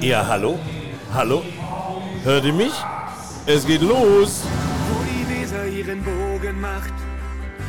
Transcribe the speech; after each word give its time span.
Ja, 0.00 0.26
hallo? 0.26 0.58
Hallo? 1.12 1.42
Hört 2.22 2.44
ihr 2.44 2.52
mich? 2.52 2.72
Es 3.46 3.66
geht 3.66 3.82
los! 3.82 4.42
Wo 4.88 5.04
die 5.04 5.28
Weser 5.28 5.66
ihren 5.66 6.02
Bogen 6.02 6.60
macht, 6.60 6.92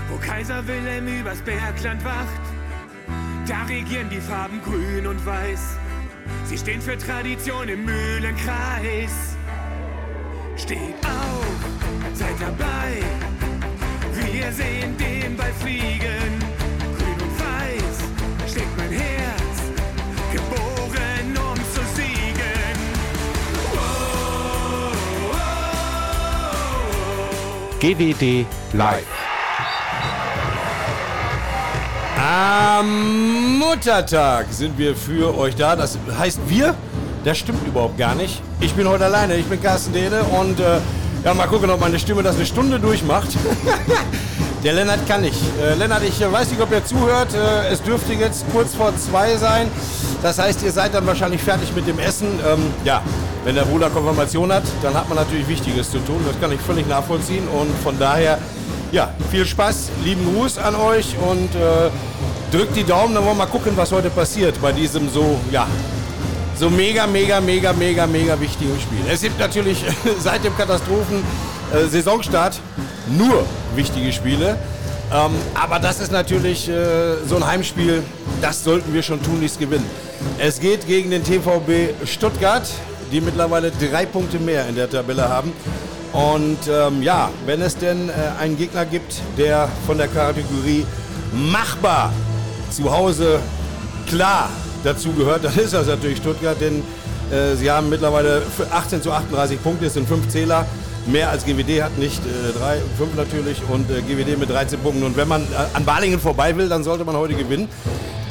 wo 0.10 0.18
Kaiser 0.18 0.66
Wilhelm 0.66 1.08
übers 1.08 1.42
Bergland 1.42 2.04
wacht, 2.06 2.42
da 3.48 3.64
regieren 3.64 4.10
die 4.10 4.22
Farben 4.22 4.62
grün 4.64 5.08
und 5.08 5.26
weiß. 5.26 5.78
Sie 6.46 6.58
stehen 6.58 6.82
für 6.82 6.98
Tradition 6.98 7.68
im 7.68 7.84
Mühlenkreis. 7.84 9.36
Steht 10.56 11.04
auf, 11.04 11.56
seid 12.14 12.40
dabei. 12.40 13.04
Wir 14.32 14.52
sehen 14.54 14.98
den 14.98 15.36
Ball 15.36 15.54
fliegen. 15.60 16.45
GWD 27.86 28.48
Live. 28.74 29.04
Am 32.18 33.60
Muttertag 33.60 34.48
sind 34.50 34.76
wir 34.76 34.96
für 34.96 35.38
euch 35.38 35.56
da. 35.56 35.76
Das 35.76 36.00
heißt 36.18 36.40
wir? 36.48 36.74
Das 37.24 37.38
stimmt 37.38 37.68
überhaupt 37.68 37.96
gar 38.00 38.16
nicht. 38.16 38.42
Ich 38.60 38.74
bin 38.74 38.90
heute 38.90 39.06
alleine. 39.06 39.36
Ich 39.36 39.46
bin 39.46 39.62
Carsten 39.62 39.94
Dehne 39.94 40.24
und 40.24 40.60
äh, 40.60 40.80
ja, 41.24 41.36
mal 41.36 41.46
gucken, 41.46 41.70
ob 41.70 41.80
meine 41.80 42.00
Stimme 42.00 42.24
das 42.24 42.38
eine 42.38 42.48
Stunde 42.48 42.80
durchmacht. 42.80 43.30
Der 44.64 44.74
Lennart 44.74 45.08
kann 45.08 45.22
nicht. 45.22 45.40
Äh, 45.62 45.76
Lennart, 45.76 46.02
ich 46.02 46.20
äh, 46.20 46.32
weiß 46.32 46.50
nicht, 46.50 46.62
ob 46.64 46.72
ihr 46.72 46.84
zuhört. 46.84 47.36
Äh, 47.36 47.72
es 47.72 47.84
dürfte 47.84 48.14
jetzt 48.14 48.46
kurz 48.52 48.74
vor 48.74 48.98
zwei 48.98 49.38
sein. 49.38 49.68
Das 50.24 50.40
heißt, 50.40 50.64
ihr 50.64 50.72
seid 50.72 50.96
dann 50.96 51.06
wahrscheinlich 51.06 51.44
fertig 51.44 51.72
mit 51.76 51.86
dem 51.86 52.00
Essen. 52.00 52.40
Ähm, 52.52 52.74
ja, 52.84 53.04
wenn 53.46 53.54
der 53.54 53.62
Bruder 53.62 53.92
Konfirmation 53.92 54.52
hat, 54.52 54.64
dann 54.82 54.96
hat 54.96 55.08
man 55.08 55.20
natürlich 55.20 55.48
Wichtiges 55.48 55.92
zu 55.92 56.00
tun. 56.00 56.20
Das 56.28 56.38
kann 56.42 56.52
ich 56.52 56.60
völlig 56.60 56.88
nachvollziehen. 56.88 57.48
Und 57.48 57.70
von 57.84 57.98
daher, 57.98 58.40
ja, 58.92 59.14
viel 59.30 59.46
Spaß, 59.46 59.92
lieben 60.04 60.26
Gruß 60.34 60.58
an 60.58 60.76
euch 60.76 61.16
und 61.30 61.54
äh, 61.54 61.92
drückt 62.52 62.76
die 62.76 62.84
Daumen. 62.84 63.14
Dann 63.14 63.24
wollen 63.24 63.38
wir 63.38 63.46
mal 63.46 63.52
gucken, 63.52 63.74
was 63.76 63.92
heute 63.92 64.10
passiert 64.10 64.60
bei 64.60 64.72
diesem 64.72 65.08
so, 65.10 65.40
ja, 65.52 65.68
so 66.58 66.72
mega, 66.72 67.06
mega, 67.06 67.40
mega, 67.40 67.72
mega, 67.72 68.08
mega 68.08 68.40
wichtigen 68.40 68.80
Spiel. 68.82 69.06
Es 69.08 69.22
gibt 69.22 69.40
natürlich 69.40 69.86
seit 70.20 70.44
dem 70.44 70.58
Katastrophen-Saisonstart 70.58 72.60
nur 73.16 73.46
wichtige 73.76 74.12
Spiele. 74.12 74.58
Ähm, 75.14 75.34
aber 75.54 75.78
das 75.78 76.00
ist 76.00 76.12
natürlich 76.12 76.68
äh, 76.68 77.18
so 77.28 77.36
ein 77.36 77.46
Heimspiel, 77.46 78.02
das 78.42 78.64
sollten 78.64 78.92
wir 78.92 79.04
schon 79.04 79.22
tunlichst 79.22 79.60
gewinnen. 79.60 79.88
Es 80.40 80.60
geht 80.60 80.88
gegen 80.88 81.12
den 81.12 81.24
TVB 81.24 82.08
Stuttgart, 82.08 82.68
die 83.16 83.22
mittlerweile 83.22 83.72
drei 83.72 84.06
Punkte 84.06 84.40
mehr 84.40 84.68
in 84.68 84.76
der 84.76 84.90
Tabelle 84.90 85.30
haben. 85.30 85.54
Und 86.12 86.58
ähm, 86.70 87.02
ja, 87.02 87.30
wenn 87.46 87.62
es 87.62 87.78
denn 87.78 88.10
äh, 88.10 88.12
einen 88.42 88.58
Gegner 88.58 88.86
gibt, 88.86 89.22
der 89.38 89.70
von 89.88 89.98
der 89.98 90.10
Kategorie 90.10 90.86
machbar 91.32 92.12
zu 92.70 92.92
Hause 92.92 93.40
klar 94.06 94.50
dazu 94.84 95.14
gehört, 95.14 95.46
dann 95.46 95.56
ist 95.58 95.74
das 95.74 95.88
natürlich 95.88 96.18
Stuttgart, 96.18 96.60
denn 96.60 96.84
äh, 97.32 97.56
sie 97.56 97.72
haben 97.72 97.90
mittlerweile 97.90 98.42
18 98.70 99.02
zu 99.02 99.14
38 99.14 99.64
Punkte, 99.64 99.86
es 99.86 99.94
sind 99.94 100.10
fünf 100.10 100.28
Zähler. 100.28 100.66
Mehr 101.06 101.30
als 101.30 101.46
GWD 101.46 101.84
hat 101.84 101.98
nicht, 101.98 102.20
äh, 102.20 102.58
drei, 102.58 102.80
fünf 102.98 103.16
natürlich 103.16 103.62
und 103.70 103.90
äh, 103.92 104.02
GWD 104.02 104.38
mit 104.38 104.50
13 104.50 104.80
Punkten. 104.80 105.04
Und 105.04 105.16
wenn 105.16 105.30
man 105.30 105.44
äh, 105.44 105.46
an 105.74 105.86
Balingen 105.86 106.20
vorbei 106.20 106.58
will, 106.58 106.68
dann 106.68 106.84
sollte 106.84 107.06
man 107.06 107.16
heute 107.16 107.36
gewinnen. 107.36 107.70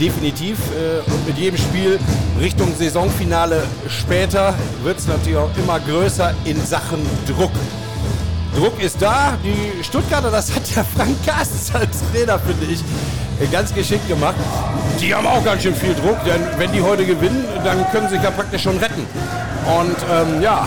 Definitiv. 0.00 0.59
Äh, 0.70 1.11
und 1.11 1.27
mit 1.27 1.39
jedem 1.39 1.59
Spiel 1.59 1.98
Richtung 2.41 2.75
Saisonfinale 2.77 3.63
später 3.89 4.55
wird 4.83 4.98
es 4.98 5.07
natürlich 5.07 5.39
auch 5.39 5.51
immer 5.57 5.79
größer 5.80 6.35
in 6.45 6.64
Sachen 6.64 6.98
Druck. 7.27 7.52
Druck 8.57 8.80
ist 8.83 9.01
da. 9.01 9.36
Die 9.45 9.83
Stuttgarter, 9.85 10.30
das 10.30 10.55
hat 10.55 10.63
der 10.74 10.85
Frank 10.85 11.17
Carstens 11.24 11.74
als 11.74 12.02
Trainer, 12.13 12.39
finde 12.39 12.67
ich, 12.67 12.80
äh, 13.41 13.46
ganz 13.51 13.74
geschickt 13.74 14.07
gemacht. 14.08 14.36
Die 15.01 15.14
haben 15.14 15.27
auch 15.27 15.45
ganz 15.45 15.63
schön 15.63 15.74
viel 15.74 15.95
Druck, 15.95 16.17
denn 16.24 16.40
wenn 16.57 16.73
die 16.73 16.80
heute 16.80 17.05
gewinnen, 17.05 17.45
dann 17.64 17.85
können 17.90 18.08
sie 18.08 18.14
sich 18.17 18.24
ja 18.24 18.30
praktisch 18.30 18.63
schon 18.63 18.79
retten. 18.79 19.07
Und 19.67 19.96
ähm, 20.13 20.42
ja, 20.42 20.67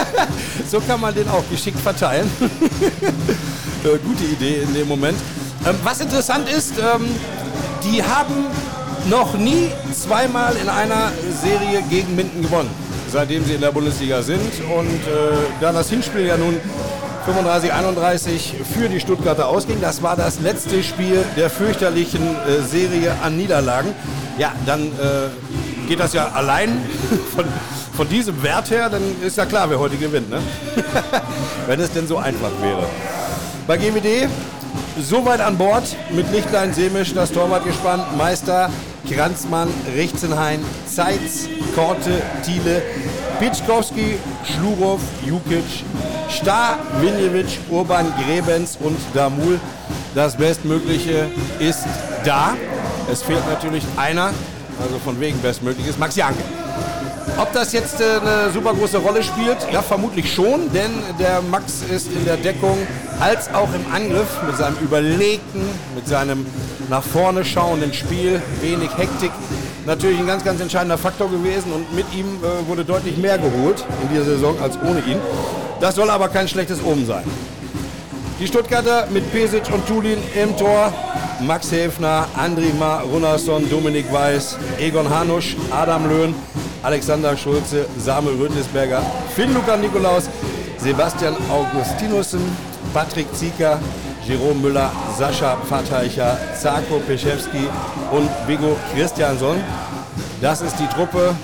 so 0.70 0.80
kann 0.80 1.00
man 1.00 1.14
den 1.14 1.28
auch 1.28 1.44
geschickt 1.50 1.78
verteilen. 1.78 2.30
äh, 2.40 3.98
gute 3.98 4.24
Idee 4.24 4.62
in 4.62 4.74
dem 4.74 4.88
Moment. 4.88 5.18
Ähm, 5.66 5.76
was 5.82 6.00
interessant 6.00 6.48
ist, 6.48 6.72
ähm, 6.78 7.06
die 7.84 8.02
haben 8.02 8.46
noch 9.08 9.34
nie 9.34 9.70
zweimal 9.92 10.56
in 10.56 10.68
einer 10.68 11.12
Serie 11.42 11.82
gegen 11.90 12.16
Minden 12.16 12.42
gewonnen, 12.42 12.70
seitdem 13.12 13.44
sie 13.44 13.54
in 13.54 13.60
der 13.60 13.72
Bundesliga 13.72 14.22
sind. 14.22 14.50
Und 14.76 14.86
äh, 14.86 15.36
da 15.60 15.72
das 15.72 15.90
Hinspiel 15.90 16.26
ja 16.26 16.36
nun 16.36 16.58
35, 17.26 17.72
31 17.72 18.54
für 18.74 18.88
die 18.88 19.00
Stuttgarter 19.00 19.48
ausging. 19.48 19.80
Das 19.80 20.02
war 20.02 20.16
das 20.16 20.40
letzte 20.40 20.82
Spiel 20.82 21.24
der 21.36 21.50
fürchterlichen 21.50 22.22
äh, 22.22 22.62
Serie 22.62 23.14
an 23.22 23.36
Niederlagen. 23.36 23.94
Ja, 24.38 24.52
dann 24.66 24.86
äh, 24.86 25.88
geht 25.88 26.00
das 26.00 26.12
ja 26.12 26.28
allein 26.34 26.82
von, 27.34 27.44
von 27.96 28.08
diesem 28.08 28.42
Wert 28.42 28.70
her, 28.70 28.88
dann 28.90 29.02
ist 29.22 29.36
ja 29.36 29.46
klar, 29.46 29.70
wer 29.70 29.78
heute 29.78 29.96
gewinnt. 29.96 30.30
Ne? 30.30 30.40
Wenn 31.66 31.80
es 31.80 31.92
denn 31.92 32.06
so 32.06 32.18
einfach 32.18 32.50
wäre. 32.60 32.86
Bei 33.66 33.78
GWD 33.78 34.28
soweit 35.00 35.40
an 35.40 35.58
Bord 35.58 35.84
mit 36.12 36.30
Lichtlein, 36.30 36.72
Semisch, 36.72 37.14
das 37.14 37.32
Torwart 37.32 37.64
gespannt, 37.64 38.16
Meister, 38.16 38.70
Kranzmann, 39.10 39.68
Richzenhain, 39.96 40.60
Zeitz, 40.86 41.48
Korte, 41.74 42.22
Thiele, 42.44 42.82
Pitschkowski, 43.38 44.18
Schlurow, 44.44 45.00
Jukic, 45.26 45.84
Star, 46.30 46.78
Vinjevic, 47.00 47.58
Urban, 47.70 48.12
Grebens 48.24 48.78
und 48.80 48.96
Damul. 49.12 49.60
Das 50.14 50.36
Bestmögliche 50.36 51.28
ist 51.58 51.84
da. 52.24 52.56
Es 53.10 53.22
fehlt 53.22 53.46
natürlich 53.48 53.84
einer, 53.96 54.32
also 54.80 54.98
von 55.04 55.20
wegen 55.20 55.38
Bestmögliches, 55.40 55.98
Max 55.98 56.16
Janke. 56.16 56.42
Ob 57.36 57.52
das 57.52 57.72
jetzt 57.72 58.00
äh, 58.00 58.04
eine 58.04 58.52
super 58.52 58.74
große 58.74 58.98
Rolle 58.98 59.22
spielt? 59.22 59.56
Ja, 59.72 59.82
vermutlich 59.82 60.32
schon, 60.32 60.72
denn 60.72 60.90
der 61.18 61.42
Max 61.42 61.82
ist 61.90 62.12
in 62.12 62.24
der 62.24 62.36
Deckung 62.36 62.78
als 63.20 63.52
auch 63.52 63.68
im 63.74 63.92
Angriff 63.92 64.28
mit 64.46 64.56
seinem 64.56 64.76
überlegten, 64.78 65.62
mit 65.94 66.06
seinem 66.06 66.46
nach 66.88 67.02
vorne 67.02 67.44
schauenden 67.44 67.92
Spiel, 67.92 68.40
wenig 68.60 68.90
Hektik, 68.96 69.30
natürlich 69.86 70.18
ein 70.18 70.26
ganz, 70.26 70.44
ganz 70.44 70.60
entscheidender 70.60 70.98
Faktor 70.98 71.30
gewesen 71.30 71.72
und 71.72 71.92
mit 71.94 72.06
ihm 72.14 72.26
äh, 72.42 72.68
wurde 72.68 72.84
deutlich 72.84 73.16
mehr 73.16 73.38
geholt 73.38 73.84
in 74.02 74.08
dieser 74.10 74.24
Saison 74.24 74.56
als 74.62 74.78
ohne 74.82 75.00
ihn. 75.00 75.18
Das 75.80 75.96
soll 75.96 76.10
aber 76.10 76.28
kein 76.28 76.48
schlechtes 76.48 76.78
Omen 76.84 77.06
sein. 77.06 77.24
Die 78.40 78.46
Stuttgarter 78.46 79.06
mit 79.12 79.30
Pesic 79.32 79.72
und 79.72 79.86
Tulin 79.86 80.18
im 80.40 80.56
Tor. 80.56 80.92
Max 81.40 81.70
Häfner, 81.72 82.26
Andrima 82.36 83.00
Runasson, 83.00 83.68
Dominik 83.68 84.12
Weiß, 84.12 84.56
Egon 84.78 85.08
Hanusch, 85.10 85.56
Adam 85.70 86.08
Löhn, 86.08 86.34
Alexander 86.84 87.34
Schulze, 87.34 87.86
Samuel 87.98 88.36
Rödlisberger, 88.36 89.02
Finn 89.34 89.54
Luca 89.54 89.76
Nikolaus, 89.76 90.28
Sebastian 90.78 91.34
Augustinussen, 91.50 92.42
Patrick 92.92 93.26
Zieker, 93.34 93.80
Jerome 94.26 94.60
Müller, 94.60 94.92
Sascha 95.18 95.56
Pfatteicher, 95.66 96.38
Zarko 96.60 96.98
Peschewski 97.06 97.68
und 98.12 98.28
Vigo 98.46 98.76
Christiansson. 98.94 99.56
Das 100.42 100.60
ist 100.60 100.76
die 100.78 100.86
Truppe, 100.88 101.34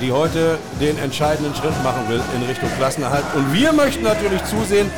die 0.00 0.10
heute 0.10 0.58
den 0.80 0.98
entscheidenden 0.98 1.54
Schritt 1.54 1.80
machen 1.84 2.08
will 2.08 2.20
in 2.36 2.42
Richtung 2.48 2.68
Klassenerhalt. 2.76 3.24
Und 3.36 3.52
wir 3.52 3.72
möchten 3.72 4.02
natürlich 4.02 4.44
zusehen, 4.46 4.90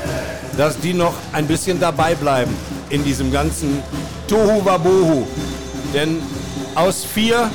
dass 0.56 0.78
die 0.78 0.94
noch 0.94 1.14
ein 1.32 1.46
bisschen 1.46 1.78
dabei 1.78 2.14
bleiben 2.14 2.54
in 2.88 3.04
diesem 3.04 3.30
ganzen 3.30 3.82
Tohu 4.28 4.64
Wabohu. 4.64 5.26
Denn 5.92 6.22
aus 6.74 7.04
vier 7.04 7.50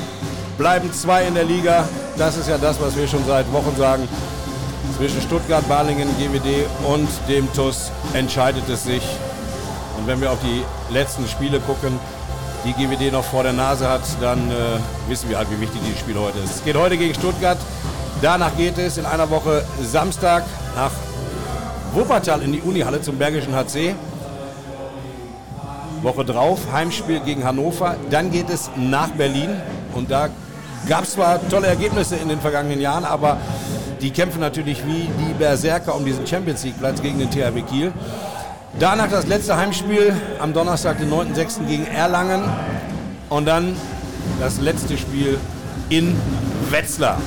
bleiben 0.58 0.92
zwei 0.92 1.24
in 1.24 1.34
der 1.34 1.44
Liga. 1.44 1.88
Das 2.18 2.38
ist 2.38 2.48
ja 2.48 2.56
das, 2.56 2.80
was 2.80 2.96
wir 2.96 3.06
schon 3.06 3.24
seit 3.26 3.50
Wochen 3.52 3.76
sagen. 3.76 4.08
Zwischen 4.96 5.20
Stuttgart, 5.20 5.68
Balingen, 5.68 6.08
GWD 6.16 6.66
und 6.86 7.08
dem 7.28 7.52
TUS 7.52 7.90
entscheidet 8.14 8.66
es 8.70 8.84
sich. 8.84 9.02
Und 9.98 10.06
wenn 10.06 10.20
wir 10.22 10.32
auf 10.32 10.38
die 10.42 10.64
letzten 10.92 11.28
Spiele 11.28 11.60
gucken, 11.60 11.98
die 12.64 12.72
GWD 12.72 13.12
noch 13.12 13.24
vor 13.24 13.42
der 13.42 13.52
Nase 13.52 13.86
hat, 13.86 14.00
dann 14.22 14.50
äh, 14.50 14.54
wissen 15.08 15.28
wir 15.28 15.36
halt, 15.36 15.50
wie 15.50 15.60
wichtig 15.60 15.82
dieses 15.84 16.00
Spiel 16.00 16.16
heute 16.18 16.38
ist. 16.38 16.56
Es 16.56 16.64
geht 16.64 16.76
heute 16.76 16.96
gegen 16.96 17.14
Stuttgart. 17.14 17.58
Danach 18.22 18.56
geht 18.56 18.78
es 18.78 18.96
in 18.96 19.04
einer 19.04 19.28
Woche 19.28 19.62
Samstag 19.82 20.44
nach 20.74 20.92
Wuppertal 21.92 22.40
in 22.40 22.52
die 22.52 22.62
Unihalle 22.62 23.02
zum 23.02 23.18
Bergischen 23.18 23.54
HC. 23.54 23.94
Woche 26.00 26.24
drauf 26.24 26.60
Heimspiel 26.72 27.20
gegen 27.20 27.44
Hannover. 27.44 27.96
Dann 28.08 28.30
geht 28.30 28.48
es 28.48 28.70
nach 28.74 29.08
Berlin 29.08 29.50
und 29.94 30.10
da 30.10 30.30
gab 30.88 31.04
es 31.04 31.12
zwar 31.12 31.46
tolle 31.48 31.66
Ergebnisse 31.66 32.16
in 32.16 32.28
den 32.28 32.40
vergangenen 32.40 32.80
Jahren, 32.80 33.04
aber 33.04 33.38
die 34.00 34.10
kämpfen 34.10 34.40
natürlich 34.40 34.86
wie 34.86 35.08
die 35.18 35.34
Berserker 35.38 35.94
um 35.94 36.04
diesen 36.04 36.26
Champions 36.26 36.64
League 36.64 36.78
Platz 36.78 37.00
gegen 37.00 37.18
den 37.18 37.30
THW 37.30 37.62
Kiel. 37.62 37.92
Danach 38.78 39.08
das 39.08 39.26
letzte 39.26 39.56
Heimspiel 39.56 40.14
am 40.38 40.52
Donnerstag, 40.52 40.98
den 40.98 41.10
9.6. 41.10 41.66
gegen 41.66 41.86
Erlangen. 41.86 42.42
Und 43.30 43.46
dann 43.46 43.74
das 44.38 44.60
letzte 44.60 44.98
Spiel 44.98 45.38
in 45.88 46.14
Wetzlar. 46.70 47.18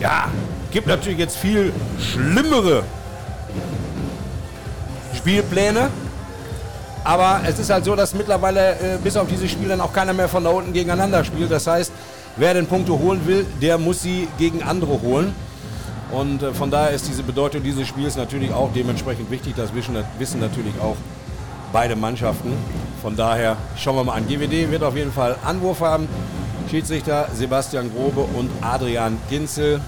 Ja, 0.00 0.28
gibt 0.72 0.88
natürlich 0.88 1.18
jetzt 1.18 1.36
viel 1.36 1.72
schlimmere 2.00 2.82
Spielpläne. 5.16 5.90
Aber 7.04 7.42
es 7.46 7.58
ist 7.58 7.70
halt 7.70 7.84
so, 7.84 7.94
dass 7.94 8.14
mittlerweile 8.14 8.72
äh, 8.72 8.98
bis 9.02 9.16
auf 9.16 9.28
diese 9.28 9.48
Spiele 9.48 9.68
dann 9.70 9.80
auch 9.80 9.92
keiner 9.92 10.14
mehr 10.14 10.28
von 10.28 10.42
da 10.42 10.50
unten 10.50 10.72
gegeneinander 10.72 11.22
spielt. 11.22 11.50
Das 11.50 11.66
heißt, 11.66 11.92
wer 12.36 12.54
den 12.54 12.66
Punkte 12.66 12.92
holen 12.98 13.26
will, 13.26 13.46
der 13.60 13.78
muss 13.78 14.02
sie 14.02 14.28
gegen 14.38 14.62
andere 14.62 15.00
holen. 15.02 15.34
Und 16.10 16.42
äh, 16.42 16.52
von 16.52 16.70
daher 16.70 16.90
ist 16.90 17.08
diese 17.08 17.22
Bedeutung 17.22 17.62
dieses 17.62 17.88
Spiels 17.88 18.16
natürlich 18.16 18.52
auch 18.52 18.70
dementsprechend 18.72 19.30
wichtig. 19.30 19.54
Das 19.56 19.74
wissen, 19.74 19.96
wissen 20.18 20.40
natürlich 20.40 20.74
auch 20.80 20.96
beide 21.72 21.96
Mannschaften. 21.96 22.52
Von 23.02 23.16
daher 23.16 23.56
schauen 23.76 23.96
wir 23.96 24.04
mal 24.04 24.14
an. 24.14 24.26
GWD 24.28 24.70
wird 24.70 24.82
auf 24.82 24.96
jeden 24.96 25.12
Fall 25.12 25.36
Anwurf 25.44 25.80
haben. 25.80 26.08
Schiedsrichter 26.70 27.28
Sebastian 27.34 27.90
Grobe 27.92 28.20
und 28.20 28.50
Adrian 28.62 29.18
Ginzel. 29.28 29.80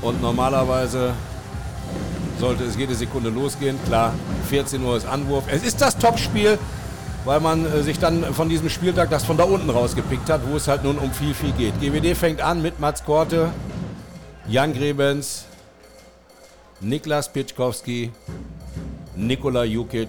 Und 0.00 0.22
normalerweise 0.22 1.12
sollte 2.40 2.64
es 2.64 2.76
jede 2.76 2.94
Sekunde 2.94 3.28
losgehen. 3.28 3.78
Klar, 3.86 4.14
14 4.48 4.82
Uhr 4.82 4.96
ist 4.96 5.06
Anwurf. 5.06 5.44
Es 5.48 5.62
ist 5.62 5.80
das 5.80 5.98
Topspiel, 5.98 6.58
weil 7.24 7.40
man 7.40 7.66
äh, 7.66 7.82
sich 7.82 7.98
dann 7.98 8.24
von 8.34 8.48
diesem 8.48 8.68
Spieltag 8.68 9.10
das 9.10 9.24
von 9.24 9.36
da 9.36 9.44
unten 9.44 9.70
rausgepickt 9.70 10.30
hat, 10.30 10.40
wo 10.48 10.56
es 10.56 10.68
halt 10.68 10.84
nun 10.84 10.98
um 10.98 11.12
viel, 11.12 11.34
viel 11.34 11.52
geht. 11.52 11.80
GWD 11.80 12.16
fängt 12.16 12.40
an 12.40 12.62
mit 12.62 12.80
Mats 12.80 13.04
Korte, 13.04 13.50
Jan 14.46 14.72
Grebens, 14.72 15.44
Niklas 16.80 17.30
Pitschkowski, 17.32 18.10
Nikola 19.16 19.64
Jukic, 19.64 20.08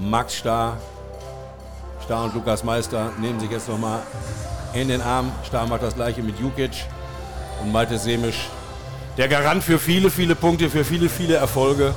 Max 0.00 0.36
Starr. 0.36 0.76
Starr 2.04 2.24
und 2.24 2.34
Lukas 2.34 2.62
Meister 2.62 3.10
nehmen 3.20 3.40
sich 3.40 3.50
jetzt 3.50 3.68
nochmal 3.68 4.00
in 4.72 4.88
den 4.88 5.02
Arm. 5.02 5.32
Starr 5.44 5.66
macht 5.66 5.82
das 5.82 5.94
gleiche 5.94 6.22
mit 6.22 6.38
Jukic 6.38 6.84
und 7.62 7.72
Malte 7.72 7.98
Semisch. 7.98 8.48
Der 9.16 9.26
Garant 9.26 9.64
für 9.64 9.78
viele, 9.80 10.10
viele 10.10 10.36
Punkte, 10.36 10.70
für 10.70 10.84
viele, 10.84 11.08
viele 11.08 11.34
Erfolge 11.34 11.92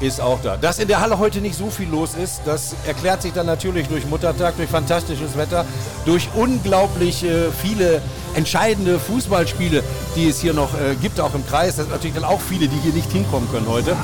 ist 0.00 0.20
auch 0.20 0.40
da. 0.42 0.56
Dass 0.56 0.78
in 0.78 0.88
der 0.88 1.00
Halle 1.00 1.18
heute 1.18 1.40
nicht 1.40 1.56
so 1.56 1.70
viel 1.70 1.88
los 1.88 2.14
ist, 2.14 2.42
das 2.44 2.74
erklärt 2.86 3.22
sich 3.22 3.32
dann 3.32 3.46
natürlich 3.46 3.88
durch 3.88 4.06
Muttertag, 4.06 4.56
durch 4.56 4.68
fantastisches 4.68 5.36
Wetter, 5.36 5.64
durch 6.04 6.28
unglaublich 6.34 7.24
äh, 7.24 7.50
viele 7.62 8.02
entscheidende 8.34 8.98
Fußballspiele, 8.98 9.82
die 10.14 10.28
es 10.28 10.40
hier 10.40 10.52
noch 10.52 10.74
äh, 10.74 10.94
gibt, 11.00 11.20
auch 11.20 11.34
im 11.34 11.46
Kreis. 11.46 11.76
Das 11.76 11.86
sind 11.86 11.92
natürlich 11.92 12.14
dann 12.14 12.24
auch 12.24 12.40
viele, 12.40 12.68
die 12.68 12.76
hier 12.76 12.92
nicht 12.92 13.10
hinkommen 13.10 13.50
können 13.50 13.66
heute, 13.68 13.96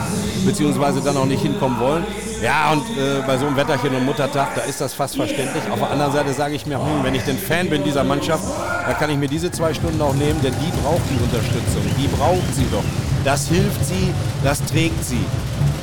beziehungsweise 0.44 1.00
dann 1.00 1.16
auch 1.16 1.26
nicht 1.26 1.42
hinkommen 1.42 1.78
wollen. 1.78 2.04
Ja, 2.42 2.72
und 2.72 2.82
äh, 2.98 3.22
bei 3.24 3.38
so 3.38 3.46
einem 3.46 3.56
Wetterchen 3.56 3.94
und 3.94 4.04
Muttertag, 4.04 4.56
da 4.56 4.62
ist 4.62 4.80
das 4.80 4.94
fast 4.94 5.14
verständlich. 5.14 5.62
Auf 5.70 5.78
der 5.78 5.90
anderen 5.90 6.12
Seite 6.12 6.32
sage 6.32 6.54
ich 6.54 6.66
mir, 6.66 6.76
hm, 6.76 7.04
wenn 7.04 7.14
ich 7.14 7.22
denn 7.22 7.38
Fan 7.38 7.70
bin 7.70 7.84
dieser 7.84 8.02
Mannschaft, 8.02 8.42
dann 8.84 8.96
kann 8.96 9.10
ich 9.10 9.16
mir 9.16 9.28
diese 9.28 9.52
zwei 9.52 9.72
Stunden 9.72 10.00
auch 10.02 10.14
nehmen, 10.14 10.40
denn 10.42 10.54
die 10.54 10.80
braucht 10.82 11.02
die 11.08 11.22
Unterstützung. 11.22 11.82
Die 11.96 12.08
braucht 12.08 12.54
sie 12.54 12.66
doch. 12.72 12.82
Das 13.24 13.46
hilft 13.46 13.84
sie, 13.84 14.12
das 14.42 14.64
trägt 14.64 15.04
sie. 15.04 15.24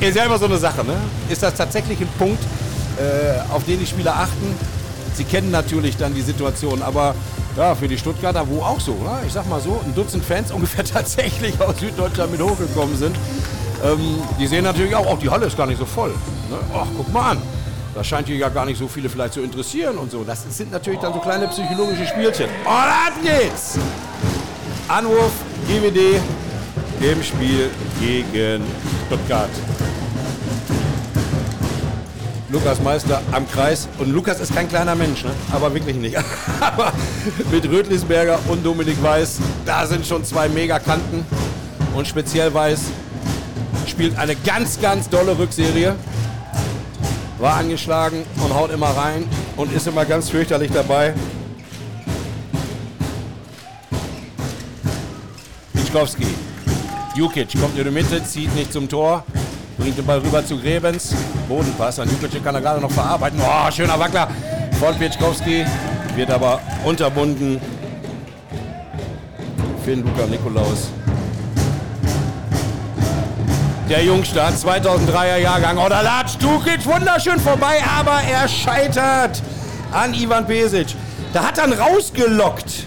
Ist 0.00 0.16
ja 0.16 0.24
immer 0.24 0.38
so 0.38 0.46
eine 0.46 0.56
Sache, 0.56 0.82
ne? 0.82 0.96
Ist 1.28 1.42
das 1.42 1.54
tatsächlich 1.54 2.00
ein 2.00 2.08
Punkt, 2.18 2.42
äh, 2.96 3.52
auf 3.52 3.64
den 3.64 3.78
die 3.78 3.86
Spieler 3.86 4.16
achten? 4.16 4.56
Sie 5.14 5.24
kennen 5.24 5.50
natürlich 5.50 5.98
dann 5.98 6.14
die 6.14 6.22
Situation, 6.22 6.80
aber 6.82 7.14
ja, 7.56 7.74
für 7.74 7.86
die 7.86 7.98
Stuttgarter, 7.98 8.48
wo 8.48 8.62
auch 8.62 8.80
so, 8.80 8.92
oder? 8.92 9.20
ich 9.26 9.32
sag 9.32 9.46
mal 9.48 9.60
so, 9.60 9.78
ein 9.84 9.94
Dutzend 9.94 10.24
Fans 10.24 10.50
ungefähr 10.52 10.84
tatsächlich 10.84 11.60
aus 11.60 11.78
Süddeutschland 11.78 12.32
mit 12.32 12.40
hochgekommen 12.40 12.96
sind. 12.96 13.14
Ähm, 13.84 14.22
die 14.38 14.46
sehen 14.46 14.64
natürlich 14.64 14.94
auch, 14.94 15.06
auch 15.06 15.18
die 15.18 15.28
Halle 15.28 15.46
ist 15.46 15.56
gar 15.56 15.66
nicht 15.66 15.78
so 15.78 15.84
voll. 15.84 16.10
Ne? 16.48 16.56
Ach, 16.74 16.86
guck 16.96 17.12
mal 17.12 17.32
an. 17.32 17.42
Das 17.94 18.06
scheint 18.06 18.28
hier 18.28 18.36
ja 18.36 18.48
gar 18.48 18.64
nicht 18.64 18.78
so 18.78 18.88
viele 18.88 19.10
vielleicht 19.10 19.34
zu 19.34 19.42
interessieren 19.42 19.98
und 19.98 20.10
so. 20.10 20.24
Das 20.24 20.44
sind 20.48 20.72
natürlich 20.72 21.00
dann 21.00 21.12
so 21.12 21.18
kleine 21.18 21.48
psychologische 21.48 22.06
Spielchen. 22.06 22.46
Und 22.46 22.66
ab 22.66 23.12
geht's! 23.22 23.78
Anruf 24.88 25.32
GWD 25.66 26.20
im 27.00 27.22
Spiel 27.22 27.70
gegen 28.00 28.62
Stuttgart. 29.06 29.50
Lukas 32.52 32.80
Meister 32.80 33.22
am 33.30 33.48
Kreis. 33.48 33.88
Und 33.98 34.10
Lukas 34.12 34.40
ist 34.40 34.54
kein 34.54 34.68
kleiner 34.68 34.94
Mensch, 34.94 35.22
ne? 35.24 35.30
aber 35.52 35.72
wirklich 35.72 35.96
nicht. 35.96 36.16
aber 36.60 36.92
mit 37.50 37.64
Rötlisberger 37.64 38.38
und 38.48 38.64
Dominik 38.66 39.00
Weiß, 39.02 39.38
da 39.64 39.86
sind 39.86 40.04
schon 40.04 40.24
zwei 40.24 40.48
Megakanten. 40.48 41.24
Und 41.94 42.06
speziell 42.08 42.52
Weiß 42.52 42.80
spielt 43.86 44.18
eine 44.18 44.34
ganz, 44.34 44.80
ganz 44.80 45.08
dolle 45.08 45.38
Rückserie. 45.38 45.94
War 47.38 47.54
angeschlagen 47.54 48.24
und 48.42 48.54
haut 48.54 48.70
immer 48.70 48.90
rein 48.90 49.24
und 49.56 49.72
ist 49.72 49.86
immer 49.86 50.04
ganz 50.04 50.28
fürchterlich 50.28 50.70
dabei. 50.72 51.14
Piczkowski. 55.72 56.26
Jukic 57.14 57.60
kommt 57.60 57.78
in 57.78 57.84
die 57.84 57.90
Mitte, 57.90 58.22
zieht 58.24 58.54
nicht 58.54 58.72
zum 58.72 58.88
Tor. 58.88 59.24
Bringt 59.80 59.96
den 59.96 60.04
Ball 60.04 60.18
rüber 60.18 60.44
zu 60.44 60.58
Grebens. 60.58 61.14
Bodenpass. 61.48 61.98
An 61.98 62.08
Jukic 62.10 62.44
kann 62.44 62.54
er 62.54 62.60
gerade 62.60 62.80
noch 62.82 62.90
verarbeiten. 62.90 63.40
Oh, 63.42 63.70
schöner 63.70 63.98
Wackler 63.98 64.28
von 64.78 64.94
Pieczkowski. 64.96 65.64
Wird 66.14 66.30
aber 66.30 66.60
unterbunden. 66.84 67.58
Finn 69.82 70.04
Luca 70.04 70.26
Nikolaus. 70.26 70.90
Der 73.88 74.04
Jungstart, 74.04 74.54
2003er 74.54 75.38
Jahrgang. 75.38 75.78
Oh, 75.78 75.88
da 75.88 76.02
latscht 76.02 76.42
Dukic 76.42 76.84
wunderschön 76.84 77.40
vorbei, 77.40 77.82
aber 77.98 78.20
er 78.30 78.46
scheitert 78.48 79.42
an 79.92 80.12
Ivan 80.12 80.46
Pesic. 80.46 80.94
Da 81.32 81.44
hat 81.44 81.56
dann 81.56 81.72
rausgelockt 81.72 82.86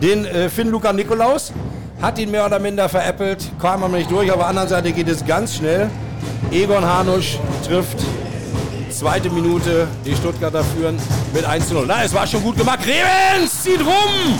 den 0.00 0.24
äh, 0.26 0.48
Finn 0.48 0.68
Luca 0.68 0.92
Nikolaus 0.92 1.52
hat 2.04 2.18
ihn 2.18 2.30
mehr 2.30 2.44
oder 2.44 2.58
minder 2.58 2.88
veräppelt, 2.88 3.50
kam 3.58 3.82
aber 3.82 3.96
nicht 3.96 4.10
durch. 4.10 4.30
Auf 4.30 4.36
der 4.38 4.46
anderen 4.46 4.68
Seite 4.68 4.92
geht 4.92 5.08
es 5.08 5.24
ganz 5.24 5.56
schnell. 5.56 5.90
Egon 6.50 6.84
Hanusch 6.84 7.38
trifft. 7.66 7.98
Zweite 8.90 9.30
Minute, 9.30 9.88
die 10.04 10.14
Stuttgarter 10.14 10.62
führen 10.62 10.98
mit 11.32 11.44
1 11.44 11.68
zu 11.68 11.74
0. 11.74 11.84
Na, 11.88 12.04
es 12.04 12.14
war 12.14 12.26
schon 12.26 12.42
gut 12.42 12.56
gemacht. 12.56 12.80
Revens 12.80 13.62
zieht 13.62 13.80
rum! 13.80 14.38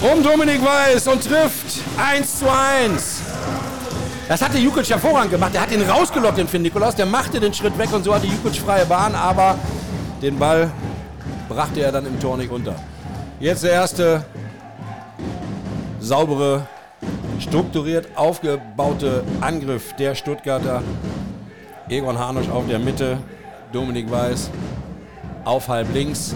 Um 0.00 0.22
Dominik 0.22 0.60
Weiß 0.64 1.06
und 1.06 1.22
trifft 1.22 1.82
1 1.98 2.38
zu 2.38 2.46
1. 2.46 3.20
Das 4.28 4.42
hatte 4.42 4.58
Jukic 4.58 4.88
hervorragend 4.88 5.30
gemacht. 5.30 5.54
Er 5.54 5.60
hat 5.60 5.70
ihn 5.70 5.82
rausgelockt, 5.82 6.38
den 6.38 6.48
Finn 6.48 6.62
Nikolaus. 6.62 6.96
Der 6.96 7.06
machte 7.06 7.38
den 7.38 7.54
Schritt 7.54 7.78
weg 7.78 7.92
und 7.92 8.04
so 8.04 8.14
hatte 8.14 8.26
Jukic 8.26 8.60
freie 8.60 8.86
Bahn, 8.86 9.14
aber 9.14 9.56
den 10.20 10.38
Ball 10.38 10.70
brachte 11.48 11.80
er 11.80 11.92
dann 11.92 12.06
im 12.06 12.18
Tor 12.18 12.36
nicht 12.36 12.50
unter. 12.50 12.74
Jetzt 13.38 13.62
der 13.62 13.72
erste 13.72 14.24
saubere 16.06 16.68
strukturiert 17.40 18.06
aufgebaute 18.14 19.24
Angriff 19.40 19.92
der 19.96 20.14
Stuttgarter. 20.14 20.82
Egon 21.88 22.16
Hanusch 22.16 22.48
auf 22.48 22.66
der 22.68 22.78
Mitte, 22.78 23.18
Dominik 23.72 24.08
Weiß 24.10 24.50
auf 25.44 25.68
halb 25.68 25.92
links. 25.92 26.34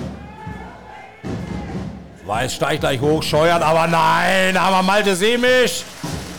Weiß 2.26 2.54
steigt 2.54 2.80
gleich 2.80 3.00
hoch, 3.00 3.22
scheuert, 3.22 3.62
aber 3.62 3.86
nein, 3.86 4.56
aber 4.56 4.82
Malte 4.82 5.14
Semisch. 5.14 5.84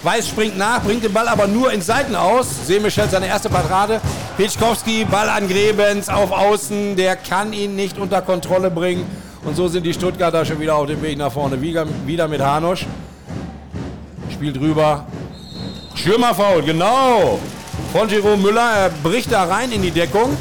Weiß 0.04 0.28
springt 0.28 0.58
nach, 0.58 0.82
bringt 0.84 1.04
den 1.04 1.14
Ball 1.14 1.28
aber 1.28 1.48
nur 1.48 1.72
in 1.72 1.82
Seiten 1.82 2.16
aus. 2.16 2.68
Semisch 2.68 2.98
hält 2.98 3.12
seine 3.12 3.28
erste 3.28 3.50
Parade. 3.50 4.02
Pitschkowski, 4.36 5.06
Ball 5.06 5.30
an 5.30 5.48
Grebens 5.48 6.10
auf 6.10 6.32
Außen, 6.32 6.96
der 6.98 7.16
kann 7.16 7.54
ihn 7.54 7.76
nicht 7.76 7.98
unter 7.98 8.22
Kontrolle 8.22 8.72
bringen. 8.72 9.06
Und 9.46 9.56
so 9.56 9.68
sind 9.68 9.86
die 9.86 9.94
Stuttgarter 9.94 10.44
schon 10.44 10.60
wieder 10.60 10.76
auf 10.76 10.88
dem 10.88 11.02
Weg 11.02 11.18
nach 11.18 11.32
vorne. 11.32 11.62
Wieder, 11.62 12.28
mit 12.28 12.42
Hanusch 12.42 12.86
spielt 14.42 14.60
rüber. 14.60 15.06
Schirmerfaul, 15.94 16.64
genau. 16.64 17.40
Von 17.94 18.10
Jerome 18.10 18.42
Müller. 18.42 18.72
Er 18.76 18.90
bricht 18.90 19.32
da 19.32 19.44
rein 19.44 19.72
in 19.72 19.84
die 19.84 19.92
Deckung. 19.92 20.36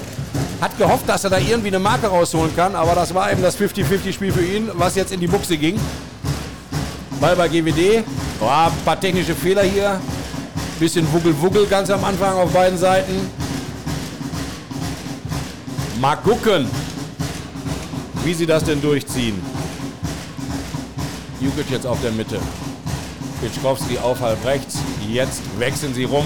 Hat 0.58 0.76
gehofft, 0.78 1.06
dass 1.06 1.24
er 1.24 1.30
da 1.30 1.36
irgendwie 1.36 1.68
eine 1.68 1.78
Marke 1.78 2.06
rausholen 2.06 2.56
kann. 2.56 2.74
Aber 2.74 2.94
das 2.94 3.12
war 3.12 3.30
eben 3.30 3.42
das 3.42 3.58
50-50-Spiel 3.58 4.32
für 4.32 4.42
ihn, 4.42 4.70
was 4.72 4.94
jetzt 4.94 5.12
in 5.12 5.20
die 5.20 5.26
Buchse 5.26 5.58
ging. 5.58 5.78
Ball 7.20 7.36
bei 7.36 7.48
GWD. 7.48 8.02
Oh, 8.40 8.46
ein 8.46 8.72
paar 8.86 8.98
technische 8.98 9.34
Fehler 9.34 9.64
hier. 9.64 10.00
Bisschen 10.78 11.06
Wuggel-Wuggel 11.12 11.66
ganz 11.66 11.90
am 11.90 12.02
Anfang 12.02 12.38
auf 12.38 12.50
beiden 12.52 12.78
Seiten. 12.78 13.28
Mal 16.00 16.16
gucken, 16.16 16.66
wie 18.24 18.32
sie 18.32 18.46
das 18.46 18.64
denn 18.64 18.80
durchziehen. 18.80 19.38
Jukic 21.38 21.70
jetzt 21.70 21.86
auf 21.86 22.00
der 22.00 22.12
Mitte. 22.12 22.40
Pitschkowski 23.40 23.98
auf 23.98 24.20
halb 24.20 24.44
rechts. 24.44 24.78
Jetzt 25.08 25.40
wechseln 25.58 25.94
sie 25.94 26.04
rum. 26.04 26.24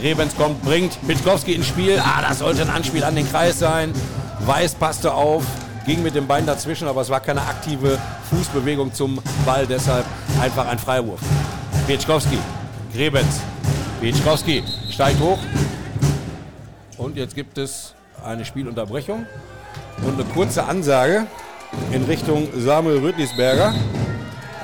Grebens 0.00 0.36
kommt, 0.36 0.62
bringt 0.62 0.98
Pitschkowski 1.06 1.54
ins 1.54 1.66
Spiel. 1.66 1.98
Ah, 1.98 2.22
das 2.26 2.38
sollte 2.40 2.62
ein 2.62 2.70
Anspiel 2.70 3.04
an 3.04 3.14
den 3.16 3.28
Kreis 3.28 3.58
sein. 3.58 3.92
Weiß 4.40 4.74
passte 4.74 5.12
auf, 5.14 5.44
ging 5.86 6.02
mit 6.02 6.14
dem 6.14 6.26
Bein 6.26 6.46
dazwischen, 6.46 6.86
aber 6.86 7.00
es 7.00 7.08
war 7.10 7.20
keine 7.20 7.40
aktive 7.40 7.98
Fußbewegung 8.30 8.92
zum 8.92 9.20
Ball, 9.44 9.66
deshalb 9.66 10.04
einfach 10.40 10.66
ein 10.68 10.78
Freiwurf. 10.78 11.20
Pitschkowski, 11.86 12.38
Grebens, 12.92 13.40
Pitschkowski 14.00 14.62
steigt 14.90 15.20
hoch. 15.20 15.38
Und 16.98 17.16
jetzt 17.16 17.34
gibt 17.34 17.58
es 17.58 17.94
eine 18.24 18.44
Spielunterbrechung 18.44 19.26
und 20.06 20.14
eine 20.20 20.24
kurze 20.32 20.64
Ansage. 20.64 21.26
in 21.92 22.04
Richtung 22.04 22.48
Samuel 22.56 22.98
Rüdlisberger. 22.98 23.74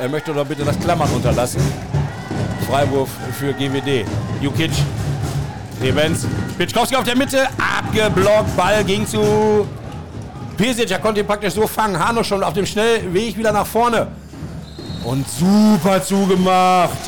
Er 0.01 0.09
möchte 0.09 0.33
doch 0.33 0.47
bitte 0.47 0.65
das 0.65 0.79
Klammern 0.79 1.11
unterlassen. 1.11 1.61
Freiwurf 2.69 3.11
für 3.39 3.53
GWD. 3.53 4.07
Jukic. 4.41 4.71
Revens. 5.81 6.27
Pitschkowski 6.59 6.97
auf 6.97 7.05
der 7.05 7.17
Mitte. 7.17 7.49
Abgeblockt. 7.79 8.57
Ball 8.57 8.83
ging 8.85 9.07
zu 9.07 9.67
Pesic. 10.57 10.91
Er 10.91 10.99
konnte 10.99 11.21
ihn 11.21 11.27
praktisch 11.27 11.55
so 11.55 11.67
fangen. 11.67 11.99
Hano 11.99 12.23
schon 12.23 12.43
auf 12.43 12.55
dem 12.55 12.67
Schnellweg 12.67 13.37
wieder 13.37 13.53
nach 13.53 13.67
vorne. 13.67 14.09
Und 15.05 15.27
super 15.29 16.03
zugemacht. 16.03 16.99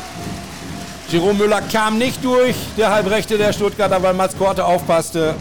Jerome 1.09 1.39
Müller 1.39 1.61
kam 1.61 1.97
nicht 1.97 2.23
durch. 2.23 2.55
Der 2.77 2.91
Halbrechte 2.91 3.37
der 3.37 3.53
Stuttgarter, 3.53 4.01
weil 4.01 4.13
Mats 4.13 4.37
Korte 4.37 4.65
aufpasste. 4.65 5.35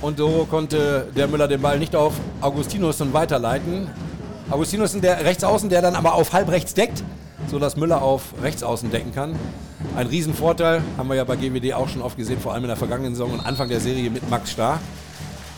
Und 0.00 0.18
so 0.18 0.46
konnte 0.50 1.06
der 1.14 1.28
Müller 1.28 1.46
den 1.48 1.60
Ball 1.60 1.78
nicht 1.78 1.94
auf 1.94 2.14
Augustinussen 2.40 3.12
weiterleiten. 3.12 3.88
Augustinussen, 4.50 5.00
der 5.00 5.24
Rechtsaußen, 5.24 5.68
der 5.68 5.80
dann 5.80 5.94
aber 5.94 6.14
auf 6.14 6.32
halb 6.32 6.50
rechts 6.50 6.74
deckt, 6.74 7.04
sodass 7.46 7.76
Müller 7.76 8.02
auf 8.02 8.34
Rechtsaußen 8.42 8.90
decken 8.90 9.14
kann. 9.14 9.36
Ein 9.96 10.08
Riesenvorteil, 10.08 10.82
haben 10.98 11.08
wir 11.08 11.14
ja 11.14 11.24
bei 11.24 11.36
GWD 11.36 11.74
auch 11.74 11.88
schon 11.88 12.02
oft 12.02 12.16
gesehen, 12.16 12.40
vor 12.40 12.52
allem 12.52 12.64
in 12.64 12.68
der 12.68 12.76
vergangenen 12.76 13.14
Saison 13.14 13.30
und 13.32 13.40
Anfang 13.40 13.68
der 13.68 13.78
Serie 13.78 14.10
mit 14.10 14.28
Max 14.28 14.50
Starr, 14.50 14.80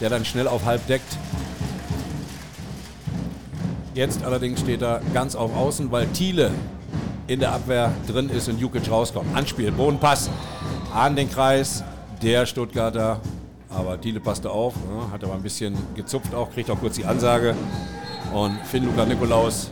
der 0.00 0.10
dann 0.10 0.26
schnell 0.26 0.46
auf 0.46 0.66
halb 0.66 0.86
deckt. 0.88 1.16
Jetzt 3.94 4.24
allerdings 4.24 4.60
steht 4.60 4.82
er 4.82 5.00
ganz 5.14 5.34
auf 5.34 5.56
Außen, 5.56 5.90
weil 5.90 6.06
Thiele 6.08 6.50
in 7.28 7.40
der 7.40 7.52
Abwehr 7.52 7.92
drin 8.06 8.28
ist 8.28 8.48
und 8.48 8.58
Jukic 8.58 8.90
rauskommt. 8.90 9.34
Anspiel, 9.34 9.72
Bodenpass 9.72 10.28
an 10.94 11.16
den 11.16 11.30
Kreis 11.30 11.82
der 12.22 12.44
Stuttgarter 12.44 13.20
aber 13.74 13.98
Thiele 14.00 14.20
passte 14.20 14.50
auf, 14.50 14.74
ne, 14.76 15.10
hat 15.10 15.24
aber 15.24 15.32
ein 15.34 15.42
bisschen 15.42 15.76
gezupft 15.94 16.34
auch, 16.34 16.50
kriegt 16.52 16.70
auch 16.70 16.78
kurz 16.78 16.96
die 16.96 17.06
Ansage. 17.06 17.54
Und 18.32 18.58
Finn 18.64 18.84
Luca 18.84 19.04
Nikolaus 19.04 19.70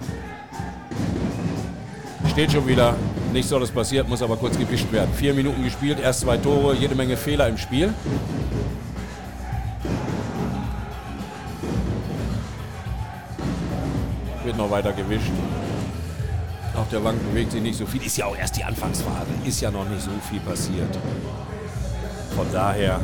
steht 2.31 2.53
schon 2.53 2.67
wieder. 2.67 2.95
Nichts 3.33 3.49
Solles 3.49 3.71
passiert, 3.71 4.09
muss 4.09 4.23
aber 4.23 4.37
kurz 4.37 4.59
gewischt 4.59 4.91
werden. 4.93 5.11
Vier 5.15 5.33
Minuten 5.33 5.63
gespielt, 5.63 6.01
erst 6.01 6.21
zwei 6.21 6.37
Tore, 6.37 6.75
jede 6.75 6.95
Menge 6.95 7.17
Fehler 7.17 7.49
im 7.49 7.57
Spiel. 7.57 7.95
Wird 14.45 14.57
noch 14.57 14.71
weiter 14.71 14.93
gewischt. 14.93 15.31
Auf 16.75 16.89
der 16.89 16.99
Bank 16.99 17.19
bewegt 17.31 17.53
sich 17.53 17.63
nicht 17.63 17.79
so 17.79 17.87
viel. 17.87 18.05
Ist 18.05 18.17
ja 18.17 18.27
auch 18.27 18.37
erst 18.37 18.57
die 18.57 18.65
Anfangsphase. 18.65 19.29
Ist 19.45 19.61
ja 19.61 19.71
noch 19.71 19.89
nicht 19.89 20.03
so 20.03 20.11
viel 20.29 20.41
passiert. 20.41 20.99
Von 22.35 22.47
daher 22.53 23.01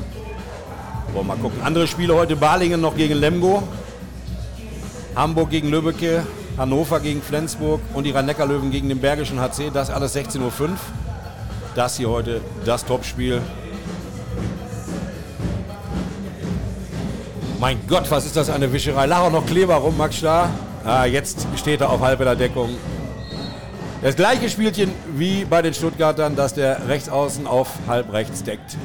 wollen 1.12 1.26
wir 1.26 1.34
mal 1.34 1.40
gucken. 1.40 1.60
Andere 1.62 1.86
Spiele 1.86 2.14
heute 2.14 2.36
Balingen 2.36 2.80
noch 2.80 2.96
gegen 2.96 3.14
Lemgo. 3.14 3.62
Hamburg 5.16 5.48
gegen 5.50 5.70
Lübbecke. 5.70 6.26
Hannover 6.58 7.00
gegen 7.00 7.20
Flensburg 7.20 7.80
und 7.92 8.04
die 8.04 8.12
Rhein-Neckar-Löwen 8.12 8.70
gegen 8.70 8.88
den 8.88 9.00
Bergischen 9.00 9.40
HC. 9.40 9.70
Das 9.72 9.90
alles 9.90 10.14
16.05 10.14 10.40
Uhr. 10.40 10.68
Das 11.74 11.96
hier 11.96 12.08
heute 12.08 12.40
das 12.64 12.84
Topspiel. 12.84 13.42
Mein 17.60 17.78
Gott, 17.88 18.10
was 18.10 18.26
ist 18.26 18.36
das 18.36 18.48
eine 18.48 18.72
Wischerei. 18.72 19.06
Lag 19.06 19.20
auch 19.20 19.30
noch 19.30 19.46
Kleber 19.46 19.76
rum, 19.76 19.96
Max 19.96 20.16
Starr. 20.16 20.50
Ah, 20.84 21.04
jetzt 21.04 21.46
steht 21.56 21.80
er 21.80 21.90
auf 21.90 22.00
halber 22.00 22.36
Deckung. 22.36 22.70
Das 24.02 24.16
gleiche 24.16 24.48
Spielchen 24.48 24.92
wie 25.14 25.44
bei 25.44 25.62
den 25.62 25.74
Stuttgartern, 25.74 26.36
dass 26.36 26.54
der 26.54 26.88
Rechtsaußen 26.88 27.46
auf 27.46 27.68
halb 27.86 28.12
rechts 28.12 28.44
deckt. 28.44 28.76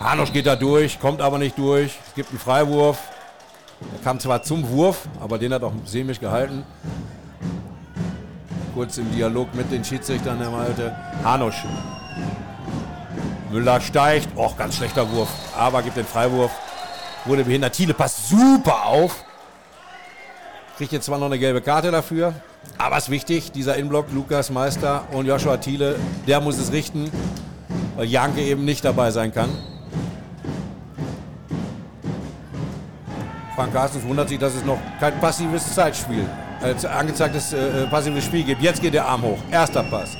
Hanusch 0.00 0.32
geht 0.32 0.46
da 0.46 0.56
durch, 0.56 0.98
kommt 1.00 1.20
aber 1.20 1.38
nicht 1.38 1.58
durch. 1.58 1.98
Es 2.08 2.14
gibt 2.14 2.30
einen 2.30 2.38
Freiwurf. 2.38 2.98
Er 3.92 4.04
kam 4.04 4.20
zwar 4.20 4.42
zum 4.42 4.68
Wurf, 4.68 5.08
aber 5.20 5.38
den 5.38 5.52
hat 5.52 5.62
auch 5.62 5.72
Semisch 5.84 6.20
gehalten. 6.20 6.64
Kurz 8.74 8.98
im 8.98 9.10
Dialog 9.12 9.54
mit 9.54 9.70
den 9.70 9.84
Schiedsrichtern, 9.84 10.38
der 10.38 10.50
Malte. 10.50 10.96
Hanusch. 11.24 11.64
Müller 13.50 13.80
steigt. 13.80 14.28
Och, 14.36 14.56
ganz 14.56 14.76
schlechter 14.76 15.10
Wurf. 15.10 15.28
Aber 15.56 15.82
gibt 15.82 15.96
den 15.96 16.06
Freiwurf. 16.06 16.50
Wurde 17.24 17.44
behindert. 17.44 17.74
Thiele 17.74 17.94
passt 17.94 18.28
super 18.28 18.86
auf. 18.86 19.24
Kriegt 20.78 20.92
jetzt 20.92 21.04
zwar 21.04 21.18
noch 21.18 21.26
eine 21.26 21.38
gelbe 21.38 21.60
Karte 21.60 21.90
dafür. 21.90 22.34
Aber 22.78 22.96
es 22.96 23.04
ist 23.04 23.10
wichtig, 23.10 23.52
dieser 23.52 23.76
Inblock, 23.76 24.06
Lukas 24.12 24.50
Meister 24.50 25.04
und 25.12 25.26
Joshua 25.26 25.58
Thiele, 25.58 25.96
der 26.26 26.40
muss 26.40 26.58
es 26.58 26.72
richten, 26.72 27.10
weil 27.96 28.06
Janke 28.06 28.40
eben 28.40 28.64
nicht 28.64 28.84
dabei 28.84 29.10
sein 29.10 29.32
kann. 29.32 29.50
Frank 33.62 33.74
Carstens 33.74 34.04
wundert 34.04 34.28
sich, 34.28 34.40
dass 34.40 34.54
es 34.56 34.64
noch 34.64 34.80
kein 34.98 35.20
passives 35.20 35.72
Zeitspiel, 35.72 36.28
äh, 36.64 36.86
angezeigtes 36.88 37.52
äh, 37.52 37.84
äh, 37.84 37.86
passives 37.86 38.24
Spiel 38.24 38.42
gibt. 38.42 38.60
Jetzt 38.60 38.82
geht 38.82 38.92
der 38.92 39.06
Arm 39.06 39.22
hoch. 39.22 39.38
Erster 39.52 39.84
Pass. 39.84 40.16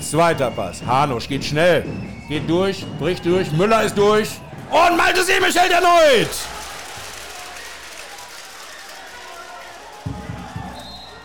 Zweiter 0.00 0.52
Pass. 0.52 0.80
Hanusch 0.86 1.26
geht 1.26 1.44
schnell. 1.44 1.84
Geht 2.28 2.48
durch, 2.48 2.86
bricht 3.00 3.24
durch. 3.26 3.50
Müller 3.50 3.82
ist 3.82 3.98
durch. 3.98 4.38
Und 4.70 4.96
Malte 4.96 5.24
Semisch 5.24 5.56
hält 5.56 5.72
erneut. 5.72 6.30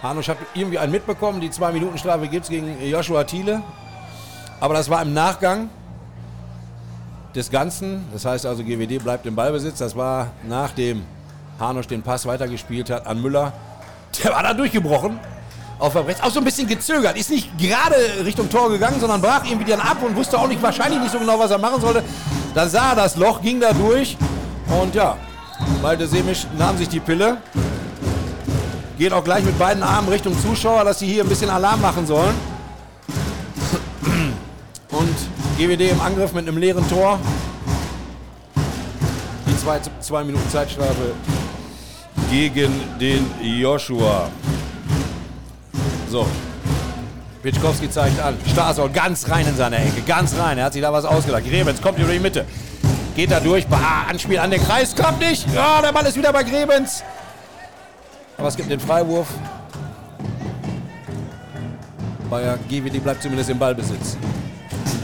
Hanusch 0.01 0.27
hat 0.27 0.37
irgendwie 0.55 0.79
einen 0.79 0.93
mitbekommen. 0.93 1.41
Die 1.41 1.51
zwei 1.51 1.71
Minuten 1.71 1.99
Strafe 1.99 2.27
gibt 2.27 2.45
es 2.45 2.49
gegen 2.49 2.81
Joshua 2.81 3.23
Thiele. 3.23 3.61
Aber 4.59 4.73
das 4.73 4.89
war 4.89 4.99
im 5.03 5.13
Nachgang 5.13 5.69
des 7.35 7.51
Ganzen. 7.51 8.03
Das 8.11 8.25
heißt 8.25 8.47
also, 8.47 8.63
GWD 8.63 9.03
bleibt 9.03 9.27
im 9.27 9.35
Ballbesitz. 9.35 9.77
Das 9.77 9.95
war 9.95 10.31
nach 10.49 10.71
dem 10.71 11.03
Hanusch 11.59 11.88
den 11.88 12.01
Pass 12.01 12.25
weitergespielt 12.25 12.89
hat 12.89 13.07
an 13.07 13.21
Müller. 13.21 13.53
Der 14.24 14.31
war 14.31 14.43
da 14.43 14.53
durchgebrochen. 14.53 15.19
Auf 15.77 15.95
rechts, 15.95 16.24
auch 16.24 16.31
so 16.31 16.39
ein 16.39 16.45
bisschen 16.45 16.67
gezögert. 16.67 17.17
Ist 17.17 17.29
nicht 17.29 17.57
gerade 17.57 17.95
Richtung 18.24 18.50
Tor 18.50 18.69
gegangen, 18.69 19.00
sondern 19.00 19.21
brach 19.21 19.43
irgendwie 19.45 19.69
dann 19.69 19.81
ab 19.81 19.97
und 20.01 20.15
wusste 20.15 20.39
auch 20.39 20.47
nicht, 20.47 20.62
wahrscheinlich 20.62 21.01
nicht 21.01 21.12
so 21.12 21.19
genau, 21.19 21.38
was 21.38 21.51
er 21.51 21.57
machen 21.57 21.81
sollte. 21.81 22.01
Dann 22.53 22.69
sah 22.69 22.91
er 22.91 22.95
das 22.95 23.17
Loch, 23.17 23.41
ging 23.41 23.59
da 23.59 23.74
durch. 23.74 24.15
Und 24.81 24.95
ja, 24.95 25.17
Malte 25.81 26.07
Semisch 26.07 26.47
nahm 26.57 26.77
sich 26.77 26.88
die 26.88 27.01
Pille. 27.01 27.38
Geht 28.97 29.12
auch 29.12 29.24
gleich 29.24 29.43
mit 29.43 29.59
beiden 29.59 29.83
Armen 29.83 30.07
Richtung 30.07 30.39
Zuschauer, 30.41 30.85
dass 30.85 31.00
sie 31.00 31.07
hier 31.07 31.24
ein 31.24 31.29
bisschen 31.29 31.50
Alarm 31.50 31.81
machen 31.81 32.07
sollen. 32.07 32.35
Und 34.91 35.15
GWD 35.57 35.91
im 35.91 36.00
Angriff 36.00 36.31
mit 36.31 36.47
einem 36.47 36.57
leeren 36.57 36.88
Tor. 36.88 37.19
Die 39.47 39.57
zwei, 39.57 39.81
zwei 40.00 40.24
Minuten 40.24 40.50
Zeitstrafe 40.50 41.13
gegen 42.29 42.72
den 43.00 43.25
Joshua. 43.41 44.29
So. 46.10 46.25
Pitschkowski 47.44 47.89
zeigt 47.89 48.20
an. 48.20 48.36
Stasol 48.50 48.89
ganz 48.89 49.29
rein 49.29 49.48
in 49.48 49.55
seine 49.55 49.77
Ecke. 49.77 50.01
Ganz 50.08 50.36
rein. 50.38 50.58
Er 50.58 50.65
hat 50.65 50.74
sich 50.74 50.82
da 50.82 50.91
was 50.91 51.05
ausgedacht. 51.05 51.44
Grebens 51.48 51.82
kommt 51.82 52.00
über 52.00 52.12
die 52.12 52.20
Mitte. 52.20 52.46
Geht 53.15 53.32
da 53.32 53.39
durch. 53.39 53.67
Bah, 53.67 54.05
Anspiel 54.10 54.39
an 54.39 54.51
den 54.51 54.62
Kreis. 54.63 54.96
Kommt 54.96 55.20
nicht. 55.20 55.46
Ja, 55.53 55.82
der 55.82 55.91
Ball 55.91 56.05
ist 56.05 56.17
wieder 56.17 56.34
bei 56.34 56.44
Grebens. 56.44 57.03
Aber 58.38 58.48
es 58.48 58.58
gibt 58.58 58.70
den 58.70 58.79
Freiwurf. 58.79 59.27
Bayer 62.29 62.58
GWD 62.67 63.03
bleibt 63.03 63.22
zumindest 63.22 63.50
im 63.50 63.60
Ballbesitz. 63.60 64.17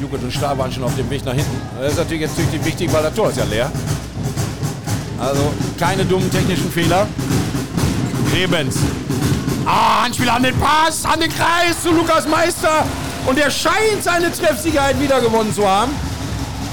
Jugend 0.02 0.24
und 0.24 0.34
Star 0.34 0.58
waren 0.58 0.72
schon 0.72 0.84
auf 0.84 0.96
dem 0.96 1.10
Weg 1.10 1.24
nach 1.24 1.34
hinten. 1.34 1.62
Das 1.80 1.92
ist 1.92 1.98
natürlich 1.98 2.22
jetzt 2.22 2.38
natürlich 2.38 2.66
wichtig, 2.66 2.92
weil 2.92 3.04
das 3.04 3.14
Tor 3.14 3.30
ist 3.30 3.38
ja 3.38 3.46
leer. 3.46 3.72
Also 5.22 5.54
keine 5.80 6.04
dummen 6.04 6.32
technischen 6.32 6.72
Fehler. 6.72 7.08
Grebens. 8.32 8.78
Ah, 9.66 10.04
Handspieler 10.04 10.34
an 10.34 10.44
den 10.44 10.60
Pass, 10.60 11.06
an 11.06 11.20
den 11.20 11.32
Kreis 11.32 11.84
zu 11.84 11.92
Lukas 11.92 12.28
Meister. 12.28 12.84
Und 13.28 13.38
er 13.38 13.52
scheint 13.52 14.04
seine 14.04 14.32
Treffsicherheit 14.32 15.00
wieder 15.00 15.22
gewonnen 15.22 15.54
zu 15.54 15.68
haben. 15.68 15.92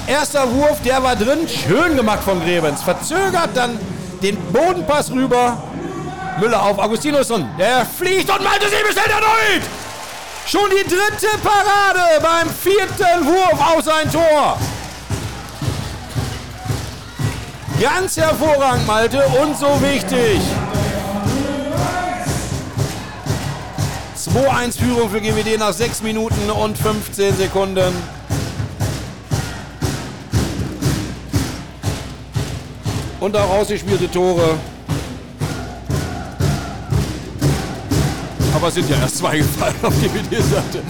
Erster 0.07 0.51
Wurf, 0.51 0.81
der 0.83 1.03
war 1.03 1.15
drin. 1.15 1.47
Schön 1.47 1.95
gemacht 1.95 2.23
von 2.23 2.41
Grebens. 2.43 2.81
Verzögert 2.81 3.49
dann 3.53 3.77
den 4.23 4.35
Bodenpass 4.51 5.11
rüber. 5.11 5.61
Müller 6.39 6.63
auf 6.63 6.79
Augustinusson. 6.79 7.47
Der 7.59 7.85
fliegt 7.85 8.29
und 8.31 8.43
Malte 8.43 8.65
Sie 8.67 8.83
bestellt 8.83 9.11
erneut. 9.11 9.61
Schon 10.47 10.69
die 10.71 10.89
dritte 10.89 11.37
Parade 11.43 12.19
beim 12.23 12.49
vierten 12.49 13.27
Wurf 13.27 13.77
aus 13.77 13.85
sein 13.85 14.11
Tor. 14.11 14.57
Ganz 17.79 18.17
hervorragend, 18.17 18.85
Malte, 18.85 19.23
und 19.41 19.57
so 19.57 19.67
wichtig. 19.81 20.41
2-1 24.17 24.77
Führung 24.77 25.09
für 25.09 25.21
GWD 25.21 25.57
nach 25.57 25.71
6 25.71 26.01
Minuten 26.01 26.49
und 26.51 26.77
15 26.77 27.37
Sekunden. 27.37 27.93
Und 33.21 33.37
auch 33.37 33.49
ausgespielte 33.49 34.11
Tore. 34.11 34.55
Aber 38.53 38.67
es 38.67 38.73
sind 38.73 38.89
ja 38.89 38.97
erst 38.97 39.19
zwei 39.19 39.37
gefallen 39.37 39.75
auf 39.83 39.93
GWD-Seite. 40.01 40.83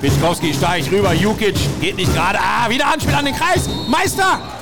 Witkowski 0.00 0.52
steigt 0.52 0.90
rüber, 0.90 1.12
Jukic 1.12 1.56
geht 1.80 1.96
nicht 1.96 2.12
gerade. 2.12 2.38
Ah, 2.40 2.68
wieder 2.68 2.88
Anspiel 2.88 3.14
an 3.14 3.26
den 3.26 3.34
Kreis. 3.34 3.68
Meister! 3.88 4.55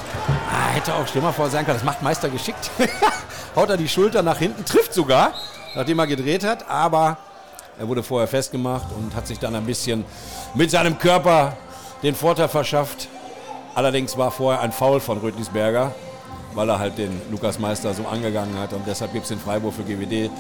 Hätte 0.75 0.95
auch 0.95 1.07
schlimmer 1.07 1.33
vor 1.33 1.49
sein 1.51 1.65
können. 1.65 1.79
Das 1.79 1.85
macht 1.85 2.03
Meister 2.03 2.29
geschickt. 2.29 2.71
haut 3.57 3.71
er 3.71 3.77
die 3.77 3.89
Schulter 3.89 4.23
nach 4.23 4.39
hinten, 4.39 4.65
trifft 4.65 4.93
sogar, 4.93 5.33
nachdem 5.75 5.99
er 5.99 6.07
gedreht 6.07 6.45
hat, 6.45 6.69
aber 6.69 7.17
er 7.79 7.89
wurde 7.89 8.03
vorher 8.03 8.29
festgemacht 8.29 8.87
und 8.97 9.15
hat 9.15 9.27
sich 9.27 9.39
dann 9.39 9.55
ein 9.55 9.67
bisschen 9.67 10.05
mit 10.55 10.71
seinem 10.71 10.99
Körper 10.99 11.57
den 12.03 12.15
Vorteil 12.15 12.49
verschafft. 12.49 13.09
Allerdings 13.75 14.17
war 14.17 14.31
vorher 14.31 14.61
ein 14.61 14.73
Foul 14.73 15.01
von 15.01 15.19
Rötlisberger, 15.19 15.95
weil 16.55 16.69
er 16.69 16.79
halt 16.79 16.99
den 16.99 17.21
Lukas 17.31 17.59
Meister 17.59 17.95
so 17.95 18.07
angegangen 18.07 18.59
hat 18.59 18.73
und 18.73 18.87
deshalb 18.87 19.13
gibt 19.13 19.25
es 19.25 19.29
den 19.31 19.41
Freiburg 19.41 19.75
für 19.75 19.83
GWD. 19.83 20.31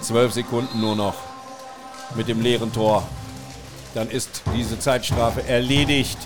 Zwölf 0.00 0.32
Sekunden 0.32 0.80
nur 0.80 0.94
noch 0.94 1.14
mit 2.14 2.28
dem 2.28 2.40
leeren 2.40 2.72
Tor. 2.72 3.02
Dann 3.94 4.08
ist 4.10 4.42
diese 4.54 4.78
Zeitstrafe 4.78 5.46
erledigt. 5.48 6.18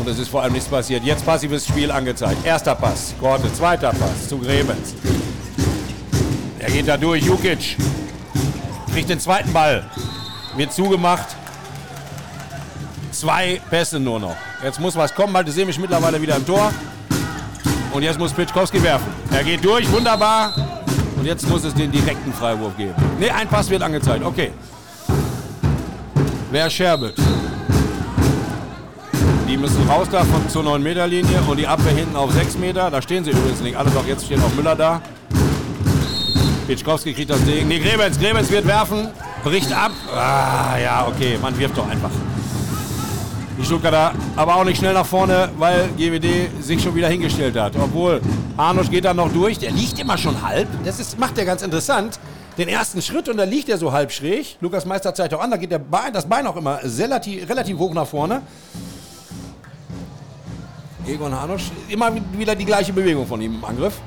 Und 0.00 0.08
es 0.08 0.18
ist 0.18 0.28
vor 0.28 0.42
allem 0.42 0.52
nichts 0.52 0.68
passiert. 0.68 1.04
Jetzt 1.04 1.24
passives 1.24 1.66
Spiel 1.66 1.90
angezeigt. 1.90 2.44
Erster 2.44 2.74
Pass, 2.74 3.14
Korte. 3.20 3.52
Zweiter 3.52 3.90
Pass 3.90 4.28
zu 4.28 4.38
Grebens. 4.38 4.94
Er 6.58 6.70
geht 6.70 6.88
da 6.88 6.96
durch. 6.96 7.24
Jukic 7.24 7.76
kriegt 8.92 9.08
den 9.08 9.20
zweiten 9.20 9.52
Ball. 9.52 9.84
Wird 10.56 10.72
zugemacht. 10.72 11.36
Zwei 13.10 13.60
Pässe 13.70 14.00
nur 14.00 14.18
noch. 14.18 14.36
Jetzt 14.62 14.80
muss 14.80 14.96
was 14.96 15.14
kommen. 15.14 15.32
Malte 15.32 15.52
Semisch 15.52 15.78
mittlerweile 15.78 16.20
wieder 16.20 16.36
im 16.36 16.46
Tor. 16.46 16.72
Und 17.92 18.02
jetzt 18.02 18.18
muss 18.18 18.32
Pitschkowski 18.32 18.82
werfen. 18.82 19.08
Er 19.30 19.44
geht 19.44 19.64
durch. 19.64 19.90
Wunderbar. 19.90 20.54
Und 21.16 21.26
jetzt 21.26 21.48
muss 21.48 21.62
es 21.64 21.74
den 21.74 21.92
direkten 21.92 22.32
Freiwurf 22.32 22.76
geben. 22.76 22.94
Ne, 23.20 23.32
ein 23.32 23.48
Pass 23.48 23.70
wird 23.70 23.82
angezeigt. 23.82 24.24
Okay. 24.24 24.52
Wer 26.50 26.68
scherbelt? 26.68 27.14
Die 29.52 29.58
müssen 29.58 29.86
raus 29.86 30.08
da 30.10 30.24
von 30.24 30.48
zur 30.48 30.62
9-Meter-Linie 30.62 31.42
und 31.46 31.58
die 31.58 31.66
Abwehr 31.66 31.92
hinten 31.92 32.16
auf 32.16 32.32
6 32.32 32.56
Meter. 32.56 32.90
Da 32.90 33.02
stehen 33.02 33.22
sie 33.22 33.32
übrigens 33.32 33.60
nicht 33.60 33.76
alle 33.76 33.90
doch. 33.90 34.06
Jetzt 34.06 34.24
steht 34.24 34.38
auch 34.38 34.54
Müller 34.54 34.74
da. 34.74 35.02
Pitschkowski 36.66 37.12
kriegt 37.12 37.28
das 37.28 37.44
Ding. 37.44 37.68
Nee, 37.68 37.78
Grebens. 37.78 38.18
Grebens 38.18 38.50
wird 38.50 38.66
werfen. 38.66 39.08
Bricht 39.44 39.70
ab. 39.70 39.92
Ah, 40.16 40.78
ja, 40.82 41.06
okay. 41.06 41.36
Man 41.42 41.58
wirft 41.58 41.76
doch 41.76 41.86
einfach. 41.86 42.08
Die 43.58 43.64
Stuttgarter 43.66 44.12
aber 44.36 44.56
auch 44.56 44.64
nicht 44.64 44.78
schnell 44.78 44.94
nach 44.94 45.04
vorne, 45.04 45.50
weil 45.58 45.90
GWD 45.98 46.62
sich 46.62 46.82
schon 46.82 46.94
wieder 46.94 47.08
hingestellt 47.08 47.54
hat. 47.58 47.74
Obwohl 47.76 48.22
Arnosch 48.56 48.88
geht 48.88 49.04
dann 49.04 49.16
noch 49.18 49.30
durch. 49.30 49.58
Der 49.58 49.70
liegt 49.70 49.98
immer 49.98 50.16
schon 50.16 50.40
halb. 50.40 50.66
Das 50.82 50.98
ist, 50.98 51.18
macht 51.18 51.36
er 51.36 51.44
ganz 51.44 51.60
interessant. 51.60 52.18
Den 52.56 52.68
ersten 52.68 53.02
Schritt 53.02 53.28
und 53.28 53.36
da 53.36 53.44
liegt 53.44 53.68
er 53.68 53.76
so 53.76 53.92
halb 53.92 54.12
schräg. 54.12 54.56
Lukas 54.62 54.86
Meister 54.86 55.14
zeigt 55.14 55.34
auch 55.34 55.42
an, 55.42 55.50
da 55.50 55.58
geht 55.58 55.72
der 55.72 55.78
Bein, 55.78 56.14
das 56.14 56.26
Bein 56.26 56.46
auch 56.46 56.56
immer 56.56 56.80
relativ, 56.82 57.46
relativ 57.50 57.76
hoch 57.76 57.92
nach 57.92 58.06
vorne. 58.06 58.40
Egon 61.06 61.38
Hanusch, 61.38 61.70
immer 61.88 62.12
wieder 62.32 62.54
die 62.54 62.64
gleiche 62.64 62.92
Bewegung 62.92 63.26
von 63.26 63.40
ihm 63.40 63.54
im 63.56 63.64
Angriff. 63.64 64.00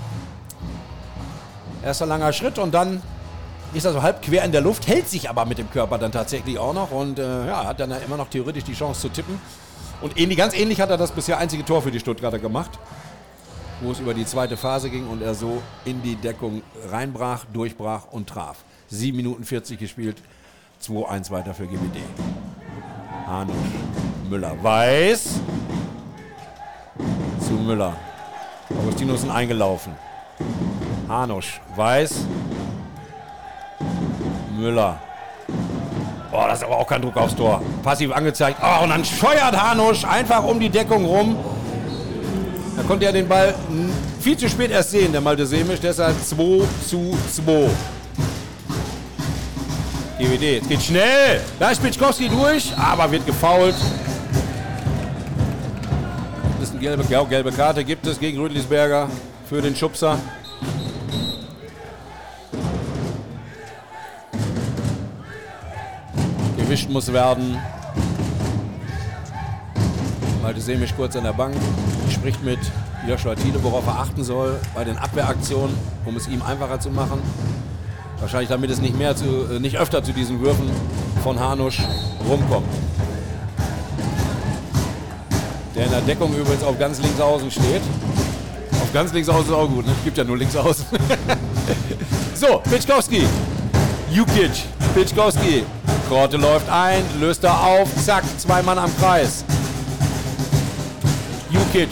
Erster 1.83 2.05
langer 2.05 2.31
Schritt 2.33 2.57
und 2.57 2.73
dann 2.73 3.01
ist 3.73 3.85
er 3.85 3.93
so 3.93 4.01
halb 4.01 4.21
quer 4.21 4.43
in 4.43 4.51
der 4.51 4.61
Luft, 4.61 4.87
hält 4.87 5.07
sich 5.09 5.29
aber 5.29 5.45
mit 5.45 5.57
dem 5.57 5.69
Körper 5.69 5.97
dann 5.97 6.11
tatsächlich 6.11 6.57
auch 6.57 6.73
noch 6.73 6.91
und 6.91 7.19
äh, 7.19 7.47
ja, 7.47 7.65
hat 7.65 7.79
dann 7.79 7.91
immer 7.91 8.17
noch 8.17 8.29
theoretisch 8.29 8.63
die 8.63 8.73
Chance 8.73 9.01
zu 9.01 9.09
tippen. 9.09 9.39
Und 10.01 10.17
ähnlich, 10.19 10.37
ganz 10.37 10.53
ähnlich 10.53 10.81
hat 10.81 10.89
er 10.89 10.97
das 10.97 11.11
bisher 11.11 11.37
einzige 11.37 11.65
Tor 11.65 11.81
für 11.81 11.91
die 11.91 11.99
Stuttgarter 11.99 12.39
gemacht 12.39 12.79
wo 13.81 13.91
es 13.91 13.99
über 13.99 14.13
die 14.13 14.25
zweite 14.25 14.57
Phase 14.57 14.89
ging 14.89 15.07
und 15.07 15.21
er 15.21 15.33
so 15.33 15.61
in 15.83 16.01
die 16.01 16.15
Deckung 16.15 16.61
reinbrach, 16.89 17.45
durchbrach 17.51 18.07
und 18.11 18.27
traf. 18.27 18.63
7 18.87 19.15
Minuten 19.15 19.43
40 19.43 19.79
gespielt, 19.79 20.17
2-1 20.81 21.31
weiter 21.31 21.53
für 21.53 21.67
GWD. 21.67 21.97
Hanusch, 23.27 23.55
Müller, 24.29 24.55
Weiß 24.61 25.39
zu 27.55 27.61
Müller. 27.61 27.93
Augustinussen 28.69 29.31
eingelaufen. 29.31 29.93
Hanusch, 31.07 31.61
Weiß, 31.75 32.25
Müller. 34.57 34.97
Boah, 36.31 36.47
das 36.47 36.59
ist 36.59 36.65
aber 36.65 36.77
auch 36.77 36.87
kein 36.87 37.01
Druck 37.01 37.15
aufs 37.15 37.35
Tor. 37.35 37.61
Passiv 37.83 38.11
angezeigt. 38.11 38.59
Oh, 38.61 38.83
und 38.83 38.89
dann 38.89 39.05
scheuert 39.05 39.55
Hanusch 39.55 40.03
einfach 40.03 40.43
um 40.43 40.59
die 40.59 40.69
Deckung 40.69 41.05
rum 41.05 41.37
da 42.75 42.83
konnte 42.83 43.05
er 43.05 43.13
den 43.13 43.25
Ball 43.25 43.55
viel 44.19 44.35
zu 44.35 44.49
spät 44.49 44.69
erst 44.69 44.91
sehen, 44.91 45.13
der 45.13 45.21
Malte 45.21 45.45
Semisch. 45.45 45.79
Deshalb 45.79 46.21
2 46.21 46.35
zu 46.85 47.17
2. 47.33 47.69
GWD, 50.19 50.41
jetzt 50.41 50.67
geht 50.67 50.81
schnell. 50.81 51.41
Da 51.57 51.69
ist 51.69 51.81
Pitschkowski 51.81 52.27
durch, 52.27 52.73
aber 52.77 53.09
wird 53.09 53.25
gefault. 53.25 53.75
Eine 56.75 56.81
gelbe, 56.81 57.25
gelbe 57.29 57.51
Karte, 57.53 57.85
gibt 57.85 58.05
es 58.05 58.19
gegen 58.19 58.37
Rüdlisberger 58.37 59.07
für 59.47 59.61
den 59.61 59.77
Schubser. 59.77 60.19
Gewischt 66.57 66.89
muss 66.89 67.13
werden. 67.13 67.57
Malte 70.43 70.59
Semisch 70.59 70.93
kurz 70.97 71.15
an 71.15 71.23
der 71.23 71.31
Bank 71.31 71.55
spricht 72.11 72.43
mit 72.43 72.59
Joshua 73.07 73.35
Thiele, 73.35 73.63
worauf 73.63 73.87
er 73.87 73.99
achten 73.99 74.25
soll 74.25 74.59
bei 74.75 74.83
den 74.83 74.97
Abwehraktionen, 74.97 75.73
um 76.03 76.17
es 76.17 76.27
ihm 76.27 76.41
einfacher 76.41 76.81
zu 76.81 76.89
machen. 76.89 77.21
Wahrscheinlich 78.19 78.49
damit 78.49 78.69
es 78.69 78.81
nicht, 78.81 78.97
mehr 78.97 79.15
zu, 79.15 79.47
äh, 79.49 79.59
nicht 79.59 79.77
öfter 79.77 80.03
zu 80.03 80.11
diesen 80.11 80.41
Würfen 80.41 80.69
von 81.23 81.39
Hanusch 81.39 81.81
rumkommt. 82.29 82.67
Der 85.75 85.85
in 85.85 85.91
der 85.91 86.01
Deckung 86.01 86.33
übrigens 86.33 86.63
auf 86.63 86.79
ganz 86.79 86.99
links 86.99 87.19
außen 87.19 87.51
steht. 87.51 87.81
Auf 88.81 88.93
ganz 88.93 89.11
links 89.11 89.27
außen 89.27 89.47
ist 89.47 89.53
auch 89.53 89.67
gut, 89.67 89.85
ne? 89.85 89.93
Gibt 90.05 90.17
ja 90.17 90.23
nur 90.23 90.37
links 90.37 90.55
außen. 90.55 90.85
so, 92.35 92.61
Pitschkowski. 92.69 93.27
Jukic. 94.09 94.51
Pitschkowski. 94.93 95.65
Korte 96.07 96.37
läuft 96.37 96.69
ein, 96.69 97.03
löst 97.19 97.43
er 97.43 97.59
auf, 97.59 97.89
zack, 98.05 98.23
zwei 98.37 98.61
Mann 98.61 98.77
am 98.77 98.95
Kreis. 98.97 99.43
Jukic. 101.49 101.89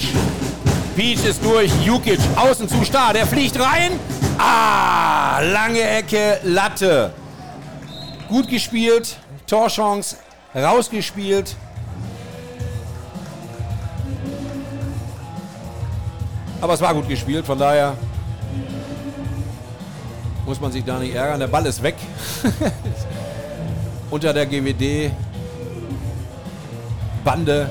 Peach 0.96 1.26
ist 1.26 1.44
durch. 1.44 1.72
Jukic 1.84 2.20
außen 2.38 2.70
zu 2.70 2.86
starr. 2.86 3.14
Der 3.14 3.26
fliegt 3.26 3.60
rein. 3.60 4.00
Ah, 4.38 5.42
lange 5.42 5.82
Ecke, 5.82 6.40
Latte. 6.44 7.14
Gut 8.30 8.48
gespielt. 8.48 9.18
Torchance 9.48 10.16
rausgespielt. 10.56 11.56
Aber 16.64 16.76
es 16.76 16.82
war 16.82 16.94
gut 16.94 17.10
gespielt, 17.10 17.46
von 17.46 17.60
daher 17.60 17.94
muss 20.46 20.62
man 20.62 20.72
sich 20.72 20.82
da 20.86 20.98
nicht 20.98 21.14
ärgern. 21.14 21.38
Der 21.42 21.48
Ball 21.48 21.66
ist 21.66 21.84
weg. 21.84 21.96
Unter 24.10 24.32
der 24.32 24.46
GWD 24.46 25.12
Bande 27.26 27.70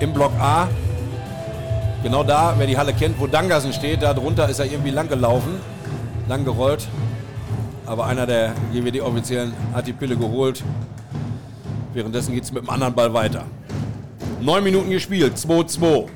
im 0.00 0.12
Block 0.12 0.32
A. 0.38 0.68
Genau 2.02 2.22
da, 2.22 2.52
wer 2.58 2.66
die 2.66 2.76
Halle 2.76 2.92
kennt, 2.92 3.18
wo 3.18 3.26
Dangersen 3.26 3.72
steht, 3.72 4.02
da 4.02 4.12
drunter 4.12 4.50
ist 4.50 4.58
er 4.58 4.66
irgendwie 4.66 4.90
lang 4.90 5.08
gelaufen, 5.08 5.58
lang 6.28 6.44
gerollt. 6.44 6.86
Aber 7.86 8.04
einer 8.04 8.26
der 8.26 8.52
GWD-Offiziellen 8.74 9.54
hat 9.72 9.86
die 9.86 9.94
Pille 9.94 10.18
geholt. 10.18 10.62
Währenddessen 11.94 12.34
geht 12.34 12.44
es 12.44 12.52
mit 12.52 12.64
dem 12.64 12.68
anderen 12.68 12.92
Ball 12.92 13.14
weiter. 13.14 13.44
Neun 14.42 14.62
Minuten 14.62 14.90
gespielt, 14.90 15.38
2-2. 15.38 16.10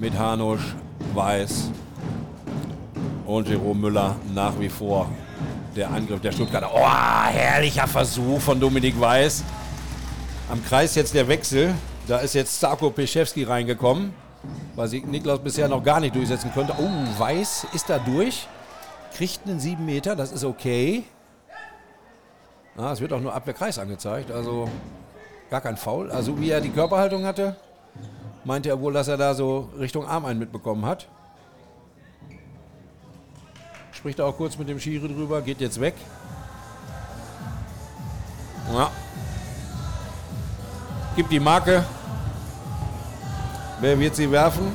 Mit 0.00 0.16
Hanusch, 0.16 0.76
Weiß 1.12 1.72
und 3.26 3.48
Jerome 3.48 3.80
Müller 3.80 4.14
nach 4.32 4.52
wie 4.60 4.68
vor 4.68 5.08
der 5.74 5.90
Angriff 5.90 6.20
der 6.20 6.30
Stuttgarter. 6.30 6.70
Oh, 6.72 6.86
herrlicher 6.86 7.88
Versuch 7.88 8.40
von 8.40 8.60
Dominik 8.60 8.98
Weiß. 9.00 9.42
Am 10.50 10.64
Kreis 10.64 10.94
jetzt 10.94 11.14
der 11.14 11.26
Wechsel. 11.26 11.74
Da 12.06 12.18
ist 12.18 12.34
jetzt 12.34 12.58
Starko 12.58 12.90
Peschewski 12.90 13.42
reingekommen, 13.42 14.14
weil 14.76 14.86
sich 14.86 15.04
Niklas 15.04 15.40
bisher 15.40 15.66
noch 15.66 15.82
gar 15.82 15.98
nicht 15.98 16.14
durchsetzen 16.14 16.52
konnte. 16.54 16.74
Oh, 16.78 17.20
Weiß 17.20 17.66
ist 17.74 17.90
da 17.90 17.98
durch. 17.98 18.46
Kriegt 19.16 19.48
einen 19.48 19.58
7 19.58 19.84
Meter, 19.84 20.14
das 20.14 20.30
ist 20.30 20.44
okay. 20.44 21.02
Ah, 22.76 22.92
es 22.92 23.00
wird 23.00 23.12
auch 23.12 23.20
nur 23.20 23.34
Abwehrkreis 23.34 23.80
angezeigt, 23.80 24.30
also 24.30 24.70
gar 25.50 25.60
kein 25.60 25.76
Foul. 25.76 26.12
Also 26.12 26.40
wie 26.40 26.50
er 26.50 26.60
die 26.60 26.70
Körperhaltung 26.70 27.24
hatte, 27.24 27.56
meinte 28.44 28.68
er 28.68 28.80
wohl, 28.80 28.92
dass 28.92 29.08
er 29.08 29.16
da 29.16 29.34
so 29.34 29.68
Richtung 29.78 30.06
Arm 30.06 30.24
einen 30.24 30.38
mitbekommen 30.38 30.84
hat. 30.84 31.08
Spricht 33.92 34.20
auch 34.20 34.36
kurz 34.36 34.58
mit 34.58 34.68
dem 34.68 34.78
Schiri 34.78 35.08
drüber, 35.08 35.42
geht 35.42 35.60
jetzt 35.60 35.80
weg. 35.80 35.94
Ja, 38.72 38.90
Gibt 41.18 41.32
die 41.32 41.40
Marke. 41.40 41.84
Wer 43.80 43.98
wird 43.98 44.14
sie 44.14 44.30
werfen? 44.30 44.70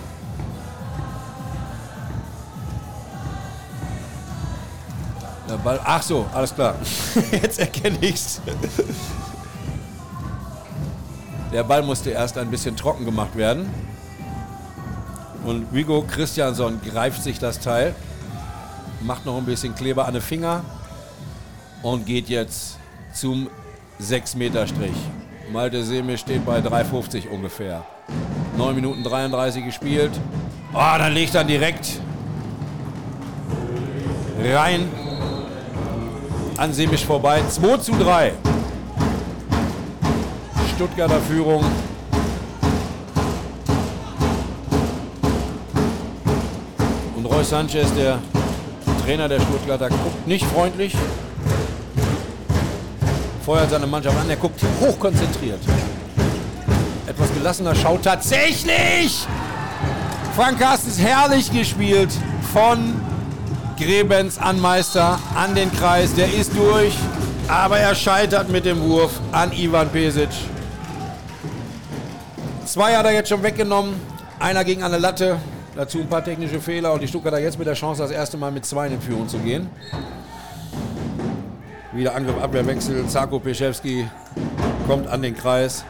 Der 5.47 5.56
Ball. 5.56 5.80
Ach 5.86 6.02
so, 6.02 6.26
alles 6.34 6.54
klar. 6.54 6.76
Jetzt 7.32 7.60
erkenne 7.60 7.97
ich's. 8.02 8.41
Der 11.53 11.63
Ball 11.63 11.83
musste 11.83 12.09
erst 12.09 12.37
ein 12.39 12.49
bisschen 12.49 12.75
trocken 12.75 13.05
gemacht 13.05 13.37
werden. 13.37 13.69
Und 15.45 15.71
Vigo 15.71 16.01
Christiansson 16.01 16.81
greift 16.81 17.21
sich 17.21 17.37
das 17.37 17.59
Teil, 17.59 17.93
macht 19.01 19.25
noch 19.25 19.37
ein 19.37 19.45
bisschen 19.45 19.75
Kleber 19.75 20.07
an 20.07 20.13
den 20.13 20.23
Finger 20.23 20.63
und 21.83 22.07
geht 22.07 22.27
jetzt 22.27 22.79
zum 23.13 23.49
6-Meter-Strich. 24.01 24.95
Malte 25.51 25.83
Semisch 25.83 26.21
steht 26.21 26.43
bei 26.43 26.59
3,50 26.59 27.29
ungefähr. 27.29 27.83
9 28.57 28.73
Minuten 28.73 29.03
33 29.03 29.63
gespielt. 29.63 30.11
Oh, 30.73 30.97
dann 30.97 31.13
legt 31.13 31.35
er 31.35 31.43
direkt 31.43 31.99
rein 34.43 34.89
an 36.57 36.73
Semisch 36.73 37.05
vorbei. 37.05 37.41
2 37.47 37.77
zu 37.77 37.91
3. 37.91 38.33
Stuttgarter 40.75 41.21
Führung. 41.21 41.63
Und 47.15 47.25
Roy 47.25 47.43
Sanchez, 47.43 47.93
der 47.93 48.17
Trainer 49.05 49.29
der 49.29 49.39
Stuttgarter, 49.39 49.89
guckt 49.89 50.27
nicht 50.27 50.45
freundlich. 50.45 50.95
Feuert 53.45 53.69
seine 53.69 53.86
Mannschaft 53.86 54.17
an, 54.17 54.27
er 54.29 54.36
guckt 54.36 54.59
hochkonzentriert. 54.81 55.59
Etwas 57.05 57.31
gelassener 57.36 57.75
schaut 57.75 58.03
tatsächlich. 58.03 59.27
Frank 60.36 60.59
Carstens 60.59 60.97
herrlich 60.97 61.51
gespielt 61.51 62.09
von 62.51 62.99
Grebens 63.77 64.39
an 64.39 64.59
Meister, 64.59 65.19
an 65.36 65.53
den 65.53 65.71
Kreis. 65.71 66.15
Der 66.15 66.33
ist 66.33 66.57
durch, 66.57 66.95
aber 67.47 67.77
er 67.77 67.93
scheitert 67.93 68.49
mit 68.49 68.65
dem 68.65 68.81
Wurf 68.81 69.12
an 69.31 69.51
Ivan 69.51 69.89
Pesic. 69.89 70.29
Zwei 72.73 72.95
hat 72.95 73.05
er 73.05 73.12
jetzt 73.12 73.29
schon 73.29 73.43
weggenommen. 73.43 73.93
Einer 74.39 74.62
an 74.62 74.89
der 74.89 74.99
Latte. 74.99 75.38
Dazu 75.75 75.99
ein 75.99 76.09
paar 76.09 76.23
technische 76.23 76.59
Fehler 76.59 76.91
und 76.91 77.03
die 77.03 77.07
Stuttgarter 77.07 77.38
jetzt 77.38 77.59
mit 77.59 77.67
der 77.67 77.75
Chance, 77.75 78.01
das 78.01 78.09
erste 78.09 78.36
Mal 78.36 78.51
mit 78.51 78.65
zwei 78.65 78.88
in 78.88 78.99
Führung 78.99 79.29
zu 79.29 79.38
gehen. 79.38 79.69
Wieder 81.91 82.15
Angriff, 82.15 82.36
Abwehrwechsel. 82.41 83.05
Zarko 83.05 83.38
Peschewski 83.38 84.07
kommt 84.88 85.07
an 85.07 85.21
den 85.21 85.38
Kreis. 85.38 85.86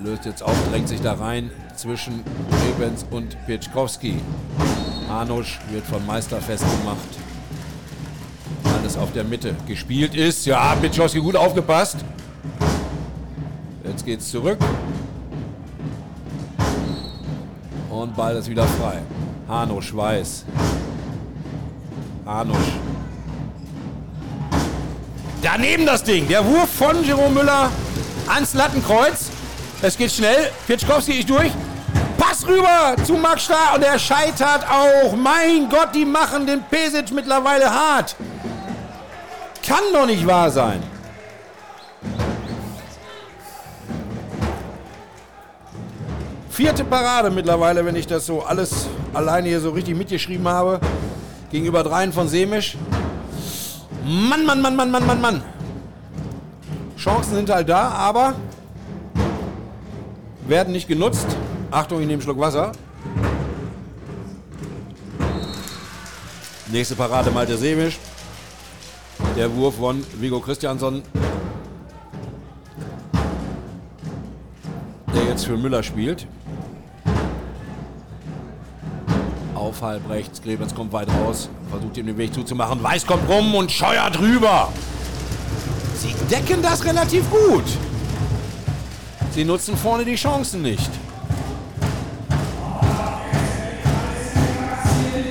Löst 0.00 0.24
jetzt 0.24 0.42
auf, 0.42 0.56
drängt 0.72 0.88
sich 0.88 1.00
da 1.02 1.12
rein 1.12 1.52
zwischen 1.76 2.24
Rebens 2.66 3.06
und 3.12 3.36
Pieczkowski. 3.46 4.20
Hanusch 5.08 5.60
wird 5.70 5.86
von 5.86 6.04
Meister 6.04 6.40
festgemacht. 6.40 7.29
Alles 8.90 9.02
auf 9.02 9.12
der 9.12 9.22
Mitte 9.22 9.54
gespielt 9.68 10.16
ist. 10.16 10.46
Ja, 10.46 10.74
Pieczkowski 10.74 11.20
gut 11.20 11.36
aufgepasst. 11.36 11.98
Jetzt 13.84 14.04
geht's 14.04 14.28
zurück. 14.28 14.58
Und 17.88 18.16
Ball 18.16 18.34
ist 18.34 18.50
wieder 18.50 18.64
frei. 18.64 18.98
Hanusch 19.48 19.94
weiß. 19.94 20.44
Hanusch. 22.26 22.56
Daneben 25.40 25.86
das 25.86 26.02
Ding. 26.02 26.26
Der 26.26 26.44
Wurf 26.44 26.70
von 26.70 27.04
Jerome 27.04 27.34
Müller 27.34 27.70
ans 28.26 28.54
Lattenkreuz. 28.54 29.30
Es 29.82 29.96
geht 29.96 30.10
schnell. 30.10 30.50
Pitschkowski 30.66 31.12
ist 31.20 31.30
durch. 31.30 31.52
Pass 32.18 32.44
rüber 32.44 32.96
zu 33.04 33.12
Max 33.12 33.44
Starr 33.44 33.76
und 33.76 33.84
er 33.84 34.00
scheitert 34.00 34.66
auch. 34.68 35.14
Mein 35.14 35.68
Gott, 35.68 35.94
die 35.94 36.04
machen 36.04 36.44
den 36.44 36.60
Pesic 36.64 37.12
mittlerweile 37.12 37.70
hart. 37.70 38.16
Kann 39.70 39.92
doch 39.92 40.04
nicht 40.04 40.26
wahr 40.26 40.50
sein. 40.50 40.82
Vierte 46.50 46.82
Parade 46.82 47.30
mittlerweile, 47.30 47.86
wenn 47.86 47.94
ich 47.94 48.08
das 48.08 48.26
so 48.26 48.42
alles 48.42 48.88
alleine 49.14 49.46
hier 49.46 49.60
so 49.60 49.70
richtig 49.70 49.96
mitgeschrieben 49.96 50.48
habe. 50.48 50.80
Gegenüber 51.52 51.84
dreien 51.84 52.12
von 52.12 52.26
Semisch. 52.26 52.76
Mann, 54.04 54.44
Mann, 54.44 54.60
Mann, 54.60 54.74
Mann, 54.74 54.90
Mann, 54.90 55.06
Mann, 55.06 55.20
Mann. 55.20 55.44
Chancen 56.96 57.36
sind 57.36 57.48
halt 57.48 57.68
da, 57.68 57.90
aber 57.90 58.34
werden 60.48 60.72
nicht 60.72 60.88
genutzt. 60.88 61.28
Achtung, 61.70 62.00
ich 62.00 62.08
nehme 62.08 62.14
einen 62.14 62.22
Schluck 62.22 62.40
Wasser. 62.40 62.72
Nächste 66.72 66.96
Parade 66.96 67.30
Malte 67.30 67.56
Semisch. 67.56 68.00
Der 69.40 69.56
Wurf 69.56 69.76
von 69.76 70.04
Vigo 70.20 70.38
Christiansson. 70.38 71.00
Der 75.14 75.24
jetzt 75.24 75.46
für 75.46 75.56
Müller 75.56 75.82
spielt. 75.82 76.26
Auf 79.54 79.80
halb 79.80 80.10
rechts. 80.10 80.42
Grebens 80.42 80.74
kommt 80.74 80.92
weit 80.92 81.08
raus. 81.08 81.48
Versucht 81.70 81.96
ihm 81.96 82.08
den 82.08 82.18
Weg 82.18 82.34
zuzumachen. 82.34 82.82
Weiß 82.82 83.06
kommt 83.06 83.26
rum 83.30 83.54
und 83.54 83.72
scheuert 83.72 84.20
rüber. 84.20 84.70
Sie 85.94 86.14
decken 86.30 86.60
das 86.60 86.84
relativ 86.84 87.24
gut. 87.30 87.64
Sie 89.32 89.46
nutzen 89.46 89.74
vorne 89.74 90.04
die 90.04 90.16
Chancen 90.16 90.60
nicht. 90.60 90.90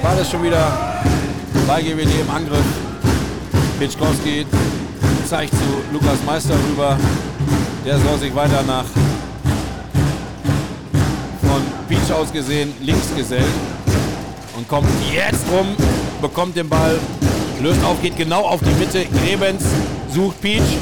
Ball 0.01 0.17
ist 0.17 0.31
schon 0.31 0.41
wieder 0.41 1.03
bei 1.67 1.83
GWD 1.83 2.21
im 2.21 2.29
Angriff. 2.31 2.88
Pitschkowski 3.79 4.45
zeigt 5.25 5.51
zu 5.51 5.93
Lukas 5.93 6.17
Meister 6.25 6.53
rüber. 6.69 6.97
Der 7.85 7.97
soll 7.97 8.17
sich 8.17 8.35
weiter 8.35 8.61
nach 8.63 8.83
von 11.41 11.61
Beach 11.87 12.11
aus 12.11 12.33
gesehen 12.33 12.73
links 12.81 13.07
gesellen 13.15 13.53
und 14.57 14.67
kommt 14.67 14.89
jetzt 15.13 15.45
rum, 15.49 15.77
bekommt 16.21 16.57
den 16.57 16.67
Ball, 16.67 16.99
löst 17.61 17.81
auf, 17.85 18.01
geht 18.01 18.17
genau 18.17 18.41
auf 18.41 18.59
die 18.59 18.73
Mitte. 18.83 19.05
Grebens 19.05 19.63
sucht 20.13 20.41
Peach, 20.41 20.77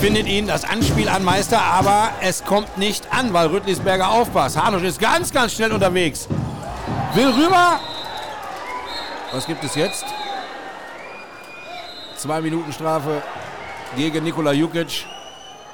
findet 0.00 0.28
ihn, 0.28 0.46
das 0.46 0.62
Anspiel 0.62 1.08
an 1.08 1.24
Meister, 1.24 1.60
aber 1.60 2.10
es 2.22 2.44
kommt 2.44 2.78
nicht 2.78 3.12
an, 3.12 3.32
weil 3.32 3.48
Rüttlisberger 3.48 4.08
aufpasst. 4.08 4.56
Hanusch 4.56 4.84
ist 4.84 5.00
ganz, 5.00 5.32
ganz 5.32 5.52
schnell 5.52 5.72
unterwegs. 5.72 6.28
Will 7.14 7.26
rüber. 7.26 7.80
Was 9.32 9.46
gibt 9.48 9.64
es 9.64 9.74
jetzt? 9.74 10.04
Zwei 12.24 12.40
Minuten 12.40 12.72
Strafe 12.72 13.20
gegen 13.98 14.24
Nikola 14.24 14.52
Jukic, 14.52 15.04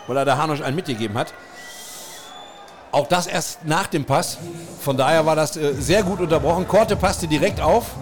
weil 0.08 0.16
er 0.16 0.24
der 0.24 0.36
Hanusch 0.36 0.60
einen 0.60 0.74
mitgegeben 0.74 1.16
hat. 1.16 1.32
Auch 2.90 3.06
das 3.06 3.28
erst 3.28 3.64
nach 3.64 3.86
dem 3.86 4.04
Pass. 4.04 4.36
Von 4.80 4.96
daher 4.96 5.24
war 5.24 5.36
das 5.36 5.56
äh, 5.56 5.74
sehr 5.74 6.02
gut 6.02 6.18
unterbrochen. 6.18 6.66
Korte 6.66 6.96
passte 6.96 7.28
direkt 7.28 7.60
auf. 7.60 7.92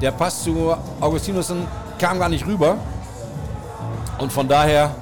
Der 0.00 0.10
Pass 0.10 0.42
zu 0.42 0.74
Augustinussen 1.00 1.68
kam 2.00 2.18
gar 2.18 2.28
nicht 2.28 2.44
rüber. 2.44 2.76
Und 4.18 4.32
von 4.32 4.48
daher 4.48 4.92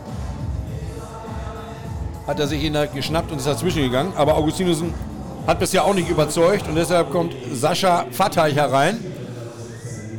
hat 2.26 2.38
er 2.38 2.46
sich 2.46 2.62
ihn 2.64 2.76
halt 2.76 2.92
geschnappt 2.92 3.32
und 3.32 3.38
ist 3.38 3.46
dazwischen 3.46 3.80
gegangen. 3.80 4.12
Aber 4.14 4.34
Augustinussen 4.34 4.92
hat 5.46 5.58
bisher 5.58 5.82
auch 5.82 5.94
nicht 5.94 6.10
überzeugt 6.10 6.68
und 6.68 6.74
deshalb 6.74 7.10
kommt 7.10 7.34
Sascha 7.54 8.04
Fatteich 8.10 8.56
herein 8.56 9.02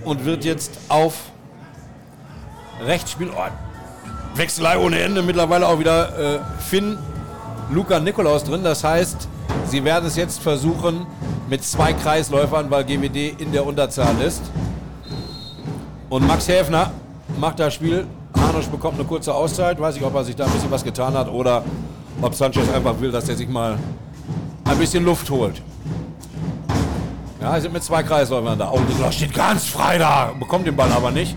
und 0.04 0.26
wird 0.26 0.46
jetzt 0.46 0.72
auf 0.90 1.14
rechts 2.84 3.12
spielen. 3.12 3.32
Oh, 3.36 3.42
Wechselei 4.36 4.78
ohne 4.78 5.00
Ende. 5.00 5.22
Mittlerweile 5.22 5.68
auch 5.68 5.80
wieder 5.80 6.36
äh, 6.36 6.40
Finn 6.60 6.98
Luca 7.72 8.00
Nikolaus 8.00 8.44
drin. 8.44 8.64
Das 8.64 8.84
heißt, 8.84 9.28
sie 9.68 9.84
werden 9.84 10.06
es 10.06 10.16
jetzt 10.16 10.40
versuchen 10.42 11.06
mit 11.50 11.64
zwei 11.64 11.94
Kreisläufern, 11.94 12.70
weil 12.70 12.84
GWD 12.84 13.42
in 13.42 13.52
der 13.52 13.66
Unterzahl 13.66 14.20
ist. 14.22 14.42
Und 16.10 16.28
Max 16.28 16.48
Häfner 16.48 16.92
macht 17.40 17.60
das 17.60 17.74
Spiel. 17.74 18.08
Hanusch 18.38 18.68
bekommt 18.68 18.96
eine 19.00 19.08
kurze 19.08 19.34
Auszeit. 19.34 19.80
Weiß 19.80 19.96
ich, 19.96 20.04
ob 20.04 20.14
er 20.16 20.24
sich 20.24 20.36
da 20.36 20.46
ein 20.46 20.52
bisschen 20.52 20.72
was 20.72 20.84
getan 20.84 21.14
hat 21.14 21.30
oder 21.30 21.64
ob 22.22 22.36
Sanchez 22.36 22.70
einfach 22.74 23.00
will, 23.00 23.12
dass 23.12 23.28
er 23.30 23.36
sich 23.36 23.48
mal 23.48 23.78
ein 24.66 24.78
bisschen 24.78 25.06
Luft 25.06 25.30
holt. 25.30 25.62
Ja, 27.42 27.60
sind 27.60 27.74
mit 27.74 27.84
zwei 27.84 28.02
Kreisläufern 28.04 28.58
da. 28.58 28.72
Oh, 28.72 28.80
Nikolaus 28.80 29.16
steht 29.16 29.34
ganz 29.34 29.66
frei 29.66 29.98
da, 29.98 30.34
bekommt 30.40 30.66
den 30.66 30.76
Ball 30.76 30.92
aber 30.92 31.12
nicht. 31.12 31.36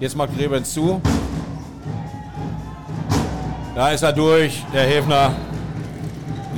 Jetzt 0.00 0.16
macht 0.16 0.34
Grebens 0.34 0.72
zu. 0.72 0.98
Da 3.74 3.90
ist 3.90 4.02
er 4.02 4.14
durch, 4.14 4.64
der 4.72 4.84
Häfner. 4.84 5.34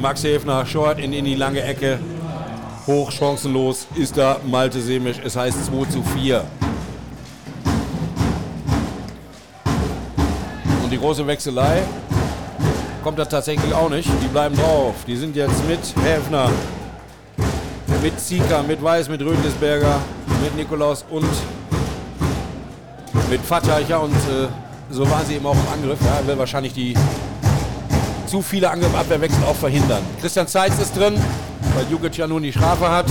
Max 0.00 0.22
Häfner, 0.22 0.64
Short 0.64 1.00
in, 1.00 1.12
in 1.12 1.24
die 1.24 1.34
lange 1.34 1.60
Ecke. 1.60 1.98
Hoch, 2.86 3.10
chancenlos 3.10 3.88
ist 3.96 4.16
da 4.16 4.38
Malte 4.48 4.80
Semisch. 4.80 5.16
Es 5.24 5.34
heißt 5.34 5.66
2 5.66 5.90
zu 5.90 6.04
4. 6.04 6.44
Und 10.84 10.90
die 10.90 10.98
große 10.98 11.26
Wechselei 11.26 11.82
kommt 13.02 13.18
da 13.18 13.24
tatsächlich 13.24 13.74
auch 13.74 13.90
nicht. 13.90 14.08
Die 14.22 14.28
bleiben 14.28 14.56
drauf. 14.56 14.94
Die 15.04 15.16
sind 15.16 15.34
jetzt 15.34 15.66
mit 15.66 15.80
Häfner, 16.04 16.48
mit 18.04 18.20
Zieker, 18.20 18.62
mit 18.62 18.80
Weiß, 18.80 19.08
mit 19.08 19.20
Rödlisberger, 19.20 19.98
mit 20.44 20.56
Nikolaus 20.56 21.04
und 21.10 21.26
mit 23.32 23.40
Fatteicher 23.40 23.98
und 24.02 24.12
äh, 24.12 24.46
so 24.90 25.08
waren 25.10 25.24
sie 25.24 25.36
eben 25.36 25.46
auch 25.46 25.54
im 25.54 25.72
Angriff. 25.72 25.98
Ja, 26.04 26.26
will 26.26 26.36
wahrscheinlich 26.36 26.74
die 26.74 26.94
zu 28.26 28.42
viele 28.42 28.70
Angriff-Abwehrwechsel 28.70 29.42
auch 29.44 29.56
verhindern. 29.56 30.02
Christian 30.20 30.46
Zeitz 30.46 30.78
ist 30.78 30.94
drin, 30.94 31.14
weil 31.74 31.86
Jukic 31.90 32.18
ja 32.18 32.26
nun 32.26 32.42
die 32.42 32.52
Strafe 32.52 32.90
hat. 32.90 33.06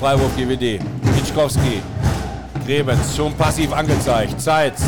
Freiwurf 0.00 0.34
GWD. 0.36 0.80
Pitschkowski. 1.16 1.82
Grebens 2.64 3.14
schon 3.14 3.34
passiv 3.34 3.74
angezeigt. 3.74 4.40
Zeitz. 4.40 4.80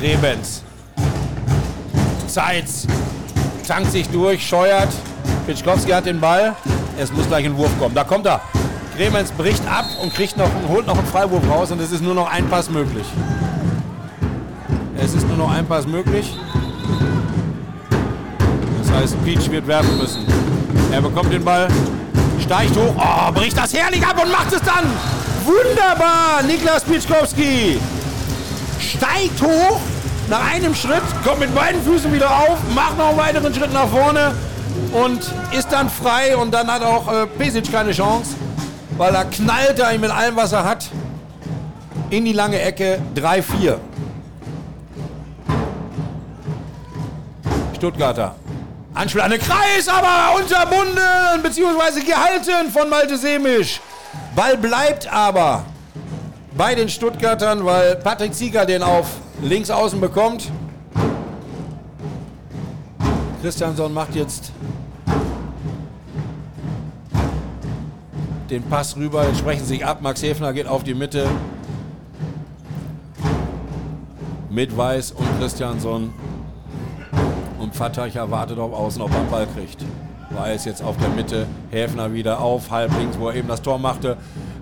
Grebens. 0.00 0.64
Zeitz. 2.26 2.88
Tankt 3.66 3.92
sich 3.92 4.08
durch, 4.08 4.46
scheuert. 4.46 4.88
Pitschkowski 5.46 5.90
hat 5.90 6.06
den 6.06 6.20
Ball. 6.20 6.54
Es 6.98 7.12
muss 7.12 7.26
gleich 7.28 7.44
ein 7.44 7.56
Wurf 7.56 7.70
kommen. 7.78 7.94
Da 7.94 8.04
kommt 8.04 8.26
er. 8.26 8.40
Gremens 8.96 9.30
bricht 9.30 9.66
ab 9.66 9.86
und 10.02 10.12
kriegt 10.12 10.36
noch, 10.36 10.50
holt 10.68 10.86
noch 10.86 10.98
einen 10.98 11.06
Freiwurf 11.06 11.48
raus 11.48 11.70
und 11.70 11.80
es 11.80 11.90
ist 11.90 12.02
nur 12.02 12.14
noch 12.14 12.30
ein 12.30 12.46
Pass 12.48 12.68
möglich. 12.68 13.06
Es 14.98 15.14
ist 15.14 15.26
nur 15.26 15.38
noch 15.38 15.50
ein 15.50 15.64
Pass 15.66 15.86
möglich. 15.86 16.36
Das 18.82 18.92
heißt, 18.92 19.24
Peach 19.24 19.50
wird 19.50 19.66
werfen 19.66 19.96
müssen. 19.96 20.26
Er 20.92 21.00
bekommt 21.00 21.32
den 21.32 21.42
Ball, 21.42 21.68
steigt 22.40 22.76
hoch, 22.76 22.94
oh, 22.98 23.32
bricht 23.32 23.56
das 23.56 23.72
herrlich 23.72 24.04
ab 24.06 24.22
und 24.22 24.30
macht 24.30 24.52
es 24.52 24.60
dann. 24.60 24.84
Wunderbar, 25.46 26.42
Niklas 26.46 26.84
Pitschkowski. 26.84 27.80
Steigt 28.78 29.40
hoch, 29.40 29.80
nach 30.30 30.52
einem 30.52 30.74
Schritt, 30.76 31.02
kommt 31.24 31.40
mit 31.40 31.52
beiden 31.54 31.82
Füßen 31.82 32.12
wieder 32.12 32.30
auf, 32.30 32.58
macht 32.72 32.96
noch 32.96 33.08
einen 33.08 33.18
weiteren 33.18 33.52
Schritt 33.52 33.72
nach 33.72 33.88
vorne 33.88 34.32
und 34.92 35.20
ist 35.52 35.72
dann 35.72 35.90
frei 35.90 36.36
und 36.36 36.54
dann 36.54 36.72
hat 36.72 36.82
auch 36.82 37.12
äh, 37.12 37.26
Pesic 37.26 37.70
keine 37.70 37.90
Chance, 37.90 38.36
weil 38.96 39.12
er 39.12 39.24
knallt 39.24 39.80
er 39.80 39.98
mit 39.98 40.10
allem, 40.10 40.36
was 40.36 40.52
er 40.52 40.64
hat, 40.64 40.88
in 42.10 42.24
die 42.24 42.32
lange 42.32 42.60
Ecke 42.60 43.00
3-4. 43.16 43.76
Stuttgarter. 47.74 48.36
Anspiel 48.94 49.22
an 49.22 49.32
den 49.32 49.40
Kreis, 49.40 49.88
aber 49.88 50.36
unterbunden 50.36 51.42
bzw. 51.42 52.04
gehalten 52.04 52.70
von 52.72 52.88
Malte 52.88 53.16
Semisch. 53.16 53.80
Ball 54.36 54.56
bleibt 54.56 55.12
aber 55.12 55.64
bei 56.56 56.74
den 56.74 56.88
Stuttgartern, 56.88 57.64
weil 57.64 57.96
Patrick 57.96 58.34
Zieger 58.34 58.64
den 58.64 58.82
auf 58.82 59.06
links 59.42 59.70
außen 59.70 60.00
bekommt. 60.00 60.50
Christiansson 63.42 63.94
macht 63.94 64.14
jetzt 64.14 64.52
den 68.50 68.62
Pass 68.64 68.96
rüber, 68.96 69.26
jetzt 69.26 69.38
sprechen 69.38 69.64
sich 69.64 69.84
ab. 69.86 70.02
Max 70.02 70.22
Hefner 70.22 70.52
geht 70.52 70.66
auf 70.66 70.82
die 70.82 70.94
Mitte 70.94 71.26
mit 74.50 74.76
Weiß 74.76 75.12
und 75.12 75.26
Christiansson. 75.38 76.12
Und 77.58 77.74
Fattacher 77.74 78.30
wartet 78.30 78.58
auf 78.58 78.72
Außen, 78.72 79.00
ob 79.00 79.10
er 79.12 79.20
einen 79.20 79.30
Ball 79.30 79.46
kriegt. 79.46 79.84
Weiß 80.30 80.64
jetzt 80.64 80.82
auf 80.82 80.96
der 80.96 81.08
Mitte, 81.08 81.46
Häfner 81.70 82.12
wieder 82.12 82.40
auf, 82.40 82.70
halb 82.70 82.96
links, 82.98 83.18
wo 83.18 83.28
er 83.28 83.36
eben 83.36 83.48
das 83.48 83.62
Tor 83.62 83.78
machte. 83.78 84.16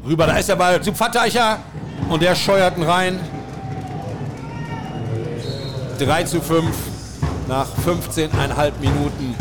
Rüber, 0.06 0.26
da 0.26 0.36
ist 0.36 0.48
der 0.48 0.56
Ball 0.56 0.80
zu 0.80 0.92
Fattacher 0.92 1.58
und 2.08 2.22
der 2.22 2.34
scheuert 2.34 2.76
ihn 2.76 2.84
rein. 2.84 3.18
3 5.98 6.22
zu 6.24 6.40
5 6.40 6.64
nach 7.48 7.66
15,5 7.84 8.30
Minuten. 8.80 9.34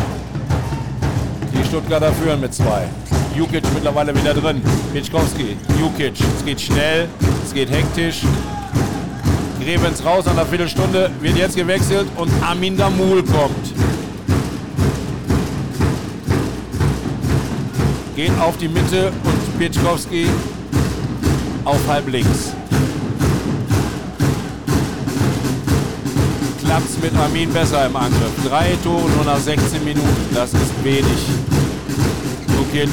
Die 1.53 1.63
Stuttgarter 1.67 2.11
führen 2.13 2.41
mit 2.41 2.53
zwei. 2.53 2.87
Jukic 3.35 3.63
mittlerweile 3.75 4.15
wieder 4.15 4.33
drin. 4.33 4.61
Pitschkowski, 4.91 5.55
Jukic. 5.79 6.15
Es 6.19 6.43
geht 6.43 6.59
schnell, 6.59 7.07
es 7.45 7.53
geht 7.53 7.69
hektisch. 7.69 8.23
Grevens 9.63 10.03
raus 10.03 10.25
nach 10.25 10.33
einer 10.33 10.45
Viertelstunde, 10.45 11.11
wird 11.21 11.37
jetzt 11.37 11.55
gewechselt 11.55 12.07
und 12.15 12.31
Amin 12.41 12.75
Damul 12.75 13.23
kommt. 13.23 13.73
Geht 18.15 18.31
auf 18.39 18.57
die 18.57 18.67
Mitte 18.67 19.11
und 19.23 19.59
Pitschkowski 19.59 20.25
auf 21.65 21.87
halb 21.87 22.07
links. 22.07 22.56
Klappt 26.67 27.01
mit 27.01 27.15
Armin 27.15 27.53
besser 27.53 27.85
im 27.85 27.95
Angriff. 27.95 28.33
Drei 28.45 28.75
Tore 28.83 29.09
nur 29.09 29.23
nach 29.23 29.39
16 29.39 29.85
Minuten. 29.85 30.35
Das 30.35 30.51
ist 30.51 30.83
wenig. 30.83 31.05
Lukic. 32.57 32.89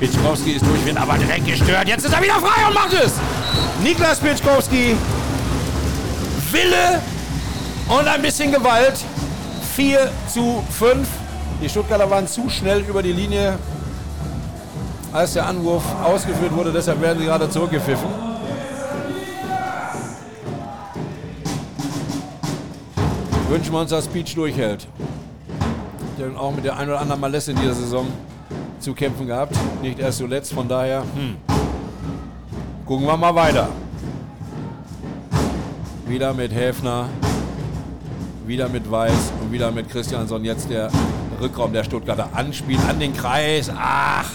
Pitschkowski 0.00 0.52
ist 0.52 0.64
durch, 0.64 0.98
aber 0.98 1.18
direkt 1.18 1.46
gestört. 1.46 1.86
Jetzt 1.86 2.06
ist 2.06 2.14
er 2.14 2.22
wieder 2.22 2.36
frei 2.36 2.66
und 2.66 2.72
macht 2.72 2.94
es. 2.94 3.12
Niklas 3.82 4.20
Pitschkowski. 4.20 4.96
Wille 6.50 7.02
und 7.88 8.08
ein 8.08 8.22
bisschen 8.22 8.52
Gewalt. 8.52 8.94
4 9.76 10.10
zu 10.32 10.64
5. 10.70 11.06
Die 11.60 11.68
Stuttgarter 11.68 12.08
waren 12.10 12.26
zu 12.26 12.48
schnell 12.48 12.80
über 12.88 13.02
die 13.02 13.12
Linie 13.12 13.58
als 15.12 15.34
der 15.34 15.46
Anwurf 15.46 15.84
ausgeführt 16.02 16.54
wurde. 16.54 16.72
Deshalb 16.72 17.02
werden 17.02 17.18
sie 17.18 17.26
gerade 17.26 17.50
zurückgepfiffen. 17.50 18.27
Wünschen 23.48 23.72
wir 23.72 23.80
uns, 23.80 23.90
dass 23.90 24.06
Peach 24.06 24.34
durchhält. 24.34 24.86
Der 26.18 26.38
auch 26.38 26.54
mit 26.54 26.66
der 26.66 26.76
ein 26.76 26.86
oder 26.86 27.00
anderen 27.00 27.18
Malesse 27.18 27.52
in 27.52 27.56
dieser 27.58 27.72
Saison 27.72 28.06
zu 28.78 28.92
kämpfen 28.92 29.26
gehabt. 29.26 29.56
Nicht 29.80 29.98
erst 29.98 30.18
zuletzt, 30.18 30.52
von 30.52 30.68
daher 30.68 31.00
hm. 31.00 31.36
gucken 32.84 33.06
wir 33.06 33.16
mal 33.16 33.34
weiter. 33.34 33.70
Wieder 36.06 36.34
mit 36.34 36.52
Häfner, 36.52 37.08
wieder 38.46 38.68
mit 38.68 38.90
Weiß 38.90 39.32
und 39.40 39.50
wieder 39.50 39.70
mit 39.70 39.88
Christiansson. 39.88 40.44
Jetzt 40.44 40.68
der 40.68 40.90
Rückraum 41.40 41.72
der 41.72 41.84
Stuttgarter 41.84 42.28
anspielt 42.34 42.80
an 42.86 43.00
den 43.00 43.14
Kreis. 43.14 43.70
Ach, 43.74 44.28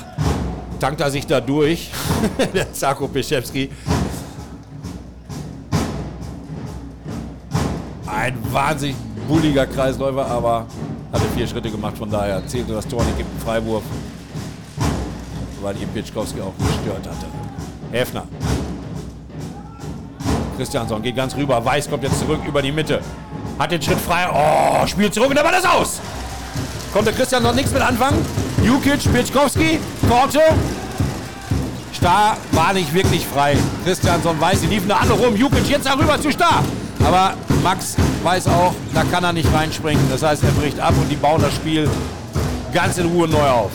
tankt 0.80 1.02
er 1.02 1.12
sich 1.12 1.28
da 1.28 1.40
durch. 1.40 1.92
der 2.56 2.74
Zako 2.74 3.08
Piszewski. 3.08 3.70
Ein 8.08 8.38
wahnsinnig 8.52 8.96
bulliger 9.28 9.66
Kreisläufer, 9.66 10.26
aber 10.26 10.66
hatte 11.12 11.26
vier 11.36 11.48
Schritte 11.48 11.70
gemacht, 11.70 11.98
von 11.98 12.10
daher 12.10 12.46
zählte 12.48 12.74
das 12.74 12.88
Tor 12.88 13.04
nicht, 13.04 13.18
gibt 13.18 13.30
einen 13.30 13.42
Freiwurf, 13.42 13.84
weil 15.62 15.76
ihm 15.82 15.90
Pitschkowski 15.90 16.42
auch 16.42 16.54
gestört 16.58 17.08
hatte. 17.08 17.28
Häfner. 17.92 18.24
Christiansson 20.58 21.02
geht 21.02 21.16
ganz 21.16 21.36
rüber, 21.36 21.64
Weiß 21.64 21.90
kommt 21.90 22.04
jetzt 22.04 22.20
zurück 22.20 22.40
über 22.48 22.62
die 22.62 22.72
Mitte. 22.72 23.02
Hat 23.60 23.72
den 23.72 23.82
Schritt 23.82 24.00
frei, 24.00 24.28
oh, 24.32 24.86
spielt 24.88 25.14
zurück 25.14 25.30
und 25.30 25.36
dann 25.36 25.46
war 25.46 25.52
das 25.52 25.66
aus. 25.66 26.00
Konnte 26.92 27.12
Christian 27.12 27.44
noch 27.44 27.56
nichts 27.56 27.72
mit 27.72 27.82
anfangen. 27.82 28.24
Jukic, 28.64 29.12
Pitschkowski, 29.12 29.80
Korte. 30.08 30.42
Star 31.94 32.38
war 32.52 32.74
nicht 32.74 32.94
wirklich 32.94 33.26
frei. 33.26 33.58
Christiansson 33.84 34.40
weiß, 34.40 34.62
sie 34.62 34.68
liefen 34.68 34.90
da 34.90 34.98
alle 34.98 35.14
rum. 35.14 35.36
Jukic 35.36 35.68
jetzt 35.70 35.86
darüber 35.86 36.20
zu 36.22 36.32
Star. 36.32 36.64
Aber 37.06 37.34
Max 37.64 37.96
weiß 38.24 38.48
auch, 38.48 38.74
da 38.94 39.04
kann 39.04 39.24
er 39.24 39.34
nicht 39.34 39.54
reinspringen. 39.54 40.04
Das 40.10 40.24
heißt, 40.24 40.44
er 40.44 40.52
bricht 40.52 40.80
ab 40.80 40.94
und 40.98 41.10
die 41.10 41.16
bauen 41.16 41.42
das 41.42 41.54
Spiel 41.54 41.90
ganz 42.74 42.98
in 42.98 43.08
Ruhe 43.08 43.28
neu 43.28 43.48
auf. 43.48 43.72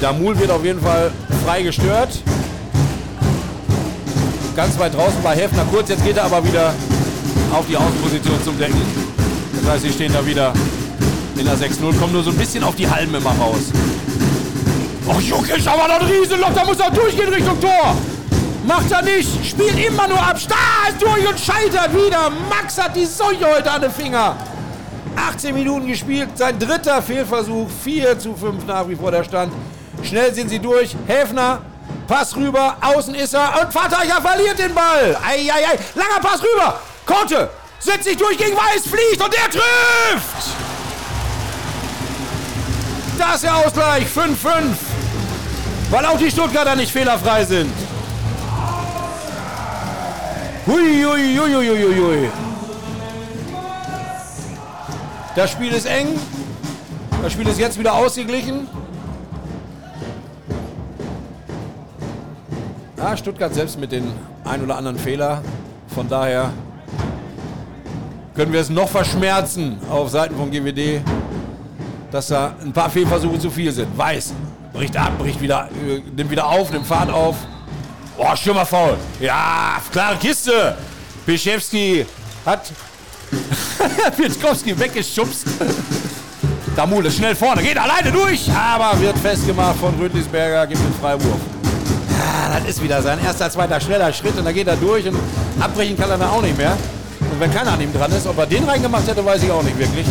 Damul 0.00 0.38
wird 0.38 0.50
auf 0.50 0.64
jeden 0.64 0.80
Fall 0.80 1.10
frei 1.44 1.62
gestört. 1.62 2.22
Ganz 4.54 4.78
weit 4.78 4.94
draußen 4.94 5.22
bei 5.22 5.34
Hefner 5.34 5.64
kurz. 5.70 5.88
Jetzt 5.88 6.04
geht 6.04 6.16
er 6.16 6.24
aber 6.24 6.44
wieder 6.44 6.74
auf 7.52 7.66
die 7.68 7.76
Außenposition 7.76 8.42
zum 8.44 8.58
Decken. 8.58 8.80
Das 9.54 9.72
heißt, 9.72 9.82
sie 9.82 9.92
stehen 9.92 10.12
da 10.12 10.24
wieder 10.24 10.52
in 11.36 11.44
der 11.44 11.56
6-0, 11.56 11.98
kommen 11.98 12.12
nur 12.12 12.22
so 12.22 12.30
ein 12.30 12.36
bisschen 12.36 12.64
auf 12.64 12.74
die 12.74 12.88
Halme 12.88 13.18
immer 13.18 13.30
raus. 13.30 13.72
Oh, 15.06 15.20
Jukic, 15.20 15.66
aber 15.66 15.88
noch 15.88 16.00
ein 16.00 16.06
Riesenloch, 16.06 16.52
da 16.54 16.64
muss 16.64 16.78
er 16.78 16.90
durchgehen 16.90 17.28
Richtung 17.28 17.60
Tor. 17.60 17.96
Macht 18.68 18.92
er 18.92 19.00
nicht, 19.00 19.46
spielt 19.46 19.78
immer 19.78 20.06
nur 20.06 20.20
ab. 20.20 20.38
Star 20.38 20.90
ist 20.90 21.00
durch 21.00 21.26
und 21.26 21.40
scheitert 21.40 21.90
wieder. 21.94 22.28
Max 22.50 22.76
hat 22.76 22.94
die 22.94 23.06
Seuche 23.06 23.46
heute 23.46 23.70
an 23.70 23.80
den 23.80 23.90
Finger. 23.90 24.36
18 25.16 25.54
Minuten 25.54 25.86
gespielt, 25.86 26.28
sein 26.34 26.58
dritter 26.58 27.00
Fehlversuch, 27.00 27.66
4 27.82 28.18
zu 28.18 28.36
5 28.36 28.66
nach 28.66 28.86
wie 28.86 28.94
vor 28.94 29.10
der 29.10 29.24
Stand. 29.24 29.54
Schnell 30.02 30.34
sind 30.34 30.50
sie 30.50 30.58
durch. 30.58 30.94
Häfner, 31.06 31.62
Pass 32.06 32.36
rüber, 32.36 32.76
außen 32.82 33.14
ist 33.14 33.32
er 33.32 33.58
und 33.62 33.72
Vatercher 33.72 34.20
verliert 34.20 34.58
den 34.58 34.74
Ball. 34.74 35.16
Eieiei, 35.26 35.78
langer 35.94 36.20
Pass 36.20 36.42
rüber. 36.42 36.78
Korte 37.06 37.48
setzt 37.78 38.04
sich 38.04 38.18
durch 38.18 38.36
gegen 38.36 38.54
Weiß, 38.54 38.82
fliegt 38.82 39.24
und 39.24 39.32
der 39.32 39.50
trifft. 39.50 40.56
Das 43.16 43.36
ist 43.36 43.44
der 43.44 43.56
Ausgleich, 43.56 44.04
5-5. 44.04 44.76
Weil 45.90 46.04
auch 46.04 46.18
die 46.18 46.30
Stuttgarter 46.30 46.76
nicht 46.76 46.92
fehlerfrei 46.92 47.46
sind. 47.46 47.72
Hui. 50.68 52.28
Das 55.34 55.50
Spiel 55.50 55.72
ist 55.72 55.86
eng. 55.86 56.08
Das 57.22 57.32
Spiel 57.32 57.48
ist 57.48 57.58
jetzt 57.58 57.78
wieder 57.78 57.94
ausgeglichen. 57.94 58.68
Ja, 62.98 63.16
Stuttgart 63.16 63.54
selbst 63.54 63.80
mit 63.80 63.92
den 63.92 64.12
ein 64.44 64.62
oder 64.62 64.76
anderen 64.76 64.98
Fehler. 64.98 65.40
Von 65.94 66.08
daher 66.08 66.50
können 68.34 68.52
wir 68.52 68.60
es 68.60 68.68
noch 68.68 68.88
verschmerzen 68.88 69.78
auf 69.90 70.10
Seiten 70.10 70.36
von 70.36 70.50
GWD, 70.50 71.00
dass 72.10 72.28
da 72.28 72.54
ein 72.62 72.72
paar 72.72 72.90
Fehlversuche 72.90 73.38
zu 73.38 73.50
viel 73.50 73.72
sind. 73.72 73.96
Weiß, 73.96 74.34
bricht 74.72 74.96
ab, 74.96 75.12
bricht 75.18 75.40
wieder, 75.40 75.68
äh, 75.86 76.00
nimmt 76.14 76.30
wieder 76.30 76.46
auf, 76.46 76.70
nimmt 76.72 76.86
Fahrt 76.86 77.10
auf. 77.10 77.36
Oh, 78.20 78.34
Stürmerfaul. 78.34 78.96
Ja, 79.20 79.80
klare 79.92 80.16
Kiste. 80.16 80.76
Bischewski 81.24 82.04
hat 82.44 82.72
Pietkowski 84.16 84.76
weggeschubst. 84.76 85.46
Damul 86.74 87.06
ist 87.06 87.16
schnell 87.16 87.36
vorne, 87.36 87.62
geht 87.62 87.78
alleine 87.78 88.10
durch, 88.10 88.50
aber 88.50 88.98
wird 89.00 89.16
festgemacht 89.18 89.76
von 89.78 89.94
Rüdlisberger, 90.00 90.66
gibt 90.66 90.80
den 90.80 90.94
Freiwurf. 91.00 91.38
Ja, 92.10 92.58
das 92.58 92.68
ist 92.68 92.82
wieder 92.82 93.00
sein 93.02 93.22
erster, 93.24 93.50
zweiter 93.50 93.80
schneller 93.80 94.12
Schritt 94.12 94.36
und 94.36 94.44
da 94.44 94.50
geht 94.50 94.66
er 94.66 94.76
durch 94.76 95.06
und 95.06 95.16
abbrechen 95.60 95.96
kann 95.96 96.10
er 96.10 96.18
dann 96.18 96.28
auch 96.28 96.42
nicht 96.42 96.56
mehr. 96.56 96.76
Und 97.20 97.38
wenn 97.38 97.52
keiner 97.52 97.72
an 97.72 97.80
ihm 97.80 97.92
dran 97.92 98.10
ist, 98.10 98.26
ob 98.26 98.36
er 98.38 98.46
den 98.46 98.64
reingemacht 98.64 99.06
hätte, 99.06 99.24
weiß 99.24 99.42
ich 99.44 99.50
auch 99.50 99.62
nicht 99.62 99.78
wirklich. 99.78 100.06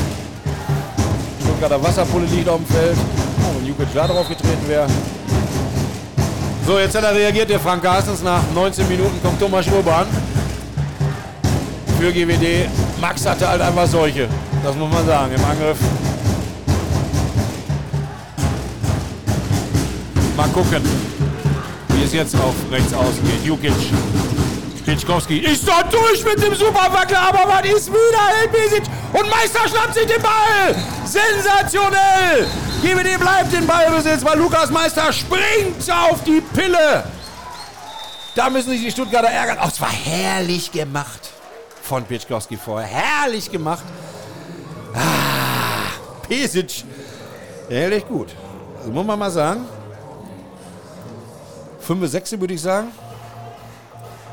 Stuttgarter 1.42 1.84
Wasserpulle 1.84 2.26
liegt 2.28 2.48
auf 2.48 2.58
dem 2.58 2.68
Feld. 2.68 2.98
Oh, 3.42 3.60
wenn 3.60 3.68
Jukic 3.68 3.88
da 3.94 4.08
drauf 4.08 4.30
getreten 4.30 4.68
wäre. 4.68 4.88
So, 6.68 6.78
jetzt 6.78 6.94
hat 6.98 7.04
er 7.06 7.16
reagiert, 7.16 7.50
der 7.50 7.62
Frank 7.62 7.82
Carstens. 7.82 8.22
Nach 8.22 8.42
19 8.54 8.90
Minuten 8.90 9.24
kommt 9.24 9.40
Thomas 9.40 9.66
Urban. 9.68 10.06
Für 11.98 12.12
GWD. 12.12 12.68
Max 13.00 13.26
hatte 13.26 13.48
halt 13.48 13.62
einfach 13.62 13.88
solche. 13.88 14.28
Das 14.66 14.76
muss 14.76 14.92
man 14.92 15.06
sagen 15.06 15.34
im 15.34 15.46
Angriff. 15.46 15.78
Mal 20.36 20.50
gucken, 20.50 20.84
wie 21.88 22.04
es 22.04 22.12
jetzt 22.12 22.36
auf 22.36 22.54
rechts 22.70 22.94
außen 22.94 23.24
geht. 23.24 23.46
Jukic. 23.46 23.72
Pitschkowski 24.86 25.38
ist 25.38 25.66
dort 25.66 25.94
durch 25.94 26.26
mit 26.26 26.44
dem 26.44 26.54
Superwackler, 26.54 27.30
aber 27.30 27.48
was 27.48 27.66
ist 27.66 27.90
wieder 27.90 28.44
Elbisic 28.44 28.84
und 29.14 29.30
Meister 29.30 29.70
schnappt 29.70 29.94
sich 29.94 30.06
den 30.06 30.22
Ball. 30.22 30.76
Sensationell. 31.06 32.46
GWD 32.82 33.20
bleibt 33.20 33.54
in 33.54 33.66
Ballbesitz, 33.66 34.24
weil 34.24 34.38
Lukas 34.38 34.70
Meister 34.70 35.12
springt 35.12 35.90
auf 35.92 36.24
die 36.24 36.42
Pille. 36.42 37.04
Da 38.36 38.50
müssen 38.50 38.70
sich 38.70 38.82
die 38.82 38.92
Stuttgarter 38.92 39.30
ärgern. 39.30 39.58
Oh, 39.64 39.68
es 39.68 39.82
war 39.82 39.92
herrlich 39.92 40.72
gemacht 40.72 41.32
von 41.82 42.04
Pitschkowski 42.04 42.58
vorher. 42.58 42.88
Herrlich 42.88 43.52
gemacht. 43.52 43.84
Ah, 44.94 45.92
Pesic. 46.28 46.84
Ehrlich 47.70 48.08
gut. 48.08 48.36
Also 48.80 48.92
muss 48.92 49.06
man 49.06 49.18
mal 49.18 49.32
sagen. 49.32 49.66
5, 51.80 52.08
6 52.08 52.40
würde 52.40 52.54
ich 52.54 52.62
sagen. 52.62 52.90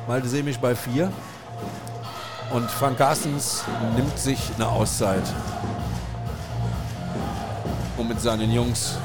Malte 0.07 0.29
Semisch 0.29 0.59
bei 0.59 0.75
4. 0.75 1.11
Und 2.51 2.71
Frank 2.71 2.99
Carstens 2.99 3.65
nimmt 3.97 4.19
sich 4.19 4.39
eine 4.57 4.69
Auszeit, 4.69 5.23
um 7.97 8.09
mit 8.09 8.21
seinen 8.21 8.51
Jungs 8.51 8.97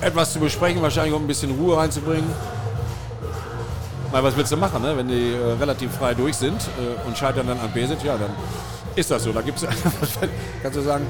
etwas 0.00 0.32
zu 0.32 0.40
besprechen, 0.40 0.80
wahrscheinlich 0.82 1.14
um 1.14 1.24
ein 1.24 1.26
bisschen 1.26 1.50
Ruhe 1.52 1.76
reinzubringen. 1.76 2.30
Mal, 4.12 4.24
was 4.24 4.36
willst 4.36 4.50
du 4.50 4.56
machen, 4.56 4.82
ne? 4.82 4.96
wenn 4.96 5.08
die 5.08 5.32
äh, 5.32 5.52
relativ 5.60 5.92
frei 5.92 6.14
durch 6.14 6.36
sind 6.36 6.60
äh, 6.62 7.06
und 7.06 7.16
scheitern 7.16 7.46
dann 7.46 7.60
an 7.60 7.70
Besic? 7.72 8.02
Ja, 8.02 8.16
dann 8.16 8.30
ist 8.96 9.10
das 9.10 9.22
so. 9.22 9.32
Da 9.32 9.40
gibt 9.40 9.62
es, 9.62 9.68
kannst 10.62 10.76
du 10.76 10.82
sagen, 10.82 11.06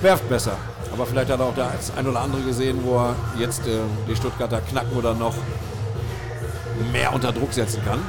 werft 0.00 0.28
besser. 0.28 0.52
Aber 0.92 1.06
vielleicht 1.06 1.30
hat 1.30 1.40
er 1.40 1.46
auch 1.46 1.54
der 1.54 1.70
ein 1.96 2.06
oder 2.06 2.20
andere 2.20 2.42
gesehen, 2.42 2.80
wo 2.84 2.98
er 2.98 3.16
jetzt 3.38 3.66
äh, 3.66 3.80
die 4.08 4.14
Stuttgarter 4.14 4.60
knacken 4.60 4.96
oder 4.96 5.14
noch 5.14 5.34
mehr 6.92 7.12
unter 7.12 7.32
Druck 7.32 7.52
setzen 7.52 7.82
kann. 7.84 8.00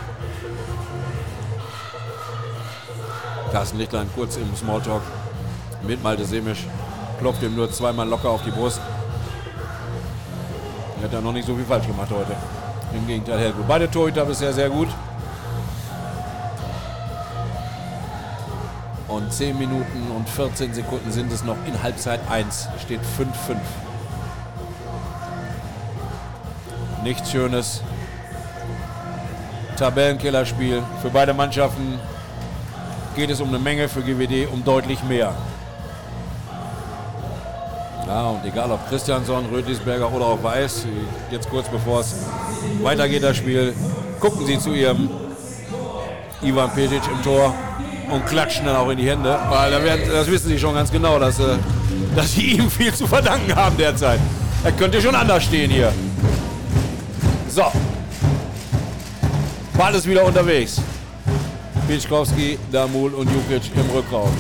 Carsten 3.51 3.79
Lichtlein 3.79 4.09
kurz 4.15 4.37
im 4.37 4.55
Smalltalk 4.55 5.01
mit 5.85 6.01
Malte 6.03 6.25
Semisch. 6.25 6.67
Klopft 7.21 7.43
ihm 7.43 7.55
nur 7.55 7.71
zweimal 7.71 8.07
locker 8.07 8.29
auf 8.29 8.41
die 8.43 8.49
Brust. 8.49 8.81
Er 10.97 11.03
hat 11.03 11.13
ja 11.13 11.21
noch 11.21 11.33
nicht 11.33 11.45
so 11.45 11.55
viel 11.55 11.65
falsch 11.65 11.85
gemacht 11.85 12.09
heute. 12.09 12.35
Im 12.95 13.05
Gegenteil, 13.05 13.37
Helgo. 13.37 13.63
Beide 13.67 13.89
Torhüter 13.89 14.25
bisher 14.25 14.51
sehr 14.51 14.69
gut. 14.69 14.87
Und 19.07 19.31
10 19.31 19.55
Minuten 19.55 20.09
und 20.15 20.27
14 20.27 20.73
Sekunden 20.73 21.11
sind 21.11 21.31
es 21.31 21.43
noch 21.43 21.57
in 21.67 21.83
Halbzeit 21.83 22.21
1. 22.27 22.69
Steht 22.83 23.01
5-5. 23.01 23.55
Nichts 27.03 27.31
Schönes. 27.31 27.83
Tabellenkillerspiel. 29.77 30.81
Für 31.03 31.11
beide 31.11 31.35
Mannschaften 31.35 31.99
geht 33.15 33.29
es 33.29 33.41
um 33.41 33.49
eine 33.49 33.59
Menge, 33.59 33.89
für 33.89 34.01
GWD 34.01 34.51
um 34.51 34.63
deutlich 34.63 35.03
mehr. 35.03 35.35
Ja, 38.07 38.29
und 38.29 38.45
egal 38.45 38.71
ob 38.71 38.87
Christiansson, 38.89 39.45
Rötlisberger 39.51 40.11
oder 40.11 40.25
auch 40.25 40.43
Weiß, 40.43 40.85
jetzt 41.29 41.49
kurz 41.49 41.67
bevor 41.69 42.01
es 42.01 42.15
weitergeht, 42.81 43.23
das 43.23 43.37
Spiel, 43.37 43.73
gucken 44.19 44.45
sie 44.45 44.59
zu 44.59 44.73
ihrem 44.73 45.09
Ivan 46.41 46.71
Petic 46.71 47.01
im 47.11 47.21
Tor 47.23 47.53
und 48.11 48.25
klatschen 48.25 48.65
dann 48.65 48.75
auch 48.75 48.89
in 48.89 48.97
die 48.97 49.09
Hände, 49.09 49.37
weil 49.49 49.71
das 49.71 50.27
wissen 50.29 50.49
sie 50.49 50.59
schon 50.59 50.73
ganz 50.73 50.91
genau, 50.91 51.19
dass, 51.19 51.39
äh, 51.39 51.57
dass 52.15 52.33
sie 52.33 52.53
ihm 52.53 52.69
viel 52.69 52.93
zu 52.93 53.07
verdanken 53.07 53.55
haben 53.55 53.77
derzeit. 53.77 54.19
Er 54.63 54.71
könnte 54.73 55.01
schon 55.01 55.15
anders 55.15 55.43
stehen 55.43 55.71
hier. 55.71 55.93
So. 57.49 57.63
Ball 59.77 59.95
ist 59.95 60.07
wieder 60.07 60.23
unterwegs. 60.23 60.81
Piczkowski, 61.87 62.59
Damul 62.71 63.13
und 63.13 63.29
Jukic 63.31 63.71
im 63.75 63.89
Rückraum. 63.89 64.31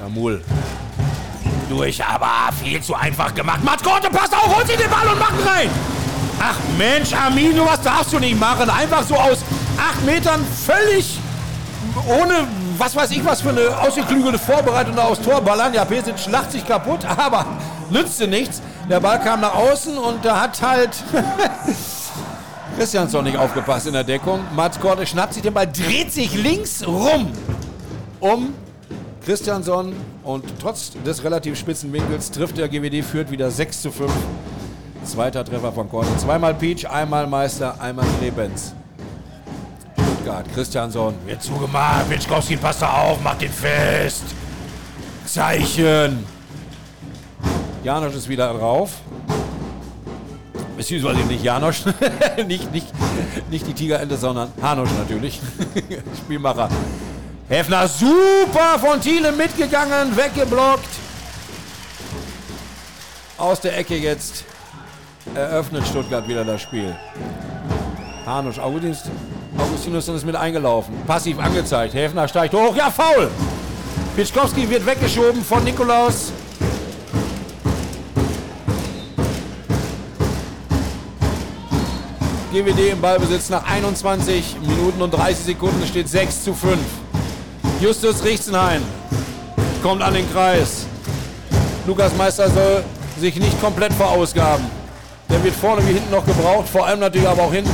Damul. 0.00 0.42
Durch, 1.68 2.04
aber 2.04 2.52
viel 2.62 2.80
zu 2.80 2.94
einfach 2.94 3.34
gemacht. 3.34 3.62
Matkorte, 3.64 4.08
passt 4.08 4.32
auf, 4.32 4.56
holt 4.56 4.66
sich 4.66 4.76
den 4.76 4.90
Ball 4.90 5.06
und 5.08 5.18
macht 5.18 5.46
rein. 5.46 5.70
Ach 6.40 6.56
Mensch, 6.78 7.12
Armin, 7.12 7.58
was 7.64 7.80
darfst 7.80 8.12
du 8.12 8.18
nicht 8.18 8.38
machen? 8.38 8.68
Einfach 8.70 9.02
so 9.02 9.14
aus 9.14 9.38
acht 9.78 10.04
Metern 10.04 10.44
völlig 10.64 11.18
ohne 12.06 12.46
was 12.78 12.94
weiß 12.94 13.10
ich 13.12 13.24
was 13.24 13.40
für 13.40 13.50
eine 13.50 13.76
ausgeklügelte 13.78 14.38
Vorbereitung 14.38 14.98
aufs 14.98 15.20
Tor 15.22 15.40
ballern. 15.40 15.72
Ja, 15.74 15.84
Pesic 15.84 16.14
lacht 16.30 16.52
sich 16.52 16.66
kaputt, 16.66 17.04
aber 17.16 17.46
nützte 17.90 18.28
nichts. 18.28 18.60
Der 18.88 19.00
Ball 19.00 19.18
kam 19.20 19.40
nach 19.40 19.54
außen 19.54 19.96
und 19.96 20.24
da 20.24 20.40
hat 20.40 20.60
halt 20.62 20.90
Christiansson 22.76 23.24
nicht 23.24 23.38
aufgepasst 23.38 23.86
in 23.86 23.94
der 23.94 24.04
Deckung. 24.04 24.40
Mats 24.54 24.78
Korte 24.78 25.06
schnappt 25.06 25.34
sich 25.34 25.42
den 25.42 25.54
Ball, 25.54 25.66
dreht 25.66 26.12
sich 26.12 26.34
links 26.34 26.86
rum 26.86 27.32
um 28.20 28.54
Christiansson 29.24 29.94
und 30.26 30.44
trotz 30.60 30.92
des 31.06 31.22
relativ 31.22 31.56
spitzen 31.58 31.92
Winkels 31.92 32.30
trifft 32.30 32.58
der 32.58 32.68
GWD, 32.68 33.04
führt 33.04 33.30
wieder 33.30 33.50
6 33.50 33.82
zu 33.82 33.92
5. 33.92 34.12
Zweiter 35.04 35.44
Treffer 35.44 35.72
von 35.72 35.88
Korte. 35.88 36.14
Zweimal 36.18 36.52
Peach, 36.54 36.84
einmal 36.90 37.28
Meister, 37.28 37.80
einmal 37.80 38.04
Rebens. 38.20 38.74
Stuttgart, 39.94 40.44
Christiansson 40.52 41.14
wird 41.24 41.40
zugemacht. 41.40 42.10
Pitschkowski, 42.10 42.56
passt 42.56 42.82
da 42.82 42.90
auf, 42.90 43.22
macht 43.22 43.42
den 43.42 43.52
fest. 43.52 44.24
Zeichen. 45.24 46.26
Janosch 47.84 48.14
ist 48.14 48.28
wieder 48.28 48.52
drauf. 48.52 48.94
Beziehungsweise 50.76 51.20
nicht 51.20 51.44
Janosch, 51.44 51.84
nicht, 52.48 52.72
nicht, 52.72 52.88
nicht 53.48 53.66
die 53.66 53.72
Tigerente, 53.72 54.16
sondern 54.16 54.48
Hanosch 54.60 54.90
natürlich. 54.98 55.40
Spielmacher. 56.18 56.68
Hefner 57.48 57.86
super 57.86 58.76
von 58.80 59.00
Thiele 59.00 59.30
mitgegangen, 59.30 60.16
weggeblockt. 60.16 60.88
Aus 63.38 63.60
der 63.60 63.78
Ecke 63.78 63.96
jetzt 63.96 64.44
eröffnet 65.32 65.86
Stuttgart 65.86 66.26
wieder 66.26 66.44
das 66.44 66.62
Spiel. 66.62 66.96
Hanusch, 68.26 68.58
Augustinus, 68.58 69.02
Augustinus 69.56 70.08
ist 70.08 70.26
mit 70.26 70.34
eingelaufen. 70.34 70.92
Passiv 71.06 71.38
angezeigt. 71.38 71.94
Hefner 71.94 72.26
steigt 72.26 72.52
hoch. 72.52 72.74
Ja, 72.74 72.90
faul. 72.90 73.30
Pitschkowski 74.16 74.68
wird 74.68 74.84
weggeschoben 74.84 75.44
von 75.44 75.62
Nikolaus. 75.62 76.32
GWD 82.52 82.90
im 82.92 83.00
Ballbesitz 83.00 83.50
nach 83.50 83.64
21 83.70 84.56
Minuten 84.66 85.00
und 85.00 85.12
30 85.12 85.44
Sekunden 85.44 85.86
steht 85.86 86.08
6 86.08 86.42
zu 86.42 86.54
5. 86.54 86.78
Justus 87.80 88.24
Richtzenhain 88.24 88.82
kommt 89.82 90.02
an 90.02 90.14
den 90.14 90.30
Kreis. 90.32 90.86
Lukas 91.86 92.16
Meister 92.16 92.48
soll 92.50 92.82
sich 93.20 93.36
nicht 93.36 93.60
komplett 93.60 93.92
verausgaben. 93.92 94.64
Der 95.28 95.42
wird 95.44 95.54
vorne 95.54 95.86
wie 95.86 95.92
hinten 95.92 96.10
noch 96.10 96.24
gebraucht, 96.24 96.68
vor 96.68 96.86
allem 96.86 97.00
natürlich 97.00 97.28
aber 97.28 97.42
auch 97.42 97.52
hinten. 97.52 97.70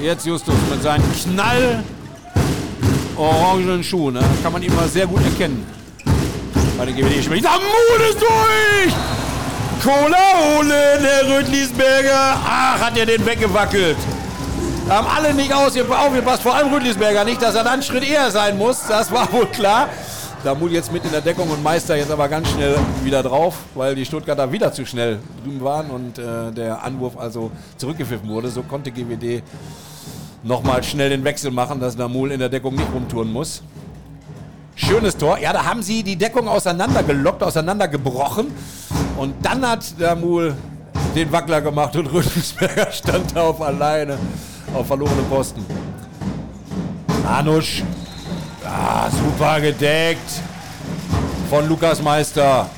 Jetzt 0.00 0.24
Justus 0.24 0.54
mit 0.70 0.82
seinem 0.82 1.04
Knall 1.12 1.82
orangenen 3.16 3.82
Schuhen. 3.82 4.14
Ne? 4.14 4.24
Kann 4.42 4.52
man 4.52 4.62
immer 4.62 4.86
sehr 4.88 5.06
gut 5.06 5.22
erkennen. 5.24 5.66
Bei 6.78 6.86
den 6.86 6.96
GWD-Spielen. 6.96 7.42
Damul 7.42 8.08
ist 8.08 8.20
durch! 8.20 8.94
Cola 9.82 10.16
holen, 10.38 10.70
Herr 10.70 11.38
Rüdlisberger. 11.38 12.36
Ach, 12.46 12.80
hat 12.80 12.96
er 12.96 13.06
den 13.06 13.24
weggewackelt. 13.26 13.96
Haben 14.90 15.06
alle 15.06 15.32
nicht 15.32 15.54
aufgepasst, 15.54 16.42
vor 16.42 16.52
allem 16.52 16.74
Rüdlisberger 16.74 17.24
nicht, 17.24 17.40
dass 17.40 17.54
er 17.54 17.62
dann 17.62 17.74
einen 17.74 17.82
Schritt 17.84 18.02
eher 18.02 18.28
sein 18.32 18.58
muss. 18.58 18.88
Das 18.88 19.12
war 19.12 19.32
wohl 19.32 19.46
klar. 19.46 19.88
Damul 20.42 20.72
jetzt 20.72 20.92
mit 20.92 21.04
in 21.04 21.12
der 21.12 21.20
Deckung 21.20 21.48
und 21.48 21.62
Meister 21.62 21.94
jetzt 21.94 22.10
aber 22.10 22.26
ganz 22.26 22.48
schnell 22.48 22.76
wieder 23.04 23.22
drauf, 23.22 23.54
weil 23.76 23.94
die 23.94 24.04
Stuttgarter 24.04 24.50
wieder 24.50 24.72
zu 24.72 24.84
schnell 24.84 25.20
drüben 25.44 25.60
waren 25.60 25.90
und 25.90 26.18
äh, 26.18 26.50
der 26.50 26.82
Anwurf 26.82 27.16
also 27.16 27.52
zurückgepfiffen 27.76 28.28
wurde. 28.28 28.48
So 28.48 28.64
konnte 28.64 28.90
GWD 28.90 29.44
nochmal 30.42 30.82
schnell 30.82 31.10
den 31.10 31.22
Wechsel 31.22 31.52
machen, 31.52 31.78
dass 31.78 31.94
Damul 31.94 32.32
in 32.32 32.40
der 32.40 32.48
Deckung 32.48 32.74
nicht 32.74 32.92
rumtouren 32.92 33.32
muss. 33.32 33.62
Schönes 34.74 35.16
Tor. 35.16 35.38
Ja, 35.38 35.52
da 35.52 35.66
haben 35.66 35.84
sie 35.84 36.02
die 36.02 36.16
Deckung 36.16 36.48
auseinandergelockt, 36.48 37.44
auseinandergebrochen. 37.44 38.48
Und 39.16 39.34
dann 39.46 39.64
hat 39.64 39.84
Damul 40.00 40.56
den 41.14 41.30
Wackler 41.30 41.60
gemacht 41.60 41.94
und 41.94 42.06
Rüttelsberger 42.12 42.90
stand 42.90 43.36
da 43.36 43.42
auf 43.42 43.62
alleine 43.62 44.18
auf 44.74 44.86
verlorene 44.86 45.22
Posten. 45.28 45.64
Anusch 47.26 47.82
Ah, 48.72 49.10
super 49.10 49.60
gedeckt 49.60 50.30
von 51.48 51.68
Lukas 51.68 52.00
Meister 52.00 52.70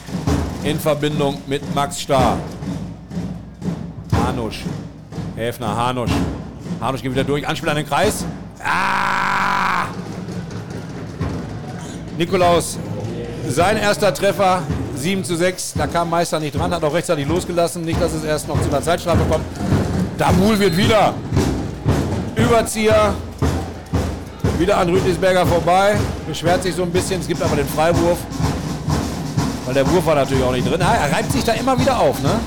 in 0.64 0.80
Verbindung 0.80 1.42
mit 1.46 1.74
Max 1.74 2.00
Starr. 2.00 2.38
Hanusch. 4.24 4.60
Häfner, 5.36 5.76
Hanusch. 5.76 6.12
Hanusch 6.80 7.02
geht 7.02 7.12
wieder 7.12 7.24
durch. 7.24 7.46
Anspiel 7.46 7.68
an 7.68 7.76
den 7.76 7.86
Kreis. 7.86 8.24
Ah! 8.64 9.88
Nikolaus, 12.16 12.78
sein 13.48 13.76
erster 13.76 14.14
Treffer. 14.14 14.62
7 14.94 15.24
zu 15.24 15.36
6. 15.36 15.74
Da 15.74 15.86
kam 15.88 16.08
Meister 16.08 16.40
nicht 16.40 16.56
dran, 16.58 16.72
hat 16.72 16.82
auch 16.84 16.94
rechtzeitig 16.94 17.26
losgelassen. 17.26 17.84
Nicht, 17.84 18.00
dass 18.00 18.14
es 18.14 18.24
erst 18.24 18.48
noch 18.48 18.60
zu 18.62 18.68
einer 18.68 18.80
Zeitstrafe 18.80 19.24
kommt. 19.28 19.44
Damul 20.16 20.58
wird 20.58 20.76
wieder. 20.76 21.12
Überzieher. 22.36 23.14
Wieder 24.58 24.78
an 24.78 24.88
Rüdlisberger 24.88 25.46
vorbei. 25.46 25.96
Beschwert 26.26 26.62
sich 26.62 26.74
so 26.74 26.82
ein 26.82 26.90
bisschen. 26.90 27.20
Es 27.20 27.26
gibt 27.26 27.42
aber 27.42 27.56
den 27.56 27.66
Freiwurf. 27.68 28.18
Weil 29.64 29.74
der 29.74 29.90
Wurf 29.90 30.06
war 30.06 30.14
natürlich 30.14 30.44
auch 30.44 30.52
nicht 30.52 30.68
drin. 30.68 30.80
er 30.80 31.12
reibt 31.12 31.32
sich 31.32 31.44
da 31.44 31.52
immer 31.52 31.78
wieder 31.78 31.98
auf, 31.98 32.22
ne? 32.22 32.40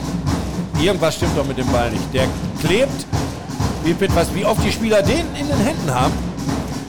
Irgendwas 0.81 1.15
stimmt 1.15 1.37
doch 1.37 1.45
mit 1.45 1.57
dem 1.57 1.67
Ball 1.71 1.89
nicht. 1.91 2.13
Der 2.13 2.27
klebt. 2.61 3.05
Wie, 3.83 3.95
was, 4.15 4.33
wie 4.33 4.45
oft 4.45 4.63
die 4.63 4.71
Spieler 4.71 5.01
den 5.01 5.25
in 5.39 5.47
den 5.47 5.59
Händen 5.59 5.93
haben. 5.93 6.13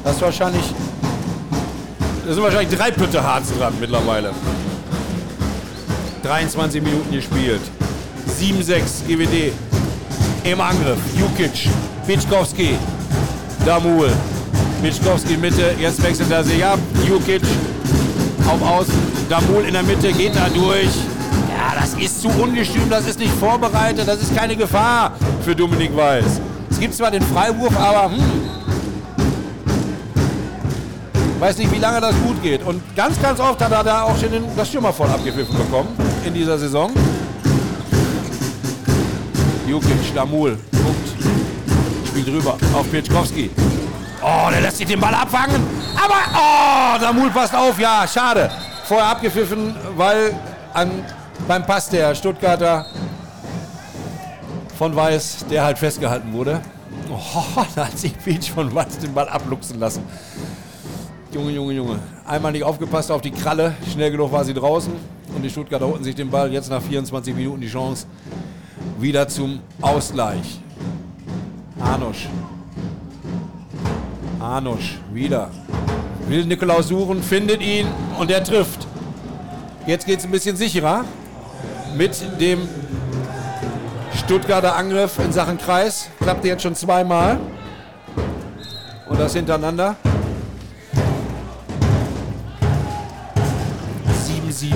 Das 0.02 0.16
ist 0.16 0.22
wahrscheinlich. 0.22 0.64
Da 2.26 2.32
sind 2.32 2.42
wahrscheinlich 2.42 2.76
drei 2.76 2.90
Pütte 2.90 3.22
Harz 3.22 3.48
dran 3.56 3.74
mittlerweile. 3.78 4.32
23 6.22 6.82
Minuten 6.82 7.12
gespielt. 7.12 7.60
7-6 8.40 9.06
GWD. 9.06 9.52
Im 10.46 10.60
Angriff. 10.60 10.98
Jukic. 11.18 11.68
Pitschkowski. 12.06 12.78
Damul. 13.64 14.12
Mischkowski 14.80 15.36
Mitte, 15.36 15.74
jetzt 15.80 16.00
wechselt 16.04 16.30
er 16.30 16.44
sich 16.44 16.64
ab. 16.64 16.78
Jukic 17.08 17.42
auf 18.46 18.62
Außen, 18.62 18.94
Damul 19.28 19.64
in 19.64 19.72
der 19.72 19.82
Mitte, 19.82 20.12
geht 20.12 20.36
da 20.36 20.48
durch. 20.48 20.84
Ja, 21.48 21.80
das 21.80 21.94
ist 21.94 22.22
zu 22.22 22.28
ungestüm, 22.28 22.88
das 22.88 23.08
ist 23.08 23.18
nicht 23.18 23.32
vorbereitet, 23.40 24.06
das 24.06 24.22
ist 24.22 24.36
keine 24.36 24.54
Gefahr 24.54 25.12
für 25.44 25.56
Dominik 25.56 25.96
Weiß. 25.96 26.40
Es 26.70 26.78
gibt 26.78 26.94
zwar 26.94 27.10
den 27.10 27.22
Freiwurf, 27.22 27.76
aber 27.76 28.12
hm, 28.12 28.22
weiß 31.40 31.58
nicht, 31.58 31.72
wie 31.72 31.80
lange 31.80 32.00
das 32.00 32.14
gut 32.24 32.40
geht. 32.40 32.62
Und 32.64 32.82
ganz, 32.94 33.20
ganz 33.20 33.40
oft 33.40 33.60
hat 33.60 33.72
er 33.72 33.82
da 33.82 34.02
auch 34.02 34.16
schon 34.16 34.30
den, 34.30 34.44
das 34.56 34.68
Stürmer 34.68 34.92
voll 34.92 35.08
abgepfiffen 35.08 35.56
bekommen 35.56 35.88
in 36.24 36.34
dieser 36.34 36.56
Saison. 36.56 36.92
Jukic, 39.66 40.14
Damul, 40.14 40.56
guckt, 40.70 42.06
spielt 42.06 42.28
rüber 42.28 42.56
auf 42.72 42.88
Pietschkowski. 42.88 43.50
Oh, 44.22 44.48
der 44.50 44.60
lässt 44.60 44.78
sich 44.78 44.86
den 44.86 45.00
Ball 45.00 45.12
abfangen. 45.12 45.60
Aber, 45.96 46.14
oh, 46.36 47.00
Samul 47.00 47.30
passt 47.30 47.52
auf. 47.52 47.76
Ja, 47.78 48.06
schade. 48.06 48.48
Vorher 48.84 49.08
abgepfiffen, 49.08 49.74
weil 49.96 50.38
an, 50.72 51.04
beim 51.48 51.66
Pass 51.66 51.88
der 51.88 52.14
Stuttgarter 52.14 52.86
von 54.78 54.94
Weiß, 54.94 55.46
der 55.50 55.64
halt 55.64 55.78
festgehalten 55.78 56.32
wurde. 56.32 56.60
Oh, 57.10 57.64
da 57.74 57.86
hat 57.86 57.98
sich 57.98 58.14
Beach 58.18 58.52
von 58.52 58.72
Weiß 58.72 58.98
den 58.98 59.14
Ball 59.14 59.28
abluchsen 59.28 59.80
lassen. 59.80 60.04
Junge, 61.32 61.50
Junge, 61.50 61.72
Junge. 61.72 61.98
Einmal 62.24 62.52
nicht 62.52 62.62
aufgepasst 62.62 63.10
auf 63.10 63.20
die 63.20 63.32
Kralle. 63.32 63.74
Schnell 63.92 64.12
genug 64.12 64.30
war 64.30 64.44
sie 64.44 64.54
draußen. 64.54 64.92
Und 65.34 65.42
die 65.42 65.50
Stuttgarter 65.50 65.88
holten 65.88 66.04
sich 66.04 66.14
den 66.14 66.30
Ball. 66.30 66.52
Jetzt 66.52 66.70
nach 66.70 66.80
24 66.80 67.34
Minuten 67.34 67.60
die 67.60 67.68
Chance 67.68 68.06
wieder 68.98 69.28
zum 69.28 69.60
Ausgleich. 69.80 70.60
Hanusch 71.80 72.28
Hanusch 74.40 74.98
wieder. 75.12 75.50
Will 76.28 76.44
Nikolaus 76.44 76.88
suchen, 76.88 77.22
findet 77.22 77.60
ihn 77.60 77.86
und 78.18 78.30
er 78.30 78.42
trifft. 78.42 78.86
Jetzt 79.86 80.06
geht 80.06 80.18
es 80.18 80.24
ein 80.24 80.30
bisschen 80.30 80.56
sicherer 80.56 81.04
mit 81.96 82.24
dem 82.40 82.68
Stuttgarter 84.14 84.76
Angriff 84.76 85.18
in 85.18 85.32
Sachen 85.32 85.58
Kreis. 85.58 86.08
Klappte 86.20 86.48
jetzt 86.48 86.62
schon 86.62 86.74
zweimal. 86.74 87.38
Und 89.08 89.20
das 89.20 89.34
hintereinander. 89.34 89.96
7-7. 94.50 94.74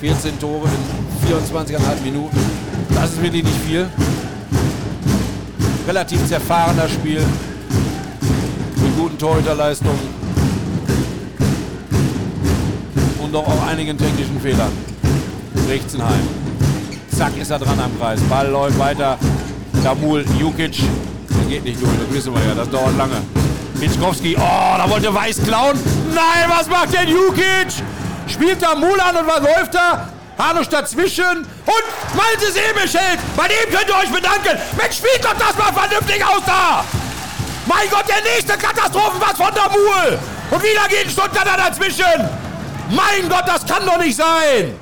14 0.00 0.38
Tore 0.40 0.68
in 0.68 1.09
24,5 1.26 2.02
Minuten. 2.04 2.36
Das 2.94 3.10
ist 3.10 3.22
wirklich 3.22 3.44
nicht 3.44 3.60
viel. 3.66 3.88
Relativ 5.86 6.26
zerfahrener 6.26 6.88
Spiel 6.88 7.24
guten 9.00 9.16
Torhüterleistungen 9.16 9.98
und 13.18 13.34
doch 13.34 13.46
auch 13.46 13.66
einigen 13.66 13.96
technischen 13.96 14.38
Fehlern. 14.40 14.70
Rechtenheim. 15.68 16.28
Zack 17.16 17.34
ist 17.40 17.50
er 17.50 17.58
dran 17.58 17.80
am 17.80 17.98
Kreis. 17.98 18.20
Ball 18.28 18.48
läuft 18.48 18.78
weiter. 18.78 19.18
Damul, 19.82 20.24
Jukic. 20.38 20.82
Der 21.30 21.48
geht 21.48 21.64
nicht 21.64 21.80
durch, 21.80 21.92
das 21.92 22.14
wissen 22.14 22.34
wir 22.34 22.42
ja, 22.46 22.54
das 22.54 22.68
dauert 22.68 22.94
lange. 22.98 23.22
Pitschkowski, 23.78 24.36
oh, 24.36 24.76
da 24.76 24.84
wollte 24.90 25.14
Weiß 25.14 25.42
klauen. 25.42 25.78
Nein, 26.14 26.50
was 26.50 26.68
macht 26.68 26.92
denn 26.92 27.08
Jukic? 27.08 27.82
Spielt 28.26 28.60
da 28.62 28.74
Mulan 28.74 29.16
und 29.16 29.26
was 29.26 29.40
läuft 29.40 29.74
da? 29.74 30.08
Hanusch 30.40 30.68
dazwischen 30.68 31.38
und 31.66 32.16
Malte 32.16 32.50
Seebescheld. 32.52 33.18
Bei 33.36 33.48
dem 33.48 33.70
könnt 33.70 33.88
ihr 33.88 33.96
euch 33.96 34.10
bedanken. 34.10 34.58
Mensch, 34.76 34.96
spielt 34.96 35.24
doch 35.24 35.34
das 35.34 35.56
mal 35.56 35.72
vernünftig 35.72 36.24
aus 36.24 36.42
da! 36.46 36.84
Mein 37.66 37.88
Gott, 37.90 38.04
der 38.08 38.22
nächste 38.22 38.56
Katastrophenpass 38.56 39.36
von 39.36 39.54
der 39.54 39.70
Muhl. 39.70 40.18
Und 40.50 40.62
wieder 40.62 40.88
geht 40.88 41.04
ein 41.04 41.10
Stuttgarter 41.10 41.56
dazwischen. 41.56 42.28
Mein 42.90 43.28
Gott, 43.28 43.44
das 43.46 43.64
kann 43.66 43.86
doch 43.86 43.98
nicht 43.98 44.16
sein. 44.16 44.74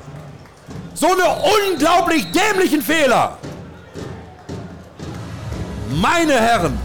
So 0.93 1.07
eine 1.07 1.23
unglaublich 1.71 2.25
dämlichen 2.31 2.81
Fehler. 2.81 3.37
Meine 5.89 6.33
Herren. 6.33 6.79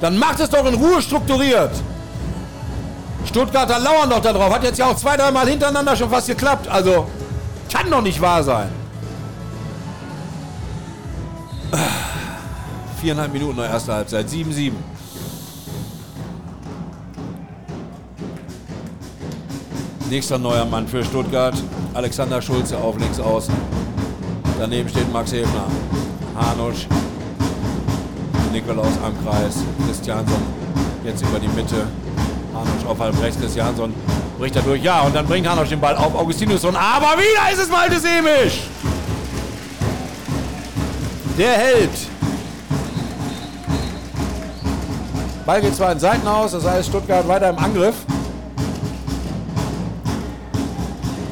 Dann 0.00 0.18
macht 0.18 0.40
es 0.40 0.50
doch 0.50 0.64
in 0.66 0.74
Ruhe 0.74 1.00
strukturiert. 1.02 1.72
Stuttgarter 3.24 3.78
lauern 3.78 4.10
doch 4.10 4.20
darauf. 4.20 4.52
Hat 4.52 4.64
jetzt 4.64 4.78
ja 4.78 4.86
auch 4.86 4.96
zwei, 4.96 5.16
dreimal 5.16 5.48
hintereinander 5.48 5.96
schon 5.96 6.10
fast 6.10 6.26
geklappt. 6.26 6.68
Also, 6.68 7.06
kann 7.72 7.90
doch 7.90 8.02
nicht 8.02 8.20
wahr 8.20 8.42
sein. 8.42 8.68
Viereinhalb 13.00 13.32
Minuten 13.32 13.56
noch 13.56 13.64
erste 13.64 13.94
Halbzeit. 13.94 14.28
7-7. 14.28 14.72
Nächster 20.10 20.38
neuer 20.38 20.66
Mann 20.66 20.86
für 20.86 21.02
Stuttgart. 21.02 21.54
Alexander 21.94 22.42
Schulze 22.42 22.76
auf 22.76 22.98
links 22.98 23.18
außen. 23.18 23.54
Daneben 24.58 24.88
steht 24.88 25.10
Max 25.12 25.32
Hebner. 25.32 25.64
Hanusch. 26.36 26.86
Nikolaus 28.52 28.92
am 29.02 29.14
Kreis. 29.24 29.56
Christiansson 29.86 30.42
jetzt 31.04 31.22
über 31.22 31.38
die 31.38 31.48
Mitte. 31.48 31.86
Hanusch 32.54 32.86
auf 32.86 32.98
halb 32.98 33.20
rechts. 33.20 33.40
Christiansson 33.40 33.94
bricht 34.38 34.56
er 34.56 34.62
durch. 34.62 34.82
Ja, 34.82 35.02
und 35.02 35.14
dann 35.14 35.26
bringt 35.26 35.48
Hanusch 35.48 35.68
den 35.68 35.80
Ball 35.80 35.96
auf 35.96 36.14
Augustinusson. 36.14 36.76
Aber 36.76 37.18
wieder 37.18 37.52
ist 37.52 37.62
es 37.62 37.68
Malte 37.68 37.98
Semisch. 37.98 38.62
Der 41.38 41.52
hält. 41.52 41.90
Ball 45.46 45.60
geht 45.60 45.74
zwar 45.74 45.92
in 45.92 45.98
Seiten 45.98 46.26
aus, 46.28 46.52
das 46.52 46.64
heißt 46.64 46.88
Stuttgart 46.88 47.26
weiter 47.26 47.50
im 47.50 47.58
Angriff. 47.58 47.94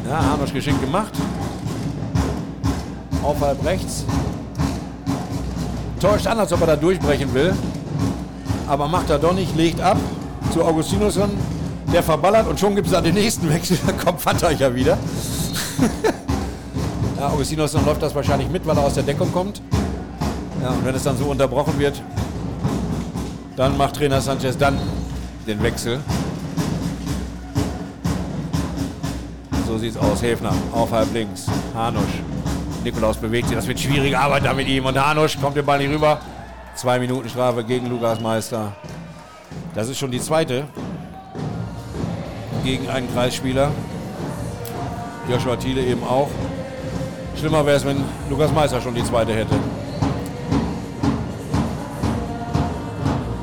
Ja, 0.08 0.18
Arnosch 0.18 0.52
geschickt 0.52 0.80
gemacht. 0.80 1.12
Auf 3.22 3.40
halb 3.40 3.64
rechts. 3.64 4.04
Täuscht 6.00 6.26
an, 6.26 6.38
als 6.38 6.52
ob 6.52 6.62
er 6.62 6.66
da 6.68 6.76
durchbrechen 6.76 7.32
will. 7.34 7.54
aber 8.66 8.88
macht 8.88 9.10
er 9.10 9.18
doch 9.18 9.34
nicht, 9.34 9.54
legt 9.56 9.80
ab 9.80 9.98
zu 10.50 10.64
Augustinusson. 10.64 11.30
Der 11.92 12.02
verballert 12.02 12.46
und 12.46 12.58
schon 12.58 12.74
gibt 12.74 12.86
es 12.86 12.92
da 12.92 13.00
den 13.00 13.14
nächsten 13.14 13.48
Wechsel. 13.48 13.78
Da 13.86 13.92
kommt 13.92 14.60
ja 14.60 14.74
wieder. 14.74 14.98
ja, 17.18 17.28
Augustinusson 17.28 17.84
läuft 17.84 18.02
das 18.02 18.14
wahrscheinlich 18.14 18.48
mit, 18.48 18.66
weil 18.66 18.76
er 18.76 18.84
aus 18.84 18.94
der 18.94 19.02
Deckung 19.02 19.32
kommt. 19.32 19.62
Ja, 20.62 20.70
und 20.70 20.84
wenn 20.84 20.94
es 20.94 21.02
dann 21.02 21.16
so 21.16 21.24
unterbrochen 21.24 21.78
wird, 21.78 22.00
dann 23.56 23.76
macht 23.76 23.96
Trainer 23.96 24.20
Sanchez 24.20 24.56
dann 24.56 24.78
den 25.46 25.62
Wechsel. 25.62 26.00
So 29.66 29.78
sieht's 29.78 29.96
aus. 29.96 30.22
Häfner 30.22 30.52
auf 30.72 30.90
halb 30.90 31.12
links. 31.14 31.46
Hanusch. 31.74 32.02
Nikolaus 32.84 33.16
bewegt 33.16 33.48
sich. 33.48 33.56
Das 33.56 33.66
wird 33.66 33.78
schwierige 33.78 34.18
Arbeit 34.18 34.44
da 34.44 34.52
mit 34.52 34.68
ihm. 34.68 34.84
Und 34.84 34.98
Hanusch 34.98 35.40
kommt 35.40 35.56
den 35.56 35.64
Ball 35.64 35.78
nicht 35.78 35.90
rüber. 35.90 36.20
Zwei 36.74 36.98
Minuten 36.98 37.28
Strafe 37.28 37.64
gegen 37.64 37.86
Lukas 37.86 38.20
Meister. 38.20 38.72
Das 39.74 39.88
ist 39.88 39.98
schon 39.98 40.10
die 40.10 40.20
zweite 40.20 40.64
gegen 42.64 42.88
einen 42.88 43.12
Kreisspieler. 43.12 43.70
Joshua 45.28 45.56
Thiele 45.56 45.82
eben 45.82 46.02
auch. 46.02 46.28
Schlimmer 47.36 47.64
wäre 47.64 47.76
es, 47.76 47.86
wenn 47.86 48.02
Lukas 48.28 48.52
Meister 48.52 48.80
schon 48.80 48.94
die 48.94 49.04
zweite 49.04 49.32
hätte. 49.32 49.54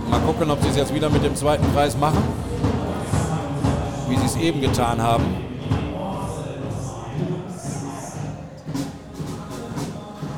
Mal 0.09 0.19
gucken, 0.19 0.51
ob 0.51 0.61
sie 0.61 0.69
es 0.69 0.75
jetzt 0.75 0.93
wieder 0.93 1.09
mit 1.09 1.23
dem 1.23 1.35
zweiten 1.35 1.65
Kreis 1.73 1.97
machen. 1.97 2.21
Wie 4.09 4.17
sie 4.17 4.25
es 4.25 4.35
eben 4.35 4.61
getan 4.61 5.01
haben. 5.01 5.23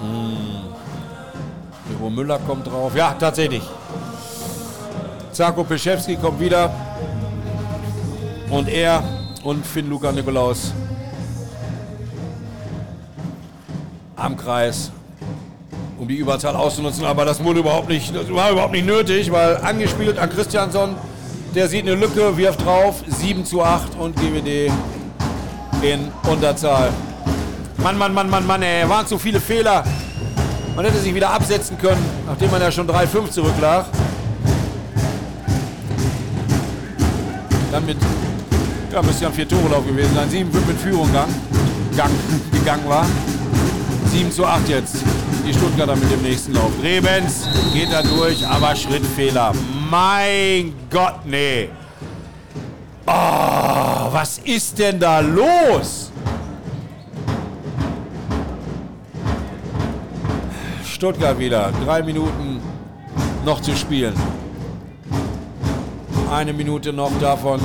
Hm. 0.02 2.16
Müller 2.16 2.40
kommt 2.40 2.68
drauf. 2.68 2.96
Ja, 2.96 3.16
tatsächlich. 3.20 3.64
Zarko 5.40 5.64
Peschewski 5.64 6.18
kommt 6.18 6.42
wieder. 6.42 6.70
Und 8.50 8.68
er 8.68 9.02
und 9.42 9.66
Finn 9.66 9.90
Luca 9.90 10.12
Nikolaus 10.12 10.74
am 14.18 14.36
Kreis, 14.36 14.92
um 15.98 16.10
die 16.10 16.18
Überzahl 16.18 16.58
auszunutzen. 16.58 17.06
Aber 17.06 17.24
das 17.24 17.42
wurde 17.42 17.62
überhaupt 17.62 17.88
nicht, 17.88 18.14
das 18.14 18.30
war 18.34 18.52
überhaupt 18.52 18.74
nicht 18.74 18.86
nötig, 18.86 19.32
weil 19.32 19.56
angespielt 19.56 20.20
an 20.20 20.30
Christiansson, 20.30 20.96
der 21.56 21.70
sieht 21.70 21.84
eine 21.84 21.96
Lücke, 21.96 22.36
wirft 22.36 22.66
drauf, 22.66 23.02
7 23.08 23.46
zu 23.46 23.64
8 23.64 23.98
und 23.98 24.18
GWD 24.18 24.70
in 25.82 26.12
Unterzahl. 26.30 26.90
Mann, 27.78 27.98
Mann, 27.98 28.14
Mann, 28.14 28.30
Mann, 28.30 28.46
Mann, 28.46 28.62
ey, 28.62 28.90
waren 28.90 29.08
zu 29.08 29.18
viele 29.18 29.40
Fehler. 29.40 29.86
Man 30.76 30.84
hätte 30.84 30.98
sich 30.98 31.16
wieder 31.16 31.30
absetzen 31.30 31.78
können, 31.78 32.04
nachdem 32.28 32.52
man 32.52 32.62
ja 32.62 32.70
schon 32.70 32.90
3-5 32.90 33.32
zurücklag. 33.32 33.86
Dann 37.72 37.86
mit, 37.86 37.98
ja, 38.92 39.02
müsste 39.02 39.24
ja 39.24 39.30
ein 39.30 39.34
Vier-Tore-Lauf 39.34 39.86
gewesen 39.86 40.14
sein. 40.16 40.30
7-5 40.30 40.70
in 40.70 40.78
Führung 40.78 41.14
gang, 41.14 41.30
gang, 41.96 42.12
gegangen 42.52 42.88
war. 42.88 43.06
7 44.12 44.32
zu 44.32 44.46
8 44.46 44.68
jetzt. 44.70 44.96
Die 45.48 45.54
Stuttgarter 45.54 45.96
mit 45.96 46.12
dem 46.12 46.22
nächsten 46.22 46.54
Lauf. 46.54 46.72
Rebens 46.82 47.48
geht 47.74 47.92
da 47.92 48.02
durch, 48.02 48.46
aber 48.46 48.76
Schrittfehler. 48.76 49.54
Mein 49.90 50.74
Gott, 50.90 51.26
nee. 51.26 51.70
Oh, 53.06 54.12
was 54.12 54.40
ist 54.40 54.78
denn 54.78 55.00
da 55.00 55.20
los? 55.20 56.12
Stuttgart 60.86 61.40
wieder. 61.40 61.72
Drei 61.86 62.04
Minuten 62.04 62.60
noch 63.46 63.62
zu 63.62 63.76
spielen. 63.76 64.14
Eine 66.32 66.54
Minute 66.54 66.94
noch 66.94 67.12
davon 67.20 67.60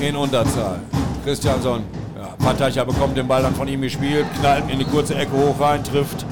in 0.00 0.16
Unterzahl. 0.16 0.80
Christiansson 1.22 1.84
ja, 2.16 2.28
Patacha 2.42 2.82
bekommt 2.82 3.14
den 3.14 3.28
Ball 3.28 3.42
dann 3.42 3.54
von 3.54 3.68
ihm 3.68 3.82
gespielt, 3.82 4.24
knallt 4.40 4.70
in 4.70 4.78
die 4.78 4.86
kurze 4.86 5.14
Ecke 5.14 5.32
hoch 5.32 5.60
rein, 5.60 5.84
trifft. 5.84 6.24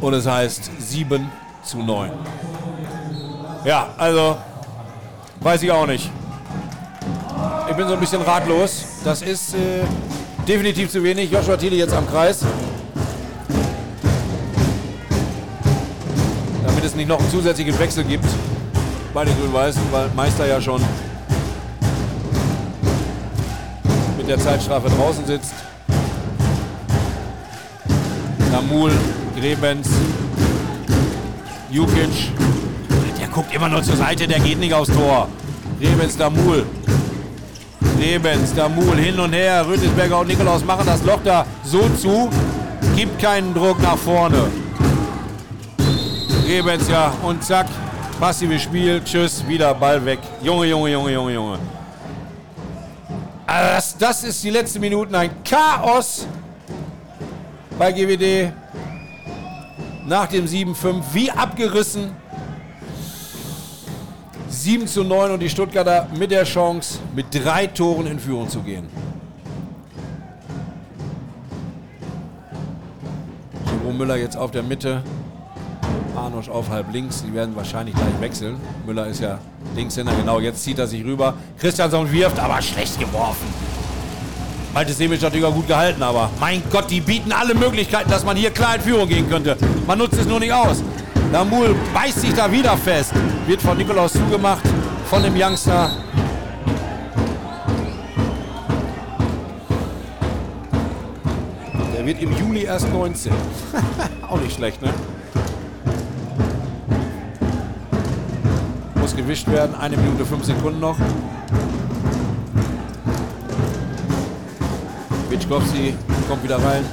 Und 0.00 0.14
es 0.14 0.26
heißt 0.26 0.68
7 0.80 1.30
zu 1.62 1.78
9. 1.78 2.10
Ja, 3.64 3.90
also 3.98 4.36
weiß 5.40 5.62
ich 5.62 5.70
auch 5.70 5.86
nicht. 5.86 6.10
Ich 7.70 7.76
bin 7.76 7.86
so 7.86 7.94
ein 7.94 8.00
bisschen 8.00 8.22
ratlos. 8.22 8.84
Das 9.04 9.22
ist 9.22 9.54
äh, 9.54 9.84
definitiv 10.48 10.90
zu 10.90 11.04
wenig. 11.04 11.30
Joshua 11.30 11.56
Thiele 11.56 11.76
jetzt 11.76 11.94
am 11.94 12.08
Kreis. 12.08 12.44
Damit 16.66 16.84
es 16.84 16.96
nicht 16.96 17.08
noch 17.08 17.20
einen 17.20 17.30
zusätzlichen 17.30 17.78
Wechsel 17.78 18.02
gibt 18.02 18.26
bei 19.14 19.24
den 19.24 19.36
Grün-Weißen, 19.38 19.82
weil 19.90 20.08
Meister 20.16 20.46
ja 20.46 20.60
schon 20.60 20.80
mit 24.16 24.28
der 24.28 24.38
Zeitstrafe 24.38 24.88
draußen 24.88 25.26
sitzt. 25.26 25.54
Namul, 28.50 28.92
Grebens, 29.38 29.88
Jukic. 31.70 32.32
Der 33.20 33.28
guckt 33.28 33.54
immer 33.54 33.68
nur 33.68 33.82
zur 33.82 33.96
Seite, 33.96 34.26
der 34.26 34.40
geht 34.40 34.58
nicht 34.58 34.74
aufs 34.74 34.90
Tor. 34.90 35.28
Grebens, 35.80 36.16
Damul. 36.16 36.64
Grebens, 37.98 38.54
Damul, 38.54 38.96
hin 38.96 39.18
und 39.18 39.32
her. 39.32 39.66
Rüttelsberger 39.66 40.20
und 40.20 40.28
Nikolaus 40.28 40.64
machen 40.64 40.86
das 40.86 41.02
Loch 41.04 41.20
da 41.24 41.44
so 41.64 41.88
zu. 42.00 42.30
Gibt 42.96 43.20
keinen 43.20 43.54
Druck 43.54 43.80
nach 43.82 43.96
vorne. 43.96 44.48
Grebens, 46.46 46.88
ja, 46.88 47.12
und 47.22 47.42
zack. 47.42 47.66
Passives 48.22 48.62
Spiel, 48.62 49.02
tschüss, 49.04 49.44
wieder 49.48 49.74
Ball 49.74 50.04
weg. 50.04 50.20
Junge, 50.44 50.66
Junge, 50.66 50.92
Junge, 50.92 51.10
Junge, 51.10 51.32
Junge. 51.32 51.58
Das, 53.48 53.98
das 53.98 54.22
ist 54.22 54.44
die 54.44 54.50
letzten 54.50 54.78
Minuten 54.78 55.12
ein 55.16 55.42
Chaos 55.42 56.24
bei 57.76 57.90
GWD. 57.90 58.52
Nach 60.06 60.28
dem 60.28 60.46
7-5, 60.46 61.02
wie 61.12 61.32
abgerissen. 61.32 62.12
7 64.48 64.86
zu 64.86 65.02
9 65.02 65.32
und 65.32 65.40
die 65.40 65.50
Stuttgarter 65.50 66.06
mit 66.16 66.30
der 66.30 66.44
Chance, 66.44 67.00
mit 67.16 67.26
drei 67.32 67.66
Toren 67.66 68.06
in 68.06 68.20
Führung 68.20 68.48
zu 68.48 68.60
gehen. 68.60 68.88
Jerome 73.66 73.98
Müller 73.98 74.14
jetzt 74.14 74.36
auf 74.36 74.52
der 74.52 74.62
Mitte. 74.62 75.02
Arnosch 76.16 76.48
auf 76.48 76.68
halb 76.68 76.92
links. 76.92 77.22
Die 77.22 77.34
werden 77.34 77.54
wahrscheinlich 77.56 77.94
gleich 77.94 78.20
wechseln. 78.20 78.56
Müller 78.86 79.06
ist 79.06 79.20
ja 79.20 79.38
Linkshänder, 79.74 80.12
genau. 80.14 80.40
Jetzt 80.40 80.62
zieht 80.62 80.78
er 80.78 80.86
sich 80.86 81.04
rüber. 81.04 81.34
Christiansson 81.58 82.10
wirft, 82.10 82.38
aber 82.38 82.60
schlecht 82.62 82.98
geworfen. 82.98 83.46
Malte 84.74 84.94
Semic 84.94 85.20
natürlich 85.20 85.44
auch 85.44 85.54
gut 85.54 85.68
gehalten, 85.68 86.02
aber 86.02 86.30
mein 86.40 86.62
Gott, 86.70 86.90
die 86.90 87.02
bieten 87.02 87.30
alle 87.30 87.54
Möglichkeiten, 87.54 88.10
dass 88.10 88.24
man 88.24 88.36
hier 88.36 88.50
klar 88.50 88.76
in 88.76 88.80
Führung 88.80 89.06
gehen 89.06 89.28
könnte. 89.28 89.56
Man 89.86 89.98
nutzt 89.98 90.18
es 90.18 90.26
nur 90.26 90.40
nicht 90.40 90.52
aus. 90.52 90.82
Damul 91.30 91.74
beißt 91.92 92.20
sich 92.20 92.32
da 92.32 92.50
wieder 92.50 92.76
fest. 92.76 93.12
Wird 93.46 93.60
von 93.60 93.76
Nikolaus 93.76 94.14
zugemacht, 94.14 94.62
von 95.10 95.22
dem 95.22 95.34
Youngster. 95.36 95.90
Der 101.94 102.06
wird 102.06 102.22
im 102.22 102.36
Juli 102.38 102.64
erst 102.64 102.90
19. 102.90 103.32
auch 104.28 104.40
nicht 104.40 104.56
schlecht, 104.56 104.80
ne? 104.80 104.92
Gewischt 109.22 109.48
werden. 109.48 109.74
Eine 109.74 109.96
Minute 109.96 110.24
fünf 110.24 110.44
Sekunden 110.44 110.80
noch. 110.80 110.96
Witschkowski 115.28 115.94
kommt 116.28 116.42
wieder 116.42 116.56
rein. 116.56 116.84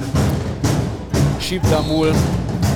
Schiebt 1.40 1.70
Damul 1.70 2.12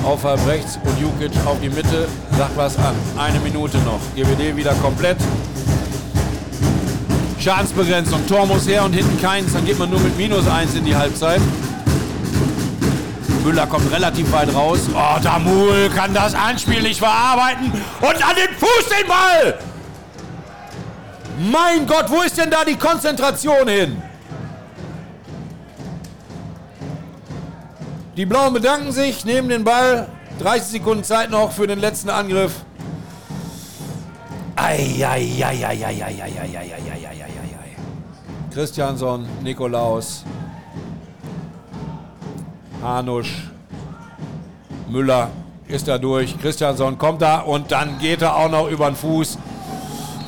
auf 0.03 0.23
halb 0.23 0.45
rechts 0.47 0.77
und 0.83 0.99
Jukic 1.01 1.31
auf 1.45 1.57
die 1.61 1.69
Mitte. 1.69 2.07
Sagt 2.37 2.57
was 2.57 2.77
an. 2.77 2.95
Eine 3.17 3.39
Minute 3.39 3.77
noch. 3.79 3.99
GWD 4.15 4.55
wieder 4.55 4.73
komplett. 4.75 5.17
Schadensbegrenzung. 7.39 8.25
Tor 8.27 8.45
muss 8.45 8.67
her 8.67 8.83
und 8.83 8.93
hinten 8.93 9.21
keins. 9.21 9.53
Dann 9.53 9.65
geht 9.65 9.79
man 9.79 9.89
nur 9.89 9.99
mit 9.99 10.17
minus 10.17 10.47
eins 10.47 10.75
in 10.75 10.83
die 10.85 10.95
Halbzeit. 10.95 11.41
Müller 13.45 13.67
kommt 13.67 13.91
relativ 13.91 14.31
weit 14.31 14.53
raus. 14.55 14.79
Oh, 14.91 15.19
Damul 15.21 15.89
kann 15.95 16.13
das 16.15 16.33
Anspiel 16.33 16.81
nicht 16.81 16.97
verarbeiten. 16.97 17.71
Und 18.01 18.27
an 18.27 18.35
den 18.35 18.55
Fuß 18.57 18.89
den 18.89 19.07
Ball! 19.07 19.59
Mein 21.51 21.85
Gott, 21.85 22.05
wo 22.09 22.21
ist 22.21 22.37
denn 22.37 22.49
da 22.49 22.65
die 22.65 22.75
Konzentration 22.75 23.67
hin? 23.67 24.01
Die 28.17 28.25
Blauen 28.25 28.53
bedanken 28.53 28.91
sich, 28.91 29.25
nehmen 29.25 29.49
den 29.49 29.63
Ball. 29.63 30.07
30 30.39 30.67
Sekunden 30.67 31.03
Zeit 31.03 31.29
noch 31.29 31.51
für 31.51 31.67
den 31.67 31.79
letzten 31.79 32.09
Angriff. 32.09 32.53
Christiansson, 38.51 39.27
Nikolaus, 39.43 40.23
Hanusch, 42.85 43.49
Müller, 44.87 45.31
ist 45.67 45.87
da 45.87 45.97
durch. 45.97 46.39
Christiansson 46.39 46.99
kommt 46.99 47.19
da 47.19 47.39
und 47.39 47.71
dann 47.71 47.97
geht 47.97 48.21
er 48.21 48.35
auch 48.35 48.47
noch 48.49 48.69
über 48.69 48.85
den 48.85 48.95
Fuß 48.95 49.39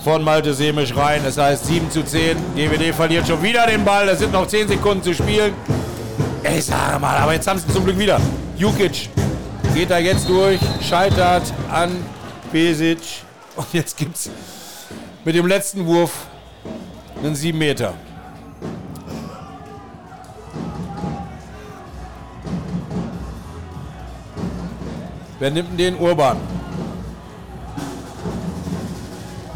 von 0.04 0.24
Malte 0.24 0.56
Semisch 0.56 0.96
rein. 0.96 1.22
Das 1.24 1.38
heißt 1.38 1.68
7 1.68 1.92
zu 1.92 2.04
10. 2.04 2.36
GWD 2.56 2.96
verliert 2.96 3.28
schon 3.28 3.44
wieder 3.44 3.68
den 3.68 3.86
Ball. 3.86 4.10
Es 4.10 4.20
sind 4.20 4.34
noch 4.34 4.48
10 4.48 4.70
Sekunden 4.70 5.04
zu 5.04 5.14
spielen. 5.14 5.54
Ich 6.44 6.66
sage 6.66 6.98
mal, 7.00 7.18
aber 7.18 7.34
jetzt 7.34 7.48
haben 7.48 7.60
sie 7.60 7.68
zum 7.68 7.84
Glück 7.84 8.00
wieder. 8.00 8.20
Jukic 8.58 9.10
geht 9.76 9.92
da 9.92 10.00
jetzt 10.00 10.28
durch, 10.28 10.60
scheitert 10.82 11.44
an 11.72 11.92
Pesic. 12.52 13.22
Und 13.56 13.68
jetzt 13.74 13.96
gibt 13.96 14.16
es 14.16 14.32
mit 15.24 15.36
dem 15.36 15.46
letzten 15.46 15.86
Wurf 15.86 16.26
einen 17.24 17.36
7 17.36 17.56
Meter. 17.56 17.94
Wer 25.40 25.52
nimmt 25.52 25.80
den 25.80 25.96
Urban? 25.98 26.38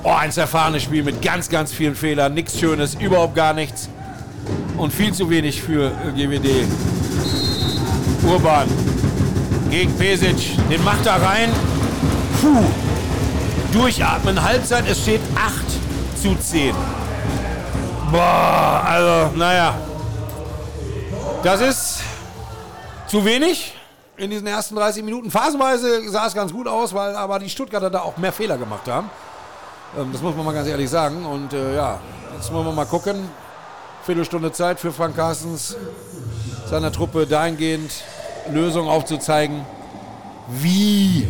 Oh, 0.03 0.11
ein 0.11 0.31
zerfahrenes 0.31 0.83
Spiel 0.83 1.03
mit 1.03 1.21
ganz, 1.21 1.49
ganz 1.49 1.71
vielen 1.71 1.95
Fehlern. 1.95 2.33
Nichts 2.33 2.59
Schönes, 2.59 2.95
überhaupt 2.95 3.35
gar 3.35 3.53
nichts. 3.53 3.89
Und 4.77 4.93
viel 4.93 5.13
zu 5.13 5.29
wenig 5.29 5.61
für 5.61 5.87
äh, 5.87 6.11
GWD. 6.15 6.67
Urban 8.23 8.67
gegen 9.69 9.95
Pesic. 9.97 10.57
Den 10.69 10.83
macht 10.83 11.05
er 11.05 11.21
rein. 11.21 11.49
Puh. 12.41 12.63
Durchatmen. 13.71 14.41
Halbzeit. 14.41 14.87
Es 14.87 15.01
steht 15.01 15.21
8 15.35 16.21
zu 16.21 16.35
10. 16.35 16.75
Boah, 18.11 18.83
also, 18.85 19.35
naja. 19.37 19.75
Das 21.43 21.61
ist 21.61 22.01
zu 23.07 23.23
wenig 23.25 23.73
in 24.21 24.29
diesen 24.29 24.45
ersten 24.45 24.75
30 24.75 25.03
Minuten. 25.03 25.31
Phasenweise 25.31 26.07
sah 26.09 26.27
es 26.27 26.35
ganz 26.35 26.53
gut 26.53 26.67
aus, 26.67 26.93
weil 26.93 27.15
aber 27.15 27.39
die 27.39 27.49
Stuttgarter 27.49 27.89
da 27.89 28.01
auch 28.01 28.17
mehr 28.17 28.31
Fehler 28.31 28.57
gemacht 28.57 28.87
haben. 28.87 29.09
Ähm, 29.97 30.09
das 30.11 30.21
muss 30.21 30.35
man 30.35 30.45
mal 30.45 30.53
ganz 30.53 30.67
ehrlich 30.67 30.89
sagen. 30.89 31.25
Und 31.25 31.53
äh, 31.53 31.75
ja, 31.75 31.99
jetzt 32.35 32.53
wollen 32.53 32.65
wir 32.65 32.71
mal 32.71 32.85
gucken. 32.85 33.27
Viertelstunde 34.03 34.51
Zeit 34.51 34.79
für 34.79 34.91
Frank 34.91 35.15
Carstens, 35.15 35.75
seiner 36.67 36.91
Truppe 36.91 37.27
dahingehend 37.27 37.91
Lösungen 38.51 38.89
aufzuzeigen, 38.89 39.61
wie 40.49 41.27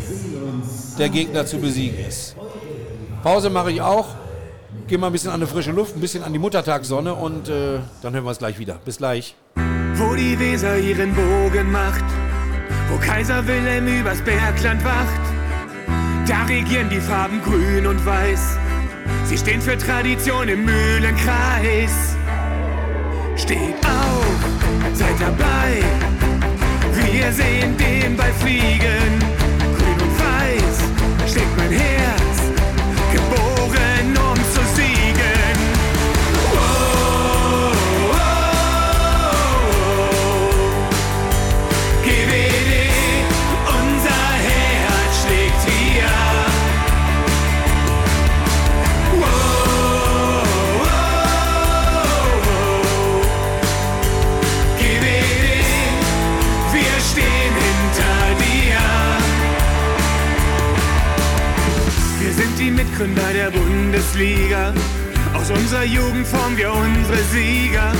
der 0.97 1.09
Gegner 1.09 1.45
zu 1.45 1.59
besiegen 1.59 1.99
ist. 2.05 2.35
Pause 3.23 3.49
mache 3.49 3.71
ich 3.71 3.81
auch. 3.81 4.07
Gehe 4.87 4.97
mal 4.97 5.07
ein 5.07 5.13
bisschen 5.13 5.31
an 5.31 5.39
die 5.39 5.47
frische 5.47 5.71
Luft, 5.71 5.95
ein 5.95 6.01
bisschen 6.01 6.23
an 6.23 6.31
die 6.31 6.39
Muttertagssonne 6.39 7.13
und 7.13 7.49
äh, 7.49 7.79
dann 8.01 8.13
hören 8.13 8.23
wir 8.23 8.31
es 8.31 8.39
gleich 8.39 8.57
wieder. 8.57 8.79
Bis 8.83 8.97
gleich. 8.97 9.35
Wo 9.95 10.15
die 10.15 10.39
Weser 10.39 10.77
ihren 10.77 11.13
Bogen 11.13 11.71
macht, 11.71 12.05
wo 12.91 12.97
Kaiser 12.97 13.45
Wilhelm 13.47 13.87
übers 13.87 14.21
Bergland 14.21 14.83
wacht, 14.83 15.21
da 16.27 16.43
regieren 16.43 16.89
die 16.89 16.99
Farben 16.99 17.41
grün 17.41 17.87
und 17.87 18.05
weiß. 18.05 18.57
Sie 19.25 19.37
stehen 19.37 19.61
für 19.61 19.77
Tradition 19.77 20.49
im 20.49 20.65
Mühlenkreis. 20.65 22.15
Steht 23.37 23.85
auf, 23.85 24.35
seid 24.93 25.19
dabei. 25.19 25.81
Wir 26.93 27.31
sehen 27.31 27.77
den 27.77 28.17
Ball 28.17 28.33
fliegen. 28.33 29.19
Grün 29.77 30.01
und 30.01 30.19
weiß 30.19 31.31
schlägt 31.31 31.57
mein 31.57 31.71
Herz. 31.71 32.00
Die 63.01 63.07
Mitgründer 63.07 63.33
der 63.33 63.51
Bundesliga. 63.51 64.73
Aus 65.33 65.49
unserer 65.49 65.83
Jugend 65.83 66.27
formen 66.27 66.57
wir 66.57 66.71
unsere 66.71 67.17
Sieger. 67.31 67.91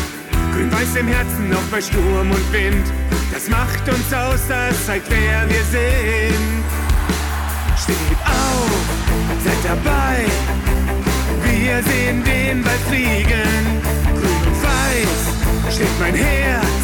Grün-Weiß 0.53 0.95
im 0.99 1.07
Herzen, 1.07 1.53
auch 1.53 1.71
bei 1.71 1.81
Sturm 1.81 2.31
und 2.31 2.53
Wind. 2.53 2.85
Das 3.33 3.49
macht 3.49 3.87
uns 3.87 4.13
aus, 4.13 4.41
das 4.47 4.85
zeigt, 4.85 5.09
wer 5.09 5.47
wir 5.49 5.63
sind. 5.71 6.63
Steht 7.81 7.95
auf, 8.25 8.71
seid 9.43 9.63
dabei. 9.63 10.25
Wir 11.43 11.81
sehen 11.83 12.23
den 12.23 12.63
Ball 12.63 12.77
fliegen. 12.87 13.81
Grün 14.13 14.47
und 14.47 14.63
weiß 14.63 15.75
schlägt 15.75 15.99
mein 15.99 16.15
Herz. 16.15 16.83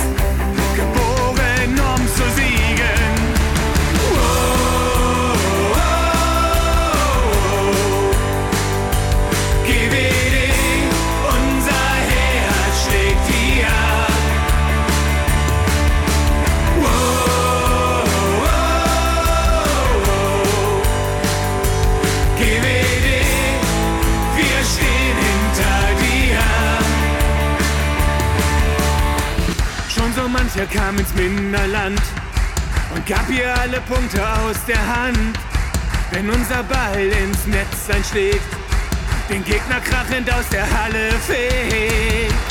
Geboren, 0.75 1.79
um 1.95 2.07
zu 2.07 2.23
siegen. 2.35 2.66
GWD, 9.77 10.37
unser 11.29 11.85
Herz 12.09 12.75
schlägt 12.83 13.25
hier. 13.27 13.75
Oh, 16.81 16.83
oh, 16.83 18.47
oh. 20.03 20.09
GWD, 22.39 23.07
wir 24.35 24.59
stehen 24.65 25.17
hinter 25.27 25.79
dir. 26.01 26.41
Schon 29.93 30.11
so 30.15 30.23
mancher 30.27 30.65
kam 30.65 30.97
ins 30.97 31.13
Minderland 31.13 32.01
und 32.95 33.05
gab 33.05 33.29
ihr 33.29 33.53
alle 33.59 33.79
Punkte 33.81 34.27
aus 34.27 34.65
der 34.67 34.79
Hand. 34.79 35.37
Wenn 36.09 36.29
unser 36.31 36.63
Ball 36.63 37.11
ins 37.23 37.45
Netz 37.45 37.89
einschlägt, 37.93 38.56
den 39.29 39.43
Gegner 39.43 39.79
krachend 39.81 40.31
aus 40.31 40.47
der 40.49 40.65
Halle 40.65 41.11
fegt. 41.25 42.46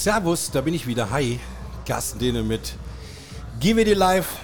Servus, 0.00 0.50
da 0.50 0.62
bin 0.62 0.72
ich 0.72 0.86
wieder. 0.86 1.10
Hi, 1.10 1.38
Carsten 1.84 2.18
Dehne 2.18 2.42
mit 2.42 2.72
GWD 3.60 3.92
Live 3.92 4.38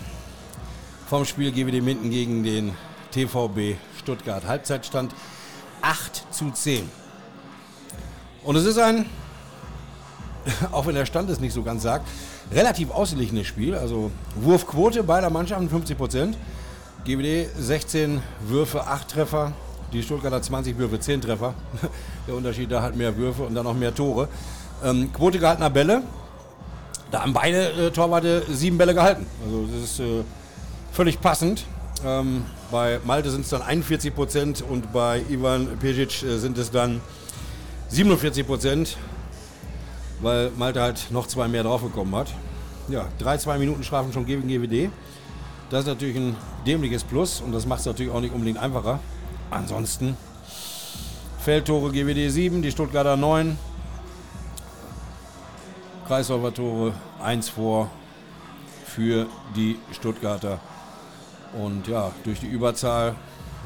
vom 1.08 1.24
Spiel 1.24 1.50
GWD 1.50 1.80
Minden 1.82 2.10
gegen 2.10 2.44
den 2.44 2.74
TVB 3.10 3.78
Stuttgart. 3.98 4.46
Halbzeitstand 4.46 5.14
8 5.80 6.26
zu 6.30 6.50
10. 6.50 6.86
Und 8.44 8.56
es 8.56 8.66
ist 8.66 8.76
ein, 8.76 9.06
auch 10.72 10.84
wenn 10.84 10.94
der 10.94 11.06
Stand 11.06 11.30
es 11.30 11.40
nicht 11.40 11.54
so 11.54 11.62
ganz 11.62 11.84
sagt, 11.84 12.06
relativ 12.52 12.90
ausgeglichenes 12.90 13.46
Spiel. 13.46 13.76
Also 13.76 14.10
Wurfquote 14.34 15.04
beider 15.04 15.30
Mannschaften 15.30 15.70
50 15.70 15.96
Prozent. 15.96 16.36
GWD 17.06 17.48
16 17.58 18.20
Würfe, 18.46 18.86
8 18.86 19.08
Treffer. 19.08 19.52
Die 19.94 20.02
Stuttgarter 20.02 20.42
20 20.42 20.76
Würfe, 20.76 21.00
10 21.00 21.22
Treffer. 21.22 21.54
Der 22.26 22.34
Unterschied 22.34 22.70
da 22.70 22.82
halt 22.82 22.94
mehr 22.94 23.16
Würfe 23.16 23.44
und 23.44 23.54
dann 23.54 23.64
noch 23.64 23.72
mehr 23.72 23.94
Tore. 23.94 24.28
Ähm, 24.84 25.12
Quote 25.12 25.38
gehaltener 25.38 25.70
Bälle. 25.70 26.02
Da 27.10 27.22
haben 27.22 27.32
beide 27.32 27.70
äh, 27.72 27.90
Torwarte 27.90 28.42
sieben 28.50 28.78
Bälle 28.78 28.94
gehalten. 28.94 29.26
Also 29.44 29.66
das 29.66 29.90
ist 29.90 30.00
äh, 30.00 30.22
völlig 30.92 31.20
passend. 31.20 31.64
Ähm, 32.04 32.44
bei 32.70 33.00
Malte 33.04 33.30
sind 33.30 33.42
es 33.42 33.50
dann 33.50 33.62
41 33.62 34.14
Prozent 34.14 34.62
und 34.68 34.92
bei 34.92 35.22
Ivan 35.28 35.78
Pejic 35.78 36.22
äh, 36.22 36.38
sind 36.38 36.58
es 36.58 36.70
dann 36.70 37.00
47 37.88 38.46
Prozent, 38.46 38.96
weil 40.20 40.50
Malte 40.56 40.82
halt 40.82 41.10
noch 41.10 41.26
zwei 41.26 41.48
mehr 41.48 41.62
draufgekommen 41.62 42.14
hat. 42.14 42.28
Ja, 42.88 43.06
drei, 43.18 43.36
zwei 43.38 43.58
Minuten 43.58 43.82
Strafen 43.84 44.12
schon 44.12 44.26
gegen 44.26 44.46
GWD. 44.48 44.90
Das 45.70 45.80
ist 45.80 45.86
natürlich 45.86 46.16
ein 46.16 46.36
dämliches 46.66 47.02
Plus 47.04 47.40
und 47.40 47.52
das 47.52 47.66
macht 47.66 47.80
es 47.80 47.86
natürlich 47.86 48.12
auch 48.12 48.20
nicht 48.20 48.34
unbedingt 48.34 48.58
einfacher. 48.58 49.00
Ansonsten 49.50 50.16
Feldtore 51.40 51.92
GWD 51.92 52.30
7, 52.30 52.62
die 52.62 52.70
Stuttgarter 52.70 53.16
9, 53.16 53.56
Kreisläufer 56.06 56.54
Tore 56.54 56.92
1 57.22 57.48
vor 57.48 57.90
für 58.84 59.26
die 59.56 59.76
Stuttgarter. 59.92 60.60
Und 61.52 61.88
ja, 61.88 62.12
durch 62.22 62.38
die 62.38 62.46
Überzahl 62.46 63.16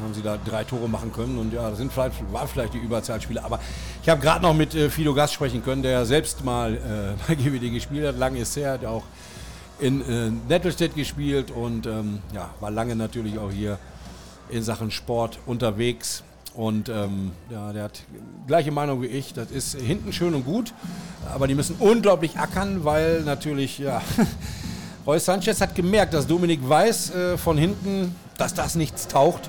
haben 0.01 0.15
sie 0.15 0.23
da 0.23 0.39
drei 0.39 0.65
Tore 0.65 0.89
machen 0.89 1.13
können. 1.13 1.37
Und 1.39 1.53
ja, 1.53 1.69
das 1.69 1.79
sind 1.79 1.93
vielleicht, 1.93 2.33
war 2.33 2.47
vielleicht 2.47 2.73
die 2.73 2.79
Überzahlspiele. 2.79 3.45
Aber 3.45 3.61
ich 4.03 4.09
habe 4.09 4.23
gerade 4.23 4.43
noch 4.43 4.55
mit 4.55 4.75
äh, 4.75 4.89
Fido 4.89 5.13
Gast 5.13 5.35
sprechen 5.35 5.63
können, 5.63 5.83
der 5.83 6.07
selbst 6.07 6.43
mal 6.43 6.75
äh, 6.75 6.79
bei 7.29 7.35
GWD 7.35 7.73
gespielt 7.73 8.07
hat. 8.07 8.19
Lange 8.19 8.39
ist 8.39 8.57
her, 8.57 8.79
der 8.79 8.91
auch 8.91 9.05
in 9.79 10.01
äh, 10.01 10.31
Nettelstedt 10.49 10.95
gespielt 10.95 11.51
und 11.51 11.87
ähm, 11.87 12.21
ja, 12.35 12.51
war 12.61 12.71
lange 12.71 12.97
natürlich 12.97 13.39
auch 13.39 13.51
hier 13.51 13.79
in 14.49 14.63
Sachen 14.63 14.91
Sport 14.91 15.39
unterwegs. 15.47 16.23
Und 16.55 16.89
ähm, 16.89 17.31
ja, 17.51 17.73
der 17.73 17.85
hat 17.85 18.03
gleiche 18.47 18.73
Meinung 18.73 19.03
wie 19.03 19.07
ich. 19.07 19.33
Das 19.33 19.51
ist 19.51 19.79
hinten 19.79 20.13
schön 20.13 20.35
und 20.35 20.45
gut, 20.45 20.75
aber 21.33 21.47
die 21.47 21.55
müssen 21.55 21.77
unglaublich 21.79 22.39
ackern, 22.39 22.85
weil 22.85 23.23
natürlich, 23.23 23.79
ja, 23.79 24.03
Roy 25.07 25.19
Sanchez 25.19 25.61
hat 25.61 25.75
gemerkt, 25.75 26.13
dass 26.13 26.27
Dominik 26.27 26.61
weiß 26.69 27.15
äh, 27.15 27.39
von 27.39 27.57
hinten, 27.57 28.15
dass 28.37 28.55
das 28.55 28.75
nichts 28.75 29.07
taucht. 29.09 29.49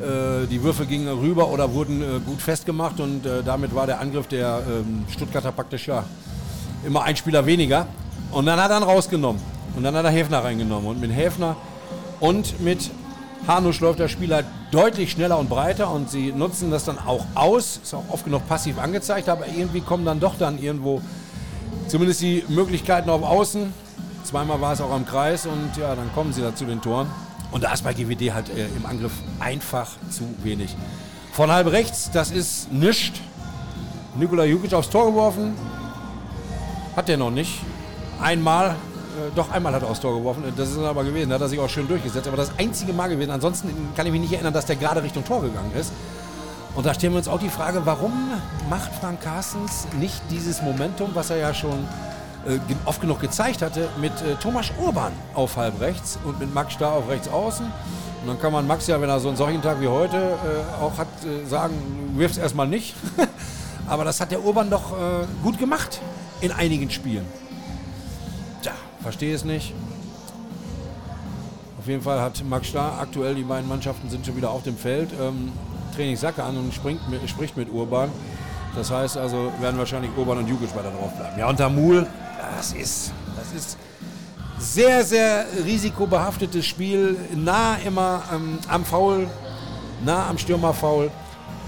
Äh, 0.00 0.46
die 0.46 0.62
Würfe 0.62 0.86
gingen 0.86 1.08
rüber 1.08 1.48
oder 1.48 1.72
wurden 1.72 2.02
äh, 2.02 2.20
gut 2.20 2.40
festgemacht 2.40 3.00
und 3.00 3.24
äh, 3.24 3.42
damit 3.42 3.74
war 3.74 3.86
der 3.86 4.00
Angriff 4.00 4.26
der 4.26 4.62
ähm, 4.68 5.04
Stuttgarter 5.08 5.52
praktisch 5.52 5.88
ja 5.88 6.04
immer 6.84 7.02
ein 7.02 7.16
Spieler 7.16 7.46
weniger. 7.46 7.86
Und 8.30 8.46
dann 8.46 8.60
hat 8.60 8.70
er 8.70 8.78
ihn 8.78 8.82
rausgenommen. 8.82 9.40
Und 9.76 9.82
dann 9.84 9.94
hat 9.94 10.04
er 10.04 10.10
Häfner 10.10 10.42
reingenommen. 10.42 10.88
Und 10.88 11.00
mit 11.00 11.14
Häfner 11.14 11.56
und 12.20 12.60
mit 12.60 12.90
Hanusch 13.46 13.80
läuft 13.80 13.98
das 13.98 14.10
Spiel 14.10 14.32
halt 14.32 14.46
deutlich 14.70 15.10
schneller 15.10 15.38
und 15.38 15.48
breiter 15.48 15.90
und 15.90 16.10
sie 16.10 16.32
nutzen 16.32 16.70
das 16.70 16.84
dann 16.84 16.98
auch 16.98 17.26
aus. 17.34 17.80
Ist 17.82 17.94
auch 17.94 18.04
oft 18.08 18.24
genug 18.24 18.48
passiv 18.48 18.78
angezeigt, 18.78 19.28
aber 19.28 19.46
irgendwie 19.48 19.80
kommen 19.80 20.04
dann 20.04 20.20
doch 20.20 20.38
dann 20.38 20.62
irgendwo 20.62 21.02
zumindest 21.88 22.20
die 22.20 22.44
Möglichkeiten 22.48 23.10
auf 23.10 23.22
Außen. 23.22 23.72
Zweimal 24.24 24.60
war 24.60 24.72
es 24.72 24.80
auch 24.80 24.92
am 24.92 25.04
Kreis 25.04 25.46
und 25.46 25.70
ja, 25.78 25.94
dann 25.94 26.12
kommen 26.14 26.32
sie 26.32 26.40
da 26.40 26.54
zu 26.54 26.64
den 26.64 26.80
Toren. 26.80 27.08
Und 27.50 27.64
da 27.64 27.72
ist 27.72 27.82
bei 27.84 27.92
GWD 27.92 28.32
halt 28.32 28.48
äh, 28.48 28.66
im 28.76 28.86
Angriff 28.86 29.12
einfach 29.40 29.90
zu 30.10 30.22
wenig. 30.42 30.74
Von 31.32 31.50
halb 31.50 31.70
rechts, 31.70 32.10
das 32.12 32.30
ist 32.30 32.72
nichts. 32.72 33.18
Nikola 34.16 34.44
Jukic 34.44 34.72
aufs 34.74 34.88
Tor 34.88 35.06
geworfen. 35.06 35.54
Hat 36.94 37.08
der 37.08 37.16
noch 37.16 37.30
nicht. 37.30 37.60
Einmal 38.20 38.76
doch 39.34 39.50
einmal 39.50 39.74
hat 39.74 39.82
er 39.82 39.90
aufs 39.90 40.00
Tor 40.00 40.16
geworfen. 40.16 40.44
Das 40.56 40.70
ist 40.70 40.78
aber 40.78 41.04
gewesen. 41.04 41.30
Da 41.30 41.36
hat 41.36 41.42
er 41.42 41.48
sich 41.48 41.58
auch 41.58 41.68
schön 41.68 41.88
durchgesetzt. 41.88 42.26
Aber 42.28 42.36
das 42.36 42.52
einzige 42.58 42.92
Mal 42.92 43.08
gewesen. 43.08 43.30
Ansonsten 43.30 43.68
kann 43.96 44.06
ich 44.06 44.12
mich 44.12 44.20
nicht 44.20 44.32
erinnern, 44.32 44.52
dass 44.52 44.66
der 44.66 44.76
gerade 44.76 45.02
Richtung 45.02 45.24
Tor 45.24 45.42
gegangen 45.42 45.72
ist. 45.78 45.92
Und 46.74 46.86
da 46.86 46.94
stellen 46.94 47.12
wir 47.12 47.18
uns 47.18 47.28
auch 47.28 47.38
die 47.38 47.50
Frage, 47.50 47.82
warum 47.84 48.12
macht 48.70 48.94
Frank 48.94 49.20
Carstens 49.20 49.86
nicht 49.98 50.22
dieses 50.30 50.62
Momentum, 50.62 51.10
was 51.12 51.28
er 51.28 51.36
ja 51.36 51.52
schon 51.52 51.86
äh, 52.46 52.58
oft 52.86 53.00
genug 53.00 53.20
gezeigt 53.20 53.60
hatte, 53.60 53.88
mit 54.00 54.12
äh, 54.22 54.36
Thomas 54.40 54.72
Urban 54.80 55.12
auf 55.34 55.56
halb 55.56 55.80
rechts 55.80 56.18
und 56.24 56.40
mit 56.40 56.52
Max 56.54 56.72
Starr 56.72 56.94
auf 56.94 57.08
rechts 57.08 57.28
außen. 57.28 57.66
Und 57.66 58.28
dann 58.28 58.40
kann 58.40 58.52
man 58.52 58.66
Max 58.66 58.86
ja, 58.86 59.00
wenn 59.00 59.10
er 59.10 59.20
so 59.20 59.28
einen 59.28 59.36
solchen 59.36 59.60
Tag 59.60 59.80
wie 59.80 59.88
heute 59.88 60.16
äh, 60.16 60.82
auch 60.82 60.96
hat, 60.96 61.08
äh, 61.24 61.46
sagen, 61.46 61.74
du 62.14 62.18
wirfst 62.18 62.38
erstmal 62.38 62.68
nicht. 62.68 62.94
Aber 63.86 64.04
das 64.04 64.20
hat 64.20 64.30
der 64.30 64.42
Urban 64.42 64.70
doch 64.70 64.92
äh, 64.92 65.26
gut 65.42 65.58
gemacht 65.58 66.00
in 66.40 66.52
einigen 66.52 66.88
Spielen. 66.90 67.26
Verstehe 69.02 69.34
es 69.34 69.44
nicht. 69.44 69.74
Auf 71.78 71.88
jeden 71.88 72.02
Fall 72.02 72.20
hat 72.20 72.44
Max 72.44 72.68
Starr 72.68 73.00
aktuell, 73.00 73.34
die 73.34 73.42
beiden 73.42 73.68
Mannschaften 73.68 74.08
sind 74.08 74.24
schon 74.24 74.36
wieder 74.36 74.50
auf 74.50 74.62
dem 74.62 74.76
Feld, 74.76 75.10
ähm, 75.20 75.50
Trainingssacke 75.96 76.42
an 76.42 76.56
und 76.56 76.72
springt 76.72 77.08
mit, 77.10 77.28
spricht 77.28 77.56
mit 77.56 77.72
Urban. 77.72 78.08
Das 78.76 78.90
heißt 78.90 79.16
also, 79.16 79.52
werden 79.60 79.78
wahrscheinlich 79.78 80.10
Urban 80.16 80.38
und 80.38 80.48
Jukic 80.48 80.74
weiter 80.76 80.90
drauf 80.90 81.12
bleiben. 81.16 81.38
Ja, 81.38 81.48
und 81.48 81.56
Tamul, 81.56 82.06
das 82.56 82.72
ist, 82.72 83.12
das 83.36 83.52
ist 83.52 83.78
sehr, 84.58 85.04
sehr 85.04 85.44
risikobehaftetes 85.64 86.64
Spiel, 86.64 87.16
nah 87.34 87.76
immer 87.84 88.22
ähm, 88.32 88.58
am 88.68 88.84
Foul, 88.84 89.26
nah 90.04 90.28
am 90.28 90.38
Stürmerfoul 90.38 91.10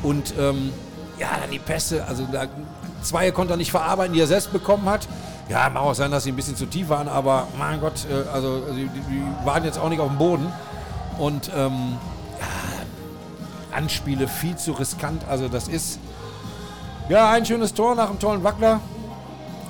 und 0.02 0.32
ähm, 0.38 0.72
ja, 1.18 1.28
dann 1.40 1.50
die 1.50 1.58
Pässe, 1.58 2.04
also 2.06 2.26
da, 2.30 2.46
zwei 3.02 3.30
konnte 3.32 3.54
er 3.54 3.56
nicht 3.56 3.70
verarbeiten, 3.70 4.14
die 4.14 4.20
er 4.20 4.26
selbst 4.26 4.52
bekommen 4.52 4.88
hat. 4.88 5.08
Ja, 5.48 5.68
mag 5.68 5.82
auch 5.82 5.94
sein, 5.94 6.10
dass 6.10 6.24
sie 6.24 6.32
ein 6.32 6.36
bisschen 6.36 6.56
zu 6.56 6.66
tief 6.66 6.88
waren, 6.88 7.08
aber 7.08 7.48
mein 7.58 7.80
Gott, 7.80 8.06
äh, 8.10 8.28
also 8.32 8.62
die, 8.74 8.88
die, 8.88 9.22
waren 9.44 9.64
jetzt 9.64 9.78
auch 9.78 9.88
nicht 9.88 10.00
auf 10.00 10.08
dem 10.08 10.18
Boden. 10.18 10.52
Und 11.18 11.50
ähm, 11.54 11.98
ja, 12.40 13.76
Anspiele 13.76 14.26
viel 14.26 14.56
zu 14.56 14.72
riskant. 14.72 15.22
Also 15.28 15.48
das 15.48 15.68
ist 15.68 15.98
ja 17.08 17.30
ein 17.30 17.44
schönes 17.44 17.74
Tor 17.74 17.94
nach 17.94 18.08
einem 18.08 18.18
tollen 18.18 18.42
Wackler. 18.42 18.80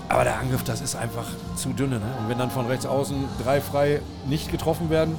Aber 0.09 0.25
der 0.25 0.39
Angriff, 0.39 0.63
das 0.63 0.81
ist 0.81 0.95
einfach 0.95 1.27
zu 1.57 1.71
dünne. 1.71 1.99
Ne? 1.99 2.07
Und 2.21 2.29
wenn 2.29 2.39
dann 2.39 2.51
von 2.51 2.67
rechts 2.67 2.87
außen 2.87 3.17
drei 3.43 3.61
frei 3.61 4.01
nicht 4.27 4.51
getroffen 4.51 4.91
werden, 4.91 5.17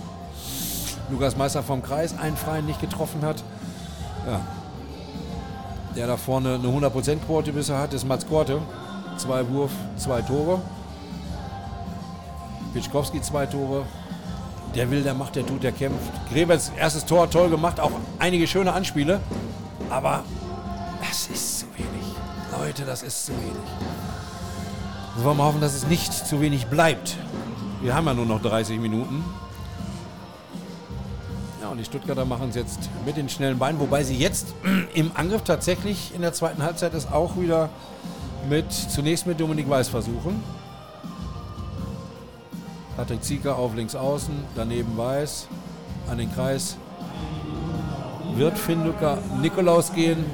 Lukas 1.09 1.35
Meister 1.35 1.63
vom 1.63 1.83
Kreis 1.83 2.17
einen 2.17 2.37
freien 2.37 2.65
nicht 2.65 2.81
getroffen 2.81 3.23
hat, 3.23 3.43
ja, 4.25 4.39
der 5.95 6.07
da 6.07 6.17
vorne 6.17 6.55
eine 6.55 6.67
100%-Quote 6.67 7.51
bisher 7.51 7.77
hat, 7.77 7.93
ist 7.93 8.07
Mats 8.07 8.27
Korte. 8.27 8.59
Zwei 9.17 9.47
Wurf, 9.49 9.71
zwei 9.97 10.21
Tore. 10.21 10.61
Pitschkowski 12.73 13.21
zwei 13.21 13.45
Tore. 13.45 13.85
Der 14.75 14.91
will, 14.91 15.03
der 15.03 15.13
macht, 15.13 15.35
der 15.35 15.45
tut, 15.45 15.63
der 15.63 15.71
kämpft. 15.71 16.11
Grebens 16.31 16.71
erstes 16.77 17.05
Tor 17.05 17.29
toll 17.29 17.49
gemacht, 17.49 17.79
auch 17.79 17.91
einige 18.19 18.45
schöne 18.45 18.73
Anspiele. 18.73 19.21
Aber 19.89 20.23
das 20.99 21.27
ist 21.27 21.59
zu 21.59 21.65
wenig. 21.77 22.05
Leute, 22.59 22.83
das 22.83 23.01
ist 23.03 23.27
zu 23.27 23.31
wenig. 23.31 23.55
Wir 25.15 25.23
wollen 25.23 25.37
mal 25.37 25.45
hoffen, 25.45 25.61
dass 25.61 25.73
es 25.73 25.87
nicht 25.87 26.13
zu 26.13 26.41
wenig 26.41 26.67
bleibt. 26.67 27.15
Wir 27.81 27.95
haben 27.95 28.05
ja 28.05 28.13
nur 28.13 28.25
noch 28.25 28.41
30 28.41 28.79
Minuten. 28.79 29.23
Ja, 31.61 31.69
und 31.69 31.77
die 31.77 31.85
Stuttgarter 31.85 32.25
machen 32.25 32.49
es 32.49 32.55
jetzt 32.55 32.89
mit 33.05 33.15
den 33.15 33.29
schnellen 33.29 33.57
Beinen, 33.57 33.79
wobei 33.79 34.03
sie 34.03 34.17
jetzt 34.17 34.47
im 34.93 35.11
Angriff 35.13 35.43
tatsächlich 35.43 36.13
in 36.13 36.21
der 36.21 36.33
zweiten 36.33 36.63
Halbzeit 36.63 36.93
es 36.93 37.09
auch 37.09 37.37
wieder 37.37 37.69
mit, 38.49 38.71
zunächst 38.71 39.25
mit 39.27 39.39
Dominik 39.39 39.69
Weiß 39.69 39.87
versuchen. 39.87 40.43
Patrick 42.95 43.23
Zieker 43.23 43.57
auf 43.57 43.75
links 43.75 43.95
außen, 43.95 44.33
daneben 44.55 44.97
Weiß, 44.97 45.47
an 46.09 46.17
den 46.17 46.33
Kreis. 46.33 46.77
Wird 48.35 48.57
Finducker 48.57 49.17
Nikolaus 49.41 49.93
gehen. 49.93 50.25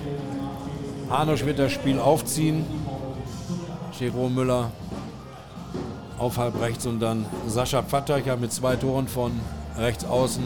Hanusch 1.09 1.45
wird 1.45 1.59
das 1.59 1.71
Spiel 1.71 1.99
aufziehen. 1.99 2.65
Jerome 3.99 4.33
Müller 4.33 4.71
auf 6.17 6.37
halb 6.37 6.59
rechts 6.61 6.85
und 6.85 6.99
dann 6.99 7.25
Sascha 7.47 7.81
Pfattacher 7.81 8.37
mit 8.37 8.53
zwei 8.53 8.75
Toren 8.75 9.07
von 9.07 9.31
rechts 9.77 10.05
außen. 10.05 10.43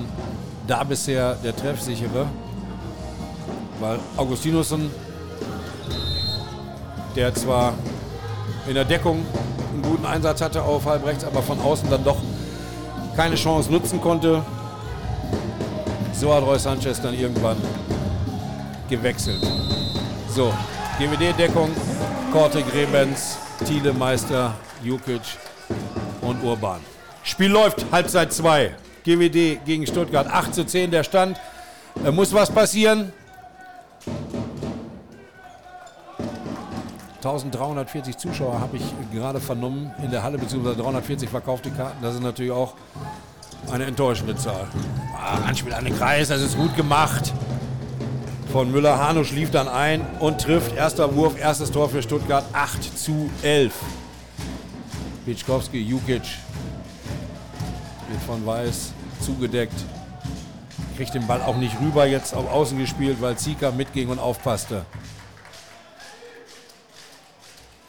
Da 0.67 0.83
bisher 0.83 1.35
der 1.35 1.55
treffsichere, 1.55 2.27
weil 3.79 3.99
Augustinussen 4.17 4.89
der 7.15 7.33
zwar 7.33 7.73
in 8.67 8.75
der 8.75 8.85
Deckung 8.85 9.25
einen 9.73 9.81
guten 9.81 10.05
Einsatz 10.05 10.41
hatte 10.41 10.61
auf 10.61 10.85
halb 10.85 11.05
rechts, 11.05 11.23
aber 11.23 11.41
von 11.41 11.59
außen 11.59 11.89
dann 11.89 12.03
doch 12.03 12.17
keine 13.15 13.35
Chance 13.35 13.71
nutzen 13.71 14.01
konnte. 14.01 14.43
So 16.13 16.33
hat 16.33 16.43
Roy 16.43 16.57
Sanchez 16.57 17.01
dann 17.01 17.13
irgendwann 17.13 17.57
gewechselt. 18.89 19.41
So, 20.29 20.53
GWD-Deckung, 20.99 21.69
Korte 22.31 22.61
Grebens, 22.63 23.37
Thiele, 23.65 23.93
Meister, 23.93 24.53
Jukic 24.83 25.21
und 26.21 26.43
Urban. 26.43 26.79
Spiel 27.23 27.51
läuft, 27.51 27.85
Halbzeit 27.91 28.33
2. 28.33 28.75
GWD 29.03 29.63
gegen 29.65 29.85
Stuttgart, 29.85 30.27
8 30.27 30.53
zu 30.55 30.65
10 30.65 30.91
der 30.91 31.03
Stand. 31.03 31.39
Da 32.03 32.11
muss 32.11 32.33
was 32.33 32.49
passieren. 32.49 33.13
1340 37.25 38.17
Zuschauer 38.17 38.59
habe 38.59 38.77
ich 38.77 38.83
gerade 39.11 39.39
vernommen 39.39 39.91
in 40.03 40.11
der 40.11 40.21
Halle, 40.21 40.37
beziehungsweise 40.37 40.77
340 40.77 41.27
verkaufte 41.27 41.71
Karten. 41.71 41.97
Das 42.03 42.13
ist 42.13 42.21
natürlich 42.21 42.51
auch 42.51 42.75
eine 43.71 43.85
enttäuschende 43.85 44.35
Zahl. 44.35 44.67
Ah, 45.17 45.47
Anspiel 45.47 45.73
an 45.73 45.85
den 45.85 45.97
Kreis, 45.97 46.27
das 46.27 46.41
ist 46.41 46.55
gut 46.55 46.75
gemacht. 46.75 47.33
Von 48.51 48.71
Müller. 48.71 48.99
Hanusch 48.99 49.31
lief 49.31 49.49
dann 49.49 49.67
ein 49.67 50.01
und 50.19 50.39
trifft. 50.39 50.75
Erster 50.75 51.15
Wurf, 51.15 51.39
erstes 51.39 51.71
Tor 51.71 51.89
für 51.89 52.03
Stuttgart, 52.03 52.45
8 52.53 52.95
zu 52.97 53.31
11. 53.41 53.73
Pitschkowski, 55.25 55.81
Jukic 55.81 56.21
wird 58.07 58.21
von 58.27 58.45
Weiß 58.45 58.93
zugedeckt. 59.19 59.73
Kriegt 60.95 61.15
den 61.15 61.25
Ball 61.25 61.41
auch 61.41 61.57
nicht 61.57 61.75
rüber, 61.81 62.05
jetzt 62.05 62.35
auf 62.35 62.49
Außen 62.51 62.77
gespielt, 62.77 63.17
weil 63.19 63.35
Zika 63.35 63.71
mitging 63.71 64.09
und 64.09 64.19
aufpasste. 64.19 64.85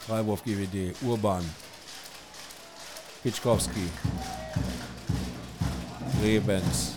Freiwurf 0.07 0.45
GWD, 0.45 0.95
Urban. 1.03 1.43
Pitschkowski. 3.25 3.91
Rebens. 6.23 6.93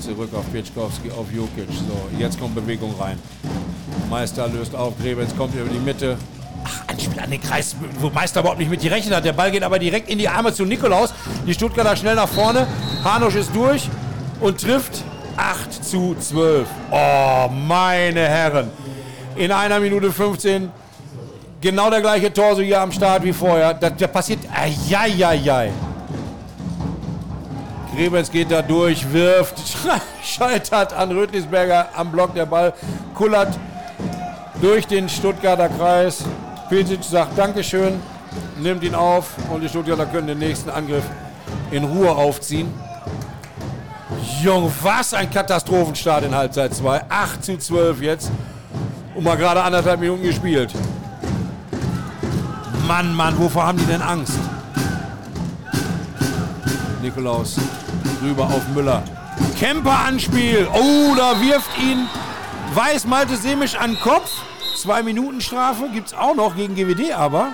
Zurück 0.00 0.32
auf 0.32 0.44
Pitschkowski, 0.52 1.10
auf 1.10 1.26
Jukic. 1.32 1.68
So, 1.68 2.08
jetzt 2.18 2.38
kommt 2.38 2.54
Bewegung 2.54 2.94
rein. 3.00 3.18
Meister 4.08 4.46
löst 4.46 4.74
auf, 4.76 4.94
Rebens 5.02 5.36
kommt 5.36 5.56
über 5.56 5.68
die 5.68 5.78
Mitte. 5.80 6.16
Ach, 6.64 6.82
Anspiel 6.86 7.18
an 7.18 7.30
den 7.30 7.42
Kreis, 7.42 7.74
wo 7.98 8.10
Meister 8.10 8.40
überhaupt 8.40 8.60
nicht 8.60 8.70
mit 8.70 8.80
gerechnet 8.80 9.14
hat. 9.14 9.24
Der 9.24 9.32
Ball 9.32 9.50
geht 9.50 9.64
aber 9.64 9.80
direkt 9.80 10.08
in 10.08 10.18
die 10.18 10.28
Arme 10.28 10.52
zu 10.54 10.64
Nikolaus. 10.64 11.12
Die 11.46 11.54
Stuttgarter 11.54 11.96
schnell 11.96 12.14
nach 12.14 12.28
vorne. 12.28 12.68
Hanusch 13.02 13.34
ist 13.34 13.54
durch 13.56 13.88
und 14.40 14.60
trifft 14.60 15.02
8 15.36 15.84
zu 15.84 16.14
12. 16.14 16.68
Oh, 16.92 17.48
meine 17.48 18.20
Herren. 18.20 18.70
In 19.40 19.52
einer 19.52 19.80
Minute 19.80 20.12
15 20.12 20.70
genau 21.62 21.88
der 21.88 22.02
gleiche 22.02 22.30
Tor 22.30 22.56
so 22.56 22.60
hier 22.60 22.78
am 22.78 22.92
Start 22.92 23.24
wie 23.24 23.32
vorher. 23.32 23.72
Da, 23.72 23.88
da 23.88 24.06
passiert. 24.06 24.40
Eieiei. 24.54 25.72
Grebens 27.96 28.30
geht 28.30 28.50
da 28.50 28.60
durch, 28.60 29.10
wirft, 29.10 29.56
scheitert 30.22 30.92
an 30.92 31.10
Rötlisberger 31.12 31.88
am 31.96 32.12
Block. 32.12 32.34
Der 32.34 32.44
Ball 32.44 32.74
kullert 33.14 33.58
durch 34.60 34.86
den 34.86 35.08
Stuttgarter 35.08 35.70
Kreis. 35.70 36.22
Pilsic 36.68 37.02
sagt 37.02 37.38
Dankeschön, 37.38 37.98
nimmt 38.58 38.84
ihn 38.84 38.94
auf 38.94 39.30
und 39.50 39.62
die 39.62 39.70
Stuttgarter 39.70 40.04
können 40.04 40.26
den 40.26 40.38
nächsten 40.38 40.68
Angriff 40.68 41.04
in 41.70 41.84
Ruhe 41.84 42.10
aufziehen. 42.10 42.68
Jung, 44.42 44.70
was 44.82 45.14
ein 45.14 45.30
Katastrophenstart 45.30 46.24
in 46.24 46.34
Halbzeit 46.34 46.74
2. 46.74 47.04
8 47.08 47.42
zu 47.42 47.56
12 47.56 48.02
jetzt. 48.02 48.30
Und 49.14 49.24
mal 49.24 49.36
gerade 49.36 49.62
anderthalb 49.62 50.00
Minuten 50.00 50.22
gespielt. 50.22 50.72
Mann, 52.86 53.14
Mann, 53.14 53.38
wovor 53.38 53.66
haben 53.66 53.78
die 53.78 53.86
denn 53.86 54.02
Angst? 54.02 54.38
Nikolaus 57.02 57.56
rüber 58.22 58.44
auf 58.44 58.66
Müller. 58.74 59.02
Kemper 59.58 60.06
anspiel. 60.06 60.66
Oh, 60.72 61.14
da 61.16 61.40
wirft 61.40 61.70
ihn 61.78 62.06
Weiß 62.74 63.06
Malte 63.06 63.36
Semisch 63.36 63.76
an 63.76 63.98
Kopf. 64.00 64.30
Zwei 64.76 65.02
Minuten 65.02 65.40
Strafe 65.40 65.88
gibt 65.92 66.08
es 66.08 66.14
auch 66.14 66.34
noch 66.34 66.56
gegen 66.56 66.74
GWD, 66.74 67.12
aber. 67.12 67.48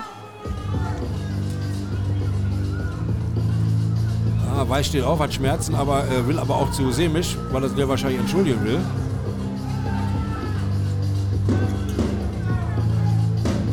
Ah, 4.54 4.64
Weiß 4.68 4.86
steht 4.86 5.04
auf, 5.04 5.18
hat 5.18 5.32
Schmerzen, 5.32 5.74
aber 5.74 6.04
äh, 6.04 6.26
will 6.28 6.38
aber 6.38 6.56
auch 6.56 6.70
zu 6.70 6.92
Semisch, 6.92 7.36
weil 7.50 7.62
er 7.62 7.68
sich 7.70 7.88
wahrscheinlich 7.88 8.20
entschuldigen 8.20 8.64
will. 8.64 8.80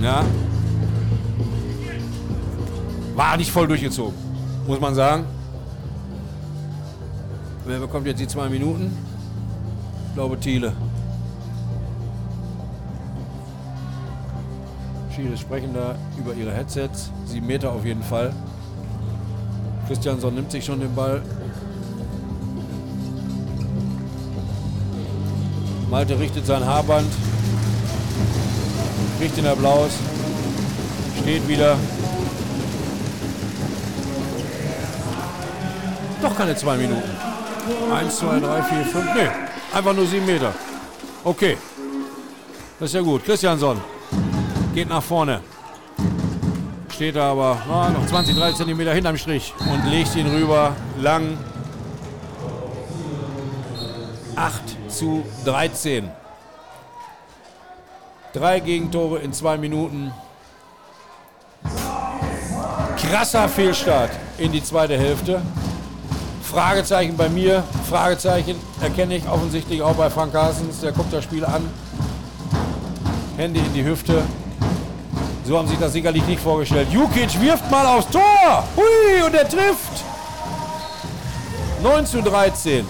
Ja. 0.04 0.26
War 3.16 3.38
nicht 3.38 3.50
voll 3.50 3.68
durchgezogen, 3.68 4.14
muss 4.68 4.80
man 4.82 4.94
sagen. 4.94 5.24
Wer 7.66 7.80
bekommt 7.80 8.06
jetzt 8.06 8.20
die 8.20 8.28
zwei 8.28 8.50
Minuten? 8.50 8.92
Ich 10.10 10.16
glaube 10.16 10.38
Thiele. 10.38 10.74
Schiele 15.16 15.38
sprechen 15.38 15.74
da 15.74 15.96
über 16.18 16.34
ihre 16.34 16.52
Headsets. 16.52 17.10
Sieben 17.26 17.48
Meter 17.48 17.72
auf 17.72 17.86
jeden 17.86 18.04
Fall. 18.04 18.34
Christiansson 19.88 20.36
nimmt 20.36 20.52
sich 20.52 20.66
schon 20.66 20.82
den 20.82 20.94
Ball. 20.94 21.22
Malte 25.90 26.20
richtet 26.20 26.46
sein 26.46 26.66
Haarband. 26.66 27.08
Kriegt 29.24 29.38
den 29.38 29.48
Applaus. 29.48 29.92
Steht 31.22 31.48
wieder. 31.48 31.78
Doch 36.22 36.36
keine 36.36 36.54
zwei 36.58 36.76
Minuten. 36.76 37.10
Eins, 37.90 38.18
zwei, 38.18 38.42
drei, 38.42 38.62
vier, 38.64 38.84
fünf. 38.84 39.06
Nee, 39.16 39.30
einfach 39.74 39.94
nur 39.94 40.06
sieben 40.08 40.26
Meter. 40.26 40.54
Okay. 41.24 41.56
Das 42.78 42.90
ist 42.90 42.96
ja 42.96 43.00
gut. 43.00 43.24
Christiansson 43.24 43.80
geht 44.76 44.90
nach 44.90 45.02
vorne. 45.02 45.40
Steht 46.94 47.16
da 47.16 47.32
aber 47.32 47.62
ah, 47.72 47.92
noch 47.92 48.06
20, 48.06 48.36
30 48.36 48.58
Zentimeter 48.58 48.94
hinterm 48.94 49.16
Strich 49.16 49.54
und 49.72 49.90
legt 49.90 50.14
ihn 50.18 50.28
rüber 50.28 50.76
lang. 50.98 51.38
8 54.36 54.62
zu 54.90 55.24
13. 55.46 56.12
Drei 58.34 58.60
Gegentore 58.60 59.20
in 59.20 59.32
zwei 59.32 59.58
Minuten. 59.58 60.12
Krasser 62.98 63.48
Fehlstart 63.48 64.10
in 64.40 64.52
die 64.52 64.64
zweite 64.64 64.98
Hälfte. 64.98 65.40
Fragezeichen 66.42 67.16
bei 67.16 67.30
mir, 67.30 67.64
Fragezeichen 67.88 68.56
erkenne 68.82 69.18
ich 69.18 69.30
offensichtlich 69.30 69.84
auch 69.84 69.94
bei 69.94 70.10
Frank 70.10 70.34
Carstens. 70.34 70.80
Der 70.80 70.94
guckt 70.94 71.14
das 71.14 71.24
Spiel 71.24 71.46
an. 71.46 71.70
Hände 73.38 73.60
in 73.60 73.72
die 73.72 73.86
Hüfte. 73.86 74.24
So 75.46 75.56
haben 75.56 75.68
sich 75.68 75.78
das 75.78 75.94
sicherlich 75.94 76.26
nicht 76.26 76.42
vorgestellt. 76.42 76.88
Jukic 76.92 77.40
wirft 77.40 77.70
mal 77.70 77.86
aufs 77.86 78.10
Tor. 78.10 78.64
Hui, 78.76 79.24
und 79.28 79.36
er 79.36 79.48
trifft. 79.48 80.04
9 81.84 82.06
zu 82.08 82.24
13. 82.24 82.84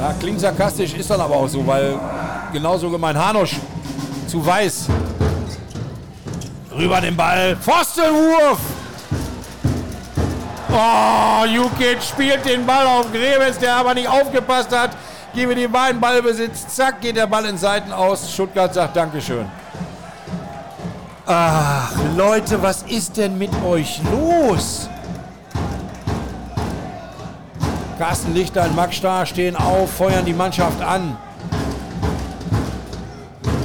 Ja, 0.00 0.12
klingt 0.18 0.40
sarkastisch, 0.40 0.94
ist 0.94 1.08
dann 1.08 1.20
aber 1.20 1.36
auch 1.36 1.48
so, 1.48 1.64
weil 1.64 2.00
genauso 2.54 2.88
gemein 2.88 3.18
Hanusch 3.18 3.56
zu 4.28 4.44
weiß. 4.46 4.86
Rüber 6.74 7.00
den 7.00 7.16
Ball. 7.16 7.56
Pfostenwurf. 7.56 8.60
Oh, 10.72 11.44
Jukic 11.44 12.02
spielt 12.02 12.44
den 12.46 12.64
Ball 12.64 12.86
auf 12.86 13.12
Grebens, 13.12 13.58
der 13.58 13.74
aber 13.76 13.94
nicht 13.94 14.08
aufgepasst 14.08 14.74
hat. 14.74 14.96
Gebe 15.34 15.54
den 15.54 15.70
beiden 15.70 16.00
Ballbesitz. 16.00 16.68
Zack, 16.68 17.00
geht 17.00 17.16
der 17.16 17.26
Ball 17.26 17.44
in 17.46 17.58
Seiten 17.58 17.92
aus. 17.92 18.32
Stuttgart 18.32 18.72
sagt 18.72 18.96
Dankeschön. 18.96 19.46
Ach, 21.26 21.90
Leute, 22.16 22.62
was 22.62 22.82
ist 22.82 23.16
denn 23.16 23.36
mit 23.36 23.50
euch 23.64 24.00
los? 24.12 24.88
Carsten 27.98 28.34
Lichter 28.34 28.64
und 28.64 28.76
Max 28.76 28.96
Starr 28.96 29.26
stehen 29.26 29.56
auf, 29.56 29.90
feuern 29.92 30.24
die 30.24 30.32
Mannschaft 30.32 30.80
an. 30.82 31.16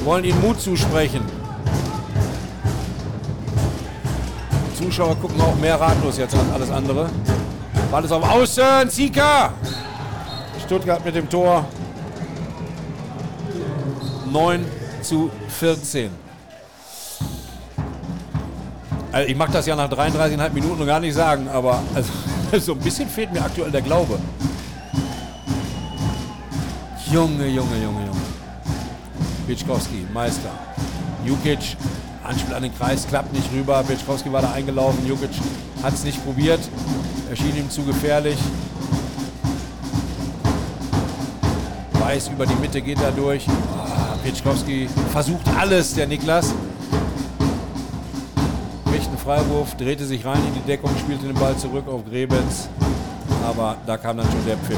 Wollen 0.09 0.25
ihnen 0.25 0.41
Mut 0.41 0.59
zusprechen. 0.59 1.21
Die 4.71 4.83
Zuschauer 4.83 5.15
gucken 5.17 5.39
auch 5.39 5.55
mehr 5.57 5.79
ratlos 5.79 6.17
jetzt 6.17 6.33
als 6.33 6.51
alles 6.51 6.71
andere. 6.71 7.11
Ball 7.91 8.03
ist 8.03 8.11
auf 8.11 8.27
Außen, 8.27 8.89
Zika! 8.89 9.53
Stuttgart 10.65 11.05
mit 11.05 11.13
dem 11.13 11.29
Tor. 11.29 11.63
9 14.31 14.65
zu 15.03 15.29
14. 15.47 16.09
Also 19.11 19.29
ich 19.29 19.35
mag 19.35 19.51
das 19.51 19.67
ja 19.67 19.75
nach 19.75 19.91
33,5 19.91 20.49
Minuten 20.53 20.87
gar 20.87 20.99
nicht 20.99 21.13
sagen, 21.13 21.47
aber 21.49 21.83
also, 21.93 22.11
so 22.59 22.71
ein 22.71 22.79
bisschen 22.79 23.07
fehlt 23.07 23.31
mir 23.31 23.43
aktuell 23.43 23.69
der 23.69 23.83
Glaube. 23.83 24.17
Junge, 27.11 27.45
Junge, 27.45 27.75
Junge, 27.75 28.05
Junge. 28.07 28.28
Bitschkowski, 29.49 30.05
Meister. 30.13 30.51
Jukic, 31.25 31.75
Anspiel 32.23 32.53
an 32.53 32.61
den 32.61 32.77
Kreis, 32.77 33.07
klappt 33.07 33.33
nicht 33.33 33.51
rüber. 33.51 33.81
Bitschkowski 33.81 34.31
war 34.31 34.43
da 34.43 34.51
eingelaufen. 34.51 35.07
Jukic 35.07 35.31
hat 35.81 35.91
es 35.91 36.03
nicht 36.03 36.23
probiert. 36.23 36.59
Erschien 37.31 37.57
ihm 37.57 37.67
zu 37.67 37.81
gefährlich. 37.81 38.37
Weiß 41.93 42.27
über 42.27 42.45
die 42.45 42.53
Mitte 42.61 42.79
geht 42.79 43.01
er 43.01 43.11
durch. 43.11 43.47
Oh, 43.47 44.17
Pitschkowski 44.23 44.87
versucht 45.11 45.47
alles, 45.57 45.95
der 45.95 46.05
Niklas. 46.05 46.53
Kriegt 48.85 49.07
einen 49.07 49.17
Freiwurf, 49.17 49.75
drehte 49.77 50.05
sich 50.05 50.23
rein 50.27 50.41
in 50.47 50.53
die 50.53 50.67
Deckung, 50.67 50.91
spielte 50.99 51.25
den 51.25 51.33
Ball 51.33 51.57
zurück 51.57 51.87
auf 51.87 52.05
Grebens. 52.07 52.69
Aber 53.43 53.77
da 53.87 53.97
kam 53.97 54.17
dann 54.17 54.27
schon 54.27 54.45
der 54.45 54.57
Pfiff. 54.57 54.77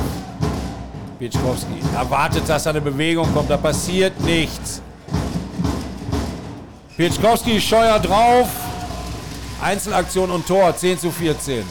Pitschkowski 1.21 1.79
erwartet, 1.95 2.49
dass 2.49 2.65
eine 2.65 2.81
Bewegung 2.81 3.31
kommt, 3.31 3.47
da 3.47 3.55
passiert 3.55 4.19
nichts. 4.21 4.81
Pitschkowski 6.97 7.61
scheuert 7.61 8.09
drauf. 8.09 8.47
Einzelaktion 9.61 10.31
und 10.31 10.47
Tor, 10.47 10.75
10 10.75 10.97
zu 10.97 11.11
14. 11.11 11.63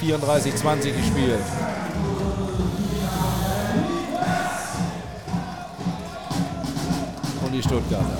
34-20 0.00 0.92
gespielt. 0.92 1.40
Und 7.44 7.52
die 7.52 7.60
Stuttgarter. 7.60 8.18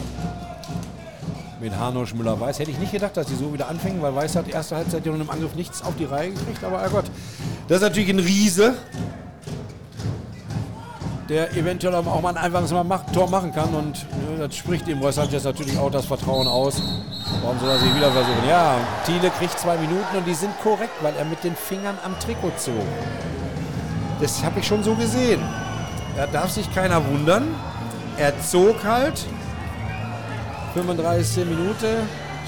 Mit 1.61 1.79
Hanusch 1.79 2.15
Müller-Weiß. 2.15 2.59
Hätte 2.59 2.73
ich 2.73 2.79
nicht 2.79 2.91
gedacht, 2.91 3.17
dass 3.17 3.29
die 3.29 3.37
so 3.37 3.55
wieder 3.55 3.69
anfangen, 3.69 4.03
weil 4.03 4.13
Weiß 4.13 4.35
hat 4.35 4.49
erste 4.49 4.75
Halbzeit 4.75 5.07
ja 5.07 5.13
nun 5.13 5.21
im 5.21 5.31
Angriff 5.31 5.55
nichts 5.55 5.83
auf 5.83 5.95
die 5.95 6.05
Reihe 6.05 6.31
gekriegt. 6.31 6.65
Aber 6.65 6.83
oh 6.85 6.91
Gott, 6.91 7.05
das 7.69 7.77
ist 7.77 7.83
natürlich 7.83 8.09
ein 8.09 8.19
Riese, 8.19 8.75
der 11.29 11.55
eventuell 11.57 11.95
auch 11.95 12.21
mal 12.23 12.31
ein 12.31 12.37
einfaches 12.37 12.71
mal 12.71 12.85
macht, 12.85 13.13
Tor 13.13 13.29
machen 13.29 13.53
kann. 13.53 13.75
Und 13.75 13.99
äh, 13.99 14.39
das 14.39 14.57
spricht 14.57 14.87
dem 14.87 15.01
Roy 15.01 15.13
Sanchez 15.13 15.45
natürlich 15.45 15.79
auch 15.79 15.91
das 15.91 16.07
Vertrauen 16.07 16.49
aus. 16.49 16.81
Warum 17.43 17.59
soll 17.59 17.71
er 17.71 17.79
sich 17.79 17.95
wieder 17.95 18.11
versuchen? 18.11 18.49
Ja, 18.49 18.77
Thiele 19.05 19.31
kriegt 19.31 19.59
zwei 19.59 19.77
Minuten 19.77 20.17
und 20.17 20.27
die 20.27 20.35
sind 20.35 20.59
korrekt, 20.63 20.93
weil 21.03 21.15
er 21.17 21.25
mit 21.25 21.45
den 21.45 21.55
Fingern 21.55 21.99
am 22.05 22.19
Trikot 22.19 22.53
zog. 22.57 22.75
Das 24.21 24.43
habe 24.43 24.61
ich 24.61 24.67
schon 24.67 24.83
so 24.83 24.95
gesehen. 24.95 25.41
Da 26.17 26.27
darf 26.27 26.51
sich 26.51 26.73
keiner 26.75 27.05
wundern. 27.07 27.55
Er 28.17 28.39
zog 28.41 28.83
halt. 28.85 29.25
35. 30.75 31.45
Minute 31.47 32.03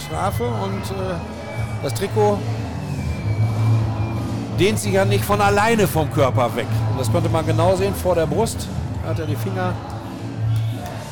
Strafe 0.07 0.45
und 0.45 0.83
äh, 0.91 1.14
das 1.83 1.95
Trikot 1.95 2.39
dehnt 4.61 4.79
sich 4.79 4.93
ja 4.93 5.07
nicht 5.07 5.25
von 5.25 5.41
alleine 5.41 5.89
vom 5.89 6.13
Körper 6.13 6.55
weg. 6.55 6.67
Und 6.93 7.01
das 7.01 7.11
konnte 7.11 7.31
man 7.31 7.47
genau 7.47 7.75
sehen 7.77 7.95
vor 7.95 8.15
der 8.15 8.27
Brust. 8.27 8.69
Hat 9.07 9.19
er 9.19 9.27
die 9.27 9.35
Finger 9.35 9.73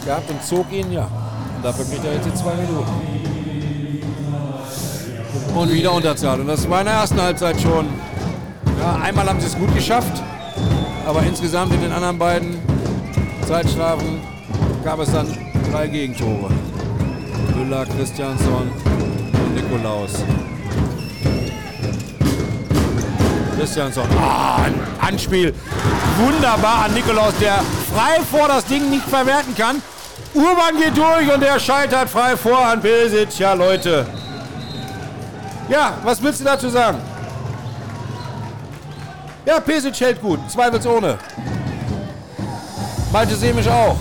gehabt 0.05 0.31
und 0.31 0.45
zog 0.45 0.71
ihn, 0.71 0.93
ja. 0.93 1.09
Und 1.57 1.65
dafür 1.65 1.87
kriegt 1.87 2.05
er 2.05 2.13
jetzt 2.13 2.27
die 2.27 2.35
zwei 2.35 2.55
Minuten. 2.55 2.93
Und 5.55 5.73
wieder 5.73 5.93
Unterzahl. 5.93 6.41
Und 6.41 6.47
das 6.47 6.69
war 6.69 6.81
in 6.81 6.87
der 6.87 6.95
ersten 6.97 7.21
Halbzeit 7.21 7.59
schon. 7.61 7.87
Ja, 8.79 9.01
einmal 9.03 9.27
haben 9.27 9.41
sie 9.41 9.47
es 9.47 9.57
gut 9.57 9.75
geschafft, 9.75 10.23
aber 11.07 11.23
insgesamt 11.23 11.73
in 11.73 11.81
den 11.81 11.91
anderen 11.91 12.19
beiden 12.19 12.59
Zeitstrafen 13.47 14.21
gab 14.85 15.01
es 15.01 15.11
dann 15.11 15.27
drei 15.73 15.89
Gegentore. 15.89 16.51
Müller, 17.57 17.87
Christiansson 17.87 18.71
und 19.33 19.55
Nikolaus. 19.55 20.23
Christiansson. 23.59 24.07
Ah, 24.17 24.63
ein 24.63 24.75
Anspiel. 25.01 25.53
Wunderbar 26.19 26.85
an 26.85 26.95
Nikolaus, 26.95 27.35
der 27.41 27.55
frei 27.93 28.21
vor 28.31 28.47
das 28.47 28.65
Ding 28.65 28.89
nicht 28.89 29.05
verwerten 29.05 29.55
kann. 29.57 29.83
Urban 30.33 30.77
geht 30.81 30.97
durch 30.97 31.33
und 31.33 31.41
der 31.41 31.59
scheitert 31.59 32.09
frei 32.09 32.37
vor 32.37 32.65
an 32.65 32.81
Pesic. 32.81 33.37
Ja, 33.39 33.55
Leute. 33.55 34.07
Ja, 35.69 35.95
was 36.05 36.23
willst 36.23 36.41
du 36.41 36.45
dazu 36.45 36.69
sagen? 36.69 36.99
Ja, 39.45 39.59
Pesic 39.59 39.99
hält 40.01 40.23
gut, 40.23 40.39
zweifelsohne. 40.49 41.19
Malte 43.11 43.35
Semisch 43.35 43.67
auch, 43.67 43.97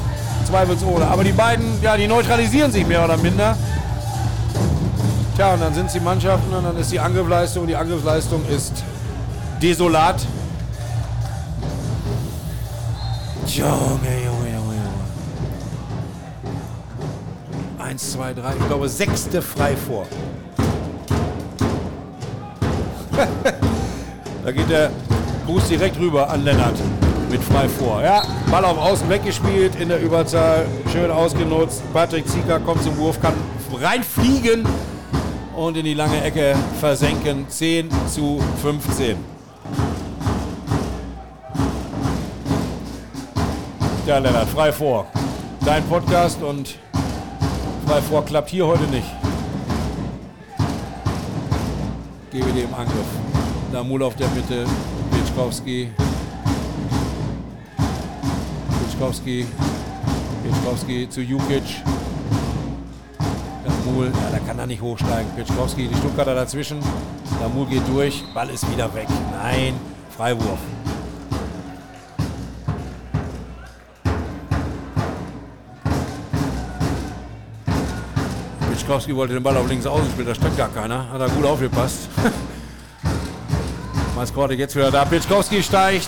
zweifelsohne. 0.45 1.08
Aber 1.08 1.24
die 1.24 1.32
beiden, 1.32 1.82
ja, 1.82 1.97
die 1.97 2.08
neutralisieren 2.08 2.72
sich 2.72 2.86
mehr 2.86 3.03
oder 3.03 3.18
minder. 3.18 3.58
Tja, 5.36 5.53
und 5.53 5.62
dann 5.62 5.74
sind 5.74 5.88
es 5.88 5.93
die 5.93 5.99
Mannschaften 5.99 6.53
und 6.53 6.64
dann 6.64 6.78
ist 6.78 6.91
die 6.91 6.99
Angriffsleistung. 6.99 7.66
Die 7.66 7.76
Angriffsleistung 7.76 8.45
ist 8.49 8.84
desolat. 9.62 10.26
Junge, 13.47 13.72
Junge, 14.26 14.49
Junge, 14.53 14.76
Junge. 14.76 15.05
Eins, 17.80 18.12
zwei, 18.12 18.34
drei, 18.34 18.53
ich 18.60 18.68
glaube 18.68 18.89
sechste 18.89 19.41
frei 19.41 19.76
vor. 19.76 20.05
da 24.43 24.51
geht 24.51 24.70
der 24.70 24.91
Gruß 25.45 25.70
direkt 25.70 25.97
rüber 25.97 26.30
an 26.30 26.43
Lennart 26.43 26.76
mit 27.32 27.41
frei 27.41 27.68
vor. 27.68 28.03
Ja, 28.03 28.22
Ball 28.51 28.64
auf 28.66 28.78
Außen 28.78 29.10
weggespielt, 29.10 29.76
in 29.80 29.89
der 29.89 30.01
Überzahl, 30.01 30.66
schön 30.92 31.09
ausgenutzt. 31.09 31.82
Patrick 31.93 32.28
Zieger 32.28 32.59
kommt 32.59 32.84
zum 32.84 32.96
Wurf, 32.97 33.20
kann 33.20 33.34
reinfliegen 33.74 34.66
und 35.55 35.78
in 35.78 35.86
die 35.86 35.93
lange 35.93 36.24
Ecke 36.24 36.55
versenken. 36.79 37.50
10 37.50 37.89
zu 38.08 38.39
15. 38.62 39.37
Ja, 44.08 44.20
Lennart, 44.20 44.47
frei 44.47 44.71
vor. 44.71 45.05
Dein 45.66 45.84
Podcast 45.84 46.42
und 46.42 46.75
frei 47.86 48.01
vor 48.04 48.24
klappt 48.24 48.50
hier 48.50 48.66
heute 48.66 48.86
nicht. 48.86 49.05
Gebe 52.32 52.50
dir 52.54 52.63
im 52.63 52.74
Angriff. 52.74 53.05
Damul 53.74 54.01
auf 54.04 54.16
der 54.16 54.29
Mitte, 54.29 54.66
Pitschkowski. 55.12 55.89
Pitschkowski. 58.79 59.46
Pitschkowski 60.42 61.09
zu 61.09 61.20
Jukic. 61.20 61.84
Damul, 63.66 64.05
ja, 64.05 64.32
da 64.32 64.39
kann 64.39 64.58
er 64.58 64.67
nicht 64.67 64.82
hochsteigen. 64.82 65.29
Pitschkowski, 65.36 65.86
die 65.86 65.96
Stuttgarter 65.96 66.34
dazwischen. 66.34 66.79
Damul 67.42 67.66
geht 67.66 67.86
durch, 67.89 68.24
Ball 68.34 68.50
ist 68.51 68.71
wieder 68.71 68.93
weg. 68.96 69.08
Nein, 69.34 69.74
Freiwurf. 70.16 70.59
Pitschkowski 78.88 79.14
wollte 79.18 79.34
den 79.34 79.43
Ball 79.43 79.58
auf 79.58 79.68
links 79.68 79.86
außen 79.86 80.09
spielen, 80.12 80.28
da 80.28 80.34
stand 80.34 80.55
gar 80.55 80.70
keiner. 80.70 81.09
Hat 81.12 81.20
er 81.20 81.28
gut 81.28 81.46
aufgepasst. 81.46 82.08
Maskorte 84.16 84.54
jetzt 84.54 84.78
wieder 84.78 84.89
da. 84.89 85.04
Pitschkowski 85.04 85.62
steigt 85.62 86.08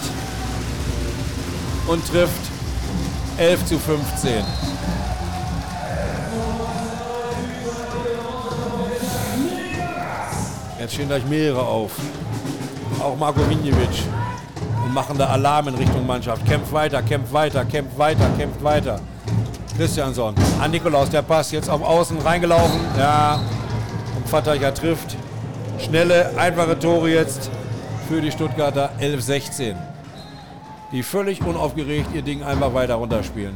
und 1.87 2.07
trifft 2.07 2.31
11 3.37 3.65
zu 3.65 3.79
15. 3.79 4.45
Jetzt 10.79 10.93
stehen 10.93 11.09
gleich 11.09 11.25
mehrere 11.25 11.61
auf. 11.61 11.91
Auch 13.01 13.17
Marko 13.17 13.41
Vinjevic. 13.49 14.05
Und 14.85 14.93
machen 14.93 15.17
da 15.17 15.27
Alarm 15.27 15.67
in 15.67 15.75
Richtung 15.75 16.07
Mannschaft. 16.07 16.45
Kämpft 16.45 16.71
weiter, 16.71 17.01
kämpft 17.01 17.33
weiter, 17.33 17.65
kämpft 17.65 17.97
weiter, 17.97 18.29
kämpft 18.37 18.63
weiter. 18.63 19.01
Christiansson. 19.79 20.35
An 20.59 20.71
Nikolaus, 20.71 21.09
der 21.09 21.21
Pass 21.21 21.51
jetzt 21.53 21.69
auf 21.69 21.81
Außen 21.81 22.17
reingelaufen. 22.19 22.81
Ja, 22.97 23.39
und 24.17 24.29
Vattacher 24.29 24.73
trifft. 24.73 25.15
Schnelle, 25.77 26.37
einfache 26.37 26.77
Tore 26.77 27.09
jetzt 27.09 27.49
für 28.09 28.19
die 28.19 28.29
Stuttgarter 28.29 28.89
11-16. 28.99 29.77
Die 30.91 31.01
völlig 31.01 31.41
unaufgeregt 31.41 32.09
ihr 32.13 32.21
Ding 32.23 32.43
einfach 32.43 32.73
weiter 32.73 32.95
runterspielen. 32.95 33.55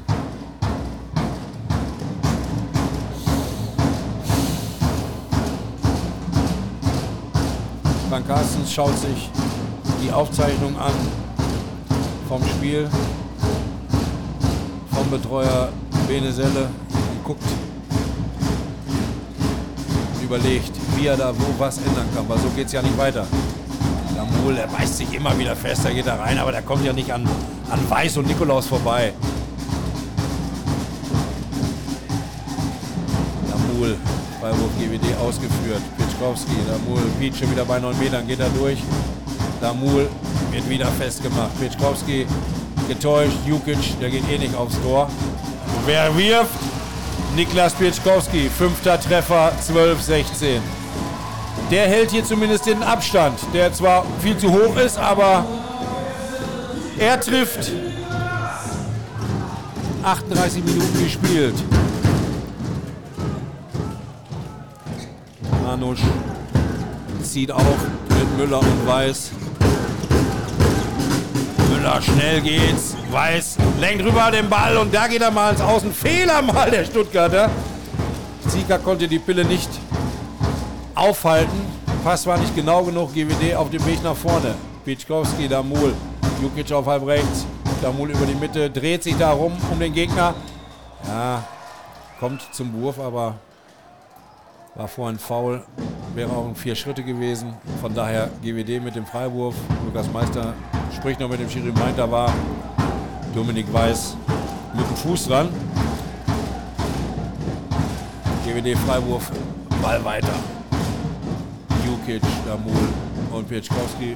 Frank 8.10 8.26
Carstens 8.30 8.72
schaut 8.72 8.98
sich 8.98 9.30
die 10.02 10.14
Aufzeichnung 10.14 10.80
an 10.80 10.94
vom 12.30 12.42
Spiel 12.46 12.90
vom 14.94 15.10
Betreuer 15.10 15.68
Bene 16.14 16.32
Selle 16.32 16.70
und 17.26 17.36
überlegt, 20.24 20.72
wie 20.96 21.08
er 21.08 21.18
da 21.18 21.34
wo 21.36 21.46
was 21.58 21.80
ändern 21.80 22.06
kann, 22.14 22.30
weil 22.30 22.38
so 22.38 22.50
geht 22.56 22.68
es 22.68 22.72
ja 22.72 22.84
nicht 22.84 22.96
weiter. 23.00 23.26
Damul, 24.16 24.56
er 24.58 24.68
beißt 24.68 24.98
sich 24.98 25.12
immer 25.12 25.36
wieder 25.40 25.56
fest, 25.56 25.84
er 25.86 25.94
geht 25.96 26.06
da 26.06 26.18
rein, 26.18 26.38
aber 26.38 26.52
der 26.52 26.62
kommt 26.62 26.86
ja 26.86 26.94
nicht 26.94 27.12
an, 27.12 27.28
an 27.72 27.80
Weiß 27.90 28.18
und 28.18 28.28
Nikolaus 28.28 28.68
vorbei. 28.68 29.12
Damul, 33.50 33.98
Freiwurf 34.40 34.70
GWD 34.78 35.18
ausgeführt. 35.20 35.82
Pitschkowski, 35.98 36.58
Damul, 36.70 37.02
Piet 37.20 37.36
schon 37.36 37.50
wieder 37.50 37.66
bei 37.66 37.80
9 37.80 37.98
Metern, 37.98 38.28
geht 38.28 38.40
er 38.40 38.50
durch. 38.50 38.78
Damul 39.60 40.08
wird 40.52 40.70
wieder 40.70 40.90
festgemacht. 40.90 41.60
Pitschkowski 41.60 42.28
getäuscht, 42.88 43.38
Jukic, 43.48 44.00
der 44.00 44.12
geht 44.12 44.30
eh 44.30 44.38
nicht 44.38 44.54
aufs 44.56 44.80
Tor. 44.84 45.10
Wer 45.86 46.18
wirft? 46.18 46.50
Niklas 47.36 47.74
Pitschkowski, 47.74 48.50
fünfter 48.50 49.00
Treffer, 49.00 49.52
12-16. 49.68 50.60
Der 51.72 51.88
hält 51.88 52.12
hier 52.12 52.24
zumindest 52.24 52.68
den 52.68 52.82
Abstand, 52.82 53.38
der 53.54 53.74
zwar 53.74 54.06
viel 54.22 54.38
zu 54.38 54.50
hoch 54.52 54.78
ist, 54.78 54.98
aber 54.98 55.46
er 56.98 57.20
trifft. 57.20 57.72
38 60.04 60.64
Minuten 60.64 61.04
gespielt. 61.04 61.56
Hanusch 65.66 66.02
zieht 67.24 67.52
auf 67.52 67.78
mit 68.10 68.38
Müller 68.38 68.60
und 68.60 68.88
Weiß. 68.88 69.32
Müller, 71.84 72.02
schnell 72.02 72.40
geht's. 72.40 72.96
Weiß 73.12 73.58
lenkt 73.78 74.06
rüber 74.06 74.32
den 74.32 74.50
Ball 74.50 74.78
und 74.78 74.94
da 74.94 75.06
geht 75.08 75.22
er 75.22 75.32
mal 75.32 75.52
ins 75.52 75.60
Außen. 75.60 75.92
Fehler 75.92 76.42
mal 76.42 76.72
der 76.72 76.86
Stuttgarter. 76.86 77.50
Zieger 78.48 78.80
konnte 78.80 79.06
die 79.06 79.20
Pille 79.20 79.44
nicht 79.44 79.70
aufhalten. 80.96 81.62
Pass 82.06 82.26
war 82.26 82.38
nicht 82.38 82.56
genau 82.56 82.84
genug. 82.84 83.14
GWD 83.14 83.56
auf 83.56 83.70
dem 83.70 83.86
Weg 83.86 84.02
nach 84.02 84.16
vorne. 84.16 84.56
Pitschkowski, 84.86 85.50
Damul. 85.50 85.94
Jukic 86.42 86.72
auf 86.72 86.86
halb 86.86 87.06
rechts. 87.06 87.46
Damul 87.82 88.12
über 88.12 88.26
die 88.26 88.36
Mitte. 88.36 88.70
Dreht 88.70 89.04
sich 89.04 89.18
da 89.18 89.32
rum 89.32 89.52
um 89.70 89.78
den 89.78 89.94
Gegner. 89.94 90.36
Ja, 91.06 91.44
kommt 92.18 92.48
zum 92.54 92.82
Wurf, 92.82 92.98
aber 92.98 93.36
war 94.76 94.88
vorhin 94.88 95.20
faul. 95.20 95.62
Wäre 96.16 96.30
auch 96.30 96.48
ein 96.48 96.56
vier 96.56 96.76
Schritte 96.76 97.02
gewesen. 97.02 97.54
Von 97.82 97.96
daher 97.96 98.30
GWD 98.44 98.84
mit 98.84 98.96
dem 98.96 99.06
Freiwurf. 99.06 99.56
Lukas 99.84 100.12
Meister 100.12 100.54
spricht 100.96 101.20
noch 101.20 101.28
mit 101.28 101.40
dem 101.40 101.50
Schiri, 101.50 101.72
meint, 101.72 101.98
da 101.98 102.10
war 102.10 102.32
Dominik 103.34 103.66
Weiß 103.74 104.16
mit 104.76 104.88
dem 104.88 104.96
Fuß 104.96 105.28
dran. 105.28 105.50
GWD 108.46 108.78
Freiwurf, 108.86 109.32
Ball 109.82 110.06
weiter. 110.06 110.34
Jukic, 111.84 112.22
Damul 112.46 112.74
und 113.32 113.50
Pieczkowski. 113.50 114.16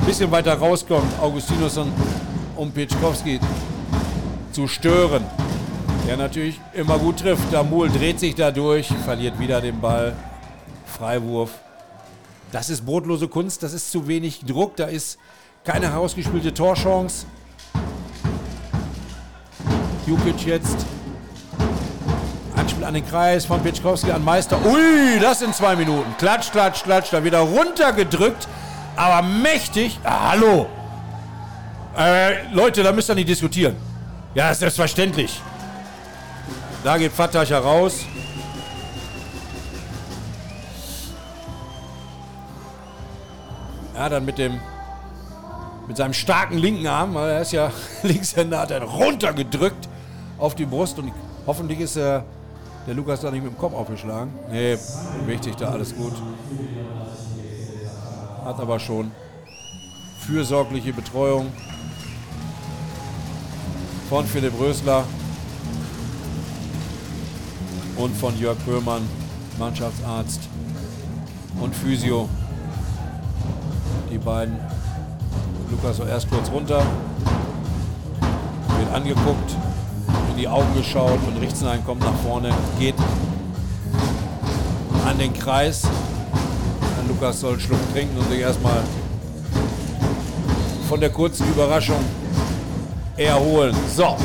Ein 0.00 0.06
bisschen 0.06 0.30
weiter 0.30 0.54
rauskommt 0.54 1.18
Augustinusson, 1.20 1.92
um 2.54 2.70
Pieczkowski 2.70 3.40
zu 4.52 4.68
stören. 4.68 5.24
Der 6.06 6.16
natürlich 6.16 6.60
immer 6.72 6.98
gut 6.98 7.18
trifft. 7.18 7.52
Damul 7.52 7.88
dreht 7.88 8.20
sich 8.20 8.36
dadurch, 8.36 8.86
verliert 9.04 9.40
wieder 9.40 9.60
den 9.60 9.80
Ball. 9.80 10.14
Freiwurf. 10.92 11.50
Das 12.52 12.68
ist 12.68 12.84
brotlose 12.84 13.28
Kunst, 13.28 13.62
das 13.62 13.72
ist 13.72 13.90
zu 13.90 14.06
wenig 14.06 14.40
Druck, 14.44 14.76
da 14.76 14.84
ist 14.84 15.18
keine 15.64 15.90
herausgespielte 15.90 16.52
Torchance. 16.52 17.26
Jukic 20.06 20.46
jetzt. 20.46 20.76
Anspiel 22.56 22.84
an 22.84 22.94
den 22.94 23.06
Kreis 23.06 23.46
von 23.46 23.62
Pitschkowski 23.62 24.10
an 24.10 24.24
Meister. 24.24 24.58
Ui, 24.64 25.20
das 25.20 25.38
sind 25.38 25.54
zwei 25.54 25.76
Minuten. 25.76 26.14
Klatsch, 26.18 26.50
klatsch, 26.50 26.82
klatsch. 26.82 27.12
Da 27.12 27.22
wieder 27.22 27.38
runtergedrückt. 27.38 28.48
Aber 28.96 29.22
mächtig. 29.22 29.98
Ah, 30.04 30.30
hallo. 30.30 30.66
Äh, 31.96 32.52
Leute, 32.52 32.82
da 32.82 32.92
müsst 32.92 33.08
ihr 33.10 33.14
nicht 33.14 33.28
diskutieren. 33.28 33.76
Ja, 34.34 34.52
selbstverständlich. 34.52 35.40
Da 36.82 36.98
geht 36.98 37.12
Fatah 37.12 37.44
raus. 37.58 38.04
Ja, 43.94 44.08
dann 44.08 44.24
mit 44.24 44.38
dem 44.38 44.60
mit 45.86 45.96
seinem 45.96 46.14
starken 46.14 46.58
linken 46.58 46.86
Arm, 46.86 47.14
weil 47.14 47.30
er 47.30 47.42
ist 47.42 47.52
ja 47.52 47.70
Linkshänder, 48.02 48.60
hat 48.60 48.70
er 48.70 48.82
runtergedrückt 48.82 49.88
auf 50.38 50.54
die 50.54 50.64
Brust 50.64 50.98
und 50.98 51.12
hoffentlich 51.46 51.80
ist 51.80 51.96
er, 51.96 52.24
der 52.86 52.94
Lukas 52.94 53.20
da 53.20 53.30
nicht 53.30 53.44
mit 53.44 53.52
dem 53.52 53.58
Kopf 53.58 53.74
aufgeschlagen. 53.74 54.32
Nee, 54.50 54.76
wichtig 55.26 55.56
da, 55.56 55.70
alles 55.70 55.94
gut. 55.94 56.12
Hat 58.44 58.58
aber 58.58 58.78
schon 58.80 59.10
fürsorgliche 60.20 60.92
Betreuung 60.92 61.52
von 64.08 64.24
Philipp 64.26 64.58
Rösler 64.58 65.04
und 67.96 68.16
von 68.16 68.38
Jörg 68.38 68.58
Böhmann, 68.58 69.02
Mannschaftsarzt 69.58 70.40
und 71.60 71.74
Physio. 71.74 72.28
Die 74.10 74.18
beiden 74.18 74.58
Lukas 75.70 75.96
so 75.96 76.04
erst 76.04 76.30
kurz 76.30 76.50
runter, 76.50 76.82
wird 78.78 78.94
angeguckt, 78.94 79.56
in 80.30 80.36
die 80.36 80.48
Augen 80.48 80.74
geschaut 80.76 81.18
und 81.26 81.40
Richtenheim 81.40 81.84
kommt 81.84 82.00
nach 82.00 82.14
vorne, 82.24 82.50
geht 82.78 82.94
an 85.06 85.18
den 85.18 85.32
Kreis. 85.32 85.82
Und 87.00 87.08
Lukas 87.08 87.40
soll 87.40 87.52
einen 87.52 87.60
Schluck 87.60 87.80
trinken 87.92 88.18
und 88.18 88.28
sich 88.30 88.40
erstmal 88.40 88.82
von 90.88 91.00
der 91.00 91.10
kurzen 91.10 91.48
Überraschung 91.48 92.04
erholen. 93.16 93.74
So, 93.94 94.16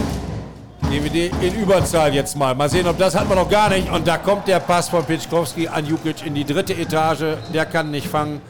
DVD 0.89 1.31
in 1.41 1.55
Überzahl 1.61 2.13
jetzt 2.13 2.37
mal. 2.37 2.55
Mal 2.55 2.69
sehen, 2.69 2.87
ob 2.87 2.97
das 2.97 3.15
hat 3.15 3.27
man 3.27 3.37
noch 3.37 3.49
gar 3.49 3.69
nicht. 3.69 3.91
Und 3.91 4.07
da 4.07 4.17
kommt 4.17 4.47
der 4.47 4.59
Pass 4.59 4.89
von 4.89 5.03
Pitschkowski 5.03 5.67
an 5.67 5.85
Jukic 5.85 6.25
in 6.25 6.33
die 6.33 6.45
dritte 6.45 6.73
Etage. 6.73 7.37
Der 7.53 7.65
kann 7.65 7.91
nicht 7.91 8.07
fangen. 8.07 8.41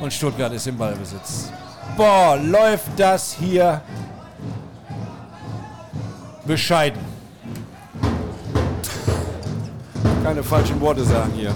Und 0.00 0.12
Stuttgart 0.12 0.52
ist 0.52 0.66
im 0.66 0.76
Ballbesitz. 0.78 1.50
Boah, 1.96 2.38
läuft 2.42 2.88
das 2.96 3.34
hier 3.34 3.82
bescheiden. 6.46 7.00
Keine 10.24 10.42
falschen 10.42 10.80
Worte 10.80 11.04
sagen 11.04 11.32
hier. 11.34 11.52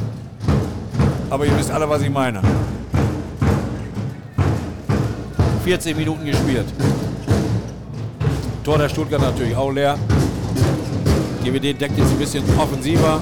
Aber 1.31 1.47
ihr 1.47 1.59
wisst 1.59 1.71
alle, 1.71 1.89
was 1.89 2.03
ich 2.03 2.11
meine. 2.11 2.43
14 5.65 5.97
Minuten 5.97 6.27
gespielt. 6.27 6.67
Tor 8.65 8.79
der 8.79 8.89
Stuttgart 8.89 9.23
natürlich 9.23 9.57
auch 9.57 9.71
leer. 9.71 9.99
GWD 11.43 11.81
deckt 11.81 11.97
jetzt 11.97 12.11
ein 12.11 12.19
bisschen 12.19 12.45
offensiver. 12.59 13.21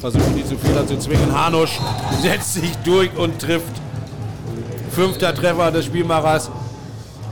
Versuchen 0.00 0.34
die 0.34 0.46
zu 0.46 0.56
Fehler 0.56 0.86
zu 0.86 0.98
zwingen. 0.98 1.30
Hanusch 1.38 1.78
setzt 2.22 2.54
sich 2.54 2.74
durch 2.84 3.14
und 3.16 3.38
trifft. 3.38 3.74
Fünfter 4.92 5.34
Treffer 5.34 5.70
des 5.70 5.84
Spielmachers. 5.84 6.50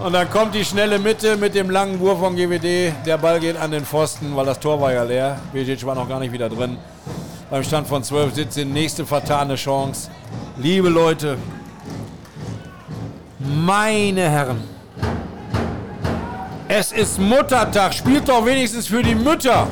Und 0.05 0.12
dann 0.12 0.28
kommt 0.28 0.55
die 0.55 0.65
schnelle 0.65 0.99
Mitte 0.99 1.39
mit 1.39 1.55
dem 1.55 1.70
langen 1.70 1.99
Wurf 1.99 2.19
von 2.19 2.36
GWD. 2.36 2.93
Der 3.07 3.16
Ball 3.16 3.40
geht 3.40 3.57
an 3.57 3.70
den 3.70 3.86
Pfosten, 3.86 4.36
weil 4.36 4.45
das 4.45 4.61
Tor 4.61 4.78
war 4.81 4.93
ja 4.93 5.03
leer. 5.03 5.40
Bejic 5.53 5.85
war 5.86 5.95
noch 5.95 6.07
gar 6.07 6.20
nicht 6.20 6.31
wieder 6.31 6.51
drin. 6.51 6.77
Beim 7.51 7.65
Stand 7.65 7.89
von 7.89 8.05
12 8.05 8.35
17. 8.35 8.70
Nächste 8.70 9.07
vertane 9.07 9.55
Chance. 9.55 10.11
Liebe 10.59 10.90
Leute, 10.90 11.39
meine 13.39 14.28
Herren, 14.28 14.61
es 16.69 16.93
ist 16.93 17.19
Muttertag. 17.19 17.95
Spielt 17.95 18.28
doch 18.28 18.45
wenigstens 18.45 18.86
für 18.86 19.03
die 19.03 19.15
Mütter. 19.15 19.69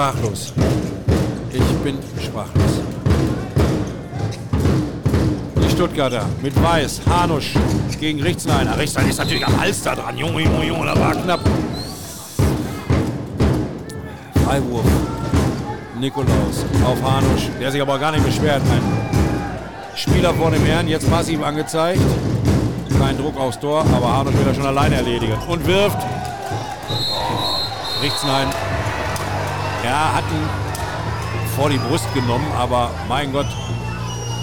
Sprachlos. 0.00 0.54
Ich 1.52 1.84
bin 1.84 1.98
sprachlos. 2.18 2.80
Die 5.62 5.70
Stuttgarter 5.70 6.24
mit 6.40 6.62
Weiß, 6.62 7.02
Hanusch 7.06 7.52
gegen 8.00 8.22
Richtsleiner. 8.22 8.78
Richtsleiner 8.78 9.10
ist 9.10 9.18
natürlich 9.18 9.46
am 9.46 9.60
Hals 9.60 9.82
da 9.82 9.94
dran. 9.94 10.16
Junge, 10.16 10.40
Junge, 10.40 10.64
Junge, 10.64 10.86
da 10.86 10.98
war 10.98 11.12
knapp. 11.12 11.40
Freiwurf. 14.42 14.86
Nikolaus 15.98 16.64
auf 16.86 17.02
Hanusch, 17.02 17.50
der 17.60 17.70
sich 17.70 17.82
aber 17.82 17.98
gar 17.98 18.12
nicht 18.12 18.24
beschwert. 18.24 18.62
Ein 18.62 19.96
Spieler 19.96 20.32
vor 20.32 20.50
dem 20.50 20.64
Herrn, 20.64 20.88
jetzt 20.88 21.10
massiv 21.10 21.42
angezeigt. 21.42 22.00
Kein 22.98 23.18
Druck 23.18 23.38
aufs 23.38 23.60
Tor, 23.60 23.84
aber 23.94 24.16
Hanusch 24.16 24.34
will 24.34 24.46
er 24.46 24.54
schon 24.54 24.66
alleine 24.66 24.94
erledigen. 24.94 25.34
Und 25.46 25.66
wirft. 25.66 25.98
Richtsnein. 28.02 28.46
Ja, 29.84 30.14
hat 30.14 30.24
ihn 30.24 30.48
vor 31.56 31.70
die 31.70 31.78
Brust 31.78 32.12
genommen, 32.12 32.46
aber 32.56 32.90
mein 33.08 33.32
Gott, 33.32 33.46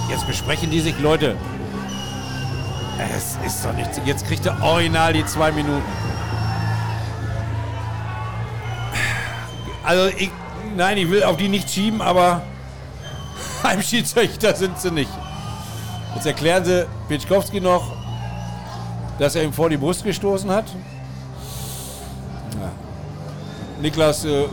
jetzt 0.10 0.26
besprechen 0.26 0.72
die 0.72 0.80
sich 0.80 0.98
Leute. 1.00 1.36
Es 3.16 3.38
ist 3.46 3.64
doch 3.64 3.74
nichts. 3.74 4.00
Jetzt 4.06 4.26
kriegt 4.26 4.46
er 4.48 4.62
original 4.64 5.14
die 5.14 5.26
zwei 5.26 5.52
Minuten. 5.52 5.84
Also 9.84 10.08
ich, 10.18 10.32
nein, 10.76 10.98
ich 10.98 11.10
will 11.10 11.24
auf 11.24 11.38
die 11.38 11.48
nicht 11.48 11.70
schieben, 11.70 12.02
aber 12.02 12.42
beim 13.64 13.82
Schiedsrichter 13.82 14.56
sind 14.56 14.80
sie 14.80 14.92
nicht. 14.92 15.12
Jetzt 16.16 16.26
erklären 16.26 16.66
sie 16.66 16.88
Pitschkowski 17.08 17.62
noch, 17.62 17.94
dass 19.20 19.36
er 19.36 19.44
ihm 19.44 19.54
vor 19.54 19.70
die 19.70 19.78
Brust 19.78 20.04
gestoßen 20.04 20.50
hat. 20.50 20.66
Ja. 22.60 22.72
Niklas 23.82 24.26
äh, 24.26 24.46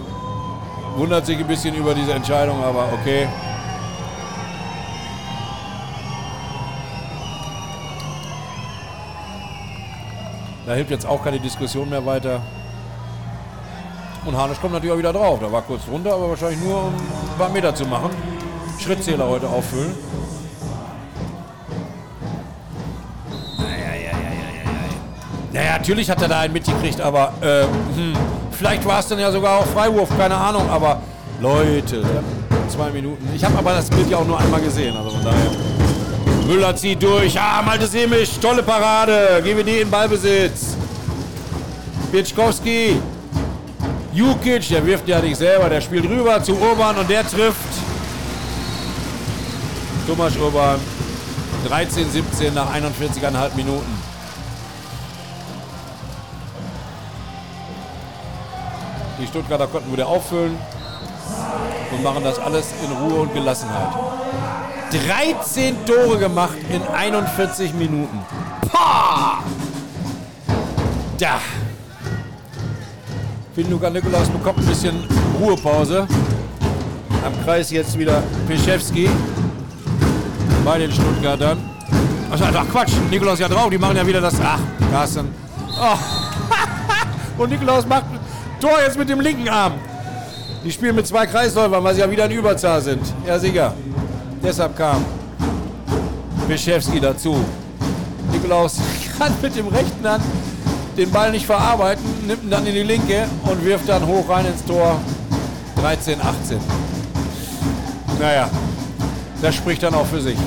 wundert 0.96 1.26
sich 1.26 1.38
ein 1.38 1.46
bisschen 1.46 1.74
über 1.74 1.94
diese 1.94 2.12
Entscheidung, 2.12 2.62
aber 2.62 2.92
okay. 2.92 3.28
Da 10.66 10.72
hilft 10.72 10.90
jetzt 10.90 11.06
auch 11.06 11.22
keine 11.22 11.38
Diskussion 11.38 11.90
mehr 11.90 12.04
weiter. 12.06 12.40
Und 14.24 14.36
Hanisch 14.36 14.58
kommt 14.58 14.72
natürlich 14.72 14.94
auch 14.94 14.98
wieder 14.98 15.12
drauf. 15.12 15.38
Da 15.40 15.52
war 15.52 15.60
kurz 15.62 15.84
drunter, 15.84 16.14
aber 16.14 16.30
wahrscheinlich 16.30 16.60
nur, 16.60 16.84
um 16.84 16.94
ein 16.94 17.38
paar 17.38 17.50
Meter 17.50 17.74
zu 17.74 17.84
machen. 17.84 18.10
Schrittzähler 18.78 19.28
heute 19.28 19.46
auffüllen. 19.48 19.94
Naja, 25.52 25.78
natürlich 25.78 26.10
hat 26.10 26.20
er 26.20 26.28
da 26.28 26.40
einen 26.40 26.52
mitgekriegt, 26.52 27.00
aber 27.00 27.32
äh, 27.40 27.62
hm, 27.96 28.16
vielleicht 28.54 28.84
war 28.86 29.00
es 29.00 29.08
dann 29.08 29.18
ja 29.18 29.30
sogar 29.30 29.58
auch 29.58 29.66
Freiwurf, 29.66 30.08
keine 30.16 30.34
Ahnung, 30.34 30.68
aber 30.70 31.00
Leute, 31.40 32.02
zwei 32.68 32.90
Minuten. 32.90 33.28
Ich 33.34 33.44
habe 33.44 33.58
aber 33.58 33.72
das 33.72 33.90
Bild 33.90 34.08
ja 34.10 34.18
auch 34.18 34.26
nur 34.26 34.38
einmal 34.38 34.60
gesehen, 34.60 34.96
also 34.96 35.10
von 35.10 35.24
daher. 35.24 35.50
Müller 36.46 36.76
zieht 36.76 37.02
durch, 37.02 37.38
ah, 37.40 37.62
Malte 37.62 37.86
Semisch, 37.86 38.30
tolle 38.40 38.62
Parade, 38.62 39.42
GWD 39.42 39.82
in 39.82 39.90
Ballbesitz. 39.90 40.76
Bitschkowski, 42.12 43.00
Jukic, 44.12 44.68
der 44.68 44.86
wirft 44.86 45.08
ja 45.08 45.20
nicht 45.20 45.36
selber, 45.36 45.68
der 45.68 45.80
spielt 45.80 46.04
rüber 46.04 46.42
zu 46.42 46.52
Urban 46.52 46.96
und 46.98 47.08
der 47.08 47.26
trifft. 47.26 47.56
Thomas 50.06 50.36
Urban, 50.36 50.78
13, 51.66 52.10
17 52.10 52.54
nach 52.54 52.72
41,5 52.74 53.56
Minuten. 53.56 54.13
Die 59.24 59.28
Stuttgarter 59.30 59.66
konnten 59.68 59.90
wieder 59.90 60.06
auffüllen 60.06 60.54
und 61.90 62.02
machen 62.02 62.22
das 62.22 62.38
alles 62.38 62.66
in 62.84 62.92
Ruhe 62.92 63.22
und 63.22 63.32
Gelassenheit. 63.32 63.88
13 64.90 65.76
Tore 65.86 66.18
gemacht 66.18 66.58
in 66.68 66.82
41 66.82 67.72
Minuten. 67.72 68.20
Pah! 68.70 69.38
Da. 71.18 71.40
Finduka 73.54 73.88
Nikolaus 73.88 74.28
bekommt 74.28 74.58
ein 74.58 74.66
bisschen 74.66 75.08
Ruhepause. 75.40 76.06
Am 77.24 77.44
Kreis 77.46 77.70
jetzt 77.70 77.98
wieder 77.98 78.22
Piszewski 78.46 79.08
bei 80.66 80.78
den 80.80 80.92
Stuttgartern. 80.92 81.58
Ach 82.30 82.68
Quatsch, 82.70 82.92
Nikolaus 83.10 83.38
ja 83.38 83.48
drauf, 83.48 83.70
die 83.70 83.78
machen 83.78 83.96
ja 83.96 84.06
wieder 84.06 84.20
das. 84.20 84.34
Ach, 84.44 84.60
Carsten. 84.90 85.34
Oh. 85.80 85.96
Und 87.42 87.48
Nikolaus 87.48 87.86
macht 87.86 88.04
Tor 88.64 88.80
jetzt 88.80 88.96
mit 88.96 89.10
dem 89.10 89.20
linken 89.20 89.46
Arm. 89.46 89.74
Die 90.64 90.72
spielen 90.72 90.96
mit 90.96 91.06
zwei 91.06 91.26
Kreisläufern, 91.26 91.84
weil 91.84 91.94
sie 91.94 92.00
ja 92.00 92.10
wieder 92.10 92.24
in 92.24 92.30
Überzahl 92.30 92.80
sind. 92.80 93.02
Ja, 93.26 93.38
sicher. 93.38 93.74
Deshalb 94.42 94.74
kam 94.74 95.04
Bischewski 96.48 96.98
dazu. 96.98 97.44
Nikolaus 98.32 98.78
kann 99.18 99.34
mit 99.42 99.54
dem 99.54 99.68
rechten 99.68 100.08
Hand 100.08 100.24
den 100.96 101.10
Ball 101.10 101.30
nicht 101.30 101.44
verarbeiten, 101.44 102.02
nimmt 102.26 102.42
ihn 102.42 102.48
dann 102.48 102.66
in 102.66 102.72
die 102.72 102.84
linke 102.84 103.26
und 103.42 103.62
wirft 103.66 103.86
dann 103.86 104.06
hoch 104.06 104.26
rein 104.30 104.46
ins 104.46 104.64
Tor. 104.64 104.98
13, 105.82 106.18
18. 106.22 106.58
Naja, 108.18 108.48
das 109.42 109.56
spricht 109.56 109.82
dann 109.82 109.94
auch 109.94 110.06
für 110.06 110.22
sich. 110.22 110.38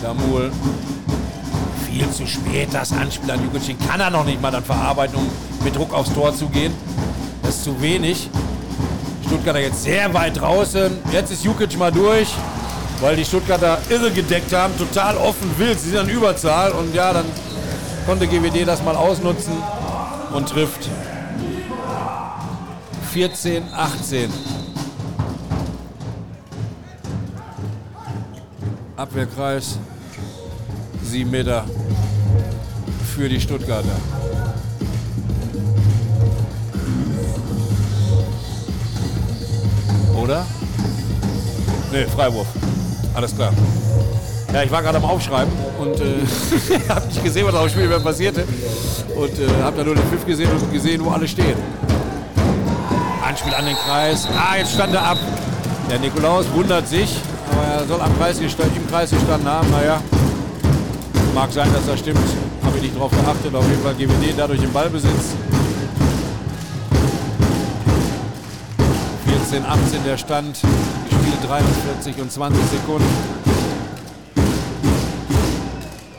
Damul 0.00 0.50
viel 1.94 2.10
zu 2.10 2.26
spät. 2.26 2.68
Das 2.72 2.92
Anspiel 2.92 3.30
an 3.30 3.40
Jugend 3.42 3.88
kann 3.88 4.00
er 4.00 4.10
noch 4.10 4.24
nicht 4.24 4.42
mal 4.42 4.50
dann 4.50 4.64
verarbeiten, 4.64 5.16
um 5.16 5.30
mit 5.62 5.76
Druck 5.76 5.92
aufs 5.94 6.12
Tor 6.12 6.34
zu 6.34 6.48
gehen. 6.48 6.72
Das 7.42 7.56
ist 7.56 7.64
zu 7.64 7.80
wenig. 7.80 8.28
Stuttgarter 9.26 9.60
jetzt 9.60 9.82
sehr 9.84 10.12
weit 10.12 10.40
draußen. 10.40 10.98
Jetzt 11.12 11.30
ist 11.30 11.44
Jukic 11.44 11.78
mal 11.78 11.92
durch, 11.92 12.34
weil 13.00 13.16
die 13.16 13.24
Stuttgarter 13.24 13.78
irre 13.88 14.10
gedeckt 14.10 14.52
haben. 14.52 14.76
Total 14.76 15.16
offen 15.16 15.56
wild. 15.58 15.78
Sie 15.78 15.90
sind 15.90 15.98
an 16.00 16.08
Überzahl. 16.08 16.72
Und 16.72 16.94
ja, 16.94 17.12
dann 17.12 17.26
konnte 18.06 18.26
GWD 18.26 18.66
das 18.66 18.82
mal 18.82 18.96
ausnutzen 18.96 19.54
und 20.32 20.48
trifft. 20.48 20.88
14, 23.12 23.62
18. 23.72 24.32
Abwehrkreis. 28.96 29.78
7 31.04 31.30
Meter 31.30 31.64
für 33.14 33.28
die 33.28 33.40
Stuttgarter. 33.40 33.96
Oder? 40.20 40.44
Ne, 41.92 42.06
Freiwurf. 42.08 42.48
Alles 43.14 43.36
klar. 43.36 43.52
Ja, 44.52 44.62
ich 44.64 44.70
war 44.70 44.82
gerade 44.82 44.98
am 44.98 45.04
Aufschreiben 45.04 45.52
und 45.78 46.00
äh, 46.00 46.88
habe 46.88 47.06
nicht 47.06 47.22
gesehen, 47.22 47.46
was 47.46 47.54
auf 47.54 47.62
dem 47.62 47.70
Spielfeld 47.70 48.02
passierte. 48.02 48.44
Und 49.14 49.38
äh, 49.38 49.62
habe 49.62 49.76
da 49.76 49.84
nur 49.84 49.94
den 49.94 50.04
Pfiff 50.08 50.26
gesehen 50.26 50.50
und 50.50 50.72
gesehen, 50.72 51.04
wo 51.04 51.10
alle 51.10 51.28
stehen. 51.28 51.56
Anspiel 53.24 53.54
an 53.54 53.66
den 53.66 53.76
Kreis. 53.76 54.26
Ah, 54.36 54.56
jetzt 54.56 54.72
stand 54.72 54.92
er 54.92 55.04
ab. 55.04 55.18
Der 55.88 56.00
Nikolaus 56.00 56.46
wundert 56.52 56.88
sich, 56.88 57.16
aber 57.52 57.80
er 57.80 57.86
soll 57.86 58.00
am 58.00 58.16
Kreis 58.18 58.38
im 58.40 58.88
Kreis 58.90 59.10
gestanden 59.10 59.48
haben. 59.48 59.70
Naja, 59.70 60.00
mag 61.34 61.52
sein, 61.52 61.68
dass 61.72 61.86
das 61.86 62.00
stimmt. 62.00 62.18
Nicht 62.84 62.98
drauf 62.98 63.10
geachtet. 63.12 63.54
Auf 63.54 63.66
jeden 63.66 63.82
Fall 63.82 63.94
GWD 63.94 64.34
dadurch 64.36 64.62
im 64.62 64.70
Ballbesitz. 64.70 65.32
14, 69.26 69.64
18 69.64 70.04
der 70.04 70.18
Stand. 70.18 70.58
Gespielt 71.08 71.48
43 71.48 72.20
und 72.20 72.30
20 72.30 72.62
Sekunden. 72.66 73.08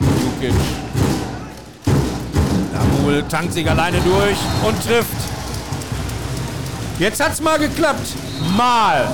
Jukic. 0.00 0.54
Damul 2.72 3.22
tankt 3.28 3.52
sich 3.52 3.70
alleine 3.70 3.98
durch 4.00 4.38
und 4.66 4.84
trifft. 4.84 5.06
Jetzt 6.98 7.22
hat 7.22 7.32
es 7.34 7.40
mal 7.40 7.60
geklappt. 7.60 8.08
Mal. 8.56 9.06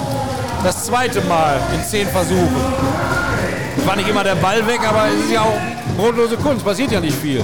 Das 0.64 0.86
zweite 0.86 1.20
Mal 1.20 1.60
in 1.74 1.84
zehn 1.84 2.08
Versuchen. 2.08 2.91
War 3.86 3.96
nicht 3.96 4.08
immer 4.08 4.24
der 4.24 4.34
Ball 4.36 4.66
weg, 4.66 4.80
aber 4.88 5.08
es 5.08 5.24
ist 5.24 5.32
ja 5.32 5.42
auch 5.42 5.58
brotlose 5.96 6.36
Kunst. 6.36 6.64
Passiert 6.64 6.92
ja 6.92 7.00
nicht 7.00 7.16
viel. 7.16 7.42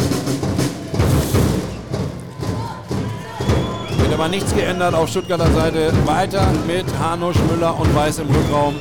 Wird 3.99 4.13
aber 4.13 4.29
nichts 4.29 4.55
geändert 4.55 4.95
auf 4.95 5.09
Stuttgarter 5.09 5.51
Seite. 5.53 5.93
Weiter 6.05 6.47
mit 6.67 6.87
Hanusch, 7.01 7.37
Müller 7.51 7.79
und 7.79 7.95
Weiß 7.95 8.19
im 8.19 8.29
Rückraum. 8.29 8.75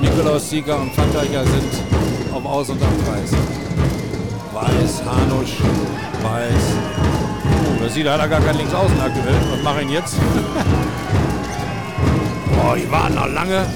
Nikolaus 0.00 0.50
Sieger 0.50 0.80
und 0.80 0.92
Pfandteicher 0.92 1.44
sind 1.44 1.72
auf 2.32 2.44
Aus- 2.44 2.70
und 2.70 2.82
am 2.82 3.04
Kreis. 3.04 3.32
Weiß, 4.52 5.02
Hanusch, 5.04 5.58
Weiß. 6.22 6.64
Oh, 7.44 7.82
das 7.82 7.94
sieht, 7.94 8.06
da 8.06 8.16
er 8.16 8.28
gar 8.28 8.40
keinen 8.40 8.58
Linksaußen 8.58 9.00
aktuell. 9.00 9.34
Was 9.50 9.62
mache 9.62 9.82
ich 9.82 9.90
jetzt? 9.90 10.14
oh, 12.62 12.74
die 12.76 12.90
warten 12.90 13.14
noch 13.14 13.28
lange. 13.28 13.66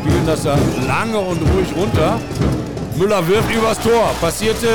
Spielen 0.00 0.24
das 0.24 0.44
da 0.44 0.56
lange 0.86 1.18
und 1.18 1.42
ruhig 1.42 1.68
runter. 1.76 2.18
Müller 2.96 3.26
wirft 3.28 3.54
übers 3.54 3.78
Tor. 3.80 4.10
Passierte 4.18 4.66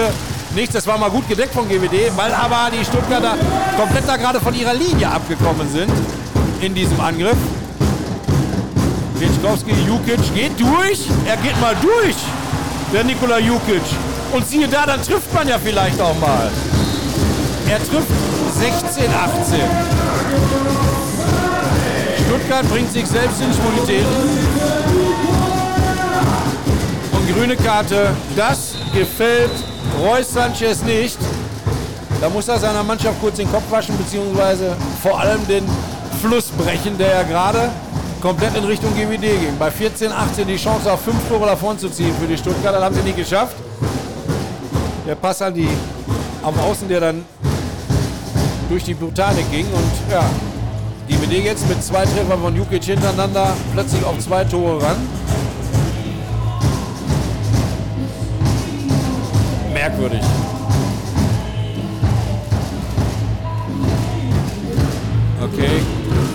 nichts. 0.54 0.76
Das 0.76 0.86
war 0.86 1.00
mal 1.00 1.10
gut 1.10 1.28
gedeckt 1.28 1.52
von 1.52 1.68
GWD, 1.68 2.16
weil 2.16 2.32
aber 2.32 2.70
die 2.72 2.86
Stuttgarter 2.86 3.36
komplett 3.76 4.08
da 4.08 4.18
gerade 4.18 4.40
von 4.40 4.54
ihrer 4.54 4.76
Linie 4.76 5.10
abgekommen 5.10 5.68
sind 5.68 5.92
in 6.62 6.76
diesem 6.76 7.00
Angriff. 7.00 7.38
Wieczkowski, 9.16 9.72
Jukic 9.88 10.36
geht 10.36 10.60
durch. 10.60 11.08
Er 11.26 11.38
geht 11.38 11.60
mal 11.60 11.76
durch, 11.82 12.16
der 12.94 13.04
Nikola 13.04 13.40
Jukic. 13.40 13.82
Und 14.32 14.48
siehe 14.48 14.68
da, 14.68 14.86
dann 14.86 15.02
trifft 15.02 15.34
man 15.34 15.48
ja 15.48 15.58
vielleicht 15.58 16.00
auch 16.00 16.20
mal. 16.20 16.52
Er 17.68 17.78
trifft 17.78 18.12
16, 18.60 19.06
18. 19.12 19.60
Stuttgart 22.28 22.70
bringt 22.70 22.92
sich 22.92 23.08
selbst 23.08 23.42
in 23.42 23.52
Schwulitäten 23.54 25.15
grüne 27.34 27.56
Karte. 27.56 28.10
Das 28.36 28.74
gefällt 28.94 29.52
Reus 30.02 30.34
Sanchez 30.34 30.84
nicht. 30.84 31.18
Da 32.22 32.30
muss 32.30 32.48
er 32.48 32.60
seiner 32.60 32.84
Mannschaft 32.84 33.20
kurz 33.22 33.38
den 33.38 33.52
Kopf 33.52 33.70
waschen, 33.70 33.98
beziehungsweise 33.98 34.76
vor 35.02 35.20
allem 35.20 35.46
den 35.48 35.66
Fluss 36.22 36.50
brechen, 36.50 36.98
der 36.98 37.10
ja 37.10 37.24
gerade 37.24 37.70
komplett 38.22 38.56
in 38.56 38.64
Richtung 38.64 38.94
GWD 38.96 39.22
ging. 39.22 39.58
Bei 39.60 39.70
14, 39.70 40.12
18 40.12 40.48
die 40.48 40.56
Chance 40.56 40.92
auf 40.92 41.02
fünf 41.02 41.28
Tore 41.30 41.46
davon 41.46 41.78
zu 41.78 41.90
ziehen 41.90 42.14
für 42.20 42.28
die 42.28 42.38
Stuttgarter, 42.38 42.84
haben 42.84 42.96
sie 42.96 43.02
nicht 43.02 43.18
geschafft. 43.18 43.56
Der 45.06 45.16
Pass 45.16 45.42
an 45.42 45.54
die 45.54 45.70
am 46.42 46.58
Außen, 46.60 46.88
der 46.88 47.02
dann 47.02 47.26
durch 48.70 48.84
die 48.84 48.94
Botanik 48.94 49.50
ging 49.52 49.66
und 49.68 50.12
ja, 50.12 50.24
die 51.08 51.16
GWD 51.16 51.46
jetzt 51.46 51.68
mit 51.70 51.84
zwei 51.84 52.04
Treffern 52.06 52.42
von 52.42 52.56
Jukic 52.56 52.84
hintereinander 52.84 53.56
plötzlich 53.74 54.04
auf 54.04 54.18
zwei 54.20 54.44
Tore 54.44 54.82
ran. 54.82 54.98
Merkwürdig. 59.90 60.22
Okay, 65.44 65.70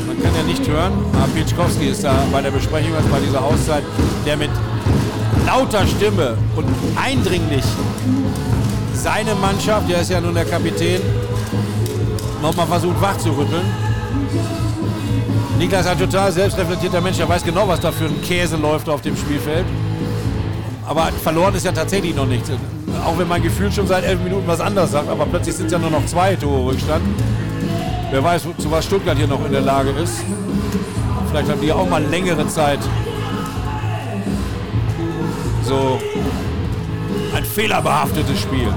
man 0.07 0.23
kann 0.23 0.33
ja 0.37 0.43
nicht 0.45 0.69
hören, 0.69 0.93
aber 1.15 1.27
Pietschkowski 1.35 1.87
ist 1.87 2.05
da 2.05 2.15
bei 2.33 2.43
der 2.43 2.53
Besprechung, 2.53 2.95
also 2.95 3.09
bei 3.09 3.19
dieser 3.19 3.43
Auszeit, 3.43 3.83
der 4.25 4.37
mit 4.37 4.51
lauter 5.47 5.85
Stimme 5.87 6.37
und 6.55 6.67
eindringlich 6.95 7.65
seine 8.95 9.35
Mannschaft, 9.35 9.91
der 9.91 10.03
ist 10.03 10.11
ja 10.11 10.21
nun 10.21 10.35
der 10.35 10.45
Kapitän, 10.45 11.01
nochmal 12.41 12.67
versucht 12.67 13.01
wachzurütteln. 13.01 13.65
Niklas 15.59 15.87
ist 15.87 15.89
ein 15.89 15.99
total 15.99 16.31
selbstreflektierter 16.33 17.01
Mensch, 17.01 17.17
der 17.17 17.29
weiß 17.29 17.43
genau, 17.43 17.67
was 17.67 17.81
da 17.81 17.91
für 17.91 18.05
ein 18.05 18.23
Käse 18.23 18.57
läuft 18.57 18.89
auf 18.89 19.01
dem 19.03 19.17
Spielfeld. 19.17 19.67
Aber 20.87 21.09
verloren 21.23 21.55
ist 21.55 21.67
ja 21.67 21.73
tatsächlich 21.73 22.15
noch 22.15 22.27
nichts. 22.27 22.51
Auch 23.05 23.19
wenn 23.19 23.29
mein 23.29 23.43
Gefühl 23.43 23.73
schon 23.73 23.87
seit 23.87 24.05
elf 24.05 24.21
Minuten 24.21 24.47
was 24.47 24.61
anderes 24.61 24.91
sagt, 24.91 25.09
aber 25.09 25.27
plötzlich 25.27 25.57
sind 25.57 25.67
es 25.67 25.73
ja 25.73 25.79
nur 25.79 25.91
noch 25.91 26.05
zwei 26.07 26.37
Tore 26.37 26.73
Rückstand. 26.73 27.03
Wer 28.11 28.23
weiß, 28.23 28.43
zu 28.59 28.71
was 28.71 28.85
Stuttgart 28.85 29.17
hier 29.17 29.27
noch 29.27 29.45
in 29.45 29.53
der 29.53 29.61
Lage 29.61 29.91
ist. 29.91 30.23
Vielleicht 31.29 31.49
haben 31.49 31.61
die 31.61 31.73
auch 31.73 31.89
mal 31.89 32.03
längere 32.03 32.47
Zeit 32.49 32.81
so 35.63 36.01
ein 37.35 37.45
fehlerbehaftetes 37.45 38.41
Spiel. 38.41 38.73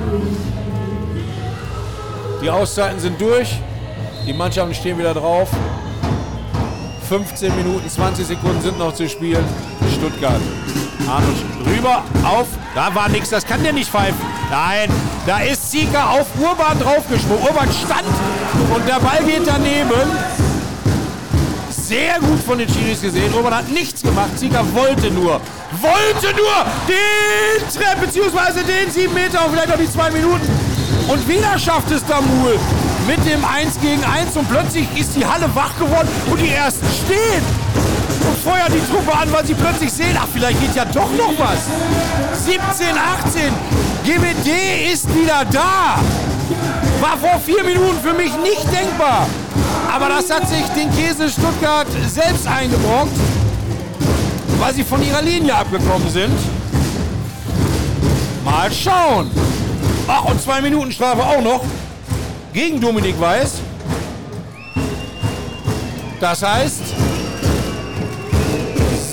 Die 2.43 2.49
Auszeiten 2.49 2.99
sind 2.99 3.19
durch. 3.19 3.59
Die 4.27 4.33
Mannschaften 4.33 4.73
stehen 4.73 4.97
wieder 4.99 5.13
drauf. 5.13 5.49
15 7.09 7.55
Minuten, 7.55 7.89
20 7.89 8.25
Sekunden 8.25 8.61
sind 8.61 8.77
noch 8.77 8.93
zu 8.93 9.09
spielen. 9.09 9.43
Stuttgart. 9.97 10.41
Arnold 11.07 11.37
rüber, 11.65 12.03
auf. 12.23 12.47
Da 12.75 12.93
war 12.95 13.07
nichts, 13.07 13.29
das 13.29 13.45
kann 13.45 13.61
der 13.63 13.71
nicht 13.71 13.89
pfeifen. 13.89 14.19
Nein, 14.49 14.89
da 15.27 15.39
ist 15.39 15.69
Sieger 15.69 16.09
auf 16.09 16.25
Urban 16.39 16.79
draufgesprungen. 16.79 17.43
Urban 17.43 17.69
stand 17.71 18.07
und 18.73 18.87
der 18.87 18.99
Ball 18.99 19.23
geht 19.23 19.45
daneben. 19.45 20.09
Sehr 21.69 22.19
gut 22.19 22.41
von 22.43 22.57
den 22.57 22.67
Chiris 22.67 23.01
gesehen. 23.01 23.31
Urban 23.33 23.55
hat 23.55 23.69
nichts 23.69 24.01
gemacht. 24.01 24.39
Sieger 24.39 24.65
wollte 24.73 25.11
nur, 25.11 25.39
wollte 25.81 26.35
nur 26.35 26.65
den 26.87 27.69
Trepp, 27.69 28.01
beziehungsweise 28.01 28.63
den 28.63 28.89
7 28.89 29.13
Meter 29.13 29.45
und 29.45 29.51
vielleicht 29.51 29.69
noch 29.69 29.77
die 29.77 29.91
2 29.91 30.09
Minuten. 30.11 30.49
Und 31.07 31.27
wieder 31.27 31.59
schafft 31.59 31.91
es 31.91 32.03
Damul 32.05 32.57
mit 33.05 33.23
dem 33.25 33.43
1 33.45 33.79
gegen 33.81 34.03
1 34.03 34.35
und 34.35 34.49
plötzlich 34.49 34.87
ist 34.95 35.15
die 35.15 35.25
Halle 35.25 35.53
wach 35.53 35.77
geworden 35.77 36.07
und 36.31 36.39
die 36.39 36.49
ersten 36.49 36.87
stehen 37.05 37.62
feuern 38.43 38.71
die 38.71 38.91
Truppe 38.91 39.17
an, 39.17 39.31
weil 39.31 39.45
sie 39.45 39.53
plötzlich 39.53 39.91
sehen, 39.91 40.17
ach, 40.19 40.27
vielleicht 40.31 40.59
geht 40.59 40.75
ja 40.75 40.85
doch 40.85 41.09
noch 41.17 41.33
was. 41.37 41.65
17, 42.45 42.87
18, 42.97 43.53
GWD 44.03 44.91
ist 44.91 45.13
wieder 45.15 45.45
da. 45.49 45.99
War 46.99 47.17
vor 47.17 47.39
vier 47.39 47.63
Minuten 47.63 47.97
für 48.03 48.13
mich 48.13 48.35
nicht 48.37 48.65
denkbar. 48.71 49.27
Aber 49.93 50.09
das 50.09 50.29
hat 50.29 50.47
sich 50.49 50.65
den 50.75 50.93
Käse 50.93 51.29
Stuttgart 51.29 51.87
selbst 52.07 52.47
eingebrockt, 52.47 53.15
weil 54.59 54.73
sie 54.73 54.83
von 54.83 55.01
ihrer 55.01 55.21
Linie 55.21 55.55
abgekommen 55.55 56.09
sind. 56.09 56.37
Mal 58.43 58.71
schauen. 58.71 59.31
Ach, 60.07 60.25
und 60.25 60.41
zwei 60.41 60.61
Minuten 60.61 60.91
Strafe 60.91 61.23
auch 61.23 61.41
noch 61.41 61.63
gegen 62.53 62.81
Dominik 62.81 63.19
Weiß. 63.19 63.53
Das 66.19 66.41
heißt, 66.41 67.02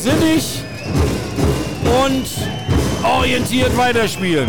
sinnig 0.01 0.63
und 2.05 2.25
orientiert 3.05 3.77
weiterspielen. 3.77 4.49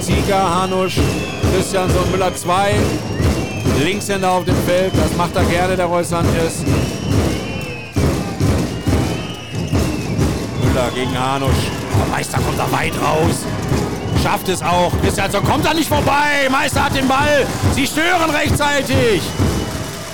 Zieger, 0.00 0.62
Hanusch, 0.62 0.98
Christiansson, 1.52 2.10
Müller 2.10 2.34
2. 2.34 2.74
Linkshänder 3.82 4.30
auf 4.30 4.44
dem 4.44 4.56
Feld, 4.66 4.92
das 4.96 5.14
macht 5.16 5.36
er 5.36 5.44
gerne, 5.44 5.76
der 5.76 5.86
Reus 5.86 6.08
Sanchez. 6.08 6.64
Müller 10.62 10.90
gegen 10.94 11.18
Hanusch. 11.18 11.50
Der 11.98 12.06
Meister 12.08 12.38
kommt 12.38 12.58
da 12.58 12.70
weit 12.72 12.94
raus. 12.94 13.44
Schafft 14.22 14.48
es 14.48 14.62
auch. 14.62 14.92
Christiansson 15.02 15.44
kommt 15.44 15.66
da 15.66 15.74
nicht 15.74 15.88
vorbei. 15.88 16.48
Meister 16.50 16.84
hat 16.84 16.96
den 16.96 17.06
Ball. 17.06 17.46
Sie 17.74 17.86
stören 17.86 18.30
rechtzeitig. 18.30 19.20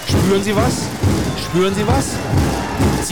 Spüren 0.09 0.43
Sie 0.43 0.55
was? 0.57 0.89
Spüren 1.45 1.75
Sie 1.75 1.87
was? 1.87 2.42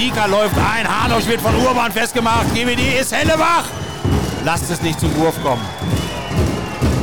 Zieker 0.01 0.29
läuft 0.29 0.57
ein. 0.57 0.89
Hanusch 0.89 1.27
wird 1.27 1.43
von 1.43 1.55
Urban 1.57 1.93
festgemacht. 1.93 2.55
GWD 2.55 2.99
ist 3.03 3.15
hellewach. 3.15 3.65
Lasst 4.47 4.71
es 4.71 4.81
nicht 4.81 4.99
zum 4.99 5.15
Wurf 5.19 5.35
kommen. 5.43 5.61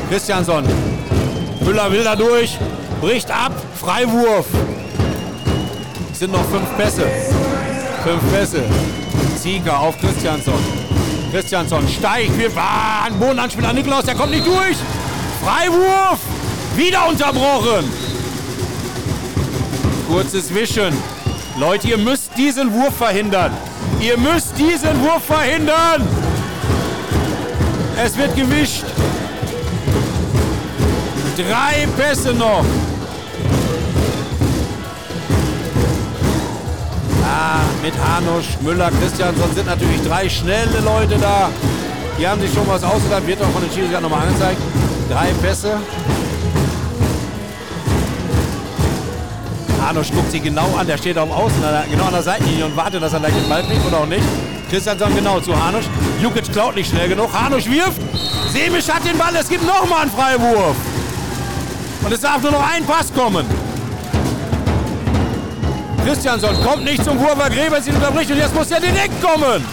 Christiansson. 0.10 0.64
Müller 1.60 1.92
will 1.92 2.04
da 2.04 2.16
durch. 2.16 2.58
Bricht 3.00 3.30
ab. 3.30 3.52
Freiwurf. 3.80 4.48
Es 6.12 6.18
sind 6.18 6.32
noch 6.32 6.44
fünf 6.46 6.76
Pässe. 6.76 7.04
Fünf 8.04 8.34
Pässe. 8.34 8.64
Zieger 9.40 9.80
auf 9.80 9.96
Christiansson. 10.00 10.60
Christiansson 11.32 11.88
steigt. 11.88 12.36
Wir 12.36 12.56
waren. 12.56 13.14
Bodenanspieler 13.20 13.74
Nikolaus. 13.74 14.06
Der 14.06 14.16
kommt 14.16 14.32
nicht 14.32 14.48
durch. 14.48 14.78
Freiwurf. 15.46 16.18
Wieder 16.76 17.08
unterbrochen. 17.08 17.92
Kurzes 20.08 20.52
Wischen. 20.52 21.17
Leute, 21.60 21.88
ihr 21.88 21.98
müsst 21.98 22.38
diesen 22.38 22.72
Wurf 22.72 22.96
verhindern. 22.98 23.52
Ihr 24.00 24.16
müsst 24.16 24.56
diesen 24.60 25.02
Wurf 25.02 25.24
verhindern. 25.24 26.08
Es 28.04 28.16
wird 28.16 28.36
gewischt. 28.36 28.84
Drei 31.36 31.88
Pässe 31.98 32.34
noch. 32.34 32.64
Ah, 37.26 37.62
mit 37.82 37.94
Hanusch, 37.96 38.58
Müller, 38.62 38.92
Christiansson 39.02 39.50
sind 39.56 39.66
natürlich 39.66 40.02
drei 40.04 40.30
schnelle 40.30 40.80
Leute 40.82 41.18
da. 41.20 41.50
Die 42.20 42.28
haben 42.28 42.40
sich 42.40 42.54
schon 42.54 42.68
was 42.68 42.84
ausgedacht, 42.84 43.26
wird 43.26 43.42
auch 43.42 43.50
von 43.50 43.64
den 43.64 43.72
Schiedsrichtern 43.72 44.04
nochmal 44.04 44.28
angezeigt. 44.28 44.62
Drei 45.10 45.30
Pässe. 45.42 45.78
Hanusch 49.88 50.12
guckt 50.12 50.32
sie 50.32 50.42
genau 50.42 50.76
an, 50.78 50.86
der 50.86 50.98
steht 50.98 51.18
auf 51.18 51.30
dem 51.30 51.32
Außen, 51.32 51.64
genau 51.90 52.06
an 52.06 52.12
der 52.12 52.22
Seitenlinie 52.22 52.66
und 52.66 52.76
wartet, 52.76 53.02
dass 53.02 53.14
er 53.14 53.20
gleich 53.22 53.34
den 53.34 53.48
Ball 53.48 53.64
kriegt 53.64 53.86
oder 53.86 54.00
auch 54.02 54.06
nicht. 54.06 54.24
Christiansson 54.70 55.16
genau 55.16 55.40
zu 55.40 55.56
Hanusch. 55.56 55.86
Jukic 56.22 56.52
klaut 56.52 56.76
nicht 56.76 56.90
schnell 56.90 57.08
genug. 57.08 57.30
Hanusch 57.34 57.70
wirft. 57.70 58.02
Semisch 58.52 58.90
hat 58.90 59.06
den 59.06 59.18
Ball, 59.18 59.34
es 59.40 59.48
gibt 59.48 59.66
nochmal 59.66 60.02
einen 60.02 60.12
Freiwurf. 60.12 60.76
Und 62.04 62.12
es 62.12 62.20
darf 62.20 62.42
nur 62.42 62.52
noch 62.52 62.70
ein 62.70 62.86
Pass 62.86 63.14
kommen. 63.14 63.46
Christiansson 66.06 66.62
kommt 66.64 66.84
nicht 66.84 67.04
zum 67.06 67.18
Wurf, 67.20 67.38
weil 67.38 67.50
Grebers 67.50 67.88
ihn 67.88 67.96
unterbricht 67.96 68.30
und 68.32 68.38
jetzt 68.38 68.56
muss 68.56 68.70
er 68.70 68.82
direkt 68.82 69.22
kommen. 69.24 69.64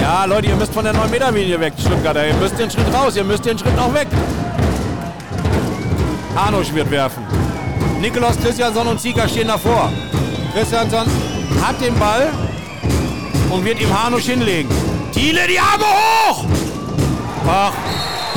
Ja, 0.00 0.24
Leute, 0.24 0.48
ihr 0.48 0.56
müsst 0.56 0.72
von 0.72 0.84
der 0.84 0.94
9-Meter-Linie 0.94 1.60
weg, 1.60 1.74
Stuttgarter. 1.78 2.26
Ihr 2.26 2.34
müsst 2.34 2.58
den 2.58 2.70
Schritt 2.70 2.92
raus, 2.94 3.16
ihr 3.16 3.24
müsst 3.24 3.44
den 3.44 3.58
Schritt 3.58 3.76
noch 3.76 3.92
weg. 3.92 4.08
Hanusch 6.34 6.72
wird 6.72 6.90
werfen. 6.90 7.24
Nikolaus, 8.00 8.36
Christiansson 8.42 8.86
und 8.86 9.00
Zieger 9.00 9.28
stehen 9.28 9.48
davor. 9.48 9.92
Christiansson 10.54 11.06
hat 11.62 11.80
den 11.80 11.98
Ball 11.98 12.30
und 13.50 13.64
wird 13.64 13.80
ihm 13.80 14.04
Hanusch 14.04 14.24
hinlegen. 14.24 14.70
Thiele, 15.12 15.46
die 15.46 15.58
Arme 15.58 15.84
hoch! 15.84 16.44
Ach. 17.46 17.72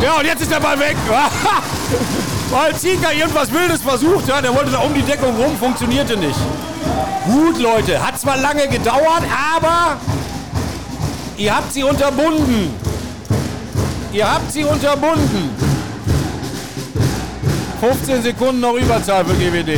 Ja, 0.01 0.13
und 0.19 0.25
jetzt 0.25 0.41
ist 0.41 0.51
der 0.51 0.59
Ball 0.59 0.77
weg. 0.79 0.95
Weil 2.51 2.75
Zieger 2.75 3.13
irgendwas 3.13 3.51
Wildes 3.51 3.81
versucht 3.81 4.31
hat. 4.31 4.43
Der 4.43 4.53
wollte 4.53 4.71
da 4.71 4.79
um 4.79 4.93
die 4.93 5.01
Deckung 5.01 5.35
rum, 5.35 5.57
funktionierte 5.57 6.17
nicht. 6.17 6.39
Gut, 7.25 7.57
Leute. 7.59 8.05
Hat 8.05 8.19
zwar 8.19 8.37
lange 8.37 8.67
gedauert, 8.67 9.23
aber 9.55 9.97
ihr 11.37 11.55
habt 11.55 11.71
sie 11.71 11.83
unterbunden. 11.83 12.71
Ihr 14.11 14.31
habt 14.31 14.51
sie 14.51 14.63
unterbunden. 14.63 15.64
15 17.93 18.23
Sekunden 18.23 18.61
noch 18.61 18.73
Überzahl 18.73 19.23
für 19.23 19.35
GWD. 19.35 19.77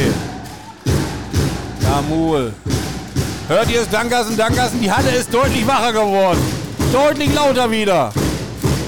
Damul. 1.81 2.53
Hört 3.49 3.69
ihr 3.69 3.81
es? 3.81 3.89
Dankassen, 3.89 4.37
Dankassen. 4.37 4.79
Die 4.79 4.89
Halle 4.89 5.09
ist 5.09 5.33
deutlich 5.33 5.67
wacher 5.67 5.91
geworden. 5.91 6.39
Deutlich 6.93 7.35
lauter 7.35 7.69
wieder. 7.69 8.13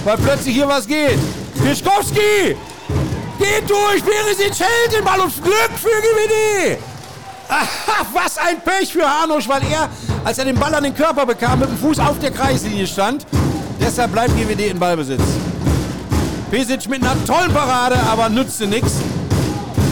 Weil 0.05 0.15
plötzlich 0.19 0.55
hier 0.55 0.69
was 0.69 0.87
geht. 0.87 1.19
Pischkowski! 1.61 2.55
Geht 3.39 3.69
durch! 3.69 4.01
Perisic 4.05 4.57
hält 4.57 4.93
den 4.97 5.03
Ball 5.03 5.19
und 5.19 5.43
Glück 5.43 5.71
für 5.75 5.89
GWD! 5.89 6.77
Aha, 7.49 8.05
was 8.13 8.37
ein 8.37 8.61
Pech 8.61 8.93
für 8.93 9.05
Hanusch, 9.05 9.49
weil 9.49 9.63
er, 9.69 9.89
als 10.23 10.37
er 10.37 10.45
den 10.45 10.55
Ball 10.55 10.73
an 10.73 10.83
den 10.83 10.95
Körper 10.95 11.25
bekam, 11.25 11.59
mit 11.59 11.67
dem 11.67 11.77
Fuß 11.77 11.99
auf 11.99 12.19
der 12.19 12.31
Kreislinie 12.31 12.87
stand. 12.87 13.25
Deshalb 13.81 14.13
bleibt 14.13 14.31
GWD 14.37 14.69
in 14.69 14.79
Ballbesitz. 14.79 15.23
Pesic 16.51 16.89
mit 16.89 17.03
einer 17.03 17.15
tollen 17.25 17.53
Parade, 17.53 17.95
aber 18.09 18.27
nützte 18.27 18.65
nichts. 18.65 18.93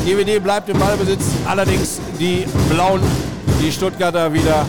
GWD 0.05 0.41
bleibt 0.41 0.69
im 0.69 0.79
Ballbesitz. 0.79 1.23
Allerdings 1.45 1.99
die 2.19 2.45
Blauen, 2.69 3.01
die 3.61 3.71
Stuttgarter 3.71 4.33
wieder 4.33 4.65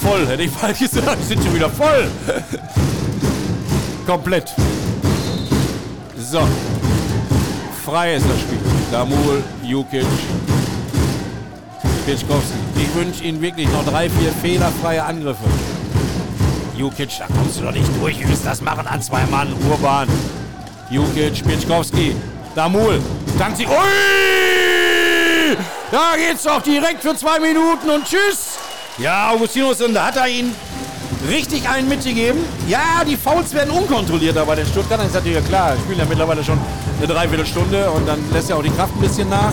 voll, 0.00 0.26
hätte 0.26 0.42
ich 0.42 0.50
mal 0.60 0.74
gesagt. 0.74 1.24
Sind 1.24 1.42
schon 1.42 1.54
wieder 1.54 1.70
voll. 1.70 2.08
Komplett. 4.06 4.52
So. 6.18 6.40
Frei 7.84 8.16
ist 8.16 8.26
das 8.28 8.40
Spiel. 8.40 8.58
Damul, 8.92 9.42
Jukic, 9.62 10.04
Pitschkowski. 12.04 12.54
Ich 12.76 12.94
wünsche 12.94 13.24
Ihnen 13.24 13.40
wirklich 13.40 13.68
noch 13.70 13.84
drei, 13.86 14.10
vier 14.10 14.32
fehlerfreie 14.32 15.02
Angriffe. 15.02 15.44
Jukic, 16.78 17.10
da 17.18 17.26
kommst 17.26 17.58
du 17.58 17.64
doch 17.64 17.72
nicht 17.72 17.88
durch. 18.00 18.20
Wie 18.20 18.28
willst 18.28 18.46
das 18.46 18.60
machen 18.60 18.86
an 18.86 19.02
zwei 19.02 19.26
Mann? 19.26 19.52
Urban. 19.68 20.08
Jukic, 20.90 21.44
Pitschkowski. 21.44 22.14
Damul, 22.54 23.00
dankt 23.36 23.56
sie. 23.56 23.66
Ui! 23.66 23.74
Da 25.90 26.14
geht's 26.16 26.44
doch 26.44 26.62
direkt 26.62 27.02
für 27.02 27.16
zwei 27.16 27.40
Minuten 27.40 27.90
und 27.90 28.04
tschüss. 28.04 28.58
Ja, 28.96 29.30
Augustinus, 29.30 29.80
und 29.80 29.94
da 29.94 30.06
hat 30.06 30.16
er 30.16 30.28
ihn 30.28 30.54
richtig 31.28 31.68
einen 31.68 31.88
mitgegeben. 31.88 32.40
Ja, 32.68 33.02
die 33.04 33.16
Fouls 33.16 33.52
werden 33.54 33.70
unkontrollierter 33.70 34.46
bei 34.46 34.54
den 34.54 34.66
Stuttgartern. 34.66 35.06
Ist 35.06 35.14
natürlich 35.14 35.44
klar. 35.48 35.74
Die 35.74 35.82
spielen 35.82 35.98
ja 35.98 36.04
mittlerweile 36.04 36.44
schon 36.44 36.60
eine 36.98 37.06
Dreiviertelstunde 37.08 37.90
und 37.90 38.06
dann 38.06 38.20
lässt 38.32 38.50
ja 38.50 38.56
auch 38.56 38.62
die 38.62 38.70
Kraft 38.70 38.94
ein 38.94 39.00
bisschen 39.00 39.28
nach. 39.28 39.52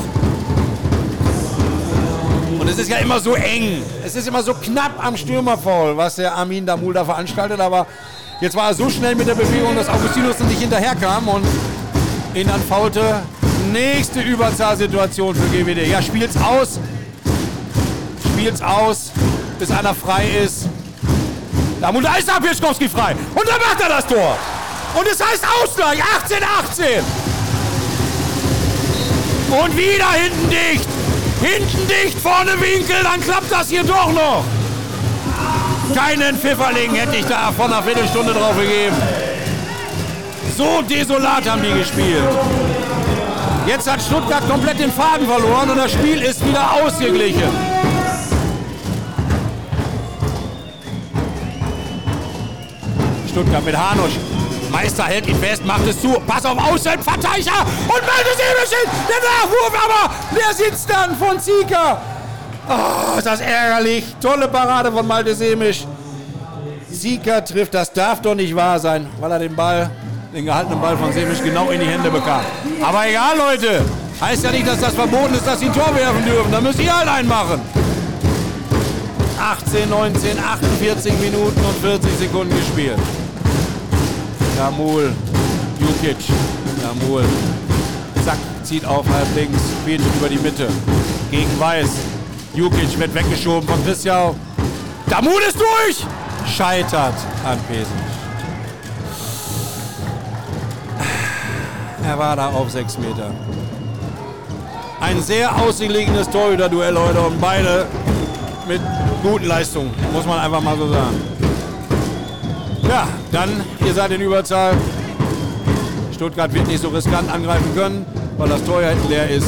Und 2.59 2.69
es 2.69 2.77
ist 2.77 2.89
ja 2.89 2.97
immer 2.97 3.19
so 3.19 3.35
eng. 3.35 3.81
Es 4.05 4.15
ist 4.15 4.27
immer 4.27 4.43
so 4.43 4.53
knapp 4.53 5.03
am 5.03 5.17
Stürmerfoul, 5.17 5.97
was 5.97 6.15
der 6.15 6.35
Armin 6.35 6.65
Damul 6.65 6.93
da 6.93 7.03
veranstaltet. 7.03 7.59
Aber 7.59 7.87
jetzt 8.41 8.55
war 8.55 8.69
er 8.69 8.73
so 8.73 8.89
schnell 8.89 9.15
mit 9.15 9.27
der 9.27 9.35
Bewegung, 9.35 9.75
dass 9.75 9.89
Augustinus 9.89 10.39
nicht 10.39 10.59
hinterherkam 10.59 11.27
und 11.27 11.45
ihn 12.33 12.47
dann 12.47 12.61
faulte. 12.61 13.21
Nächste 13.71 14.21
Überzahlsituation 14.21 15.35
für 15.35 15.47
GWD. 15.57 15.87
Ja, 15.87 16.01
spielt's 16.01 16.37
aus. 16.37 16.79
Spielt's 18.33 18.61
aus, 18.61 19.11
bis 19.57 19.71
einer 19.71 19.95
frei 19.95 20.27
ist. 20.43 20.67
Damul, 21.81 22.03
da 22.03 22.15
ist 22.15 22.27
der 22.27 22.39
Pischkowski 22.45 22.87
frei. 22.87 23.15
Und 23.33 23.47
dann 23.47 23.59
macht 23.59 23.81
er 23.81 23.89
das 23.89 24.05
Tor. 24.05 24.37
Und 24.95 25.07
es 25.07 25.19
heißt 25.23 25.43
Ausgleich. 25.63 25.99
18, 26.23 26.37
18. 26.69 26.85
Und 29.51 29.77
wieder 29.77 30.11
hinten 30.11 30.49
dicht. 30.49 30.87
Hinten 31.45 31.87
dicht, 31.87 32.17
vorne 32.17 32.59
Winkel, 32.59 32.95
dann 33.03 33.21
klappt 33.21 33.51
das 33.51 33.69
hier 33.69 33.83
doch 33.83 34.11
noch. 34.11 34.43
Keinen 35.93 36.35
Pfifferling 36.35 36.95
hätte 36.95 37.17
ich 37.17 37.25
da 37.25 37.51
vor 37.55 37.65
einer 37.65 37.83
Viertelstunde 37.83 38.33
drauf 38.33 38.57
gegeben. 38.57 38.95
So 40.57 40.81
desolat 40.81 41.47
haben 41.47 41.61
die 41.61 41.77
gespielt. 41.77 42.23
Jetzt 43.67 43.91
hat 43.91 44.01
Stuttgart 44.01 44.49
komplett 44.49 44.79
den 44.79 44.91
Faden 44.91 45.27
verloren 45.27 45.69
und 45.69 45.77
das 45.77 45.91
Spiel 45.91 46.19
ist 46.23 46.43
wieder 46.43 46.67
ausgeglichen. 46.83 47.51
Stuttgart 53.29 53.63
mit 53.63 53.77
Hanusch. 53.77 54.13
Meister 54.75 55.05
hält 55.05 55.25
ihn 55.25 55.37
fest, 55.37 55.65
macht 55.65 55.87
es 55.87 56.01
zu. 56.01 56.19
Pass 56.27 56.45
auf 56.45 56.57
Außen, 56.57 57.01
Verteicher 57.01 57.61
und 57.87 58.01
Malte 58.11 58.31
Sebeschin. 58.35 58.85
Der 59.07 59.21
Nachwurf, 59.23 59.71
aber 59.85 60.13
der 60.35 60.53
sitzt 60.53 60.89
dann 60.89 61.15
von 61.15 61.39
Zieker. 61.39 62.01
Oh, 62.67 63.17
ist 63.17 63.25
das 63.25 63.39
ärgerlich. 63.39 64.03
Tolle 64.19 64.49
Parade 64.49 64.91
von 64.91 65.07
Malte 65.07 65.33
Semisch. 65.33 65.85
Zieker 66.91 67.45
trifft, 67.45 67.73
das 67.73 67.93
darf 67.93 68.21
doch 68.21 68.35
nicht 68.35 68.53
wahr 68.53 68.77
sein, 68.77 69.07
weil 69.21 69.31
er 69.31 69.39
den 69.39 69.55
Ball, 69.55 69.89
den 70.33 70.43
gehaltenen 70.43 70.81
Ball 70.81 70.97
von 70.97 71.13
Semisch 71.13 71.41
genau 71.41 71.69
in 71.69 71.79
die 71.79 71.87
Hände 71.87 72.09
bekam. 72.09 72.41
Aber 72.83 73.07
egal, 73.07 73.37
Leute. 73.37 73.81
Heißt 74.19 74.43
ja 74.43 74.51
nicht, 74.51 74.67
dass 74.67 74.81
das 74.81 74.93
verboten 74.93 75.35
ist, 75.35 75.47
dass 75.47 75.57
sie 75.57 75.67
ein 75.67 75.73
Tor 75.73 75.95
werfen 75.95 76.25
dürfen. 76.25 76.51
Da 76.51 76.59
müsst 76.59 76.81
ihr 76.81 76.93
halt 76.93 77.07
einen 77.07 77.29
machen. 77.29 77.61
18, 79.39 79.89
19, 79.89 80.37
48 80.37 81.13
Minuten 81.19 81.63
und 81.63 81.77
40 81.81 82.17
Sekunden 82.19 82.53
gespielt. 82.57 82.99
Damul, 84.57 85.11
Jukic, 85.79 86.17
Damul, 86.81 87.23
zack, 88.23 88.37
zieht 88.63 88.85
auf 88.85 89.05
halb 89.07 89.35
links, 89.35 89.59
spielt 89.81 90.01
über 90.17 90.29
die 90.29 90.37
Mitte, 90.37 90.69
gegen 91.29 91.59
Weiß. 91.59 91.89
Jukic 92.53 92.97
wird 92.97 93.13
weggeschoben 93.13 93.67
von 93.67 93.83
Christian. 93.83 94.33
Damul 95.07 95.41
ist 95.47 95.59
durch! 95.59 96.05
Scheitert 96.47 97.15
an 97.45 97.57
Pesic. 97.67 97.87
Er 102.03 102.17
war 102.19 102.35
da 102.35 102.49
auf 102.49 102.69
sechs 102.69 102.97
Meter. 102.97 103.31
Ein 105.01 105.21
sehr 105.21 105.53
ausgeglichenes 105.55 106.29
Torhüter-Duell 106.29 106.95
heute 106.97 107.19
und 107.19 107.41
beide 107.41 107.87
mit 108.67 108.81
guten 109.21 109.47
Leistungen, 109.47 109.91
muss 110.13 110.25
man 110.25 110.39
einfach 110.39 110.61
mal 110.61 110.77
so 110.77 110.87
sagen. 110.87 111.19
Ja, 112.89 113.07
dann, 113.31 113.49
ihr 113.85 113.93
seid 113.93 114.11
in 114.11 114.21
Überzahl. 114.21 114.73
Stuttgart 116.13 116.53
wird 116.53 116.67
nicht 116.67 116.81
so 116.81 116.89
riskant 116.89 117.29
angreifen 117.31 117.75
können, 117.75 118.05
weil 118.37 118.47
das 118.47 118.63
Tor 118.63 118.81
ja 118.81 118.89
hinten 118.89 119.09
leer 119.09 119.29
ist. 119.29 119.47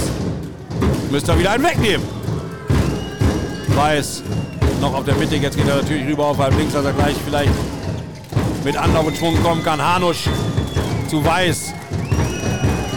Müsst 1.12 1.30
ihr 1.30 1.40
wieder 1.40 1.52
einen 1.52 1.64
wegnehmen. 1.64 2.06
Weiß, 3.76 4.24
noch 4.82 4.94
auf 4.94 5.06
der 5.06 5.16
Mitte, 5.16 5.36
jetzt 5.36 5.56
geht 5.56 5.68
er 5.68 5.78
natürlich 5.78 6.08
rüber 6.08 6.26
auf 6.26 6.38
halb 6.40 6.58
links, 6.58 6.74
dass 6.74 6.84
er 6.84 6.94
gleich 6.94 7.16
vielleicht 7.26 7.54
mit 8.64 8.76
Anlauf 8.76 9.06
und 9.06 9.16
Schwung 9.16 9.42
kommen 9.44 9.64
kann. 9.64 9.82
Hanusch 9.82 10.26
zu 11.10 11.24
Weiß. 11.24 11.74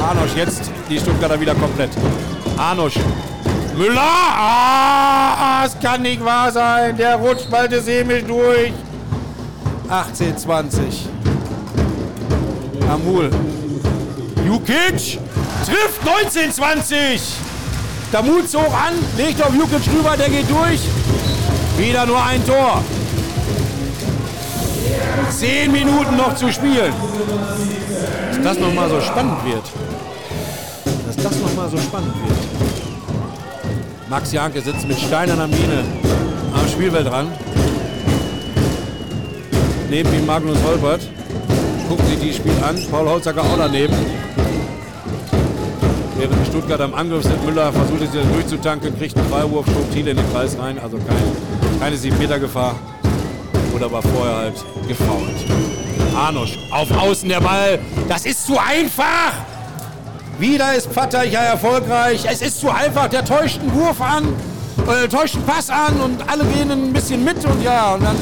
Hanusch, 0.00 0.34
jetzt 0.34 0.70
die 0.88 0.98
Stuttgarter 0.98 1.40
wieder 1.40 1.54
komplett. 1.54 1.90
Hanusch. 2.58 2.98
Müller! 3.76 4.00
Ah, 4.00 5.64
es 5.64 5.78
kann 5.78 6.02
nicht 6.02 6.24
wahr 6.24 6.50
sein. 6.50 6.96
Der 6.96 7.16
rutscht 7.16 7.50
bald 7.50 7.72
Himmel 7.72 8.22
durch. 8.22 8.72
18, 9.90 10.38
20. 10.38 11.08
Amul. 12.88 13.28
Jukic 14.46 15.18
trifft 15.66 16.04
19, 16.04 16.52
20. 16.52 17.20
Damut 18.12 18.48
zog 18.48 18.72
an, 18.72 18.94
legt 19.16 19.42
auf 19.42 19.52
Jukic 19.52 19.92
rüber, 19.92 20.16
der 20.16 20.28
geht 20.28 20.48
durch. 20.48 20.80
Wieder 21.76 22.06
nur 22.06 22.22
ein 22.22 22.46
Tor. 22.46 22.84
Zehn 25.30 25.72
Minuten 25.72 26.16
noch 26.16 26.36
zu 26.36 26.52
spielen. 26.52 26.92
Dass 28.28 28.42
das 28.42 28.58
nochmal 28.58 28.88
so 28.88 29.00
spannend 29.00 29.44
wird. 29.44 29.64
Dass 31.06 31.16
das 31.16 31.36
nochmal 31.40 31.68
so 31.68 31.78
spannend 31.78 32.14
wird. 32.14 32.38
Max 34.08 34.30
Janke 34.32 34.60
sitzt 34.60 34.86
mit 34.86 35.00
steinerner 35.00 35.48
Miene 35.48 35.84
am 36.54 36.68
Spielfeldrand 36.68 37.32
neben 39.90 40.12
ihm 40.14 40.24
Magnus 40.24 40.56
Holpert. 40.64 41.00
Gucken 41.88 42.04
Sie 42.06 42.16
die 42.16 42.32
Spiel 42.32 42.52
an. 42.62 42.78
Paul 42.90 43.08
Holzacker 43.08 43.42
auch 43.42 43.58
daneben. 43.58 43.94
Während 46.16 46.34
die 46.40 46.46
Stuttgart 46.46 46.80
am 46.80 46.94
Angriff 46.94 47.24
sind, 47.24 47.44
Müller 47.44 47.72
versucht 47.72 48.00
wieder 48.00 48.24
durchzutanken, 48.32 48.96
kriegt 48.98 49.16
einen 49.16 49.28
Freiwurf, 49.28 49.66
schob 49.66 49.90
Thiel 49.92 50.06
in 50.06 50.16
den 50.16 50.32
Kreis 50.32 50.56
rein. 50.58 50.78
Also 50.78 50.98
keine, 50.98 51.80
keine 51.80 51.96
7-Meter-Gefahr. 51.96 52.76
Oder 53.74 53.86
aber 53.86 54.02
vorher 54.02 54.36
halt 54.36 54.64
gefault. 54.86 55.34
Arnosch 56.16 56.58
auf 56.70 56.90
Außen 56.90 57.28
der 57.28 57.40
Ball. 57.40 57.78
Das 58.08 58.26
ist 58.26 58.46
zu 58.46 58.58
einfach. 58.58 59.32
Wieder 60.38 60.74
ist 60.74 60.88
Pfatteicher 60.92 61.40
erfolgreich. 61.40 62.24
Es 62.30 62.42
ist 62.42 62.60
zu 62.60 62.70
einfach. 62.70 63.08
Der 63.08 63.24
täuscht 63.24 63.60
einen 63.60 63.74
Wurf 63.74 64.00
an, 64.00 64.28
äh, 64.86 65.08
täuscht 65.08 65.36
einen 65.36 65.44
Pass 65.44 65.68
an 65.68 66.00
und 66.00 66.28
alle 66.28 66.44
gehen 66.44 66.70
ein 66.70 66.92
bisschen 66.92 67.24
mit 67.24 67.44
und 67.44 67.62
ja, 67.62 67.94
und 67.94 68.04
dann 68.04 68.16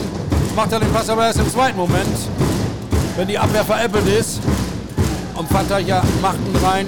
macht 0.58 0.72
er 0.72 0.80
den 0.80 0.92
Pass 0.92 1.08
aber 1.08 1.24
erst 1.24 1.38
im 1.38 1.48
zweiten 1.48 1.76
Moment, 1.76 2.18
wenn 3.16 3.28
die 3.28 3.38
Abwehr 3.38 3.64
veräppelt 3.64 4.08
ist. 4.08 4.40
Und 5.36 5.48
Fataja 5.48 6.02
macht 6.20 6.38
ihn 6.38 6.56
rein 6.66 6.86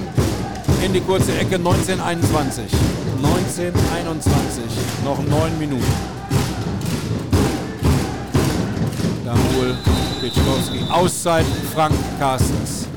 in 0.84 0.92
die 0.92 1.00
kurze 1.00 1.30
Ecke 1.38 1.54
1921. 1.54 2.64
1921, 3.22 4.64
noch 5.04 5.18
neun 5.22 5.56
Minuten. 5.60 5.84
Damul 9.24 9.76
Piczkowski. 10.20 10.80
Auszeit 10.90 11.46
Frank 11.72 11.94
Carstens. 12.18 12.88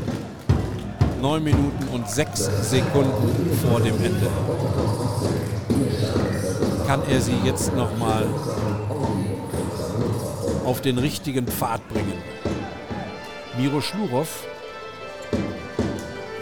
Neun 1.21 1.43
Minuten 1.43 1.87
und 1.93 2.09
sechs 2.09 2.49
Sekunden 2.63 3.59
vor 3.69 3.79
dem 3.79 3.95
Ende. 4.03 4.27
Kann 6.87 7.01
er 7.07 7.21
sie 7.21 7.37
jetzt 7.45 7.75
noch 7.75 7.95
mal 7.99 8.25
auf 10.65 10.81
den 10.81 10.97
richtigen 10.97 11.47
Pfad 11.47 11.87
bringen. 11.89 12.21
Miro 13.57 13.81
Schlurov 13.81 14.45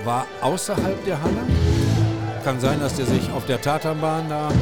war 0.06 0.26
außerhalb 0.42 1.06
der 1.06 1.22
Halle. 1.22 1.44
Kann 2.44 2.60
sein, 2.60 2.80
dass 2.80 2.96
der 2.96 3.06
sich 3.06 3.32
auf 3.32 3.46
der 3.46 3.62
Tatanbahn 3.62 4.30
da 4.30 4.48
ein 4.48 4.56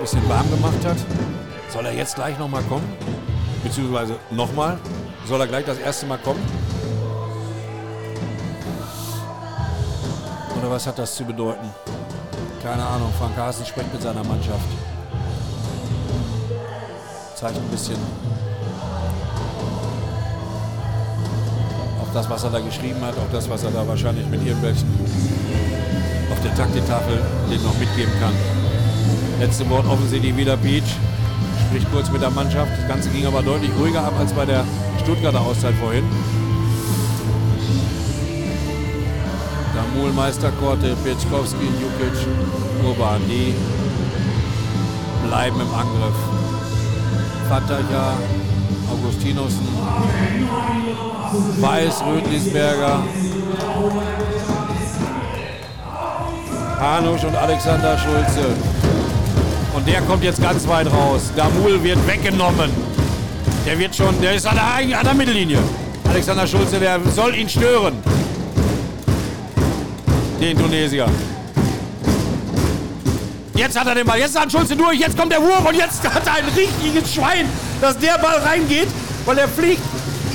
bisschen 0.00 0.28
warm 0.28 0.50
gemacht 0.50 0.84
hat. 0.84 0.96
Soll 1.70 1.86
er 1.86 1.94
jetzt 1.94 2.16
gleich 2.16 2.38
nochmal 2.38 2.62
kommen? 2.64 2.86
Beziehungsweise 3.62 4.16
nochmal? 4.30 4.78
Soll 5.26 5.40
er 5.40 5.46
gleich 5.46 5.64
das 5.64 5.78
erste 5.78 6.04
Mal 6.06 6.18
kommen? 6.18 6.42
Oder 10.58 10.70
was 10.70 10.86
hat 10.86 10.98
das 10.98 11.14
zu 11.14 11.24
bedeuten? 11.24 11.70
Keine 12.62 12.84
Ahnung. 12.84 13.12
Frank 13.18 13.36
Hasen 13.36 13.64
spricht 13.64 13.92
mit 13.92 14.02
seiner 14.02 14.24
Mannschaft 14.24 14.66
zeigt 17.44 17.58
ein 17.58 17.70
bisschen 17.70 17.98
auf 22.00 22.08
das, 22.14 22.30
was 22.30 22.42
er 22.42 22.50
da 22.50 22.60
geschrieben 22.60 23.02
hat, 23.02 23.18
auf 23.18 23.30
das, 23.32 23.50
was 23.50 23.64
er 23.64 23.70
da 23.70 23.86
wahrscheinlich 23.86 24.26
mit 24.28 24.46
irgendwelchen 24.46 24.88
auf 26.32 26.40
der 26.40 26.54
Taktetafel 26.54 27.20
den 27.50 27.62
noch 27.62 27.78
mitgeben 27.78 28.14
kann. 28.18 28.32
Letzte 29.40 29.68
Wort 29.68 29.84
offensichtlich 29.86 30.34
wieder 30.34 30.56
Beach. 30.56 30.88
Spricht 31.68 31.92
kurz 31.92 32.10
mit 32.10 32.22
der 32.22 32.30
Mannschaft. 32.30 32.72
Das 32.78 32.88
Ganze 32.88 33.10
ging 33.10 33.26
aber 33.26 33.42
deutlich 33.42 33.70
ruhiger 33.78 34.02
ab 34.02 34.14
als 34.18 34.32
bei 34.32 34.46
der 34.46 34.64
Stuttgarter 35.02 35.42
Auszeit 35.42 35.74
vorhin. 35.74 36.04
Damuhl-Meister 39.74 40.50
Korte, 40.52 40.96
Pieczkowski, 41.04 41.66
Jukic, 41.66 42.26
Urban. 42.86 43.20
Die 43.28 43.54
bleiben 45.26 45.60
im 45.60 45.74
Angriff. 45.74 46.43
Fataja, 47.48 48.14
Augustinussen, 48.90 49.68
Weiß, 51.60 52.02
Rödlisberger, 52.06 53.02
Hanusch 56.80 57.24
und 57.24 57.36
Alexander 57.36 57.98
Schulze. 57.98 58.48
Und 59.74 59.88
der 59.88 60.00
kommt 60.02 60.22
jetzt 60.22 60.40
ganz 60.40 60.66
weit 60.68 60.86
raus. 60.92 61.32
Damul 61.34 61.82
wird 61.82 62.06
weggenommen. 62.06 62.70
Der 63.66 63.78
wird 63.78 63.94
schon, 63.94 64.20
der 64.20 64.34
ist 64.34 64.46
an 64.46 64.56
der, 64.56 64.98
an 64.98 65.04
der 65.04 65.14
Mittellinie. 65.14 65.58
Alexander 66.08 66.46
Schulze, 66.46 66.78
der 66.78 67.00
soll 67.14 67.34
ihn 67.34 67.48
stören. 67.48 67.94
Den 70.40 70.56
Tunesier. 70.56 71.06
Jetzt 73.54 73.78
hat 73.78 73.86
er 73.86 73.94
den 73.94 74.06
Ball. 74.06 74.18
Jetzt 74.18 74.38
hat 74.38 74.50
Schulze 74.50 74.74
durch. 74.74 74.98
Jetzt 74.98 75.16
kommt 75.16 75.32
der 75.32 75.40
Wurf 75.40 75.64
und 75.64 75.76
jetzt 75.76 76.02
hat 76.02 76.26
er 76.26 76.34
ein 76.34 76.44
richtiges 76.56 77.14
Schwein, 77.14 77.48
dass 77.80 77.96
der 77.98 78.18
Ball 78.18 78.38
reingeht, 78.38 78.88
weil 79.24 79.38
er 79.38 79.48
fliegt 79.48 79.82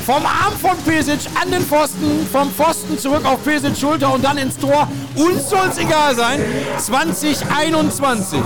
vom 0.06 0.26
Arm 0.26 0.54
von 0.60 0.78
Pesic 0.86 1.20
an 1.40 1.52
den 1.52 1.62
Pfosten, 1.62 2.26
vom 2.32 2.50
Pfosten 2.50 2.98
zurück 2.98 3.26
auf 3.26 3.44
Pesic 3.44 3.78
Schulter 3.78 4.14
und 4.14 4.24
dann 4.24 4.38
ins 4.38 4.58
Tor. 4.58 4.88
Uns 5.16 5.50
soll 5.50 5.68
es 5.70 5.78
egal 5.78 6.16
sein. 6.16 6.40
2021. 6.78 8.40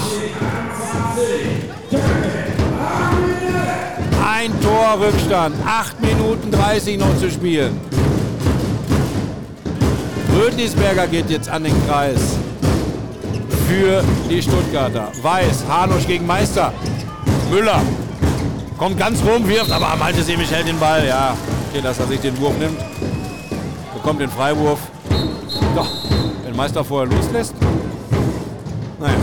Ein 4.28 4.52
Torrückstand. 4.60 5.56
8 5.68 6.02
Minuten 6.02 6.52
30 6.52 6.98
noch 6.98 7.16
zu 7.20 7.30
spielen. 7.30 7.80
Rödlisberger 10.36 11.06
geht 11.06 11.30
jetzt 11.30 11.48
an 11.48 11.64
den 11.64 11.88
Kreis 11.88 12.20
für 13.68 14.03
die 14.30 14.41
Stuttgarter. 14.41 15.11
Weiß, 15.22 15.64
Hanusch 15.69 16.07
gegen 16.07 16.26
Meister. 16.26 16.73
Müller 17.52 17.81
kommt 18.77 18.98
ganz 18.98 19.19
rum, 19.23 19.48
wirft, 19.48 19.72
aber 19.72 19.95
Malte 19.98 20.23
Semisch 20.23 20.52
hält 20.52 20.68
den 20.68 20.80
Ball. 20.80 21.06
Ja, 21.07 21.35
okay, 21.69 21.81
dass 21.81 21.99
er 21.99 22.07
sich 22.07 22.19
den 22.19 22.40
Wurf 22.40 22.57
nimmt. 22.57 22.80
Bekommt 23.94 24.22
den 24.22 24.30
Freiwurf. 24.30 24.80
Doch, 25.76 25.90
wenn 26.45 26.56
Meister 26.56 26.84
vorher 26.84 27.10
loslässt. 27.10 27.53
Naja, 28.99 29.15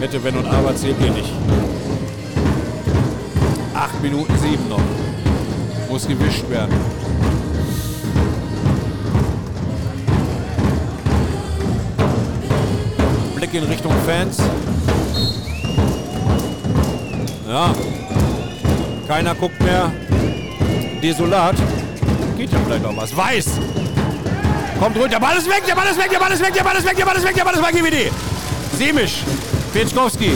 hätte 0.00 0.22
Wenn 0.22 0.36
und 0.36 0.46
Aber 0.46 0.74
zählt 0.74 0.96
hier 0.98 1.10
nicht. 1.10 1.32
8 3.74 4.02
Minuten 4.02 4.32
7 4.38 4.68
noch. 4.68 4.80
Muss 5.90 6.06
gewischt 6.08 6.48
werden. 6.50 6.74
In 13.56 13.64
Richtung 13.64 13.92
Fans. 14.04 14.38
Ja. 17.48 17.74
Keiner 19.08 19.34
guckt 19.34 19.58
mehr. 19.62 19.90
Desolat. 21.02 21.56
Geht 22.36 22.52
ja 22.52 22.58
vielleicht 22.64 22.82
noch 22.82 22.96
was. 22.96 23.16
Weiß. 23.16 23.46
Kommt 24.78 24.96
runter. 24.96 25.08
Der 25.08 25.20
Ball 25.20 25.36
ist 25.38 25.48
weg, 25.48 25.62
der 25.66 25.74
Ball 25.74 25.86
ist 25.86 25.98
weg, 25.98 26.10
der 26.10 26.18
Ball 26.18 26.32
ist 26.32 26.42
weg, 26.42 26.52
der 26.52 26.64
Ball 26.64 26.76
ist 26.76 26.84
weg, 26.84 26.96
der 26.96 27.04
Ball 27.04 27.16
ist 27.16 27.24
weg, 27.24 27.34
der 27.34 27.44
Ball 27.44 27.54
ist 27.54 27.62
weg, 27.62 27.72
GWD. 27.72 28.12
Semisch. 28.76 29.22
Petschkowski. 29.72 30.32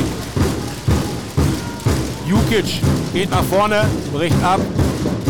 Jukic 2.27 2.81
geht 3.13 3.31
nach 3.31 3.45
vorne, 3.45 3.85
bricht 4.15 4.43
ab. 4.43 4.61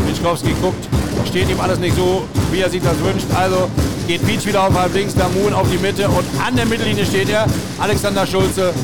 Petschkowski 0.06 0.54
guckt. 0.62 0.86
Steht 1.26 1.50
ihm 1.50 1.60
alles 1.60 1.78
nicht 1.80 1.96
so, 1.96 2.22
wie 2.52 2.60
er 2.60 2.70
sich 2.70 2.82
das 2.82 2.98
wünscht. 3.02 3.26
Also 3.34 3.68
geht 4.10 4.26
Pietsch 4.26 4.44
wieder 4.44 4.66
auf 4.66 4.74
halb 4.74 4.92
links, 4.92 5.14
Damun 5.14 5.52
auf 5.52 5.70
die 5.70 5.78
Mitte 5.78 6.08
und 6.08 6.24
an 6.44 6.56
der 6.56 6.66
Mittellinie 6.66 7.06
steht 7.06 7.28
er. 7.28 7.46
Alexander 7.78 8.26
Schulze 8.26 8.74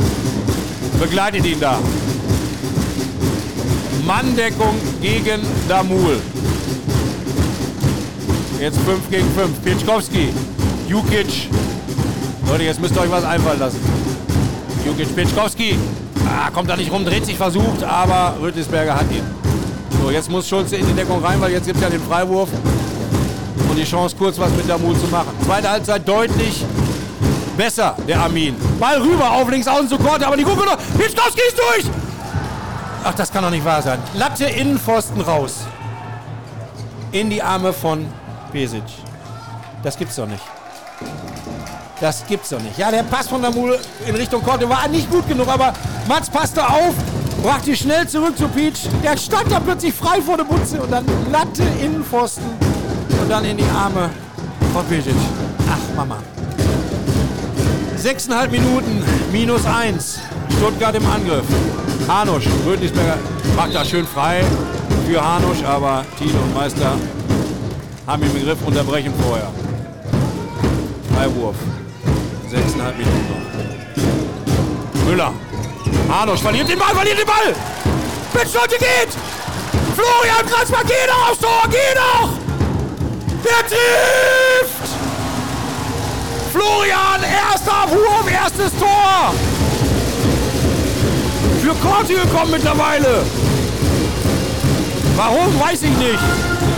begleitet 1.01 1.45
ihn 1.45 1.59
da. 1.59 1.81
Manndeckung 4.07 4.77
gegen 5.03 5.41
Damul. 5.69 6.21
Jetzt 8.61 8.79
5 8.79 9.11
gegen 9.11 9.29
5. 9.35 9.65
Pietschkowski, 9.65 10.29
Jukic. 10.87 11.49
Leute, 12.49 12.63
jetzt 12.63 12.81
müsst 12.81 12.95
ihr 12.95 13.01
euch 13.01 13.11
was 13.11 13.25
einfallen 13.25 13.59
lassen. 13.59 13.81
Jukic, 14.87 15.13
Pietschkowski. 15.17 15.77
Ah, 16.25 16.51
kommt 16.51 16.71
da 16.71 16.77
nicht 16.77 16.93
rum, 16.93 17.05
dreht 17.05 17.27
sich 17.27 17.37
versucht, 17.37 17.83
aber 17.83 18.37
Rütlisberger 18.41 18.95
hat 18.95 19.11
ihn. 19.11 19.25
So, 20.01 20.09
jetzt 20.13 20.31
muss 20.31 20.49
Schulze 20.49 20.77
in 20.77 20.87
die 20.87 20.93
Deckung 20.93 21.21
rein, 21.25 21.41
weil 21.41 21.51
jetzt 21.51 21.67
gibt 21.67 21.79
es 21.79 21.83
ja 21.83 21.91
den 21.91 22.01
Freiwurf 22.01 22.49
und 23.77 23.83
die 23.83 23.91
Chance, 23.91 24.17
kurz 24.17 24.39
was 24.39 24.51
mit 24.53 24.67
der 24.67 24.77
zu 24.77 25.07
machen. 25.11 25.29
Zweite 25.45 25.69
Halbzeit 25.69 26.09
deutlich 26.09 26.65
besser, 27.57 27.95
der 28.09 28.21
Armin. 28.21 28.57
Ball 28.81 29.01
rüber 29.01 29.31
auf 29.31 29.51
links 29.51 29.69
außen 29.69 29.89
zu 29.89 29.99
Korte, 29.99 30.27
aber 30.27 30.37
die 30.37 30.45
Gucke 30.45 30.65
noch. 30.65 30.79
Pischkowski 30.99 31.43
ist 31.47 31.59
durch! 31.59 31.95
Ach, 33.05 33.15
das 33.15 33.31
kann 33.31 33.45
doch 33.45 33.51
nicht 33.51 33.65
wahr 33.65 33.83
sein. 33.83 33.99
Latte 34.15 34.47
Innenpfosten 34.47 35.21
raus. 35.21 35.67
In 37.13 37.29
die 37.29 37.43
Arme 37.43 37.73
von 37.73 38.07
Pesic. 38.51 38.83
Das 39.83 39.97
gibt's 39.99 40.17
doch 40.17 40.27
nicht. 40.27 40.43
Das 42.01 42.27
gibt's 42.27 42.49
doch 42.49 42.61
nicht. 42.61 42.79
Ja, 42.79 42.91
der 42.91 43.03
Pass 43.03 43.29
von 43.29 43.43
der 43.43 43.51
Mule 43.51 43.79
in 44.07 44.15
Richtung 44.15 44.43
Korte 44.43 44.69
war 44.69 44.89
nicht 44.89 45.11
gut 45.11 45.29
genug, 45.29 45.49
aber 45.49 45.75
Mats 46.09 46.31
passte 46.31 46.67
auf, 46.67 46.95
brachte 47.43 47.77
schnell 47.77 48.09
zurück 48.09 48.37
zu 48.39 48.49
Peach. 48.49 48.89
Der 49.05 49.17
stand 49.19 49.53
da 49.53 49.61
plötzlich 49.61 49.93
frei 49.93 50.21
vor 50.23 50.39
der 50.39 50.45
Butze 50.45 50.81
und 50.81 50.91
dann 50.91 51.05
Latte 51.31 51.63
Innenpfosten 51.81 52.76
und 53.27 53.33
dann 53.33 53.45
in 53.45 53.57
die 53.57 53.65
Arme 53.65 54.09
von 54.73 54.87
Pesic. 54.87 55.13
Ach, 55.69 55.97
Mama. 55.97 56.19
Sechseinhalb 57.97 58.53
Minuten, 58.53 59.03
minus 59.33 59.67
eins. 59.67 60.21
Stuttgart 60.57 60.95
im 60.95 61.05
Angriff. 61.07 61.45
Hanusch, 62.07 62.47
Rödlisberger 62.65 63.19
macht 63.57 63.75
da 63.75 63.85
schön 63.85 64.07
frei 64.07 64.45
für 65.09 65.21
Hanusch, 65.21 65.65
aber 65.65 66.05
Tino 66.17 66.39
und 66.39 66.55
Meister 66.55 66.93
haben 68.07 68.23
ihn 68.23 68.31
im 68.37 68.45
Griff, 68.45 68.59
unterbrechen 68.65 69.13
vorher. 69.21 69.51
Freiwurf. 71.13 71.57
Sechseinhalb 72.49 72.97
Minuten 72.97 73.27
noch. 74.95 75.05
Müller. 75.05 75.33
Hanusch 76.09 76.43
verliert 76.43 76.69
den 76.69 76.79
Ball, 76.79 76.95
verliert 76.95 77.19
den 77.19 77.27
Ball! 77.27 77.55
Bitte 78.33 78.77
geht! 78.79 79.13
Florian 79.97 80.47
Kratzmann, 80.47 80.87
geh 80.87 81.07
doch 81.09 81.31
aufs 81.31 81.41
Tor, 81.41 81.63
geh 81.69 81.95
doch! 81.97 82.46
Der 83.45 83.67
trifft! 83.69 84.89
Florian, 86.53 87.23
erster 87.23 87.91
Wurf, 87.91 88.31
erstes 88.31 88.73
Tor! 88.79 89.35
Für 91.63 91.75
Korte 91.87 92.15
gekommen 92.15 92.53
mittlerweile. 92.53 93.25
Warum, 95.17 95.59
weiß 95.59 95.83
ich 95.83 95.97
nicht. 95.97 96.19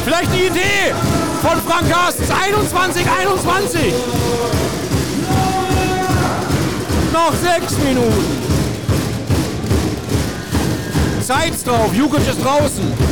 Vielleicht 0.05 0.33
die 0.33 0.47
Idee 0.47 0.95
von 1.43 1.61
Frank 1.63 1.91
Carstens. 1.91 2.31
21, 2.31 3.07
21. 3.21 3.95
Noch 7.13 7.33
sechs 7.35 7.77
Minuten. 7.79 8.39
Zeit's 11.21 11.63
drauf. 11.63 11.93
Jukic 11.93 12.27
ist 12.27 12.43
draußen. 12.43 13.08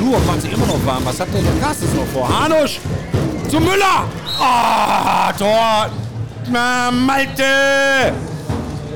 Schnur 0.00 0.18
macht 0.26 0.40
sich 0.40 0.50
immer 0.50 0.64
noch 0.64 0.86
warm. 0.86 1.04
Was 1.04 1.20
hat 1.20 1.28
denn 1.34 1.44
der 1.44 1.62
Carstens 1.62 1.92
noch 1.92 2.06
vor? 2.06 2.26
Hanusch 2.26 2.80
zu 3.50 3.60
Müller. 3.60 4.08
Ah, 4.40 5.30
Tor. 5.34 5.90
Na, 6.50 6.90
Malte. 6.90 7.42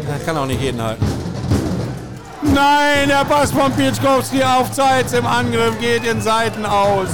Das 0.09 0.24
kann 0.24 0.35
auch 0.39 0.47
nicht 0.47 0.62
jeden 0.62 0.81
halten. 0.81 1.05
Nein, 2.40 3.06
der 3.09 3.22
Pass 3.26 3.52
von 3.52 3.70
Pietschkowski 3.72 4.43
auf 4.43 4.72
Zeit 4.72 5.12
im 5.12 5.26
Angriff 5.26 5.78
geht 5.78 6.06
in 6.06 6.22
Seiten 6.22 6.64
aus. 6.64 7.10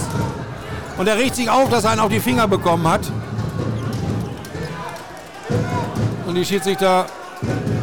Und 0.96 1.08
er 1.08 1.18
riecht 1.18 1.34
sich 1.34 1.50
auf, 1.50 1.68
dass 1.68 1.82
er 1.82 1.90
einen 1.90 2.00
auf 2.00 2.10
die 2.10 2.20
Finger 2.20 2.46
bekommen 2.46 2.86
hat. 2.86 3.10
Und 6.28 6.36
die 6.36 6.44
Schiedsrichter 6.44 7.06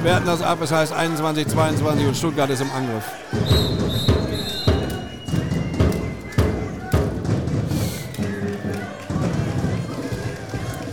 werten 0.04 0.26
das 0.26 0.42
ab. 0.42 0.60
Es 0.62 0.72
heißt 0.72 0.94
21, 0.94 1.50
22 1.50 2.08
und 2.08 2.16
Stuttgart 2.16 2.50
ist 2.50 2.62
im 2.62 2.72
Angriff. 2.72 3.77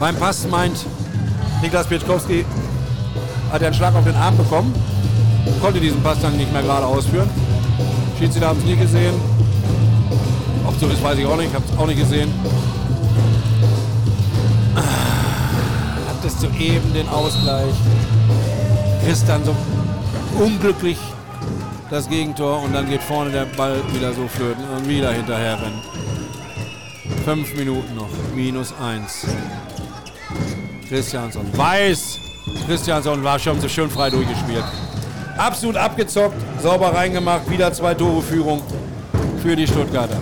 Beim 0.04 0.16
Pass 0.16 0.46
meint 0.46 0.84
Niklas 1.62 1.86
Pietschkowski, 1.86 2.44
hat 3.50 3.62
er 3.62 3.68
einen 3.68 3.74
Schlag 3.74 3.94
auf 3.94 4.04
den 4.04 4.14
Arm 4.14 4.36
bekommen 4.36 4.74
konnte 5.62 5.80
diesen 5.80 6.02
Pass 6.02 6.20
dann 6.20 6.36
nicht 6.36 6.52
mehr 6.52 6.60
gerade 6.60 6.84
ausführen. 6.84 7.30
Schiedsrichter 8.18 8.48
haben 8.48 8.58
es 8.58 8.66
nie 8.66 8.76
gesehen. 8.76 9.14
Ob 10.66 10.78
so 10.78 10.88
ist, 10.88 11.02
weiß 11.02 11.16
ich 11.16 11.24
auch 11.24 11.38
nicht. 11.38 11.48
Ich 11.48 11.54
habe 11.54 11.64
es 11.66 11.78
auch 11.78 11.86
nicht 11.86 11.98
gesehen. 12.00 12.30
Hat 14.74 16.22
es 16.22 16.38
soeben 16.38 16.92
den 16.92 17.08
Ausgleich. 17.08 17.72
Ist 19.10 19.26
dann 19.26 19.42
so 19.42 19.56
unglücklich 20.38 20.98
das 21.88 22.10
Gegentor 22.10 22.62
und 22.62 22.74
dann 22.74 22.90
geht 22.90 23.02
vorne 23.02 23.30
der 23.30 23.46
Ball 23.46 23.80
wieder 23.94 24.12
so 24.12 24.28
flöten 24.28 24.64
und 24.76 24.86
wieder 24.86 25.12
hinterher 25.12 25.54
rennen. 25.54 25.80
Fünf 27.24 27.54
Minuten 27.56 27.94
noch. 27.94 28.10
Minus 28.34 28.74
eins. 28.78 29.24
Christiansson. 30.88 31.46
Weiß. 31.56 32.20
Christiansson 32.66 33.22
war 33.24 33.38
schon 33.38 33.60
so 33.60 33.68
schön 33.68 33.90
frei 33.90 34.10
durchgespielt. 34.10 34.64
Absolut 35.36 35.76
abgezockt, 35.76 36.36
sauber 36.62 36.94
reingemacht, 36.94 37.50
wieder 37.50 37.72
zwei 37.72 37.94
Tore 37.94 38.22
Führung 38.22 38.62
für 39.42 39.56
die 39.56 39.66
Stuttgarter. 39.66 40.16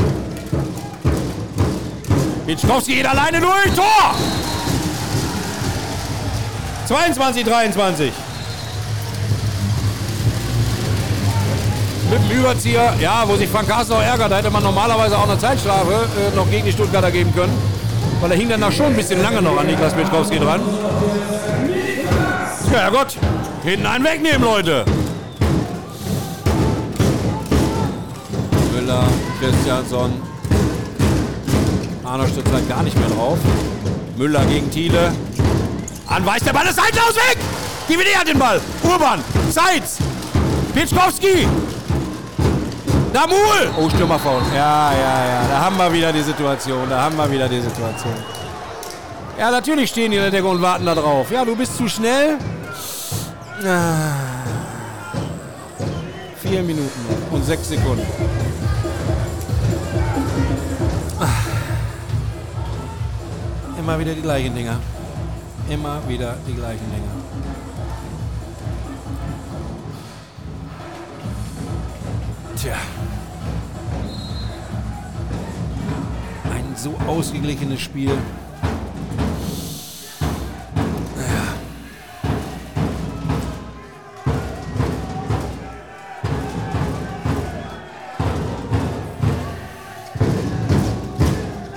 Witzkowski 2.47 2.95
geht 2.97 3.07
alleine 3.07 3.41
durch, 3.41 3.75
Tor! 3.77 4.15
22, 6.87 7.45
23. 7.45 8.13
Mit 12.11 12.31
dem 12.31 12.39
Überzieher, 12.39 12.95
ja, 13.01 13.25
wo 13.27 13.37
sich 13.37 13.49
Frank 13.49 13.69
Carsten 13.69 13.95
auch 13.95 14.03
ärgert, 14.03 14.31
da 14.31 14.37
hätte 14.37 14.51
man 14.51 14.63
normalerweise 14.63 15.17
auch 15.17 15.29
eine 15.29 15.39
Zeitstrafe 15.39 15.93
äh, 15.93 16.37
noch 16.37 16.51
gegen 16.51 16.67
die 16.67 16.73
Stuttgarter 16.73 17.11
geben 17.11 17.35
können. 17.35 17.72
Weil 18.23 18.31
er 18.31 18.37
hing 18.37 18.49
dann 18.49 18.61
da 18.61 18.71
schon 18.71 18.87
ein 18.87 18.95
bisschen 18.95 19.21
lange 19.21 19.43
noch 19.43 19.59
an 19.59 19.67
Niklas 19.67 19.97
Witzkowski 19.97 20.39
dran. 20.39 20.61
Ja 22.73 22.89
Gott, 22.89 23.17
hinten 23.65 23.85
einen 23.85 24.05
wegnehmen, 24.05 24.43
Leute. 24.43 24.85
Müller, 28.73 29.03
Christiansson. 29.41 30.13
Arno 32.05 32.29
stützt 32.29 32.53
halt 32.53 32.69
gar 32.69 32.85
nicht 32.85 32.97
mehr 32.97 33.09
drauf. 33.09 33.39
Müller 34.17 34.45
gegen 34.45 34.71
Thiele. 34.71 35.13
Anweist, 36.07 36.47
der 36.47 36.53
Ball 36.53 36.67
ist 36.67 36.77
seitlos 36.77 37.17
weg! 37.17 37.39
WD 37.89 38.17
hat 38.17 38.29
den 38.29 38.39
Ball. 38.39 38.61
Urban, 38.85 39.21
Seitz, 39.51 39.99
Pitschkowski. 40.73 41.49
Damul! 43.13 43.71
Oh, 43.79 43.89
Stürmerfaul. 43.91 44.41
Ja, 44.55 44.93
ja, 44.93 45.27
ja. 45.27 45.49
Da 45.51 45.61
haben 45.61 45.77
wir 45.77 45.93
wieder 45.93 46.13
die 46.13 46.23
Situation. 46.23 46.89
Da 46.89 47.03
haben 47.03 47.17
wir 47.17 47.31
wieder 47.31 47.49
die 47.49 47.61
Situation. 47.61 48.15
Ja, 49.39 49.51
natürlich 49.51 49.91
stehen 49.91 50.11
die 50.11 50.17
in 50.17 50.23
der 50.23 50.31
Deckung 50.31 50.53
und 50.53 50.63
warten 50.63 50.87
da 50.87 50.95
drauf. 50.95 51.31
Ja, 51.31 51.45
du 51.45 51.55
bist 51.55 51.77
zu 51.77 51.89
schnell. 51.89 52.39
Ah. 53.65 54.13
Vier 56.41 56.63
Minuten 56.63 57.07
und 57.31 57.45
sechs 57.45 57.69
Sekunden. 57.69 58.07
Ah. 61.21 61.27
Immer 63.79 63.99
wieder 63.99 64.15
die 64.15 64.23
gleichen 64.23 64.55
Dinger. 64.55 64.81
Immer 65.69 66.01
wieder 66.09 66.37
die 66.47 66.55
gleichen 66.55 66.91
Dinger. 66.91 67.13
Tja. 72.57 72.77
So 76.83 76.97
ausgeglichenes 77.07 77.81
Spiel. 77.81 78.11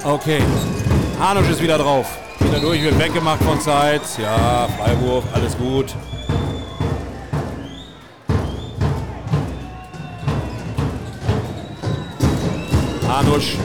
Okay. 0.03 0.40
Hanusch 1.19 1.49
ist 1.49 1.61
wieder 1.61 1.77
drauf. 1.77 2.07
Wieder 2.40 2.60
durch, 2.60 2.82
wird 2.82 2.98
weggemacht 2.98 3.44
von 3.44 3.61
Zeitz. 3.61 4.18
Ja, 4.18 4.68
Freiwurf, 4.77 5.23
alles 5.34 5.56
gut. 5.56 5.95
Hanusch. 13.07 13.57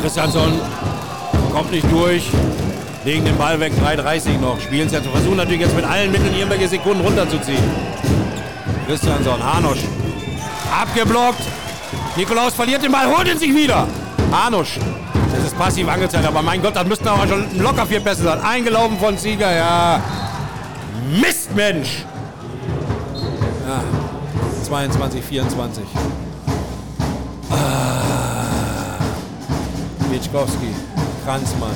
Christiansson 0.00 0.60
kommt 1.52 1.70
nicht 1.70 1.90
durch. 1.90 2.30
Legen 3.04 3.24
den 3.24 3.36
Ball 3.36 3.58
weg, 3.60 3.72
3,30 3.82 4.38
noch. 4.38 4.60
Spielen 4.60 4.90
jetzt. 4.90 5.06
Versuchen 5.06 5.36
natürlich 5.36 5.60
jetzt 5.60 5.74
mit 5.74 5.84
allen 5.84 6.12
Mitteln 6.12 6.34
irgendwelche 6.34 6.68
Sekunden 6.68 7.00
runterzuziehen. 7.02 7.62
Christiansson, 8.86 9.42
Hanusch. 9.42 9.80
Abgeblockt. 10.80 11.42
Nikolaus 12.16 12.54
verliert 12.54 12.82
den 12.82 12.92
Ball, 12.92 13.06
holt 13.06 13.28
ihn 13.28 13.38
sich 13.38 13.54
wieder. 13.54 13.86
Hanusch. 14.32 14.78
Das 15.34 15.44
ist 15.44 15.58
passiv 15.58 15.88
angezeigt, 15.88 16.26
aber 16.26 16.42
mein 16.42 16.60
Gott, 16.60 16.76
das 16.76 16.86
müssten 16.86 17.08
aber 17.08 17.26
schon 17.26 17.58
locker 17.58 17.86
vier 17.86 18.00
Pässe 18.00 18.24
sein. 18.24 18.40
Eingelaufen 18.40 18.98
von 18.98 19.16
Sieger, 19.16 19.54
ja. 19.54 20.00
Mist, 21.20 21.54
Mensch. 21.54 22.04
Ja. 23.66 23.82
22, 24.64 25.24
24. 25.24 25.84
Ah. 27.50 27.79
Pieczkowski, 30.20 30.68
Kranzmann. 31.24 31.74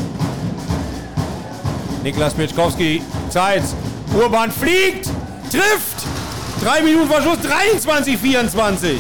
Niklas 2.03 2.35
Pieczkowski, 2.35 3.03
Zeit. 3.31 3.63
Urban 4.15 4.51
fliegt, 4.51 5.09
trifft. 5.51 6.07
Drei 6.63 6.83
Minuten 6.83 7.09
Verschluss, 7.09 7.39
23, 7.41 8.19
24. 8.19 8.99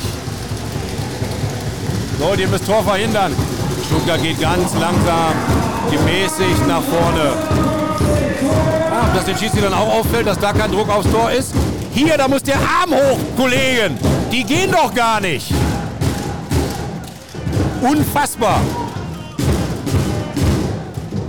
Leute, 2.20 2.42
ihr 2.42 2.48
müsst 2.48 2.66
Tor 2.66 2.82
verhindern. 2.82 3.34
Stuttgart 3.86 4.22
geht 4.22 4.40
ganz 4.40 4.72
langsam, 4.80 5.34
gemäßigt 5.90 6.66
nach 6.66 6.82
vorne. 6.82 7.32
Ah, 8.90 9.14
dass 9.14 9.26
den 9.26 9.36
Schiedsrichtern 9.36 9.74
auch 9.74 9.98
auffällt, 9.98 10.26
dass 10.26 10.38
da 10.38 10.54
kein 10.54 10.72
Druck 10.72 10.88
aufs 10.88 11.10
Tor 11.10 11.30
ist. 11.30 11.52
Hier, 11.92 12.16
da 12.16 12.28
muss 12.28 12.42
der 12.42 12.56
Arm 12.56 12.92
hoch, 12.92 13.18
Kollegen. 13.36 13.98
Die 14.32 14.42
gehen 14.42 14.72
doch 14.72 14.94
gar 14.94 15.20
nicht. 15.20 15.52
Unfassbar. 17.82 18.60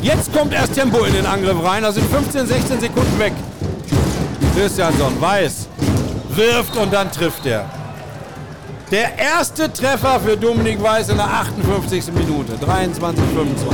Jetzt 0.05 0.31
kommt 0.31 0.53
erst 0.53 0.75
Tempo 0.75 1.03
in 1.03 1.13
den 1.13 1.25
Angriff 1.25 1.57
rein. 1.63 1.81
Da 1.81 1.91
sind 1.91 2.07
15, 2.07 2.45
16 2.45 2.79
Sekunden 2.79 3.17
weg. 3.17 3.33
Christiansson 4.55 5.19
weiß, 5.19 5.67
wirft 6.29 6.77
und 6.77 6.93
dann 6.93 7.11
trifft 7.11 7.47
er. 7.47 7.65
Der 8.91 9.17
erste 9.17 9.73
Treffer 9.73 10.19
für 10.19 10.37
Dominik 10.37 10.79
Weiß 10.79 11.09
in 11.09 11.17
der 11.17 11.25
58. 11.25 12.13
Minute. 12.13 12.53
23, 12.63 13.23
25. 13.33 13.67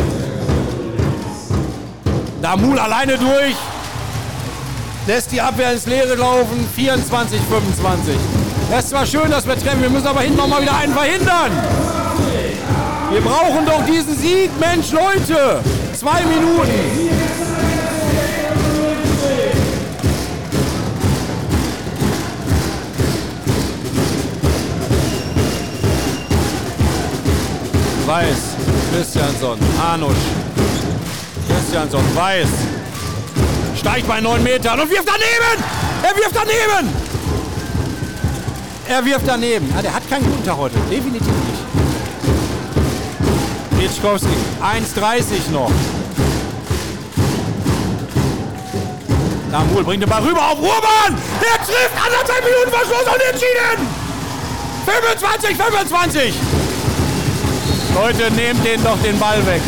Damul 2.41 2.79
alleine 2.79 3.17
durch. 3.17 3.57
Lässt 5.07 5.33
die 5.33 5.41
Abwehr 5.41 5.73
ins 5.73 5.85
Leere 5.85 6.15
laufen. 6.15 6.65
24, 6.73 7.41
25. 7.41 8.15
Das 8.69 8.85
ist 8.85 8.89
zwar 8.91 9.05
schön, 9.05 9.29
dass 9.29 9.45
wir 9.45 9.59
treffen. 9.59 9.81
Wir 9.81 9.89
müssen 9.89 10.07
aber 10.07 10.21
hinten 10.21 10.37
nochmal 10.37 10.61
wieder 10.61 10.77
einen 10.77 10.93
verhindern. 10.93 11.51
Wir 13.11 13.19
brauchen 13.19 13.65
doch 13.65 13.85
diesen 13.85 14.17
Sieg. 14.17 14.49
Mensch, 14.61 14.93
Leute. 14.93 15.61
Zwei 16.01 16.25
Minuten. 16.25 16.67
Weiß, 28.07 28.25
Christiansson, 28.91 29.59
Hanusch, 29.79 30.15
Christiansson, 31.47 32.01
Weiß, 32.15 32.47
steigt 33.77 34.07
bei 34.07 34.21
9 34.21 34.41
Metern 34.41 34.79
und 34.79 34.89
wirft 34.89 35.07
daneben! 35.07 35.63
Er 36.01 36.15
wirft 36.15 36.35
daneben! 36.35 36.89
Er 38.87 39.05
wirft 39.05 39.27
daneben. 39.27 39.71
Ah, 39.77 39.83
der 39.83 39.93
hat 39.93 40.09
keinen 40.09 40.25
guten 40.25 40.43
Tag 40.43 40.57
heute, 40.57 40.79
definitiv 40.89 41.27
nicht. 41.27 41.70
Pitschkowski, 43.81 44.27
1,30 44.61 45.49
noch. 45.51 45.71
Damul 49.49 49.83
bringt 49.83 50.03
den 50.03 50.09
Ball 50.09 50.21
rüber 50.21 50.51
auf 50.51 50.59
Urban! 50.59 51.17
Der 51.41 51.57
trifft 51.65 51.97
anderthalb 51.97 52.45
Minuten 52.45 52.69
Verschluss 52.69 53.11
und 53.11 53.21
entschieden! 53.27 53.87
25, 54.85 55.57
25! 55.57 56.33
Leute, 57.95 58.31
nehmt 58.35 58.63
den 58.63 58.83
doch 58.83 59.01
den 59.01 59.17
Ball 59.17 59.43
weg. 59.47 59.61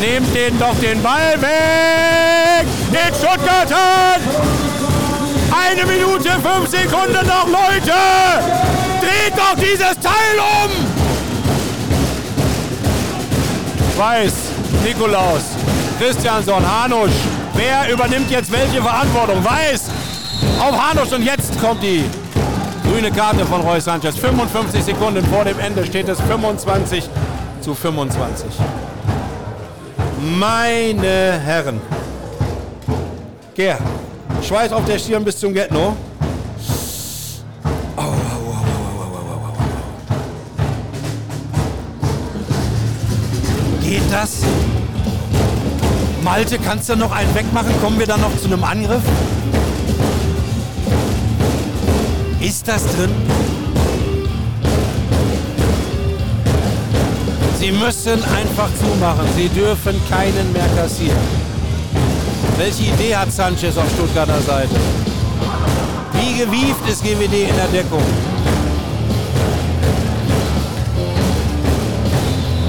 Nehmt 0.00 0.34
den 0.34 0.58
doch 0.58 0.74
den 0.80 1.00
Ball 1.00 1.40
weg! 1.40 2.66
Den 2.90 3.14
Stuttgartern! 3.14 4.20
Eine 5.52 5.86
Minute, 5.86 6.30
fünf 6.42 6.68
Sekunden 6.68 7.24
noch, 7.24 7.46
Leute! 7.46 7.94
Dreht 9.00 9.36
doch 9.36 9.54
dieses 9.54 9.94
Teil 10.00 10.40
um! 10.64 10.89
Weiß, 14.00 14.32
Nikolaus, 14.82 15.42
Christiansson, 15.98 16.64
Hanusch. 16.64 17.12
Wer 17.52 17.92
übernimmt 17.92 18.30
jetzt 18.30 18.50
welche 18.50 18.80
Verantwortung? 18.80 19.44
Weiß 19.44 19.90
auf 20.58 20.74
Hanusch 20.74 21.12
und 21.12 21.22
jetzt 21.22 21.60
kommt 21.60 21.82
die 21.82 22.06
Grüne 22.82 23.10
Karte 23.10 23.44
von 23.44 23.60
Roy 23.60 23.78
Sanchez. 23.78 24.16
55 24.16 24.84
Sekunden 24.84 25.22
vor 25.26 25.44
dem 25.44 25.58
Ende 25.58 25.84
steht 25.84 26.08
es 26.08 26.18
25 26.18 27.10
zu 27.60 27.74
25. 27.74 28.46
Meine 30.38 31.38
Herren. 31.44 31.78
Ger, 33.54 33.76
Schweiß 34.42 34.72
auf 34.72 34.86
der 34.86 34.98
Stirn 34.98 35.24
bis 35.26 35.38
zum 35.38 35.52
Get-No. 35.52 35.94
Das? 44.20 44.42
Malte, 46.22 46.58
kannst 46.58 46.88
du 46.88 46.96
noch 46.96 47.12
einen 47.12 47.34
wegmachen? 47.34 47.72
Kommen 47.80 47.98
wir 47.98 48.06
dann 48.06 48.20
noch 48.20 48.36
zu 48.36 48.46
einem 48.46 48.62
Angriff? 48.64 49.02
Ist 52.40 52.68
das 52.68 52.82
drin? 52.96 53.10
Sie 57.58 57.72
müssen 57.72 58.22
einfach 58.24 58.68
zumachen. 58.78 59.26
Sie 59.36 59.48
dürfen 59.48 60.00
keinen 60.10 60.52
mehr 60.52 60.68
kassieren. 60.76 61.18
Welche 62.56 62.84
Idee 62.84 63.16
hat 63.16 63.32
Sanchez 63.32 63.76
auf 63.78 63.90
Stuttgarter 63.94 64.40
Seite? 64.42 64.74
Wie 66.12 66.38
gewieft 66.38 66.88
ist 66.88 67.02
GWD 67.02 67.48
in 67.48 67.56
der 67.56 67.68
Deckung? 67.72 68.02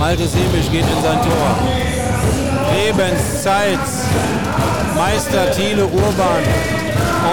Malte 0.01 0.27
Semisch 0.27 0.71
geht 0.71 0.81
in 0.81 1.03
sein 1.03 1.21
Tor. 1.21 1.55
Rebens, 2.73 3.43
Zeitz, 3.43 4.07
Meister 4.97 5.51
Thiele 5.51 5.85
Urban 5.85 6.41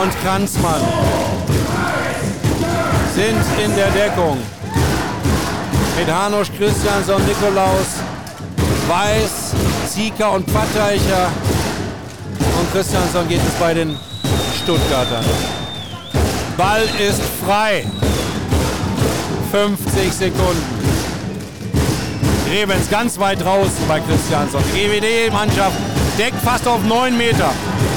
und 0.03 0.23
Kranzmann 0.23 0.82
sind 3.15 3.65
in 3.65 3.74
der 3.74 3.90
Deckung. 3.93 4.36
Mit 5.99 6.15
Hanusch, 6.15 6.49
Christiansson, 6.59 7.23
Nikolaus, 7.24 7.86
Weiß, 8.86 9.55
Zieker 9.89 10.32
und 10.32 10.45
Patteicher. 10.53 11.31
Und 12.61 12.70
Christiansson 12.74 13.27
geht 13.28 13.40
es 13.49 13.55
bei 13.59 13.73
den 13.73 13.97
Stuttgartern. 14.62 15.24
Ball 16.59 16.82
ist 16.99 17.23
frei. 17.47 17.86
50 19.53 20.12
Sekunden. 20.12 20.78
Rebens 22.51 22.89
ganz 22.89 23.19
weit 23.19 23.43
draußen 23.43 23.87
bei 23.87 24.01
Christiansson. 24.01 24.62
Die 24.75 24.81
GWD-Mannschaft 24.81 25.77
deckt 26.19 26.41
fast 26.43 26.66
auf 26.66 26.83
9 26.83 27.16
Meter. 27.16 27.51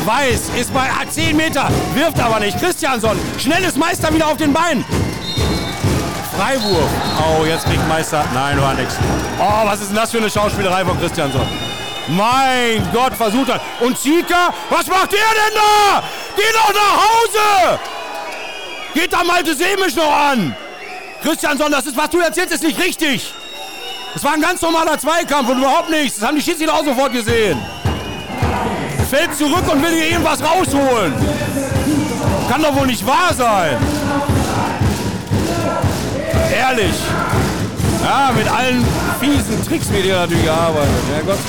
Weiß 0.05 0.49
ist 0.59 0.73
bei 0.73 0.89
10 1.09 1.37
Meter, 1.37 1.69
wirft 1.93 2.19
aber 2.19 2.39
nicht. 2.39 2.59
Christiansson, 2.59 3.17
schnelles 3.37 3.75
Meister 3.75 4.13
wieder 4.13 4.27
auf 4.27 4.37
den 4.37 4.51
Beinen. 4.51 4.83
Freiwurf. 6.37 6.89
Oh, 7.19 7.45
jetzt 7.45 7.65
kriegt 7.65 7.87
Meister. 7.87 8.25
Nein, 8.33 8.61
war 8.61 8.73
nichts. 8.73 8.95
Oh, 9.39 9.65
was 9.65 9.81
ist 9.81 9.89
denn 9.89 9.95
das 9.95 10.11
für 10.11 10.17
eine 10.17 10.29
Schauspielerei 10.29 10.83
von 10.83 10.99
Christiansson? 10.99 11.47
Mein 12.07 12.87
Gott, 12.91 13.13
versucht 13.13 13.49
er. 13.49 13.61
Und 13.79 13.97
Zika, 13.97 14.53
was 14.69 14.87
macht 14.87 15.11
der 15.11 15.19
denn 15.19 15.55
da? 15.55 16.03
Geh 16.35 16.51
doch 16.53 16.73
nach 16.73 16.97
Hause! 17.05 17.79
Geht 18.93 19.13
da 19.13 19.23
Malte 19.23 19.55
Semisch 19.55 19.95
noch 19.95 20.11
an? 20.11 20.55
Christiansson, 21.21 21.71
das 21.71 21.85
ist, 21.85 21.95
was 21.95 22.09
du 22.09 22.19
erzählst, 22.19 22.53
ist 22.53 22.63
nicht 22.63 22.79
richtig. 22.79 23.33
Das 24.13 24.23
war 24.23 24.33
ein 24.33 24.41
ganz 24.41 24.61
normaler 24.61 24.97
Zweikampf 24.97 25.49
und 25.49 25.57
überhaupt 25.59 25.89
nichts. 25.89 26.19
Das 26.19 26.27
haben 26.27 26.35
die 26.35 26.41
Schiedsrichter 26.41 26.73
auch 26.73 26.83
sofort 26.83 27.13
gesehen. 27.13 27.57
Fällt 29.09 29.35
zurück 29.35 29.63
und 29.71 29.81
will 29.81 29.91
hier 29.91 30.11
irgendwas 30.11 30.39
rausholen. 30.41 31.13
Kann 32.49 32.61
doch 32.61 32.75
wohl 32.75 32.87
nicht 32.87 33.05
wahr 33.05 33.33
sein. 33.35 33.77
Ehrlich. 36.53 36.93
Ja, 38.03 38.31
mit 38.35 38.47
allen 38.47 38.85
fiesen 39.19 39.65
Tricks 39.65 39.91
wird 39.91 40.03
hier 40.03 40.15
natürlich 40.15 40.43
gearbeitet. 40.43 40.89
Ja 41.15 41.21
Gott, 41.25 41.39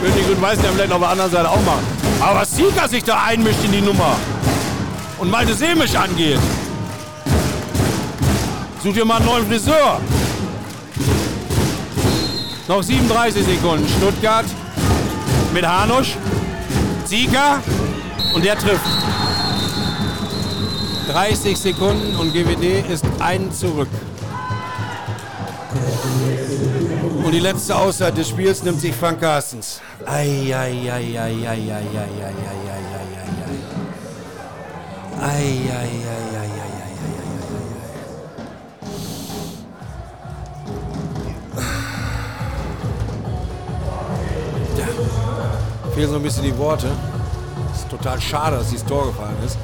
König 0.00 0.28
und 0.28 0.42
Weiß 0.42 0.58
ja 0.62 0.70
vielleicht 0.74 0.92
auf 0.92 1.00
der 1.00 1.08
anderen 1.08 1.30
Seite 1.30 1.48
auch 1.48 1.62
machen. 1.64 1.86
Aber 2.20 2.40
was 2.40 2.54
Sieger 2.54 2.88
sich 2.88 3.04
da 3.04 3.22
einmischt 3.26 3.64
in 3.64 3.72
die 3.72 3.80
Nummer 3.80 4.16
und 5.18 5.30
Malte 5.30 5.54
Semisch 5.54 5.94
angeht. 5.94 6.38
Such 8.82 8.92
dir 8.92 9.04
mal 9.04 9.16
einen 9.16 9.26
neuen 9.26 9.46
Friseur. 9.46 10.00
Noch 12.68 12.82
37 12.82 13.46
Sekunden. 13.46 13.88
Stuttgart 13.96 14.44
mit 15.54 15.66
Hanusch. 15.66 16.16
Sieger 17.06 17.62
und 18.34 18.44
der 18.44 18.58
trifft. 18.58 18.84
30 21.10 21.56
Sekunden 21.56 22.14
und 22.16 22.34
GWD 22.34 22.84
ist 22.92 23.06
ein 23.20 23.50
zurück. 23.50 23.88
Und 27.24 27.32
die 27.32 27.40
letzte 27.40 27.74
Auszeit 27.74 28.18
des 28.18 28.28
Spiels 28.28 28.62
nimmt 28.62 28.80
sich 28.82 28.94
Frank 28.94 29.20
Carstens. 29.20 29.80
Fehlen 45.98 46.10
so 46.10 46.16
ein 46.16 46.22
bisschen 46.22 46.44
die 46.44 46.56
Worte. 46.56 46.86
Es 47.74 47.80
ist 47.80 47.88
total 47.88 48.20
schade, 48.20 48.56
dass 48.56 48.68
dieses 48.68 48.84
Tor 48.86 49.06
gefallen 49.06 49.34
ist. 49.44 49.58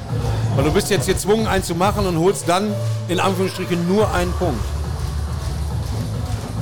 Weil 0.57 0.65
du 0.65 0.71
bist 0.71 0.89
jetzt 0.89 1.07
gezwungen, 1.07 1.47
einen 1.47 1.63
zu 1.63 1.75
machen 1.75 2.05
und 2.05 2.19
holst 2.19 2.49
dann 2.49 2.73
in 3.07 3.21
Anführungsstrichen 3.21 3.87
nur 3.87 4.13
einen 4.13 4.33
Punkt. 4.33 4.59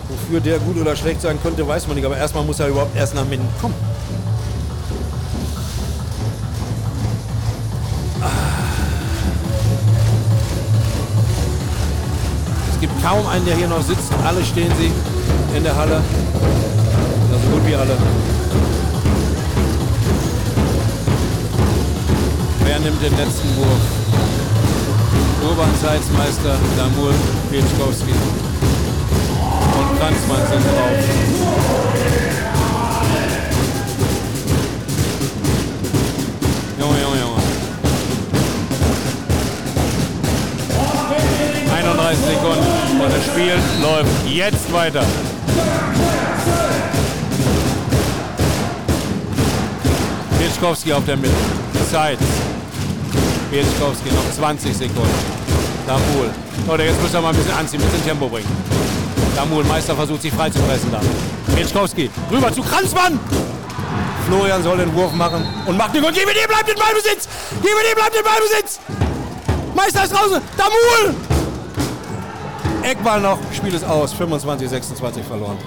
Wofür 0.09 0.41
der 0.41 0.59
gut 0.59 0.79
oder 0.79 0.95
schlecht 0.95 1.21
sein 1.21 1.41
könnte, 1.41 1.67
weiß 1.67 1.87
man 1.87 1.95
nicht. 1.95 2.05
Aber 2.05 2.15
erstmal 2.15 2.43
muss 2.43 2.59
er 2.59 2.67
überhaupt 2.67 2.95
erst 2.95 3.15
nach 3.15 3.25
Minden 3.25 3.47
kommen. 3.59 3.73
Es 12.71 12.79
gibt 12.79 13.03
kaum 13.03 13.25
einen, 13.25 13.45
der 13.47 13.55
hier 13.55 13.69
noch 13.69 13.81
sitzt. 13.81 14.13
Alle 14.23 14.45
stehen 14.45 14.71
sie 14.77 14.91
in 15.57 15.63
der 15.63 15.75
Halle. 15.75 15.99
Also 17.31 17.47
gut 17.49 17.65
wie 17.65 17.75
alle. 17.75 17.97
Wer 22.65 22.79
nimmt 22.79 23.01
den 23.01 23.15
letzten 23.17 23.55
Wurf? 23.57 23.81
Urban 25.43 25.69
Zeitsmeister, 25.81 26.57
Damur, 26.77 27.13
Pietschkowski 27.51 28.11
und 28.11 29.99
Kranzmann 29.99 30.47
sind 30.47 30.63
drauf. 30.65 30.97
Junge, 36.79 37.01
Junge, 37.01 37.19
Junge. 37.19 37.41
31 41.75 42.25
Sekunden 42.25 43.01
und 43.01 43.13
das 43.13 43.25
Spiel 43.25 43.57
läuft 43.81 44.29
jetzt 44.29 44.73
weiter. 44.73 45.03
Pietschkowski 50.39 50.93
auf 50.93 51.05
der 51.05 51.17
Mitte. 51.17 51.33
Zeit. 51.93 52.17
Pietschkowski 53.53 54.09
noch 54.09 54.31
20 54.35 54.75
Sekunden. 54.75 55.09
Damul. 55.85 56.31
Leute, 56.67 56.83
jetzt 56.85 56.99
müssen 56.99 57.13
wir 57.13 57.21
mal 57.21 57.29
ein 57.29 57.35
bisschen 57.35 57.53
anziehen, 57.53 57.79
ein 57.79 57.87
bisschen 57.87 58.03
Tempo 58.03 58.27
bringen. 58.27 58.47
Damul, 59.35 59.63
Meister 59.65 59.95
versucht 59.95 60.23
sich 60.23 60.33
freizupressen 60.33 60.91
da. 60.91 60.99
Pietschkowski, 61.55 62.09
rüber 62.31 62.51
zu 62.51 62.63
Kranzmann. 62.63 63.19
Florian 64.25 64.63
soll 64.63 64.77
den 64.77 64.91
Wurf 64.95 65.13
machen 65.13 65.45
und 65.67 65.77
macht 65.77 65.93
den 65.93 66.01
Gol. 66.01 66.11
GWD 66.11 66.47
bleibt 66.47 66.67
in 66.67 66.79
Ballbesitz. 66.79 67.27
GWD 67.61 67.93
bleibt 67.93 68.15
in 68.15 68.23
Ballbesitz. 68.23 68.79
Meister 69.75 70.03
ist 70.05 70.13
draußen. 70.13 70.41
Damul. 70.57 71.15
Eckball 72.81 73.21
noch. 73.21 73.37
Spiel 73.55 73.75
ist 73.75 73.85
aus. 73.85 74.13
25, 74.13 74.67
26 74.67 75.23
verloren. 75.23 75.59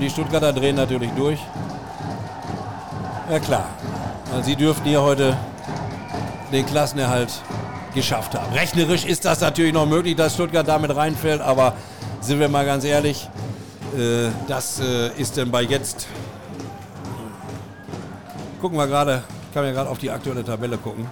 Und 0.00 0.06
die 0.06 0.10
Stuttgarter 0.12 0.54
drehen 0.54 0.76
natürlich 0.76 1.10
durch. 1.10 1.38
Ja 3.30 3.38
klar. 3.38 3.68
Also 4.32 4.44
sie 4.44 4.56
dürften 4.56 4.88
hier 4.88 5.02
heute 5.02 5.36
den 6.50 6.64
Klassenerhalt 6.64 7.30
geschafft 7.92 8.34
haben. 8.34 8.50
Rechnerisch 8.54 9.04
ist 9.04 9.26
das 9.26 9.42
natürlich 9.42 9.74
noch 9.74 9.84
möglich, 9.84 10.16
dass 10.16 10.32
Stuttgart 10.32 10.66
damit 10.66 10.96
reinfällt, 10.96 11.42
aber 11.42 11.74
sind 12.22 12.40
wir 12.40 12.48
mal 12.48 12.64
ganz 12.64 12.84
ehrlich, 12.84 13.28
äh, 13.94 14.30
das 14.48 14.80
äh, 14.80 15.10
ist 15.18 15.36
denn 15.36 15.50
bei 15.50 15.60
jetzt. 15.60 16.06
Gucken 18.62 18.78
wir 18.78 18.86
gerade, 18.86 19.22
ich 19.48 19.54
kann 19.54 19.66
ja 19.66 19.72
gerade 19.72 19.90
auf 19.90 19.98
die 19.98 20.10
aktuelle 20.10 20.42
Tabelle 20.42 20.78
gucken. 20.78 21.10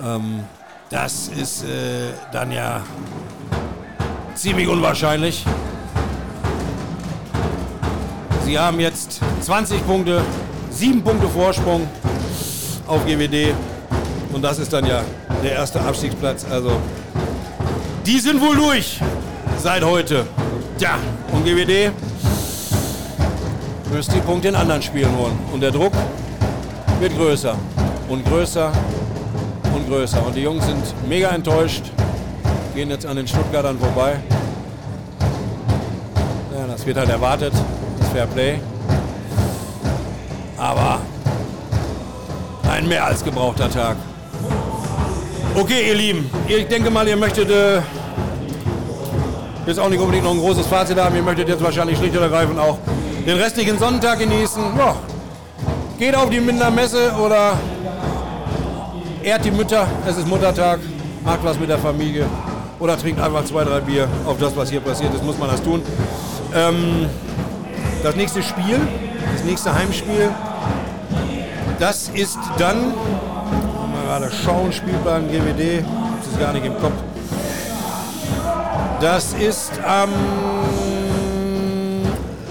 Ähm, 0.00 0.44
das 0.90 1.26
ist 1.26 1.64
äh, 1.64 2.12
dann 2.30 2.52
ja 2.52 2.82
ziemlich 4.36 4.68
unwahrscheinlich. 4.68 5.44
Sie 8.50 8.58
haben 8.58 8.80
jetzt 8.80 9.20
20 9.42 9.86
Punkte, 9.86 10.22
7 10.72 11.04
Punkte 11.04 11.28
Vorsprung 11.28 11.86
auf 12.84 13.06
GWD. 13.06 13.54
Und 14.32 14.42
das 14.42 14.58
ist 14.58 14.72
dann 14.72 14.84
ja 14.86 15.02
der 15.40 15.52
erste 15.52 15.80
Abstiegsplatz. 15.80 16.44
Also, 16.50 16.72
die 18.04 18.18
sind 18.18 18.40
wohl 18.40 18.56
durch 18.56 18.98
seit 19.56 19.84
heute. 19.84 20.26
Tja, 20.78 20.98
und 21.30 21.44
GWD 21.44 21.92
müsste 23.92 24.14
die 24.14 24.20
Punkte 24.20 24.48
in 24.48 24.56
anderen 24.56 24.82
Spielen 24.82 25.16
holen. 25.16 25.38
Und 25.52 25.60
der 25.60 25.70
Druck 25.70 25.92
wird 26.98 27.16
größer 27.16 27.54
und 28.08 28.24
größer 28.26 28.72
und 29.72 29.88
größer. 29.88 30.26
Und 30.26 30.34
die 30.34 30.42
Jungs 30.42 30.66
sind 30.66 30.82
mega 31.08 31.28
enttäuscht. 31.28 31.84
gehen 32.74 32.90
jetzt 32.90 33.06
an 33.06 33.14
den 33.14 33.28
Stuttgartern 33.28 33.78
vorbei. 33.78 34.16
Ja, 36.58 36.66
das 36.66 36.84
wird 36.84 36.96
halt 36.96 37.10
erwartet, 37.10 37.52
das 38.10 38.12
Fair 38.12 38.26
Play. 38.26 38.60
Aber 40.58 41.00
ein 42.70 42.88
mehr 42.88 43.04
als 43.04 43.24
gebrauchter 43.24 43.70
Tag. 43.70 43.96
Okay, 45.54 45.88
ihr 45.88 45.94
Lieben, 45.94 46.30
ich 46.46 46.68
denke 46.68 46.90
mal, 46.90 47.06
ihr 47.08 47.16
möchtet 47.16 47.50
äh, 47.50 47.80
jetzt 49.66 49.80
auch 49.80 49.88
nicht 49.88 50.00
unbedingt 50.00 50.24
noch 50.24 50.32
ein 50.32 50.38
großes 50.38 50.66
Fazit 50.66 50.98
haben. 50.98 51.16
Ihr 51.16 51.22
möchtet 51.22 51.48
jetzt 51.48 51.62
wahrscheinlich 51.62 51.98
schlicht 51.98 52.16
und 52.16 52.22
ergreifend 52.22 52.58
auch 52.58 52.78
den 53.26 53.36
restlichen 53.36 53.78
Sonntag 53.78 54.18
genießen. 54.18 54.62
Ja, 54.78 54.96
geht 55.98 56.14
auf 56.14 56.30
die 56.30 56.40
Mindermesse 56.40 57.12
oder 57.12 57.58
ehrt 59.22 59.44
die 59.44 59.50
Mütter. 59.50 59.86
Es 60.06 60.16
ist 60.16 60.28
Muttertag, 60.28 60.80
macht 61.24 61.44
was 61.44 61.58
mit 61.58 61.68
der 61.68 61.78
Familie 61.78 62.26
oder 62.78 62.96
trinkt 62.96 63.20
einfach 63.20 63.44
zwei, 63.44 63.64
drei 63.64 63.80
Bier 63.80 64.08
auf 64.26 64.38
das, 64.38 64.56
was 64.56 64.70
hier 64.70 64.80
passiert 64.80 65.12
ist, 65.14 65.24
muss 65.24 65.38
man 65.38 65.50
das 65.50 65.62
tun. 65.62 65.82
Ähm, 66.54 67.08
das 68.02 68.16
nächste 68.16 68.42
Spiel, 68.42 68.80
das 69.32 69.44
nächste 69.44 69.74
Heimspiel, 69.74 70.30
das 71.78 72.08
ist 72.14 72.38
dann 72.58 72.94
gerade 74.04 74.30
schauen, 74.44 74.72
Spielplan 74.72 75.28
GWD, 75.28 75.84
das 76.18 76.32
ist 76.32 76.40
gar 76.40 76.52
nicht 76.52 76.66
im 76.66 76.78
Kopf. 76.78 76.94
Das 79.00 79.32
ist 79.34 79.72
am 79.86 80.10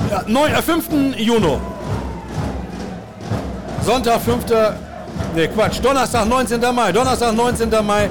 ja, 0.10 0.24
9, 0.26 0.52
äh, 0.52 0.62
5. 0.62 0.90
Juni. 1.18 1.58
Sonntag, 3.84 4.22
5. 4.22 4.46
Ne, 5.36 5.48
Quatsch. 5.50 5.80
Donnerstag, 5.84 6.28
19. 6.28 6.62
Mai. 6.74 6.92
Donnerstag, 6.92 7.36
19. 7.36 7.70
Mai 7.86 8.10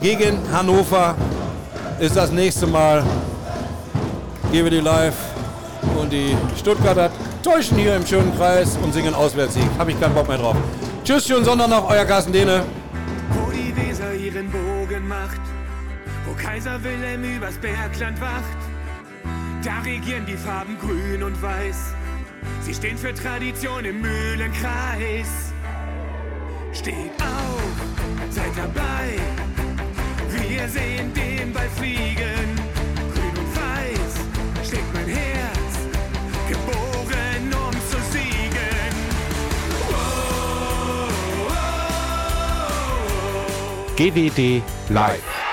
gegen 0.00 0.38
Hannover 0.52 1.14
ist 1.98 2.16
das 2.16 2.30
nächste 2.30 2.66
Mal 2.66 3.02
GWD 4.50 4.80
Live. 4.80 5.33
Und 6.04 6.12
die 6.12 6.36
Stuttgarter 6.58 7.10
täuschen 7.42 7.78
hier 7.78 7.96
im 7.96 8.06
schönen 8.06 8.36
Kreis 8.36 8.76
und 8.82 8.92
singen 8.92 9.14
Auswärtssieg. 9.14 9.64
Habe 9.78 9.90
ich 9.90 9.98
keinen 9.98 10.14
Bock 10.14 10.28
mehr 10.28 10.36
drauf. 10.36 10.54
Tschüss, 11.02 11.26
schönen 11.26 11.46
Sonntag 11.46 11.70
noch, 11.70 11.88
euer 11.88 12.04
Carsten 12.04 12.30
Dehne. 12.30 12.62
Wo 13.30 13.50
die 13.50 13.74
Weser 13.74 14.12
ihren 14.12 14.50
Bogen 14.50 15.08
macht, 15.08 15.40
wo 16.26 16.34
Kaiser 16.34 16.78
Wilhelm 16.84 17.24
übers 17.24 17.56
Bergland 17.56 18.20
wacht, 18.20 18.58
da 19.64 19.80
regieren 19.80 20.26
die 20.26 20.36
Farben 20.36 20.76
grün 20.78 21.22
und 21.22 21.40
weiß. 21.40 21.94
Sie 22.60 22.74
stehen 22.74 22.98
für 22.98 23.14
Tradition 23.14 23.86
im 23.86 24.02
Mühlenkreis. 24.02 25.54
Steht 26.74 27.12
auf, 27.18 28.28
seid 28.28 28.52
dabei. 28.54 29.16
Wir 30.48 30.68
sehen 30.68 31.14
den 31.14 31.54
Ball 31.54 31.70
fliegen. 31.78 32.60
Grün 33.14 33.38
und 33.38 33.56
weiß 33.56 33.94
schlägt 34.64 34.94
mein 34.94 35.06
Herz, 35.06 35.33
GWD 43.96 44.62
Live. 44.90 45.43